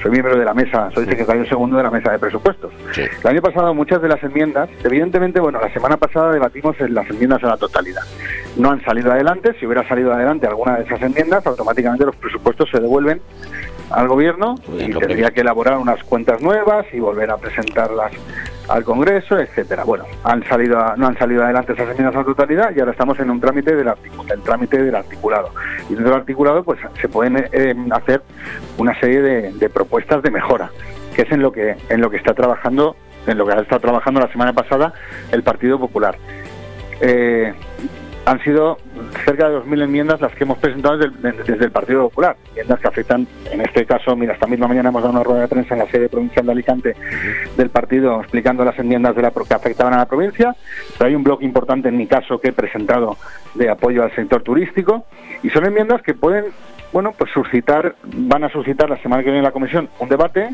soy 0.00 0.12
miembro 0.12 0.38
de 0.38 0.44
la 0.44 0.54
mesa, 0.54 0.90
soy 0.94 1.04
secretario 1.04 1.44
segundo 1.46 1.76
de 1.76 1.82
la 1.82 1.90
mesa 1.90 2.12
de 2.12 2.18
presupuestos. 2.18 2.72
El 2.96 3.30
año 3.30 3.42
pasado 3.42 3.74
muchas 3.74 4.00
de 4.00 4.08
las 4.08 4.22
enmiendas, 4.22 4.70
evidentemente, 4.82 5.40
bueno, 5.40 5.60
la 5.60 5.72
semana 5.72 5.96
pasada 5.96 6.32
debatimos 6.32 6.80
en 6.80 6.94
las 6.94 7.10
enmiendas 7.10 7.42
a 7.42 7.48
la 7.48 7.56
totalidad. 7.56 8.02
No 8.56 8.70
han 8.70 8.82
salido 8.84 9.12
adelante, 9.12 9.54
si 9.58 9.66
hubiera 9.66 9.86
salido 9.88 10.12
adelante 10.12 10.46
alguna 10.46 10.76
de 10.76 10.84
esas 10.84 11.02
enmiendas, 11.02 11.44
automáticamente 11.46 12.06
los 12.06 12.16
presupuestos 12.16 12.70
se 12.70 12.80
devuelven 12.80 13.20
al 13.90 14.08
gobierno 14.08 14.54
y 14.78 14.92
tendría 14.92 15.30
que 15.32 15.40
elaborar 15.40 15.78
unas 15.78 16.02
cuentas 16.04 16.40
nuevas 16.40 16.86
y 16.92 17.00
volver 17.00 17.30
a 17.30 17.36
presentarlas 17.36 18.12
al 18.68 18.84
Congreso, 18.84 19.38
etcétera. 19.38 19.84
Bueno, 19.84 20.04
han 20.24 20.42
salido 20.48 20.78
no 20.96 21.06
han 21.06 21.18
salido 21.18 21.44
adelante 21.44 21.72
esas 21.72 21.88
enmiendas 21.90 22.14
a 22.14 22.18
la 22.18 22.24
totalidad 22.24 22.72
y 22.74 22.80
ahora 22.80 22.92
estamos 22.92 23.18
en 23.20 23.30
un 23.30 23.40
trámite 23.40 23.74
del 23.74 23.88
el 23.88 24.42
trámite 24.42 24.82
del 24.82 24.94
articulado. 24.94 25.50
Y 25.84 25.94
dentro 25.94 26.10
del 26.10 26.20
articulado 26.20 26.64
pues 26.64 26.80
se 27.00 27.08
pueden 27.08 27.48
eh, 27.52 27.74
hacer 27.90 28.22
una 28.78 28.98
serie 28.98 29.20
de, 29.20 29.70
propuestas 29.70 30.22
de 30.22 30.30
mejora, 30.30 30.70
que 31.14 31.22
es 31.22 31.32
en 31.32 31.42
lo 31.42 31.52
que 31.52 31.76
en 31.88 32.00
lo 32.00 32.10
que 32.10 32.16
está 32.16 32.34
trabajando 32.34 32.96
en 33.26 33.38
lo 33.38 33.46
que 33.46 33.52
ha 33.52 33.60
estado 33.60 33.80
trabajando 33.80 34.20
la 34.20 34.28
semana 34.28 34.52
pasada 34.52 34.92
el 35.32 35.42
Partido 35.42 35.78
Popular. 35.78 36.16
Eh, 37.00 37.52
han 38.26 38.42
sido 38.42 38.78
cerca 39.24 39.48
de 39.48 39.58
2.000 39.58 39.82
enmiendas 39.82 40.20
las 40.20 40.34
que 40.34 40.44
hemos 40.44 40.58
presentado 40.58 40.96
desde 40.96 41.28
el, 41.28 41.36
desde 41.44 41.64
el 41.64 41.70
Partido 41.70 42.08
Popular. 42.08 42.36
Enmiendas 42.50 42.80
que 42.80 42.88
afectan, 42.88 43.26
en 43.50 43.60
este 43.60 43.84
caso, 43.84 44.16
mira, 44.16 44.32
esta 44.34 44.46
misma 44.46 44.68
mañana 44.68 44.88
hemos 44.88 45.02
dado 45.02 45.14
una 45.14 45.22
rueda 45.22 45.42
de 45.42 45.48
prensa 45.48 45.74
en 45.74 45.80
la 45.80 45.90
sede 45.90 46.08
provincial 46.08 46.46
de 46.46 46.52
Alicante 46.52 46.96
del 47.56 47.70
partido 47.70 48.20
explicando 48.20 48.64
las 48.64 48.78
enmiendas 48.78 49.14
de 49.14 49.22
la, 49.22 49.30
que 49.30 49.54
afectaban 49.54 49.94
a 49.94 49.98
la 49.98 50.06
provincia. 50.06 50.56
Pero 50.96 51.08
hay 51.08 51.14
un 51.14 51.22
bloque 51.22 51.44
importante 51.44 51.88
en 51.88 51.96
mi 51.96 52.06
caso 52.06 52.40
que 52.40 52.48
he 52.48 52.52
presentado 52.52 53.16
de 53.54 53.68
apoyo 53.68 54.02
al 54.02 54.14
sector 54.14 54.42
turístico 54.42 55.04
y 55.42 55.50
son 55.50 55.66
enmiendas 55.66 56.00
que 56.02 56.14
pueden, 56.14 56.46
bueno, 56.92 57.12
pues 57.16 57.30
suscitar, 57.32 57.94
van 58.04 58.44
a 58.44 58.48
suscitar 58.48 58.88
la 58.88 58.96
semana 58.98 59.22
que 59.22 59.26
viene 59.26 59.38
en 59.38 59.44
la 59.44 59.52
comisión 59.52 59.90
un 59.98 60.08
debate 60.08 60.48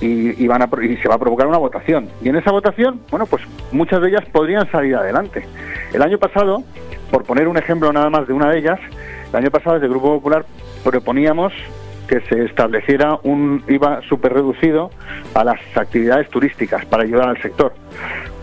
y, 0.00 0.42
y 0.42 0.46
van 0.46 0.62
a, 0.62 0.68
y 0.82 0.96
se 0.96 1.08
va 1.08 1.16
a 1.16 1.18
provocar 1.18 1.46
una 1.46 1.58
votación. 1.58 2.08
Y 2.22 2.28
en 2.28 2.36
esa 2.36 2.50
votación, 2.50 3.00
bueno, 3.10 3.26
pues 3.26 3.42
muchas 3.72 4.00
de 4.00 4.08
ellas 4.08 4.24
podrían 4.32 4.70
salir 4.70 4.96
adelante. 4.96 5.46
El 5.92 6.02
año 6.02 6.18
pasado, 6.18 6.64
por 7.10 7.24
poner 7.24 7.48
un 7.48 7.56
ejemplo 7.56 7.92
nada 7.92 8.10
más 8.10 8.26
de 8.26 8.32
una 8.32 8.50
de 8.50 8.58
ellas, 8.58 8.80
el 9.30 9.36
año 9.36 9.50
pasado 9.50 9.74
desde 9.74 9.86
el 9.86 9.92
Grupo 9.92 10.14
Popular 10.14 10.44
proponíamos 10.82 11.52
que 12.08 12.20
se 12.22 12.44
estableciera 12.44 13.18
un 13.22 13.64
IVA 13.66 14.02
súper 14.08 14.34
reducido 14.34 14.90
a 15.34 15.44
las 15.44 15.58
actividades 15.74 16.28
turísticas 16.28 16.84
para 16.86 17.04
ayudar 17.04 17.28
al 17.28 17.40
sector. 17.40 17.72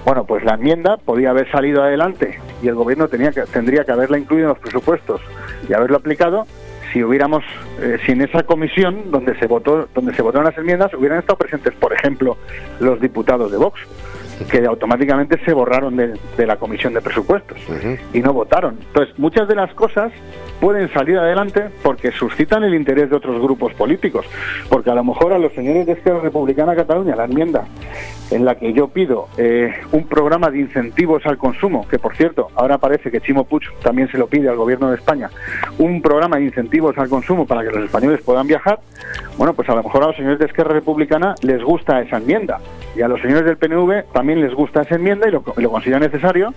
Bueno, 0.06 0.26
pues 0.26 0.44
la 0.44 0.56
enmienda 0.56 0.98
podía 0.98 1.30
haber 1.30 1.50
salido 1.52 1.84
adelante 1.84 2.40
y 2.64 2.68
el 2.68 2.76
gobierno 2.76 3.08
tendría 3.08 3.32
que 3.32 3.92
haberla 3.92 4.18
incluido 4.18 4.48
en 4.48 4.50
los 4.50 4.60
presupuestos 4.60 5.22
y 5.70 5.74
haberlo 5.74 5.98
aplicado 5.98 6.48
si 6.92 7.04
hubiéramos, 7.04 7.44
eh, 7.80 7.98
si 8.06 8.12
en 8.12 8.22
esa 8.22 8.44
comisión 8.44 9.12
donde 9.12 9.38
se 9.40 9.48
votó, 9.48 9.88
donde 9.94 10.14
se 10.14 10.22
votaron 10.22 10.46
las 10.46 10.58
enmiendas 10.58 10.94
hubieran 10.94 11.20
estado 11.20 11.38
presentes, 11.38 11.74
por 11.76 11.94
ejemplo, 11.94 12.38
los 12.80 13.00
diputados 13.00 13.52
de 13.52 13.58
Vox, 13.58 13.80
que 14.50 14.66
automáticamente 14.66 15.38
se 15.44 15.54
borraron 15.54 15.96
de, 15.96 16.14
de 16.38 16.48
la 16.48 16.58
comisión 16.58 16.94
de 16.94 17.02
presupuestos 17.02 17.58
y 18.14 18.20
no 18.20 18.34
votaron. 18.34 18.78
Entonces, 18.88 19.18
muchas 19.18 19.48
de 19.48 19.56
las 19.56 19.74
cosas 19.74 20.12
pueden 20.60 20.92
salir 20.94 21.18
adelante 21.18 21.70
porque 21.82 22.12
suscitan 22.12 22.64
el 22.64 22.76
interés 22.76 23.10
de 23.10 23.16
otros 23.16 23.42
grupos 23.42 23.74
políticos. 23.74 24.26
Porque 24.70 24.92
a 24.92 24.96
lo 24.96 25.04
mejor 25.04 25.34
a 25.34 25.40
los 25.40 25.52
señores 25.54 25.86
de 25.86 25.94
Esquerra 25.94 26.20
Republicana 26.22 26.76
Cataluña, 26.76 27.16
la 27.16 27.26
enmienda 27.26 27.66
en 28.32 28.46
la 28.46 28.56
que 28.56 28.74
yo 28.74 28.88
pido 28.88 29.28
eh, 29.38 29.74
un 29.92 30.06
programa 30.08 30.50
de 30.50 30.60
incentivos 30.60 31.26
al 31.26 31.38
consumo, 31.38 31.88
que 31.88 32.00
por 32.00 32.16
cierto, 32.16 32.48
ahora 32.56 32.78
parece 32.78 33.12
que 33.12 33.20
Chimo 33.20 33.44
Puig 33.44 33.64
también 33.84 34.10
se 34.10 34.18
lo 34.18 34.28
pide 34.28 34.48
al 34.50 34.56
gobierno 34.56 34.90
de 34.90 34.96
España, 34.96 35.30
un 35.78 36.02
programa 36.02 36.38
de 36.38 36.46
incentivos 36.46 36.98
al 36.98 37.10
consumo 37.10 37.46
para 37.46 37.62
que 37.64 37.72
los 37.72 37.84
españoles 37.84 38.22
puedan 38.22 38.48
viajar, 38.48 38.80
bueno, 39.38 39.54
pues 39.54 39.68
a 39.70 39.76
lo 39.76 39.84
mejor 39.84 40.04
a 40.04 40.08
los 40.08 40.16
señores 40.16 40.40
de 40.40 40.46
Esquerra 40.46 40.74
Republicana 40.74 41.36
les 41.42 41.62
gusta 41.62 42.02
esa 42.02 42.18
enmienda 42.18 42.60
y 42.96 43.02
a 43.02 43.08
los 43.08 43.22
señores 43.22 43.46
del 43.46 43.58
PNV 43.58 44.12
también 44.14 44.31
les 44.40 44.54
gusta 44.54 44.84
esa 44.84 44.96
enmienda 44.96 45.28
y 45.28 45.32
lo, 45.32 45.44
lo 45.58 45.70
consideran 45.72 46.04
necesario 46.04 46.54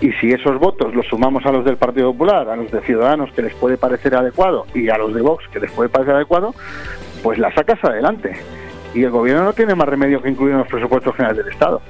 y 0.00 0.12
si 0.12 0.30
esos 0.30 0.58
votos 0.58 0.94
los 0.94 1.06
sumamos 1.06 1.44
a 1.46 1.52
los 1.52 1.64
del 1.64 1.76
Partido 1.76 2.12
Popular, 2.12 2.48
a 2.48 2.56
los 2.56 2.70
de 2.70 2.80
Ciudadanos 2.82 3.32
que 3.32 3.42
les 3.42 3.54
puede 3.54 3.76
parecer 3.76 4.14
adecuado 4.14 4.66
y 4.74 4.88
a 4.90 4.98
los 4.98 5.12
de 5.12 5.22
Vox 5.22 5.48
que 5.48 5.58
les 5.58 5.72
puede 5.72 5.88
parecer 5.88 6.14
adecuado, 6.14 6.54
pues 7.22 7.38
la 7.38 7.52
sacas 7.54 7.82
adelante. 7.82 8.36
Y 8.94 9.02
el 9.02 9.10
gobierno 9.10 9.44
no 9.44 9.52
tiene 9.52 9.74
más 9.74 9.88
remedio 9.88 10.22
que 10.22 10.30
incluir 10.30 10.52
en 10.52 10.58
los 10.60 10.68
presupuestos 10.68 11.14
generales 11.16 11.44
del 11.44 11.52
Estado. 11.52 11.82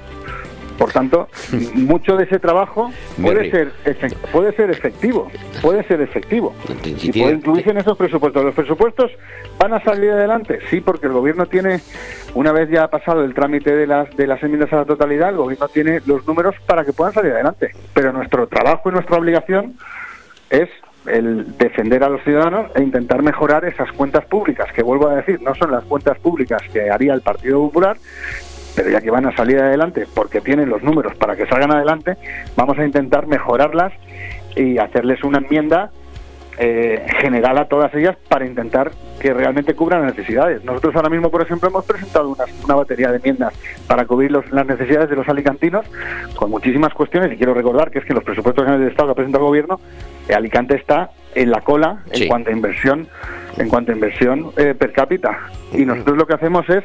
Por 0.79 0.93
tanto, 0.93 1.29
mucho 1.75 2.17
de 2.17 2.25
ese 2.25 2.39
trabajo 2.39 2.91
puede 3.21 3.51
ser, 3.51 3.73
puede 4.33 4.53
ser 4.53 4.71
efectivo, 4.71 5.31
puede 5.61 5.83
ser 5.85 6.01
efectivo. 6.01 6.55
Y 6.85 7.13
puede 7.13 7.35
incluirse 7.35 7.71
en 7.71 7.79
esos 7.79 7.99
presupuestos. 7.99 8.45
¿Los 8.45 8.55
presupuestos 8.55 9.11
van 9.59 9.75
a 9.75 9.83
salir 9.83 10.11
adelante? 10.11 10.61
Sí, 10.71 10.81
porque 10.81 11.07
el 11.07 11.13
gobierno 11.13 11.47
tiene, 11.47 11.81
una 12.35 12.53
vez 12.53 12.71
ya 12.71 12.85
ha 12.85 12.91
pasado 12.91 13.25
el 13.25 13.35
trámite 13.35 13.75
de 13.75 13.87
las, 13.87 14.17
de 14.17 14.27
las 14.27 14.43
enmiendas 14.43 14.73
a 14.73 14.77
la 14.77 14.85
totalidad, 14.85 15.31
el 15.31 15.37
gobierno 15.37 15.69
tiene 15.69 16.01
los 16.07 16.27
números 16.27 16.55
para 16.67 16.85
que 16.85 16.93
puedan 16.93 17.13
salir 17.13 17.33
adelante. 17.33 17.73
Pero 17.93 18.13
nuestro 18.13 18.47
trabajo 18.47 18.89
y 18.89 18.93
nuestra 18.93 19.19
obligación 19.19 19.75
es 20.51 20.69
el 21.07 21.57
defender 21.57 22.05
a 22.05 22.09
los 22.09 22.23
ciudadanos 22.23 22.71
e 22.75 22.83
intentar 22.83 23.23
mejorar 23.23 23.65
esas 23.65 23.91
cuentas 23.93 24.25
públicas, 24.27 24.71
que 24.73 24.83
vuelvo 24.83 25.09
a 25.09 25.17
decir, 25.17 25.41
no 25.43 25.55
son 25.55 25.71
las 25.71 25.85
cuentas 25.85 26.19
públicas 26.19 26.63
que 26.73 26.91
haría 26.91 27.15
el 27.15 27.23
Partido 27.23 27.61
Popular, 27.61 27.97
pero 28.79 28.91
ya 28.91 29.01
que 29.01 29.11
van 29.11 29.27
a 29.27 29.35
salir 29.35 29.59
adelante 29.59 30.07
porque 30.15 30.41
tienen 30.41 30.69
los 30.69 30.85
números 30.85 31.17
para 31.17 31.35
que 31.35 31.47
salgan 31.47 31.73
adelante, 31.75 32.17
vamos 32.55 32.79
a 32.79 32.85
intentar 32.85 33.27
mejorarlas 33.27 33.93
y 34.55 34.79
hacerles 34.79 35.25
una 35.25 35.39
enmienda 35.39 35.91
eh, 36.61 37.05
general 37.21 37.59
a 37.59 37.65
todas 37.67 37.93
ellas 37.97 38.17
para 38.29 38.47
intentar 38.47 38.93
que 39.19 39.35
realmente 39.35 39.75
cubran 39.75 40.03
las 40.03 40.17
necesidades. 40.17 40.65
Nosotros 40.65 40.95
ahora 40.95 41.09
mismo, 41.09 41.29
por 41.29 41.43
ejemplo, 41.43 41.69
hemos 41.69 41.85
presentado 41.85 42.37
una 42.65 42.75
batería 42.77 43.11
de 43.11 43.17
enmiendas 43.17 43.53
para 43.89 44.05
cubrir 44.07 44.31
los- 44.31 44.49
las 44.53 44.65
necesidades 44.67 45.11
de 45.11 45.17
los 45.17 45.29
alicantinos 45.29 45.85
con 46.37 46.49
muchísimas 46.51 46.95
cuestiones 46.95 47.33
y 47.33 47.37
quiero 47.37 47.55
recordar 47.55 47.91
que 47.91 47.99
es 47.99 48.05
que 48.05 48.15
los 48.15 48.23
presupuestos 48.23 48.63
generales 48.65 48.85
del 48.87 48.93
Estado 48.93 49.09
que 49.09 49.15
presenta 49.17 49.39
el 49.39 49.45
gobierno, 49.45 49.81
eh, 50.29 50.35
Alicante 50.35 50.77
está 50.77 51.11
en 51.35 51.51
la 51.51 51.61
cola 51.63 51.99
en 52.13 52.23
Sí. 52.23 52.29
cuanto 52.29 52.51
a 52.51 52.53
inversión 52.53 53.09
en 53.59 53.69
cuanto 53.69 53.93
a 53.93 53.95
inversión 53.95 54.51
eh, 54.57 54.75
per 54.75 54.93
cápita. 54.93 55.39
Y 55.73 55.85
nosotros 55.85 56.17
lo 56.17 56.27
que 56.27 56.35
hacemos 56.35 56.69
es 56.69 56.85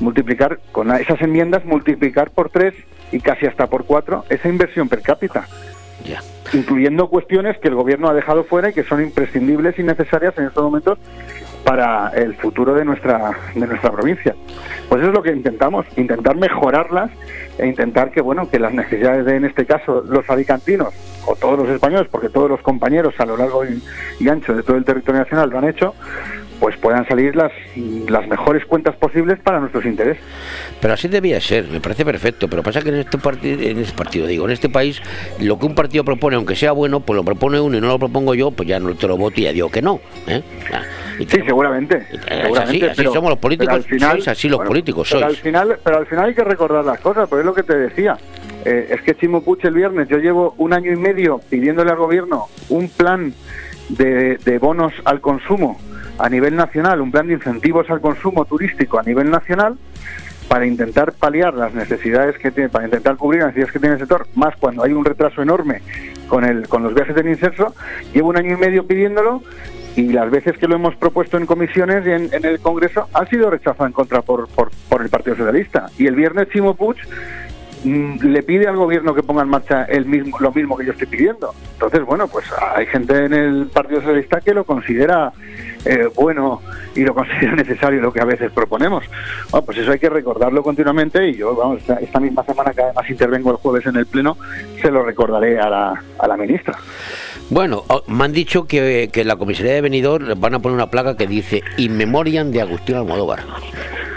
multiplicar 0.00 0.58
con 0.72 0.90
esas 0.94 1.20
enmiendas 1.20 1.64
multiplicar 1.64 2.30
por 2.30 2.50
tres 2.50 2.74
y 3.12 3.20
casi 3.20 3.46
hasta 3.46 3.66
por 3.68 3.84
cuatro 3.84 4.24
esa 4.28 4.48
inversión 4.48 4.88
per 4.88 5.02
cápita. 5.02 5.46
Incluyendo 6.52 7.08
cuestiones 7.08 7.58
que 7.58 7.68
el 7.68 7.74
gobierno 7.74 8.08
ha 8.08 8.14
dejado 8.14 8.44
fuera 8.44 8.70
y 8.70 8.72
que 8.72 8.84
son 8.84 9.02
imprescindibles 9.02 9.78
y 9.78 9.82
necesarias 9.82 10.34
en 10.38 10.46
estos 10.46 10.62
momentos 10.62 10.98
para 11.64 12.10
el 12.10 12.36
futuro 12.36 12.74
de 12.74 12.84
nuestra 12.84 13.32
de 13.54 13.66
nuestra 13.66 13.90
provincia. 13.90 14.36
Pues 14.88 15.00
eso 15.00 15.10
es 15.10 15.14
lo 15.14 15.22
que 15.22 15.32
intentamos, 15.32 15.84
intentar 15.96 16.36
mejorarlas 16.36 17.10
e 17.58 17.66
intentar 17.66 18.12
que 18.12 18.20
bueno 18.20 18.48
que 18.48 18.60
las 18.60 18.72
necesidades 18.72 19.24
de 19.24 19.34
en 19.34 19.44
este 19.46 19.66
caso 19.66 20.04
los 20.06 20.28
alicantinos 20.30 20.94
o 21.26 21.36
todos 21.36 21.58
los 21.58 21.68
españoles, 21.68 22.08
porque 22.10 22.28
todos 22.28 22.48
los 22.48 22.60
compañeros 22.60 23.14
a 23.18 23.26
lo 23.26 23.36
largo 23.36 23.64
y, 23.64 23.82
y 24.20 24.28
ancho 24.28 24.54
de 24.54 24.62
todo 24.62 24.76
el 24.76 24.84
territorio 24.84 25.20
nacional 25.20 25.50
lo 25.50 25.58
han 25.58 25.68
hecho, 25.68 25.94
pues 26.60 26.74
puedan 26.78 27.06
salir 27.06 27.36
las 27.36 27.52
las 28.08 28.26
mejores 28.28 28.64
cuentas 28.64 28.96
posibles 28.96 29.38
para 29.40 29.60
nuestros 29.60 29.84
intereses. 29.84 30.22
Pero 30.80 30.94
así 30.94 31.06
debía 31.08 31.38
ser, 31.40 31.66
me 31.68 31.80
parece 31.80 32.02
perfecto. 32.04 32.48
Pero 32.48 32.62
pasa 32.62 32.80
que 32.80 32.88
en 32.88 32.94
este 32.96 33.18
partido, 33.18 33.60
en 33.60 33.78
este 33.78 33.94
partido, 33.96 34.26
digo, 34.26 34.46
en 34.46 34.52
este 34.52 34.70
país, 34.70 35.02
lo 35.38 35.58
que 35.58 35.66
un 35.66 35.74
partido 35.74 36.02
propone, 36.04 36.36
aunque 36.36 36.56
sea 36.56 36.72
bueno, 36.72 37.00
pues 37.00 37.14
lo 37.16 37.24
propone 37.24 37.60
uno 37.60 37.76
y 37.76 37.80
no 37.82 37.88
lo 37.88 37.98
propongo 37.98 38.34
yo, 38.34 38.50
pues 38.52 38.68
ya 38.68 38.80
no 38.80 38.94
te 38.94 39.06
lo 39.06 39.18
voto 39.18 39.38
y 39.40 39.44
ya 39.44 39.52
digo 39.52 39.70
que 39.70 39.82
no. 39.82 40.00
¿eh? 40.28 40.42
Y 41.18 41.24
Sí, 41.26 41.40
seguramente. 41.44 42.06
Así, 42.56 42.82
así 42.84 42.92
pero- 42.96 43.12
somos 43.12 43.30
los 43.30 43.38
políticos, 43.38 43.66
pero 43.74 43.76
al 43.76 43.82
final- 43.84 44.10
sois 44.12 44.28
así 44.28 44.48
los 44.48 44.58
bueno, 44.58 44.68
políticos, 44.70 45.08
pero 45.10 45.20
sois. 45.26 45.36
al 45.36 45.42
final 45.42 45.78
Pero 45.84 45.98
al 45.98 46.06
final 46.06 46.24
hay 46.26 46.34
que 46.34 46.44
recordar 46.44 46.84
las 46.84 47.00
cosas, 47.00 47.28
pues 47.28 47.40
es 47.40 47.46
lo 47.46 47.52
que 47.54 47.62
te 47.64 47.76
decía. 47.76 48.16
Eh, 48.68 48.94
es 48.94 49.00
que 49.02 49.14
Chimo 49.14 49.42
Puig 49.42 49.64
el 49.64 49.74
viernes, 49.74 50.08
yo 50.08 50.18
llevo 50.18 50.56
un 50.58 50.72
año 50.72 50.90
y 50.90 50.96
medio 50.96 51.38
pidiéndole 51.38 51.92
al 51.92 51.98
gobierno 51.98 52.46
un 52.68 52.88
plan 52.88 53.32
de, 53.90 54.58
bonos 54.60 54.92
al 55.04 55.20
consumo 55.20 55.78
a 56.18 56.28
nivel 56.28 56.56
nacional, 56.56 57.00
un 57.00 57.12
plan 57.12 57.28
de 57.28 57.34
incentivos 57.34 57.88
al 57.90 58.00
consumo 58.00 58.44
turístico 58.44 58.98
a 58.98 59.04
nivel 59.04 59.30
nacional, 59.30 59.78
para 60.48 60.66
intentar 60.66 61.12
paliar 61.12 61.54
las 61.54 61.74
necesidades 61.74 62.38
que 62.38 62.50
tiene, 62.50 62.68
para 62.68 62.86
intentar 62.86 63.16
cubrir 63.16 63.42
las 63.42 63.48
necesidades 63.50 63.72
que 63.72 63.78
tiene 63.78 63.94
el 63.94 64.00
sector, 64.00 64.26
más 64.34 64.56
cuando 64.56 64.82
hay 64.82 64.92
un 64.92 65.04
retraso 65.04 65.42
enorme 65.42 65.82
con 66.28 66.82
los 66.82 66.92
viajes 66.92 67.14
del 67.14 67.28
incenso, 67.28 67.72
llevo 68.12 68.30
un 68.30 68.36
año 68.36 68.56
y 68.56 68.56
medio 68.56 68.84
pidiéndolo 68.84 69.42
y 69.96 70.08
las 70.12 70.30
veces 70.30 70.58
que 70.58 70.68
lo 70.68 70.74
hemos 70.74 70.94
propuesto 70.96 71.38
en 71.38 71.46
comisiones 71.46 72.06
y 72.06 72.10
en, 72.10 72.44
el 72.44 72.60
Congreso 72.60 73.08
han 73.14 73.28
sido 73.28 73.48
rechazadas 73.48 73.88
en 73.88 73.92
contra 73.92 74.20
por, 74.22 74.48
el 75.00 75.08
Partido 75.08 75.36
Socialista. 75.36 75.88
Y 75.98 76.06
el 76.06 76.14
viernes 76.14 76.48
Chimo 76.50 76.74
mm, 76.74 77.55
le 77.84 78.42
pide 78.42 78.66
al 78.66 78.76
gobierno 78.76 79.14
que 79.14 79.22
ponga 79.22 79.42
en 79.42 79.48
marcha 79.48 79.84
el 79.84 80.06
mismo, 80.06 80.38
lo 80.40 80.52
mismo 80.52 80.76
que 80.76 80.84
yo 80.84 80.92
estoy 80.92 81.06
pidiendo. 81.06 81.54
Entonces, 81.72 82.04
bueno, 82.04 82.28
pues 82.28 82.46
hay 82.74 82.86
gente 82.86 83.24
en 83.24 83.34
el 83.34 83.66
Partido 83.66 84.00
Socialista 84.00 84.40
que 84.40 84.54
lo 84.54 84.64
considera 84.64 85.32
eh, 85.84 86.08
bueno 86.14 86.62
y 86.94 87.02
lo 87.02 87.14
considera 87.14 87.54
necesario 87.54 88.00
lo 88.00 88.12
que 88.12 88.20
a 88.20 88.24
veces 88.24 88.50
proponemos. 88.52 89.04
Bueno, 89.50 89.66
pues 89.66 89.78
eso 89.78 89.92
hay 89.92 89.98
que 89.98 90.10
recordarlo 90.10 90.62
continuamente 90.62 91.28
y 91.28 91.36
yo, 91.36 91.54
vamos, 91.54 91.80
esta, 91.80 91.94
esta 91.94 92.20
misma 92.20 92.44
semana 92.44 92.72
que 92.72 92.82
además 92.82 93.08
intervengo 93.08 93.50
el 93.50 93.56
jueves 93.56 93.86
en 93.86 93.96
el 93.96 94.06
Pleno, 94.06 94.36
se 94.80 94.90
lo 94.90 95.02
recordaré 95.02 95.58
a 95.60 95.68
la, 95.68 96.02
a 96.18 96.26
la 96.26 96.36
ministra. 96.36 96.76
Bueno, 97.50 97.84
oh, 97.88 98.02
me 98.08 98.24
han 98.24 98.32
dicho 98.32 98.66
que, 98.66 99.08
que 99.12 99.20
en 99.22 99.28
la 99.28 99.36
comisaría 99.36 99.74
de 99.74 99.80
Benidorm 99.80 100.28
van 100.40 100.54
a 100.54 100.58
poner 100.58 100.74
una 100.74 100.90
placa 100.90 101.16
que 101.16 101.26
dice 101.26 101.62
In 101.76 101.96
Memoriam 101.96 102.50
de 102.50 102.60
Agustín 102.62 102.96
Almodóvar. 102.96 103.40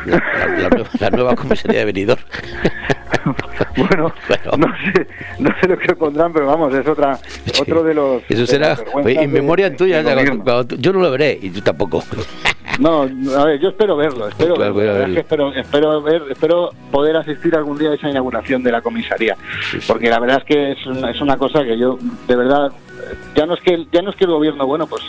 La, 0.05 0.15
la- 0.17 0.47
la 0.47 0.69
nueva, 0.69 0.89
la 0.99 1.09
nueva 1.11 1.35
comisaría 1.35 1.79
de 1.79 1.85
Benidorm. 1.85 2.21
Bueno, 3.75 4.11
no 4.57 4.67
sé, 4.93 5.07
no 5.39 5.49
sé 5.61 5.67
lo 5.67 5.77
que 5.77 5.93
pondrán, 5.95 6.31
pero 6.33 6.47
vamos, 6.47 6.73
es 6.73 6.87
otra, 6.87 7.19
otro 7.59 7.83
de 7.83 7.93
los. 7.93 8.21
Eso 8.29 8.45
será 8.45 8.77
oye, 8.93 9.21
In 9.23 9.31
Memoriam 9.31 9.75
tuya. 9.75 10.01
tú- 10.65 10.75
yo 10.77 10.93
no 10.93 10.99
lo 10.99 11.11
veré 11.11 11.37
y 11.41 11.49
tú 11.49 11.61
tampoco. 11.61 12.03
No, 12.79 13.01
a 13.01 13.43
ver, 13.45 13.59
yo 13.59 13.69
espero 13.69 13.97
verlo, 13.97 14.29
espero, 14.29 14.53
Claro, 14.55 14.73
verlo, 14.73 14.93
la 14.93 14.99
verlo. 14.99 14.99
verdad 14.99 15.09
es 15.09 15.13
que 15.15 15.19
espero, 15.19 15.53
espero 15.53 16.01
ver, 16.01 16.21
espero 16.31 16.69
poder 16.91 17.17
asistir 17.17 17.53
algún 17.55 17.77
día 17.77 17.89
a 17.89 17.95
esa 17.95 18.09
inauguración 18.09 18.63
de 18.63 18.71
la 18.71 18.81
comisaría, 18.81 19.35
porque 19.85 20.09
la 20.09 20.17
verdad 20.19 20.37
es 20.37 20.43
que 20.45 20.71
es 20.71 20.85
una, 20.85 21.11
es 21.11 21.19
una 21.19 21.35
cosa 21.35 21.63
que 21.65 21.77
yo, 21.77 21.97
de 22.27 22.35
verdad, 22.37 22.71
ya 23.35 23.45
no 23.45 23.53
es 23.55 23.61
que 23.61 23.87
ya 23.91 24.01
no 24.01 24.09
es 24.09 24.15
que 24.15 24.25
el 24.25 24.31
gobierno, 24.31 24.65
bueno, 24.67 24.87
pues 24.87 25.01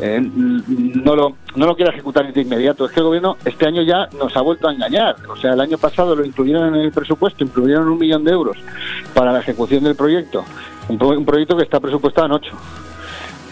eh, 0.00 0.20
no 0.20 1.14
lo 1.16 1.36
no 1.56 1.66
lo 1.66 1.76
quiera 1.76 1.92
ejecutar 1.92 2.32
de 2.32 2.40
inmediato, 2.40 2.84
es 2.86 2.92
que 2.92 3.00
el 3.00 3.06
gobierno 3.06 3.36
este 3.44 3.66
año 3.66 3.82
ya 3.82 4.08
nos 4.18 4.36
ha 4.36 4.40
vuelto 4.40 4.68
a 4.68 4.72
engañar, 4.72 5.16
o 5.28 5.36
sea, 5.36 5.52
el 5.52 5.60
año 5.60 5.78
pasado 5.78 6.14
lo 6.16 6.24
incluyeron 6.24 6.74
en 6.74 6.80
el 6.82 6.92
presupuesto, 6.92 7.44
incluyeron 7.44 7.88
un 7.88 7.98
millón 7.98 8.24
de 8.24 8.32
euros 8.32 8.56
para 9.14 9.32
la 9.32 9.40
ejecución 9.40 9.84
del 9.84 9.94
proyecto, 9.96 10.44
un, 10.88 10.98
pro- 10.98 11.10
un 11.18 11.24
proyecto 11.24 11.56
que 11.56 11.62
está 11.64 11.80
presupuestado 11.80 12.26
en 12.26 12.32
ocho. 12.32 12.52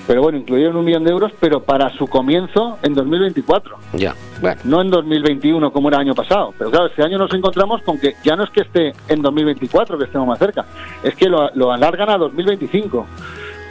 Pero 0.05 0.21
bueno, 0.21 0.37
incluyeron 0.39 0.77
un 0.77 0.85
millón 0.85 1.05
de 1.05 1.13
euros, 1.13 1.31
pero 1.39 1.63
para 1.63 1.89
su 1.97 2.09
comienzo 2.09 2.77
en 2.83 2.93
2024. 2.93 3.77
Ya, 3.93 4.17
bueno. 4.41 4.61
No 4.65 4.81
en 4.83 4.91
2021 4.91 5.73
como 5.73 5.89
era 5.89 5.99
el 5.99 6.09
año 6.09 6.15
pasado. 6.17 6.53
Pero 6.59 6.73
claro, 6.73 6.87
este 6.87 7.05
año 7.05 7.19
nos 7.19 7.33
encontramos 7.33 7.83
con 7.83 7.99
que 8.01 8.17
ya 8.25 8.35
no 8.35 8.43
es 8.43 8.51
que 8.51 8.63
esté 8.63 8.95
en 9.09 9.23
2024, 9.23 9.97
que 9.97 10.05
estemos 10.07 10.27
más 10.27 10.41
cerca, 10.41 10.65
es 11.05 11.15
que 11.15 11.29
lo, 11.29 11.51
lo 11.55 11.71
alargan 11.71 12.11
a 12.11 12.19
2025. 12.19 13.07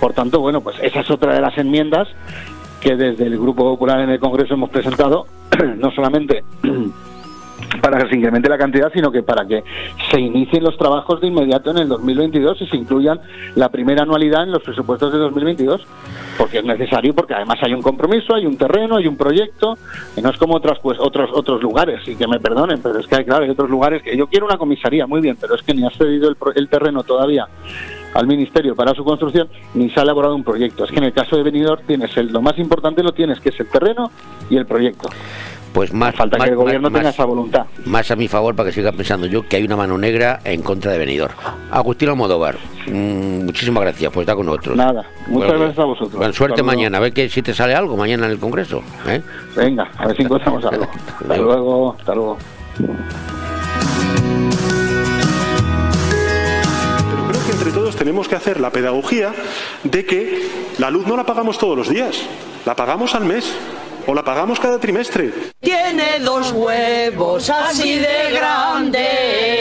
Por 0.02 0.14
tanto, 0.14 0.40
bueno, 0.40 0.62
pues 0.62 0.78
esa 0.82 1.02
es 1.02 1.12
otra 1.12 1.36
de 1.36 1.42
las 1.42 1.56
enmiendas 1.60 2.08
que 2.82 2.96
desde 2.96 3.28
el 3.28 3.38
Grupo 3.38 3.64
Popular 3.64 4.00
en 4.00 4.10
el 4.10 4.20
Congreso 4.20 4.56
hemos 4.56 4.72
presentado, 4.72 5.28
no 5.78 5.92
solamente 5.92 6.44
para 7.84 8.00
que 8.00 8.10
se 8.10 8.16
incremente 8.16 8.50
la 8.50 8.58
cantidad, 8.58 8.92
sino 8.92 9.12
que 9.12 9.22
para 9.22 9.46
que 9.46 9.64
se 10.10 10.20
inicien 10.20 10.64
los 10.64 10.76
trabajos 10.76 11.22
de 11.22 11.28
inmediato 11.28 11.70
en 11.70 11.78
el 11.78 11.88
2022 11.88 12.64
y 12.64 12.68
se 12.68 12.78
incluyan 12.78 13.20
la 13.54 13.70
primera 13.70 14.02
anualidad 14.02 14.42
en 14.42 14.52
los 14.52 14.64
presupuestos 14.64 15.14
de 15.14 15.20
2022, 15.20 15.86
porque 16.36 16.58
es 16.58 16.66
necesario, 16.66 17.14
porque 17.14 17.36
además 17.36 17.60
hay 17.62 17.76
un 17.76 17.84
compromiso, 17.84 18.34
hay 18.34 18.48
un 18.48 18.58
terreno, 18.58 18.98
hay 18.98 19.06
un 19.06 19.18
proyecto, 19.18 19.78
y 20.18 20.22
no 20.22 20.32
es 20.32 20.38
como 20.38 20.56
otras 20.56 20.80
pues 20.80 20.98
otros 21.00 21.30
otros 21.32 21.62
lugares, 21.62 22.02
y 22.08 22.16
que 22.16 22.28
me 22.28 22.40
perdonen, 22.40 22.82
pero 22.82 22.98
es 22.98 23.06
que 23.06 23.18
hay, 23.18 23.26
claro, 23.26 23.44
hay 23.44 23.52
otros 23.52 23.70
lugares 23.70 24.02
que 24.02 24.18
yo 24.18 24.26
quiero 24.26 24.48
una 24.48 24.58
comisaría, 24.58 25.06
muy 25.06 25.22
bien, 25.22 25.38
pero 25.40 25.54
es 25.54 25.62
que 25.62 25.76
ni 25.76 25.86
ha 25.86 25.92
cedido 25.92 26.28
el, 26.28 26.38
el 26.56 26.70
terreno 26.70 27.04
todavía 27.04 27.48
al 28.14 28.28
ministerio 28.28 28.76
para 28.76 28.94
su 28.94 29.04
construcción 29.04 29.48
ni 29.74 29.90
se 29.90 30.00
ha 30.00 30.04
elaborado 30.04 30.36
un 30.36 30.44
proyecto. 30.44 30.86
Es 30.86 30.92
que 30.92 30.98
en 30.98 31.06
el 31.06 31.14
caso 31.14 31.38
de 31.38 31.44
Benidorm 31.44 31.82
tienes 31.86 32.16
el, 32.18 32.32
lo 32.32 32.42
más 32.42 32.58
importante 32.58 33.04
lo 33.04 33.14
tienes, 33.14 33.40
que 33.40 33.50
es 33.50 33.60
el 33.60 33.68
terreno 33.68 34.12
y 34.50 34.58
el 34.58 34.66
proyecto. 34.66 35.10
Pues 35.74 35.94
más, 35.94 36.14
Falta 36.16 36.38
más- 36.38 36.48
que 36.48 36.52
el 36.52 36.58
gobierno 36.58 36.90
más- 36.90 37.00
tenga 37.00 37.10
esa 37.12 37.24
voluntad. 37.24 37.66
Más 37.86 38.12
a 38.12 38.18
mi 38.18 38.28
favor 38.28 38.54
para 38.54 38.68
que 38.68 38.74
siga 38.76 38.92
pensando 38.92 39.26
yo 39.26 39.48
que 39.48 39.56
hay 39.56 39.64
una 39.64 39.78
mano 39.78 39.98
negra 39.98 40.42
en 40.44 40.62
contra 40.64 40.92
de 40.92 40.98
Benidorm. 40.98 41.34
Agustín 41.72 42.10
Almodóvar, 42.10 42.58
mm, 42.88 43.46
muchísimas 43.46 43.82
gracias 43.84 44.12
por 44.12 44.24
estar 44.24 44.36
con 44.36 44.48
nosotros. 44.48 44.76
Nada, 44.76 45.06
muchas 45.28 45.48
Bueno, 45.48 45.60
gracias 45.64 45.80
a 45.80 45.86
vosotros. 45.86 46.16
Buena 46.18 46.34
suerte 46.34 46.62
mañana, 46.62 46.98
a 46.98 47.00
ver 47.02 47.14
que 47.14 47.30
si 47.30 47.42
te 47.42 47.54
sale 47.54 47.74
algo 47.74 47.96
mañana 47.96 48.26
en 48.26 48.34
el 48.34 48.40
Congreso. 48.40 48.82
¿eh? 49.08 49.22
Venga, 49.56 49.90
a 49.98 50.08
ver 50.08 50.18
si 50.18 50.24
encontramos 50.24 50.66
algo. 50.66 50.86
Hasta 51.22 51.38
luego, 51.38 51.96
hasta 51.98 52.16
luego. 52.16 52.38
Entre 57.62 57.76
todos 57.80 57.96
tenemos 57.96 58.28
que 58.28 58.34
hacer 58.34 58.60
la 58.60 58.72
pedagogía 58.72 59.36
de 59.84 60.04
que 60.04 60.50
la 60.80 60.90
luz 60.90 61.06
no 61.06 61.16
la 61.16 61.28
pagamos 61.28 61.60
todos 61.60 61.78
los 61.78 61.90
días, 61.90 62.16
la 62.66 62.76
pagamos 62.76 63.14
al 63.14 63.24
mes 63.24 63.54
o 64.08 64.16
la 64.16 64.24
pagamos 64.24 64.60
cada 64.60 64.80
trimestre. 64.80 65.32
Tiene 65.60 66.20
dos 66.22 66.54
huevos 66.54 67.52
así 67.52 68.00
de 68.00 68.32
grandes. 68.32 69.61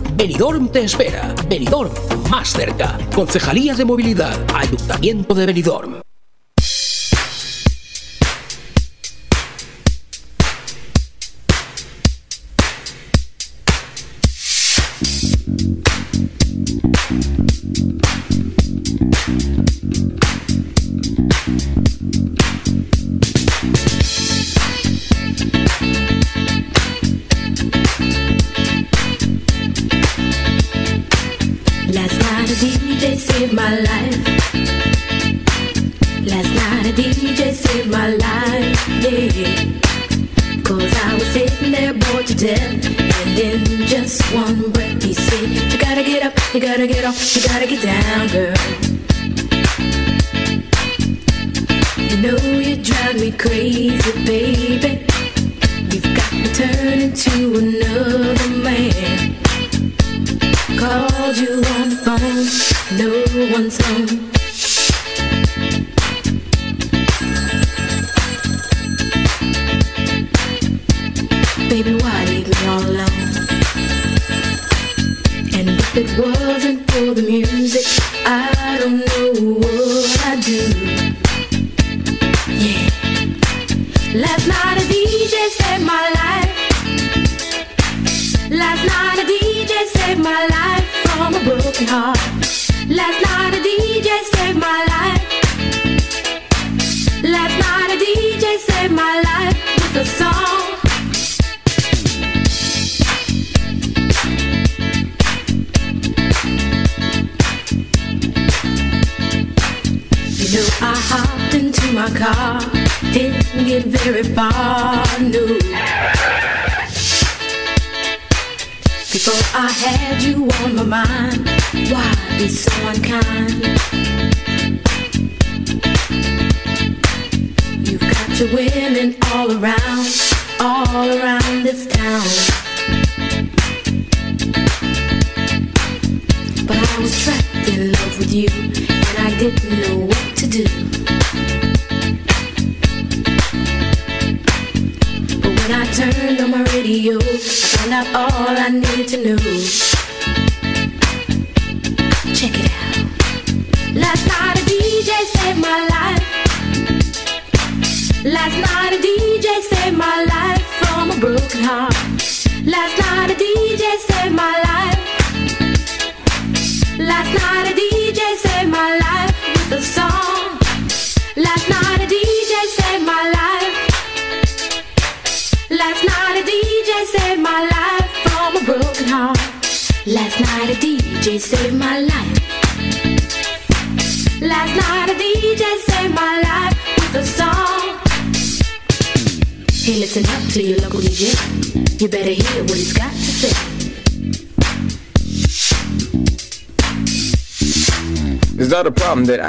Benidorm 0.15 0.69
te 0.69 0.83
espera. 0.83 1.33
Benidorm 1.47 1.91
más 2.29 2.49
cerca. 2.49 2.97
Concejalía 3.15 3.73
de 3.75 3.85
Movilidad. 3.85 4.37
Ayuntamiento 4.53 5.33
de 5.33 5.45
Benidorm. 5.45 6.10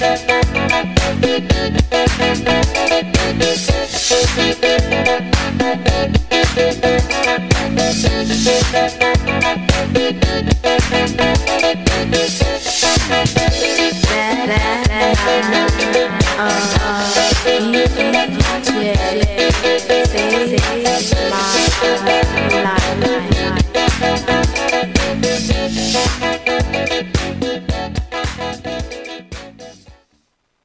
Thank 0.00 0.29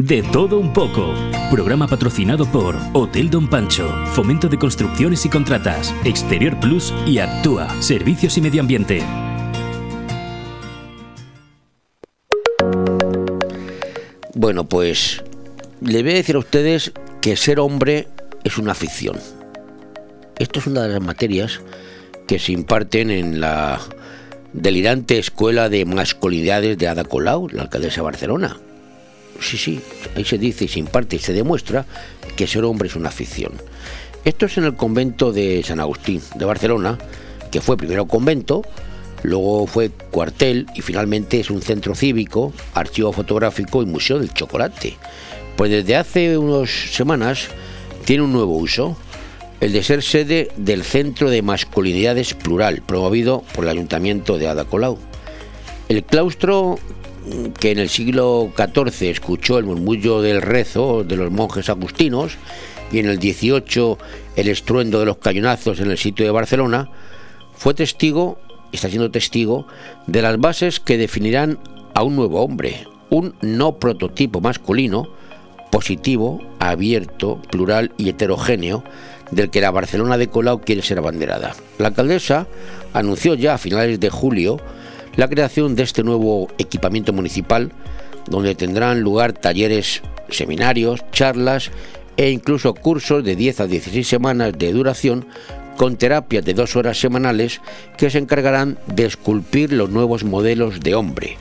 De 0.08 0.22
todo 0.22 0.60
un 0.60 0.72
poco. 0.72 1.16
Programa 1.50 1.88
patrocinado 1.88 2.46
por 2.52 2.78
Hotel 2.94 3.32
Don 3.32 3.50
Pancho, 3.50 3.90
Fomento 4.14 4.48
de 4.48 4.60
Construcciones 4.60 5.26
y 5.26 5.30
Contratas, 5.30 5.96
Exterior 6.04 6.60
Plus 6.60 6.94
y 7.08 7.18
Actúa, 7.18 7.82
Servicios 7.82 8.38
y 8.38 8.42
Medio 8.42 8.62
Ambiente. 8.62 9.02
Bueno, 14.36 14.66
pues 14.66 15.24
le 15.82 16.04
voy 16.04 16.12
a 16.12 16.16
decir 16.16 16.36
a 16.36 16.40
ustedes 16.40 16.92
que 17.20 17.36
ser 17.36 17.60
hombre 17.60 18.08
es 18.44 18.60
una 18.60 18.74
afición. 18.74 19.18
Esto 20.38 20.60
es 20.60 20.68
una 20.68 20.84
de 20.84 20.90
las 20.90 21.02
materias 21.02 21.62
que 22.28 22.38
se 22.38 22.52
imparten 22.52 23.10
en 23.10 23.42
la 23.42 23.82
delirante 24.54 25.18
escuela 25.18 25.68
de 25.68 25.84
masculinidades 25.86 26.78
de 26.78 26.88
Ada 26.90 27.06
Colau, 27.06 27.50
la 27.50 27.64
alcaldesa 27.64 27.96
de 27.96 28.02
Barcelona. 28.04 28.58
Sí, 29.40 29.58
sí, 29.58 29.82
ahí 30.16 30.24
se 30.24 30.38
dice 30.38 30.66
y 30.66 30.68
se 30.68 30.80
imparte 30.80 31.18
y 31.18 31.20
se 31.20 31.34
demuestra 31.34 31.86
que 32.36 32.48
ser 32.48 32.64
hombre 32.64 32.88
es 32.88 32.96
una 32.96 33.10
afición. 33.10 33.54
Esto 34.24 34.48
es 34.48 34.58
en 34.58 34.64
el 34.64 34.76
convento 34.76 35.32
de 35.32 35.62
San 35.64 35.80
Agustín 35.80 36.22
de 36.36 36.46
Barcelona, 36.46 36.98
que 37.52 37.62
fue 37.62 37.78
primero 37.78 38.08
convento, 38.08 38.64
luego 39.24 39.68
fue 39.68 39.90
cuartel 39.90 40.66
y 40.76 40.82
finalmente 40.82 41.40
es 41.40 41.50
un 41.50 41.62
centro 41.62 41.96
cívico, 41.96 42.54
archivo 42.74 43.14
fotográfico 43.14 43.84
y 43.84 43.86
museo 43.86 44.20
del 44.20 44.34
chocolate. 44.34 44.98
Pues 45.56 45.72
desde 45.72 45.96
hace 45.96 46.38
unas 46.38 46.70
semanas 46.70 47.48
tiene 48.06 48.24
un 48.24 48.34
nuevo 48.34 48.58
uso, 48.58 48.98
el 49.62 49.72
de 49.72 49.84
ser 49.84 50.04
sede 50.04 50.50
del 50.58 50.84
Centro 50.84 51.30
de 51.30 51.42
Masculinidades 51.42 52.34
Plural, 52.34 52.82
promovido 52.86 53.44
por 53.54 53.64
el 53.64 53.72
Ayuntamiento 53.72 54.38
de 54.38 54.48
Ada 54.48 54.66
Colau. 54.66 54.98
El 55.88 56.04
claustro 56.04 56.80
que 57.60 57.72
en 57.72 57.80
el 57.80 57.90
siglo 57.90 58.52
XIV 58.56 59.10
escuchó 59.10 59.58
el 59.58 59.66
murmullo 59.66 60.22
del 60.22 60.42
rezo 60.42 61.04
de 61.04 61.18
los 61.18 61.32
monjes 61.32 61.70
agustinos 61.70 62.38
y 62.92 63.00
en 63.00 63.08
el 63.08 63.20
XVIII 63.20 63.98
el 64.36 64.48
estruendo 64.48 65.00
de 65.00 65.06
los 65.06 65.18
cañonazos 65.18 65.80
en 65.80 65.92
el 65.92 65.98
sitio 65.98 66.26
de 66.26 66.32
Barcelona, 66.32 66.90
fue 67.56 67.74
testigo, 67.74 68.38
está 68.72 68.90
siendo 68.90 69.12
testigo, 69.12 69.68
de 70.08 70.22
las 70.22 70.40
bases 70.40 70.80
que 70.80 70.98
definirán 70.98 71.58
a 71.94 72.04
un 72.04 72.16
nuevo 72.16 72.44
hombre, 72.44 72.86
un 73.10 73.34
no 73.42 73.78
prototipo 73.78 74.42
masculino, 74.42 75.08
positivo, 75.72 76.42
abierto, 76.60 77.42
plural 77.50 77.92
y 77.98 78.10
heterogéneo, 78.10 78.84
del 79.32 79.50
que 79.50 79.62
la 79.62 79.72
Barcelona 79.72 80.18
de 80.18 80.28
Colau 80.28 80.62
quiere 80.62 80.82
ser 80.82 81.00
abanderada. 81.00 81.56
La 81.80 81.88
alcaldesa 81.88 82.48
anunció 82.94 83.34
ya 83.34 83.56
a 83.56 83.58
finales 83.58 84.00
de 84.00 84.10
julio 84.10 84.60
la 85.16 85.28
creación 85.28 85.76
de 85.76 85.84
este 85.84 86.04
nuevo 86.04 86.50
equipamiento 86.58 87.14
municipal, 87.14 87.72
donde 88.28 88.56
tendrán 88.56 89.02
lugar 89.02 89.34
talleres, 89.34 90.02
seminarios, 90.30 91.04
charlas 91.12 91.72
e 92.18 92.30
incluso 92.30 92.74
cursos 92.74 93.24
de 93.24 93.36
10 93.36 93.62
a 93.62 93.68
16 93.68 94.08
semanas 94.08 94.54
de 94.58 94.72
duración 94.72 95.28
con 95.78 95.98
terapias 95.98 96.46
de 96.46 96.54
dos 96.54 96.76
horas 96.76 96.98
semanales 96.98 97.62
que 97.98 98.10
se 98.10 98.18
encargarán 98.18 98.78
de 98.88 99.06
esculpir 99.06 99.74
los 99.74 99.90
nuevos 99.90 100.24
modelos 100.24 100.80
de 100.80 100.96
hombre. 100.96 101.38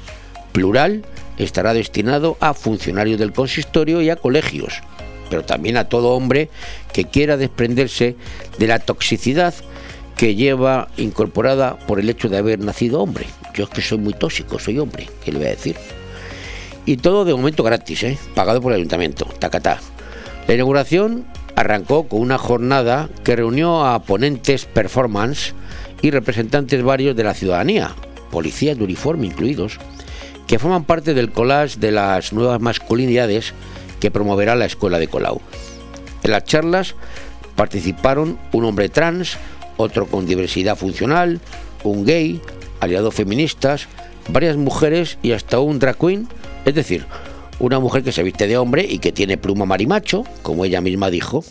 Plural 0.53 1.05
estará 1.39 1.75
destinado 1.75 2.37
a 2.41 2.55
funcionarios 2.55 3.19
del 3.19 3.33
consistorio 3.33 4.03
y 4.03 4.11
a 4.11 4.17
colegios, 4.17 4.83
pero 5.31 5.45
también 5.45 5.77
a 5.77 5.89
todo 5.89 6.15
hombre 6.15 6.49
que 6.93 7.05
quiera 7.05 7.37
desprenderse 7.37 8.17
de 8.59 8.67
la 8.67 8.79
toxicidad 8.79 9.55
que 10.17 10.35
lleva 10.35 10.89
incorporada 10.97 11.77
por 11.77 11.99
el 11.99 12.09
hecho 12.09 12.29
de 12.29 12.39
haber 12.39 12.61
nacido 12.61 13.01
hombre. 13.01 13.27
Yo 13.55 13.65
es 13.65 13.71
que 13.71 13.83
soy 13.83 13.99
muy 13.99 14.13
tóxico, 14.13 14.59
soy 14.59 14.79
hombre, 14.79 15.09
¿qué 15.25 15.33
le 15.33 15.39
voy 15.39 15.49
a 15.49 15.51
decir? 15.51 15.77
Y 16.87 16.99
todo 16.99 17.25
de 17.25 17.35
momento 17.35 17.63
gratis, 17.63 18.03
¿eh? 18.03 18.19
pagado 18.35 18.61
por 18.61 18.73
el 18.73 18.77
ayuntamiento, 18.77 19.25
tacatá. 19.39 19.81
La 20.47 20.55
inauguración 20.55 21.25
arrancó 21.57 22.09
con 22.09 22.21
una 22.21 22.39
jornada 22.39 23.09
que 23.23 23.37
reunió 23.37 23.85
a 23.85 24.03
ponentes 24.03 24.67
performance 24.67 25.55
y 26.03 26.11
representantes 26.11 26.83
varios 26.83 27.17
de 27.17 27.25
la 27.25 27.35
ciudadanía, 27.35 27.93
policías 28.31 28.77
de 28.77 28.85
uniforme 28.85 29.27
incluidos, 29.27 29.79
que 30.47 30.59
forman 30.59 30.85
parte 30.85 31.15
del 31.15 31.33
collage 31.33 31.79
de 31.79 31.93
las 31.93 32.33
nuevas 32.33 32.61
masculinidades 32.61 33.55
que 34.01 34.11
promoverá 34.11 34.55
la 34.55 34.67
Escuela 34.67 34.99
de 34.99 35.09
Colau. 35.09 35.41
En 36.23 36.31
las 36.31 36.45
charlas 36.45 36.95
participaron 37.57 38.39
un 38.53 38.65
hombre 38.65 38.89
trans, 38.89 39.39
otro 39.77 40.07
con 40.07 40.27
diversidad 40.27 40.77
funcional, 40.77 41.41
un 41.83 42.05
gay, 42.05 42.41
aliados 42.81 43.15
feministas, 43.15 43.89
varias 44.29 44.57
mujeres 44.57 45.19
y 45.23 45.33
hasta 45.33 45.61
un 45.61 45.79
drag 45.79 45.99
queen, 45.99 46.29
es 46.65 46.75
decir, 46.75 47.07
una 47.59 47.79
mujer 47.79 48.03
que 48.03 48.13
se 48.13 48.23
viste 48.23 48.47
de 48.47 48.57
hombre 48.57 48.87
y 48.89 48.99
que 48.99 49.13
tiene 49.13 49.37
pluma 49.37 49.67
marimacho, 49.67 50.25
como 50.43 50.65
ella 50.65 50.81
misma 50.81 51.11
dijo. 51.11 51.45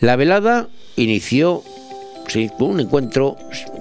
La 0.00 0.16
velada 0.16 0.68
inició 0.96 1.62
con 2.58 2.70
un 2.70 2.80
encuentro 2.80 3.36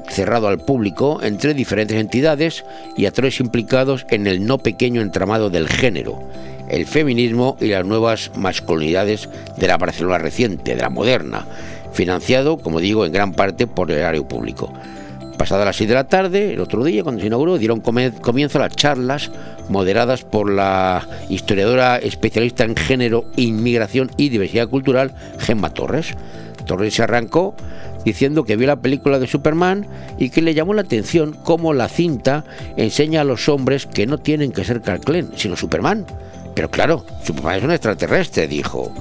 cerrado 0.10 0.48
al 0.48 0.66
público 0.66 1.22
entre 1.24 1.54
diferentes 1.54 1.98
entidades 1.98 2.66
y 2.98 3.06
actores 3.06 3.40
implicados 3.40 4.06
en 4.10 4.28
el 4.28 4.46
no 4.46 4.58
pequeño 4.58 5.02
entramado 5.02 5.50
del 5.50 5.70
género, 5.70 6.22
el 6.70 6.86
feminismo 6.86 7.58
y 7.62 7.68
las 7.68 7.86
nuevas 7.86 8.32
masculinidades 8.36 9.30
de 9.58 9.68
la 9.68 9.78
Barcelona 9.78 10.18
reciente, 10.18 10.76
de 10.76 10.82
la 10.82 10.90
moderna, 10.90 11.48
financiado, 11.94 12.58
como 12.58 12.80
digo, 12.80 13.06
en 13.06 13.12
gran 13.12 13.34
parte 13.34 13.68
por 13.68 13.92
el 13.92 13.98
erario 13.98 14.28
público. 14.28 14.72
Pasada 15.38 15.66
las 15.66 15.78
6 15.78 15.90
de 15.90 15.96
la 15.96 16.08
tarde, 16.08 16.54
el 16.54 16.60
otro 16.60 16.84
día, 16.84 17.02
cuando 17.02 17.20
se 17.20 17.28
inauguró, 17.28 17.58
dieron 17.58 17.82
comienzo 17.82 18.60
las 18.60 18.76
charlas 18.76 19.32
moderadas 19.70 20.24
por 20.24 20.52
la 20.52 21.08
historiadora 21.30 21.98
especialista 21.98 22.64
en 22.64 22.76
género, 22.76 23.26
inmigración 23.38 24.12
y 24.18 24.30
diversidad 24.30 24.70
cultural, 24.70 25.16
Gemma 25.40 25.74
Torres. 25.74 26.16
Torres 26.68 26.94
se 26.94 27.02
arrancó 27.02 27.56
diciendo 28.06 28.44
que 28.44 28.56
vio 28.56 28.68
la 28.68 28.82
película 28.82 29.18
de 29.18 29.28
Superman 29.28 29.88
y 30.20 30.30
que 30.30 30.42
le 30.42 30.54
llamó 30.54 30.74
la 30.74 30.82
atención 30.82 31.36
cómo 31.44 31.74
la 31.74 31.88
cinta 31.88 32.46
enseña 32.78 33.22
a 33.22 33.26
los 33.26 33.50
hombres 33.50 33.88
que 33.88 34.06
no 34.06 34.20
tienen 34.20 34.52
que 34.52 34.64
ser 34.64 34.82
Clark 34.82 35.04
sino 35.36 35.56
Superman. 35.56 36.06
Pero 36.54 36.70
claro, 36.70 37.06
Superman 37.24 37.58
es 37.58 37.64
un 37.64 37.72
extraterrestre, 37.72 38.48
dijo. 38.48 38.94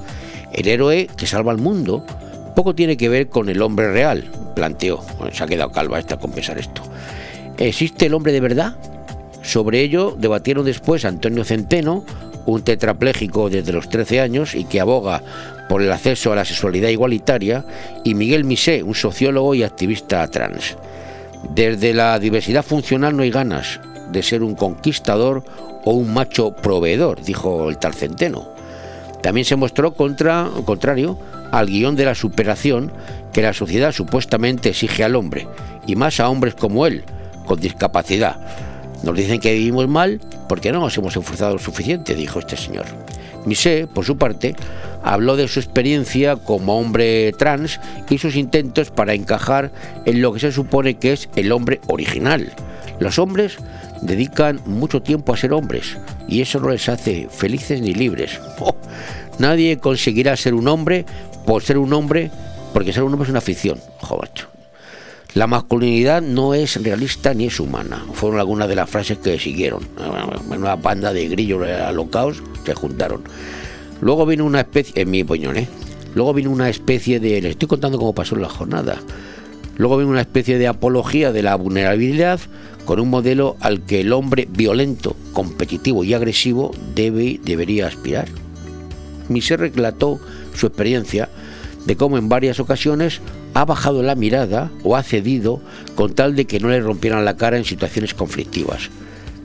El 0.53 0.67
héroe 0.67 1.07
que 1.15 1.27
salva 1.27 1.51
al 1.51 1.59
mundo 1.59 2.03
poco 2.53 2.75
tiene 2.75 2.97
que 2.97 3.09
ver 3.09 3.29
con 3.29 3.49
el 3.49 3.61
hombre 3.61 3.91
real, 3.91 4.29
planteó. 4.55 5.01
Se 5.31 5.43
ha 5.43 5.47
quedado 5.47 5.71
calva 5.71 5.99
esta 5.99 6.15
a 6.15 6.19
compensar 6.19 6.57
esto. 6.57 6.81
¿Existe 7.57 8.07
el 8.07 8.13
hombre 8.13 8.31
de 8.31 8.39
verdad? 8.39 8.75
Sobre 9.43 9.81
ello 9.81 10.15
debatieron 10.17 10.65
después 10.65 11.05
Antonio 11.05 11.43
Centeno, 11.43 12.03
un 12.45 12.63
tetrapléjico 12.63 13.49
desde 13.49 13.71
los 13.71 13.89
13 13.89 14.21
años 14.21 14.55
y 14.55 14.65
que 14.65 14.79
aboga 14.79 15.21
por 15.69 15.81
el 15.81 15.91
acceso 15.91 16.31
a 16.31 16.35
la 16.35 16.45
sexualidad 16.45 16.89
igualitaria, 16.89 17.63
y 18.03 18.13
Miguel 18.13 18.43
Misé, 18.43 18.83
un 18.83 18.95
sociólogo 18.95 19.55
y 19.55 19.63
activista 19.63 20.27
trans. 20.27 20.75
Desde 21.55 21.93
la 21.93 22.19
diversidad 22.19 22.63
funcional 22.63 23.15
no 23.15 23.23
hay 23.23 23.31
ganas 23.31 23.79
de 24.11 24.21
ser 24.21 24.43
un 24.43 24.55
conquistador 24.55 25.43
o 25.85 25.93
un 25.93 26.13
macho 26.13 26.51
proveedor, 26.51 27.23
dijo 27.23 27.69
el 27.69 27.77
tal 27.77 27.93
Centeno. 27.93 28.49
También 29.23 29.45
se 29.45 29.55
mostró 29.55 29.93
contra, 29.93 30.49
contrario 30.65 31.17
al 31.51 31.67
guion 31.67 31.95
de 31.95 32.05
la 32.05 32.15
superación 32.15 32.91
que 33.33 33.41
la 33.41 33.53
sociedad 33.53 33.91
supuestamente 33.91 34.69
exige 34.69 35.03
al 35.03 35.15
hombre, 35.15 35.47
y 35.85 35.95
más 35.95 36.19
a 36.19 36.29
hombres 36.29 36.55
como 36.55 36.87
él, 36.87 37.03
con 37.45 37.59
discapacidad. 37.59 38.37
Nos 39.03 39.15
dicen 39.15 39.39
que 39.39 39.53
vivimos 39.53 39.87
mal 39.87 40.21
porque 40.47 40.71
no 40.71 40.79
nos 40.79 40.97
hemos 40.97 41.15
esforzado 41.15 41.53
lo 41.53 41.59
suficiente, 41.59 42.15
dijo 42.15 42.39
este 42.39 42.57
señor. 42.57 42.85
Misé, 43.45 43.87
por 43.87 44.05
su 44.05 44.17
parte, 44.17 44.55
habló 45.03 45.35
de 45.35 45.47
su 45.47 45.59
experiencia 45.59 46.35
como 46.35 46.79
hombre 46.79 47.33
trans 47.33 47.79
y 48.09 48.17
sus 48.17 48.35
intentos 48.35 48.91
para 48.91 49.13
encajar 49.13 49.71
en 50.05 50.21
lo 50.21 50.33
que 50.33 50.39
se 50.39 50.51
supone 50.51 50.95
que 50.95 51.13
es 51.13 51.29
el 51.35 51.51
hombre 51.51 51.81
original. 51.87 52.51
Los 52.99 53.17
hombres 53.17 53.57
dedican 54.01 54.61
mucho 54.65 55.01
tiempo 55.01 55.33
a 55.33 55.37
ser 55.37 55.53
hombres 55.53 55.97
y 56.27 56.41
eso 56.41 56.59
no 56.59 56.69
les 56.69 56.87
hace 56.87 57.27
felices 57.31 57.81
ni 57.81 57.93
libres. 57.93 58.39
Nadie 59.39 59.77
conseguirá 59.77 60.37
ser 60.37 60.53
un 60.53 60.67
hombre 60.67 61.05
por 61.45 61.63
ser 61.63 61.77
un 61.77 61.93
hombre, 61.93 62.31
porque 62.73 62.93
ser 62.93 63.03
un 63.03 63.13
hombre 63.13 63.25
es 63.25 63.31
una 63.31 63.41
ficción. 63.41 63.79
Joder. 63.99 64.29
La 65.33 65.47
masculinidad 65.47 66.21
no 66.21 66.53
es 66.53 66.81
realista 66.83 67.33
ni 67.33 67.45
es 67.45 67.59
humana. 67.59 68.03
Fueron 68.13 68.39
algunas 68.39 68.67
de 68.67 68.75
las 68.75 68.89
frases 68.89 69.17
que 69.17 69.39
siguieron. 69.39 69.87
Una 70.49 70.75
banda 70.75 71.13
de 71.13 71.29
grillos 71.29 71.65
alocados 71.65 72.43
se 72.65 72.73
juntaron. 72.73 73.23
Luego 74.01 74.25
vino 74.25 74.45
una 74.45 74.59
especie, 74.61 75.01
en 75.01 75.09
mi 75.09 75.21
opinión, 75.21 75.55
¿eh? 75.55 75.67
Luego 76.15 76.33
vino 76.33 76.51
una 76.51 76.67
especie 76.69 77.21
de, 77.21 77.41
les 77.41 77.51
estoy 77.51 77.69
contando 77.69 77.97
cómo 77.97 78.13
pasó 78.13 78.35
la 78.35 78.49
jornada. 78.49 78.97
Luego 79.77 79.97
vino 79.97 80.09
una 80.09 80.21
especie 80.21 80.57
de 80.57 80.67
apología 80.67 81.31
de 81.31 81.43
la 81.43 81.55
vulnerabilidad 81.55 82.41
con 82.83 82.99
un 82.99 83.09
modelo 83.09 83.55
al 83.61 83.83
que 83.83 84.01
el 84.01 84.11
hombre 84.11 84.47
violento, 84.51 85.15
competitivo 85.31 86.03
y 86.03 86.13
agresivo 86.13 86.71
debe, 86.93 87.39
debería 87.43 87.87
aspirar. 87.87 88.27
Mise 89.31 89.57
relató 89.57 90.19
su 90.55 90.67
experiencia 90.67 91.29
de 91.85 91.95
cómo 91.95 92.17
en 92.17 92.29
varias 92.29 92.59
ocasiones 92.59 93.21
ha 93.53 93.65
bajado 93.65 94.03
la 94.03 94.15
mirada 94.15 94.71
o 94.83 94.95
ha 94.95 95.03
cedido 95.03 95.61
con 95.95 96.13
tal 96.13 96.35
de 96.35 96.45
que 96.45 96.59
no 96.59 96.69
le 96.69 96.79
rompieran 96.79 97.25
la 97.25 97.37
cara 97.37 97.57
en 97.57 97.65
situaciones 97.65 98.13
conflictivas. 98.13 98.89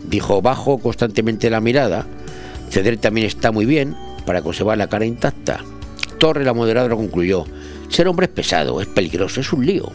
Dijo, 0.08 0.42
bajo 0.42 0.78
constantemente 0.78 1.50
la 1.50 1.60
mirada, 1.60 2.06
ceder 2.70 2.98
también 2.98 3.26
está 3.26 3.52
muy 3.52 3.66
bien 3.66 3.96
para 4.24 4.42
conservar 4.42 4.78
la 4.78 4.88
cara 4.88 5.06
intacta. 5.06 5.60
Torre, 6.18 6.44
la 6.44 6.54
moderadora, 6.54 6.96
concluyó, 6.96 7.44
ser 7.88 8.08
hombre 8.08 8.26
es 8.26 8.32
pesado, 8.32 8.80
es 8.80 8.86
peligroso, 8.86 9.40
es 9.40 9.52
un 9.52 9.66
lío. 9.66 9.90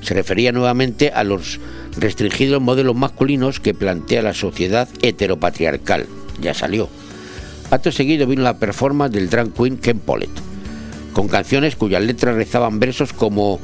Se 0.00 0.14
refería 0.14 0.50
nuevamente 0.50 1.10
a 1.10 1.22
los 1.22 1.60
restringidos 1.96 2.60
modelos 2.60 2.96
masculinos 2.96 3.60
que 3.60 3.74
plantea 3.74 4.22
la 4.22 4.34
sociedad 4.34 4.88
heteropatriarcal. 5.00 6.06
Ya 6.40 6.54
salió. 6.54 6.88
Acto 7.72 7.90
seguido 7.90 8.26
vino 8.26 8.42
la 8.42 8.58
performance 8.58 9.14
del 9.14 9.30
drag 9.30 9.50
queen 9.54 9.78
Ken 9.78 9.98
Pollet 9.98 10.28
con 11.14 11.26
canciones 11.26 11.74
cuyas 11.74 12.02
letras 12.02 12.34
rezaban 12.34 12.78
versos 12.78 13.14
como 13.14 13.60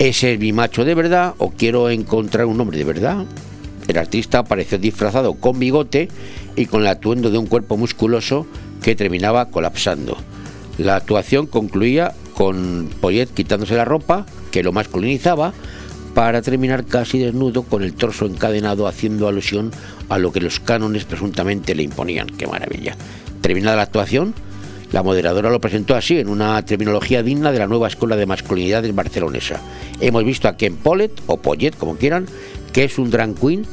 Ese 0.00 0.32
es 0.32 0.40
mi 0.40 0.52
macho 0.52 0.84
de 0.84 0.96
verdad 0.96 1.34
o 1.38 1.52
Quiero 1.52 1.88
encontrar 1.88 2.46
un 2.46 2.60
hombre 2.60 2.76
de 2.76 2.84
verdad. 2.84 3.24
El 3.86 3.98
artista 3.98 4.40
apareció 4.40 4.78
disfrazado 4.78 5.34
con 5.34 5.60
bigote 5.60 6.08
y 6.56 6.66
con 6.66 6.80
el 6.80 6.88
atuendo 6.88 7.30
de 7.30 7.38
un 7.38 7.46
cuerpo 7.46 7.76
musculoso 7.76 8.48
que 8.82 8.96
terminaba 8.96 9.46
colapsando. 9.46 10.16
La 10.78 10.96
actuación 10.96 11.46
concluía 11.46 12.14
con 12.34 12.90
Poyet 13.00 13.28
quitándose 13.28 13.76
la 13.76 13.84
ropa, 13.84 14.26
que 14.50 14.64
lo 14.64 14.72
masculinizaba, 14.72 15.52
para 16.14 16.42
terminar 16.42 16.84
casi 16.84 17.20
desnudo 17.20 17.62
con 17.62 17.84
el 17.84 17.94
torso 17.94 18.26
encadenado 18.26 18.88
haciendo 18.88 19.28
alusión 19.28 19.70
a 20.08 20.18
lo 20.18 20.32
que 20.32 20.40
los 20.40 20.58
cánones 20.58 21.04
presuntamente 21.04 21.76
le 21.76 21.84
imponían. 21.84 22.26
¡Qué 22.26 22.48
maravilla! 22.48 22.96
Terminada 23.42 23.76
la 23.76 23.82
actuación, 23.82 24.34
la 24.92 25.02
moderadora 25.02 25.50
lo 25.50 25.60
presentó 25.60 25.96
así, 25.96 26.16
en 26.18 26.28
una 26.28 26.64
terminología 26.64 27.24
digna 27.24 27.50
de 27.50 27.58
la 27.58 27.66
nueva 27.66 27.88
escuela 27.88 28.14
de 28.14 28.24
masculinidades 28.24 28.94
barcelonesa. 28.94 29.60
Hemos 30.00 30.24
visto 30.24 30.46
a 30.46 30.56
Ken 30.56 30.76
Pollet, 30.76 31.10
o 31.26 31.38
Pollet, 31.38 31.76
como 31.76 31.96
quieran, 31.96 32.26
que 32.72 32.84
es 32.84 32.98
un 32.98 33.10
drag 33.10 33.34
queen 33.34 33.66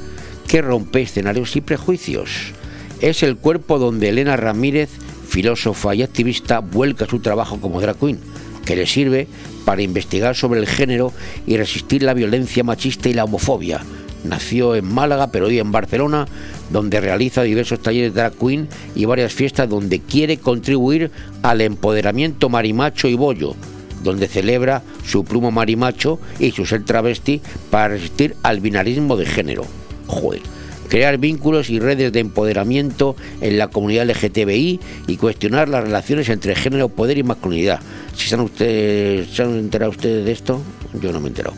que 0.47 0.63
rompe 0.63 1.03
escenarios 1.03 1.55
y 1.55 1.61
prejuicios. 1.61 2.51
Es 2.99 3.21
el 3.21 3.37
cuerpo 3.37 3.77
donde 3.77 4.09
Elena 4.09 4.37
Ramírez, 4.37 4.89
filósofa 5.27 5.93
y 5.93 6.01
activista, 6.01 6.59
vuelca 6.59 7.05
su 7.05 7.19
trabajo 7.19 7.61
como 7.61 7.79
drag 7.79 7.97
queen, 7.97 8.19
que 8.65 8.75
le 8.75 8.87
sirve 8.87 9.27
para 9.65 9.83
investigar 9.83 10.35
sobre 10.35 10.59
el 10.59 10.67
género 10.67 11.13
y 11.45 11.57
resistir 11.57 12.01
la 12.01 12.15
violencia 12.15 12.63
machista 12.63 13.07
y 13.07 13.13
la 13.13 13.25
homofobia. 13.25 13.81
Nació 14.23 14.75
en 14.75 14.85
Málaga, 14.85 15.31
pero 15.31 15.47
hoy 15.47 15.59
en 15.59 15.71
Barcelona, 15.71 16.27
donde 16.69 16.99
realiza 16.99 17.43
diversos 17.43 17.81
talleres 17.81 18.13
de 18.13 18.21
drag 18.21 18.33
queen 18.33 18.67
y 18.95 19.05
varias 19.05 19.33
fiestas 19.33 19.69
donde 19.69 19.99
quiere 19.99 20.37
contribuir 20.37 21.11
al 21.41 21.61
empoderamiento 21.61 22.49
marimacho 22.49 23.07
y 23.07 23.15
bollo, 23.15 23.55
donde 24.03 24.27
celebra 24.27 24.81
su 25.05 25.23
plumo 25.23 25.51
marimacho 25.51 26.19
y 26.39 26.51
su 26.51 26.65
ser 26.65 26.83
travesti 26.83 27.41
para 27.69 27.89
resistir 27.89 28.35
al 28.43 28.59
binarismo 28.59 29.15
de 29.15 29.25
género. 29.25 29.65
Joder. 30.07 30.41
Crear 30.89 31.19
vínculos 31.19 31.69
y 31.69 31.79
redes 31.79 32.11
de 32.11 32.19
empoderamiento 32.19 33.15
en 33.41 33.59
la 33.59 33.67
comunidad 33.67 34.09
LGTBI 34.09 34.79
y 35.05 35.17
cuestionar 35.17 35.69
las 35.69 35.83
relaciones 35.83 36.29
entre 36.29 36.55
género, 36.55 36.89
poder 36.89 37.19
y 37.19 37.23
masculinidad. 37.23 37.79
Si 38.15 38.27
se 38.27 38.33
han, 38.33 38.41
ustedes, 38.41 39.29
¿se 39.29 39.43
han 39.43 39.55
enterado 39.55 39.91
ustedes 39.91 40.25
de 40.25 40.31
esto, 40.31 40.59
yo 40.99 41.11
no 41.11 41.19
me 41.19 41.27
he 41.27 41.29
enterado. 41.29 41.55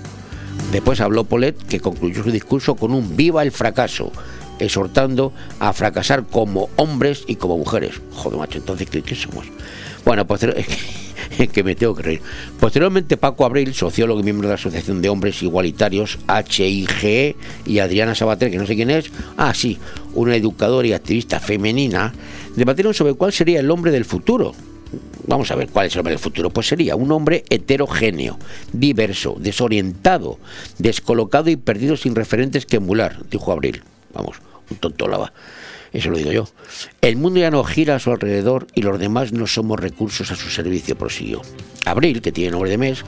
Después 0.72 1.02
habló 1.02 1.26
Polet, 1.26 1.57
que 1.68 1.81
concluyó 1.81 2.23
su 2.23 2.31
discurso 2.31 2.76
con 2.76 2.93
un 2.93 3.18
viva 3.18 3.43
el 3.43 3.52
fracaso, 3.52 4.11
exhortando 4.57 5.34
a 5.60 5.73
fracasar 5.73 6.26
como 6.26 6.69
hombres 6.77 7.26
y 7.27 7.35
como 7.35 7.57
mujeres. 7.57 7.99
Joder, 8.14 8.39
macho, 8.39 8.57
entonces, 8.60 8.89
¿qué, 8.89 9.15
somos? 9.15 9.48
Bueno, 10.06 10.26
pues 10.26 10.43
es 10.56 10.68
que 10.68 11.48
que 11.48 11.64
me 11.64 11.76
tengo 11.76 11.93
que 11.95 12.03
reír. 12.03 12.22
Posteriormente, 12.60 13.18
Paco 13.18 13.45
Abril, 13.45 13.73
sociólogo 13.73 14.22
y 14.22 14.23
miembro 14.23 14.48
de 14.48 14.53
la 14.53 14.56
Asociación 14.56 15.02
de 15.02 15.10
Hombres 15.10 15.43
Igualitarios, 15.43 16.19
HIGE, 16.27 17.35
y 17.65 17.80
Adriana 17.80 18.15
Sabater, 18.15 18.49
que 18.49 18.57
no 18.57 18.65
sé 18.65 18.76
quién 18.76 18.91
es, 18.91 19.11
ah, 19.38 19.53
sí, 19.53 19.77
una 20.14 20.35
educadora 20.35 20.88
y 20.88 20.93
activista 20.93 21.39
femenina, 21.39 22.14
debatieron 22.56 22.93
sobre 22.93 23.14
cuál 23.14 23.34
sería 23.34 23.60
el 23.60 23.72
hombre 23.72 23.91
del 23.91 24.06
futuro. 24.06 24.53
Vamos 25.28 25.52
a 25.52 25.56
ver 25.56 25.70
cuál 25.70 25.88
es 25.88 25.94
el 25.94 26.00
hombre 26.00 26.14
del 26.14 26.20
futuro. 26.20 26.50
Pues 26.50 26.68
sería 26.68 26.96
un 26.96 27.12
hombre 27.12 27.44
heterogéneo, 27.50 28.38
diverso, 28.74 29.36
desorientado, 29.40 30.40
descolocado 30.78 31.50
y 31.50 31.56
perdido 31.56 31.96
sin 31.96 32.16
referentes 32.16 32.66
que 32.66 32.78
emular, 32.78 33.18
dijo 33.30 33.52
Abril. 33.52 33.84
Vamos, 34.14 34.38
un 34.70 34.78
tonto 34.78 35.08
lava. 35.08 35.32
Eso 35.94 36.10
lo 36.10 36.18
digo 36.18 36.32
yo. 36.32 36.48
El 37.02 37.18
mundo 37.18 37.42
ya 37.42 37.52
no 37.52 37.64
gira 37.66 37.96
a 37.96 38.00
su 38.00 38.12
alrededor 38.12 38.68
y 38.76 38.82
los 38.82 38.98
demás 38.98 39.34
no 39.34 39.46
somos 39.46 39.80
recursos 39.80 40.32
a 40.32 40.36
su 40.36 40.50
servicio, 40.50 40.98
prosiguió. 40.98 41.42
Abril, 41.86 42.22
que 42.22 42.32
tiene 42.32 42.52
nombre 42.52 42.70
de 42.70 42.78
mes, 42.78 43.04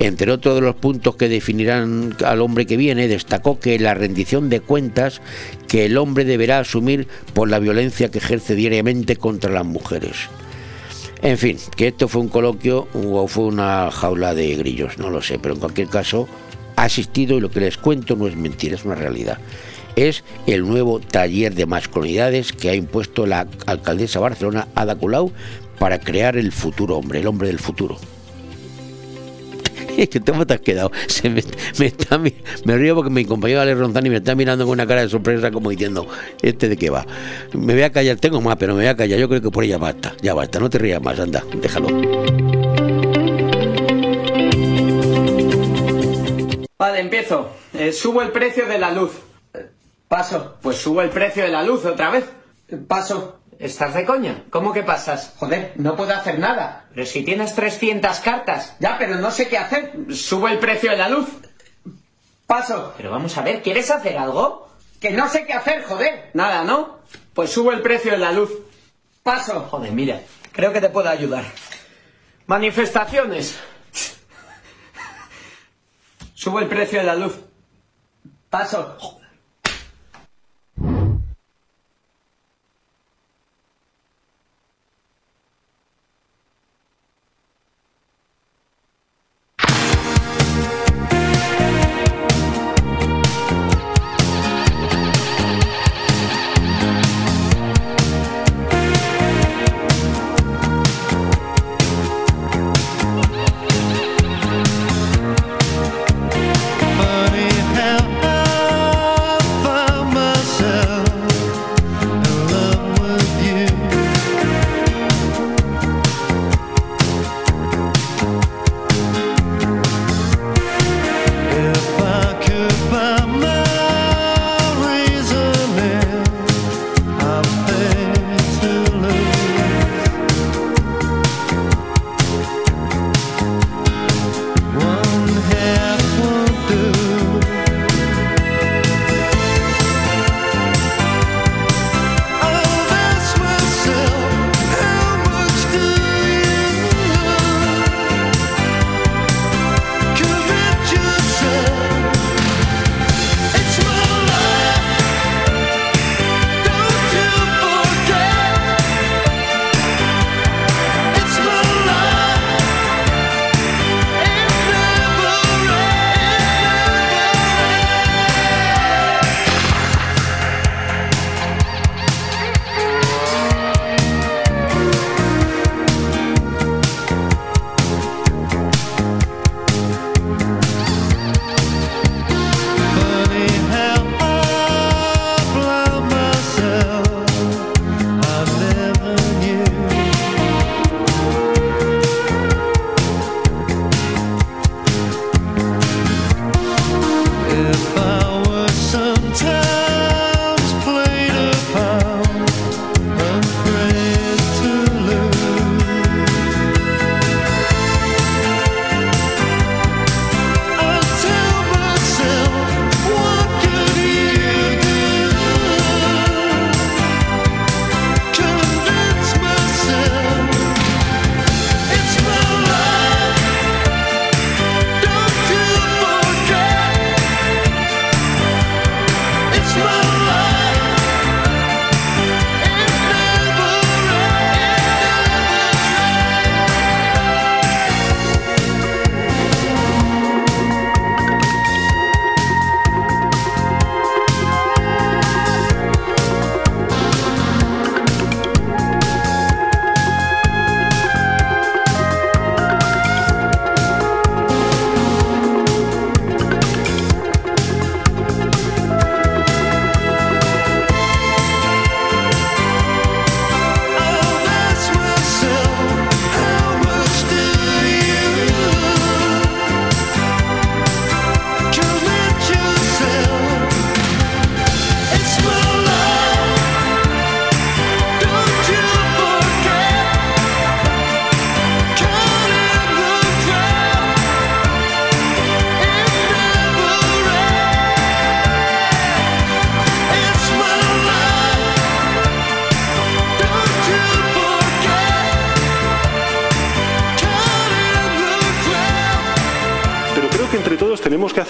entre 0.00 0.32
otros 0.32 0.56
de 0.56 0.60
los 0.60 0.74
puntos 0.74 1.14
que 1.14 1.28
definirán 1.28 2.16
al 2.24 2.40
hombre 2.40 2.66
que 2.66 2.76
viene, 2.76 3.06
destacó 3.06 3.60
que 3.60 3.78
la 3.78 3.94
rendición 3.94 4.50
de 4.50 4.60
cuentas 4.60 5.20
que 5.68 5.86
el 5.86 5.96
hombre 5.96 6.24
deberá 6.24 6.58
asumir 6.58 7.06
por 7.34 7.48
la 7.48 7.60
violencia 7.60 8.10
que 8.10 8.18
ejerce 8.18 8.56
diariamente 8.56 9.14
contra 9.14 9.52
las 9.52 9.64
mujeres. 9.64 10.28
En 11.24 11.38
fin, 11.38 11.56
que 11.74 11.88
esto 11.88 12.06
fue 12.06 12.20
un 12.20 12.28
coloquio 12.28 12.86
o 12.92 13.26
fue 13.28 13.44
una 13.44 13.90
jaula 13.90 14.34
de 14.34 14.54
grillos, 14.56 14.98
no 14.98 15.08
lo 15.08 15.22
sé, 15.22 15.38
pero 15.38 15.54
en 15.54 15.60
cualquier 15.60 15.88
caso 15.88 16.28
ha 16.76 16.84
asistido 16.84 17.38
y 17.38 17.40
lo 17.40 17.50
que 17.50 17.60
les 17.60 17.78
cuento 17.78 18.14
no 18.14 18.26
es 18.28 18.36
mentira, 18.36 18.74
es 18.74 18.84
una 18.84 18.94
realidad. 18.94 19.38
Es 19.96 20.22
el 20.46 20.68
nuevo 20.68 21.00
taller 21.00 21.54
de 21.54 21.64
masculinidades 21.64 22.52
que 22.52 22.68
ha 22.68 22.74
impuesto 22.74 23.24
la 23.24 23.48
alcaldesa 23.64 24.18
de 24.18 24.22
Barcelona, 24.24 24.68
Ada 24.74 24.96
Colau, 24.96 25.32
para 25.78 25.98
crear 25.98 26.36
el 26.36 26.52
futuro 26.52 26.98
hombre, 26.98 27.20
el 27.20 27.26
hombre 27.26 27.48
del 27.48 27.58
futuro. 27.58 27.96
Es 29.96 30.08
que 30.08 30.20
te 30.20 30.32
has 30.32 30.60
quedado. 30.60 30.90
Me, 32.64 32.76
río 32.76 32.94
porque 32.94 33.10
mi 33.10 33.24
compañero 33.24 33.60
Ale 33.60 33.74
Ronzani 33.74 34.10
me 34.10 34.16
está 34.16 34.34
mirando 34.34 34.64
con 34.64 34.72
una 34.72 34.86
cara 34.86 35.02
de 35.02 35.08
sorpresa 35.08 35.50
como 35.50 35.70
diciendo, 35.70 36.06
¿este 36.42 36.68
de 36.68 36.76
qué 36.76 36.90
va? 36.90 37.06
Me 37.52 37.74
voy 37.74 37.82
a 37.82 37.92
callar, 37.92 38.16
tengo 38.16 38.40
más, 38.40 38.56
pero 38.56 38.74
me 38.74 38.80
voy 38.80 38.88
a 38.88 38.96
callar. 38.96 39.18
Yo 39.18 39.28
creo 39.28 39.40
que 39.40 39.50
por 39.50 39.64
ella 39.64 39.78
basta. 39.78 40.14
Ya 40.22 40.34
basta, 40.34 40.58
no 40.58 40.68
te 40.68 40.78
rías 40.78 41.02
más, 41.02 41.18
anda, 41.18 41.44
déjalo. 41.60 41.88
Vale, 46.78 47.00
empiezo. 47.00 47.48
Eh, 47.72 47.92
subo 47.92 48.22
el 48.22 48.30
precio 48.30 48.66
de 48.66 48.78
la 48.78 48.90
luz. 48.90 49.12
Paso. 50.08 50.56
Pues 50.60 50.76
subo 50.76 51.02
el 51.02 51.10
precio 51.10 51.44
de 51.44 51.50
la 51.50 51.62
luz 51.62 51.84
otra 51.84 52.10
vez. 52.10 52.24
Paso. 52.88 53.40
¿Estás 53.58 53.94
de 53.94 54.04
coña? 54.04 54.44
¿Cómo 54.50 54.72
que 54.72 54.82
pasas? 54.82 55.34
Joder, 55.38 55.72
no 55.76 55.96
puedo 55.96 56.12
hacer 56.14 56.38
nada. 56.38 56.86
Pero 56.94 57.06
si 57.06 57.22
tienes 57.22 57.54
300 57.54 58.20
cartas. 58.20 58.74
Ya, 58.80 58.98
pero 58.98 59.16
no 59.16 59.30
sé 59.30 59.48
qué 59.48 59.58
hacer. 59.58 59.92
Subo 60.10 60.48
el 60.48 60.58
precio 60.58 60.90
de 60.90 60.96
la 60.96 61.08
luz. 61.08 61.28
Paso. 62.46 62.94
Pero 62.96 63.10
vamos 63.10 63.36
a 63.38 63.42
ver, 63.42 63.62
¿quieres 63.62 63.90
hacer 63.90 64.18
algo? 64.18 64.68
Que 65.00 65.10
no 65.10 65.28
sé 65.28 65.46
qué 65.46 65.52
hacer, 65.52 65.84
joder. 65.84 66.30
Nada, 66.34 66.64
¿no? 66.64 66.98
Pues 67.32 67.50
subo 67.50 67.72
el 67.72 67.82
precio 67.82 68.12
de 68.12 68.18
la 68.18 68.32
luz. 68.32 68.50
Paso. 69.22 69.66
Joder, 69.70 69.92
mira, 69.92 70.20
creo 70.52 70.72
que 70.72 70.80
te 70.80 70.88
puedo 70.88 71.08
ayudar. 71.08 71.44
Manifestaciones. 72.46 73.58
Subo 76.34 76.58
el 76.58 76.66
precio 76.66 76.98
de 76.98 77.06
la 77.06 77.14
luz. 77.14 77.38
Paso. 78.50 78.98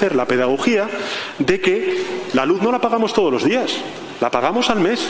Hacer 0.04 0.16
la 0.16 0.26
pedagogía 0.26 0.86
de 1.38 1.60
que 1.60 2.04
la 2.34 2.44
luz 2.44 2.60
no 2.60 2.70
la 2.70 2.80
pagamos 2.80 3.14
todos 3.14 3.32
los 3.32 3.42
días, 3.42 3.72
la 4.20 4.30
pagamos 4.30 4.68
al 4.68 4.80
mes 4.80 5.00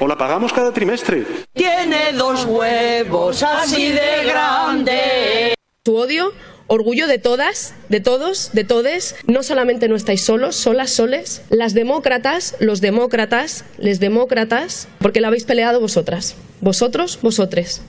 o 0.00 0.08
la 0.08 0.18
pagamos 0.18 0.52
cada 0.52 0.72
trimestre. 0.72 1.24
Tiene 1.52 2.12
dos 2.14 2.44
huevos 2.44 3.40
así 3.44 3.92
de 3.92 4.24
grandes. 4.24 5.54
Tu 5.84 5.96
odio, 5.96 6.32
orgullo 6.66 7.06
de 7.06 7.18
todas, 7.18 7.74
de 7.88 8.00
todos, 8.00 8.50
de 8.52 8.64
todes. 8.64 9.14
No 9.28 9.44
solamente 9.44 9.86
no 9.86 9.94
estáis 9.94 10.24
solos, 10.24 10.56
solas, 10.56 10.90
soles. 10.90 11.42
Las 11.48 11.72
demócratas, 11.72 12.56
los 12.58 12.80
demócratas, 12.80 13.64
les 13.78 14.00
demócratas, 14.00 14.88
porque 14.98 15.20
la 15.20 15.28
habéis 15.28 15.44
peleado 15.44 15.78
vosotras. 15.78 16.34
Vosotros, 16.60 17.20
vosotres. 17.22 17.80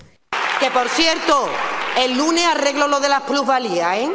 Que 0.59 0.69
por 0.69 0.87
cierto, 0.87 1.49
el 2.05 2.15
lunes 2.15 2.45
arreglo 2.45 2.87
lo 2.87 2.99
de 2.99 3.09
las 3.09 3.23
plusvalías, 3.23 3.97
¿eh? 3.97 4.09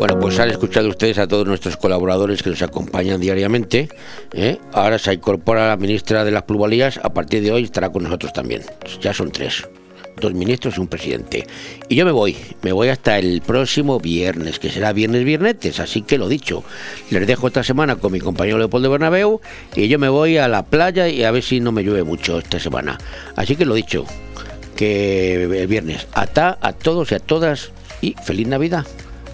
Bueno, 0.00 0.18
pues 0.18 0.38
han 0.38 0.48
escuchado 0.48 0.88
ustedes 0.88 1.18
a 1.18 1.28
todos 1.28 1.46
nuestros 1.46 1.76
colaboradores 1.76 2.42
que 2.42 2.48
nos 2.48 2.62
acompañan 2.62 3.20
diariamente. 3.20 3.90
¿eh? 4.32 4.56
Ahora 4.72 4.98
se 4.98 5.12
incorpora 5.12 5.68
la 5.68 5.76
ministra 5.76 6.24
de 6.24 6.30
las 6.30 6.44
plusvalías. 6.44 6.98
A 7.02 7.12
partir 7.12 7.42
de 7.42 7.52
hoy 7.52 7.64
estará 7.64 7.90
con 7.90 8.04
nosotros 8.04 8.32
también. 8.32 8.62
Ya 9.02 9.12
son 9.12 9.30
tres. 9.30 9.68
Dos 10.18 10.32
ministros 10.32 10.78
y 10.78 10.80
un 10.80 10.88
presidente. 10.88 11.46
Y 11.90 11.96
yo 11.96 12.06
me 12.06 12.12
voy. 12.12 12.34
Me 12.62 12.72
voy 12.72 12.88
hasta 12.88 13.18
el 13.18 13.42
próximo 13.42 14.00
viernes, 14.00 14.58
que 14.58 14.70
será 14.70 14.94
viernes 14.94 15.22
viernetes. 15.22 15.80
Así 15.80 16.00
que 16.00 16.16
lo 16.16 16.30
dicho. 16.30 16.64
Les 17.10 17.26
dejo 17.26 17.48
esta 17.48 17.62
semana 17.62 17.96
con 17.96 18.10
mi 18.10 18.20
compañero 18.20 18.56
Leopoldo 18.56 18.90
Bernabeu. 18.90 19.42
Y 19.76 19.88
yo 19.88 19.98
me 19.98 20.08
voy 20.08 20.38
a 20.38 20.48
la 20.48 20.64
playa 20.64 21.08
y 21.10 21.24
a 21.24 21.30
ver 21.30 21.42
si 21.42 21.60
no 21.60 21.72
me 21.72 21.82
llueve 21.82 22.04
mucho 22.04 22.38
esta 22.38 22.58
semana. 22.58 22.96
Así 23.36 23.54
que 23.54 23.66
lo 23.66 23.74
dicho. 23.74 24.06
Que 24.76 25.42
el 25.42 25.66
viernes. 25.66 26.06
Ata 26.14 26.56
a 26.62 26.72
todos 26.72 27.12
y 27.12 27.16
a 27.16 27.18
todas. 27.18 27.70
Y 28.00 28.14
feliz 28.24 28.48
Navidad 28.48 28.86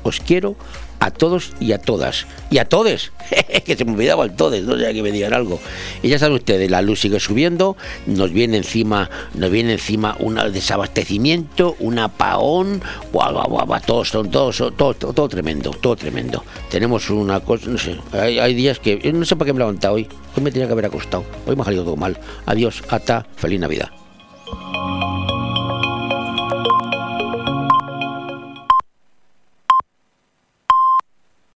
os 0.09 0.21
quiero 0.21 0.57
a 0.99 1.11
todos 1.11 1.53
y 1.61 1.73
a 1.73 1.79
todas. 1.79 2.27
Y 2.51 2.59
a 2.59 2.65
todes, 2.65 3.13
que 3.67 3.77
se 3.77 3.85
me 3.85 3.93
olvidaba 3.93 4.25
el 4.25 4.33
todes, 4.35 4.65
no 4.65 4.79
sé 4.79 4.93
que 4.95 5.03
me 5.03 5.13
digan 5.13 5.35
algo. 5.35 5.61
Y 6.03 6.09
ya 6.09 6.19
saben 6.19 6.35
ustedes, 6.37 6.71
la 6.71 6.81
luz 6.83 7.01
sigue 7.01 7.21
subiendo, 7.21 7.77
nos 8.07 8.33
viene 8.33 8.57
encima, 8.57 9.11
nos 9.35 9.51
viene 9.51 9.73
encima 9.75 10.17
un 10.21 10.37
desabastecimiento, 10.53 11.77
un 11.81 11.99
apagón, 11.99 12.81
guau, 13.13 13.33
guau, 13.47 13.67
guau, 13.67 13.81
todo, 13.87 14.05
son, 14.05 14.31
todo, 14.31 14.53
son- 14.53 14.75
todo, 14.75 14.95
todo, 14.95 15.13
todo 15.13 15.29
tremendo, 15.29 15.71
todo 15.71 15.97
tremendo. 15.97 16.43
Tenemos 16.71 17.11
una 17.11 17.41
cosa, 17.41 17.69
no 17.69 17.79
sé, 17.79 17.97
hay, 18.13 18.39
hay 18.39 18.55
días 18.55 18.79
que, 18.79 19.13
no 19.13 19.25
sé 19.27 19.37
para 19.37 19.47
qué 19.47 19.53
me 19.53 19.59
he 19.59 19.61
levantado 19.61 19.95
hoy, 19.95 20.09
hoy 20.37 20.43
me 20.43 20.51
tenía 20.51 20.67
que 20.67 20.73
haber 20.73 20.87
acostado, 20.87 21.25
hoy 21.47 21.57
me 21.57 21.63
ha 21.63 21.65
salido 21.67 21.85
todo 21.85 21.97
mal. 21.97 22.19
Adiós, 22.47 22.83
hasta, 22.89 23.27
feliz 23.37 23.61
Navidad. 23.61 23.91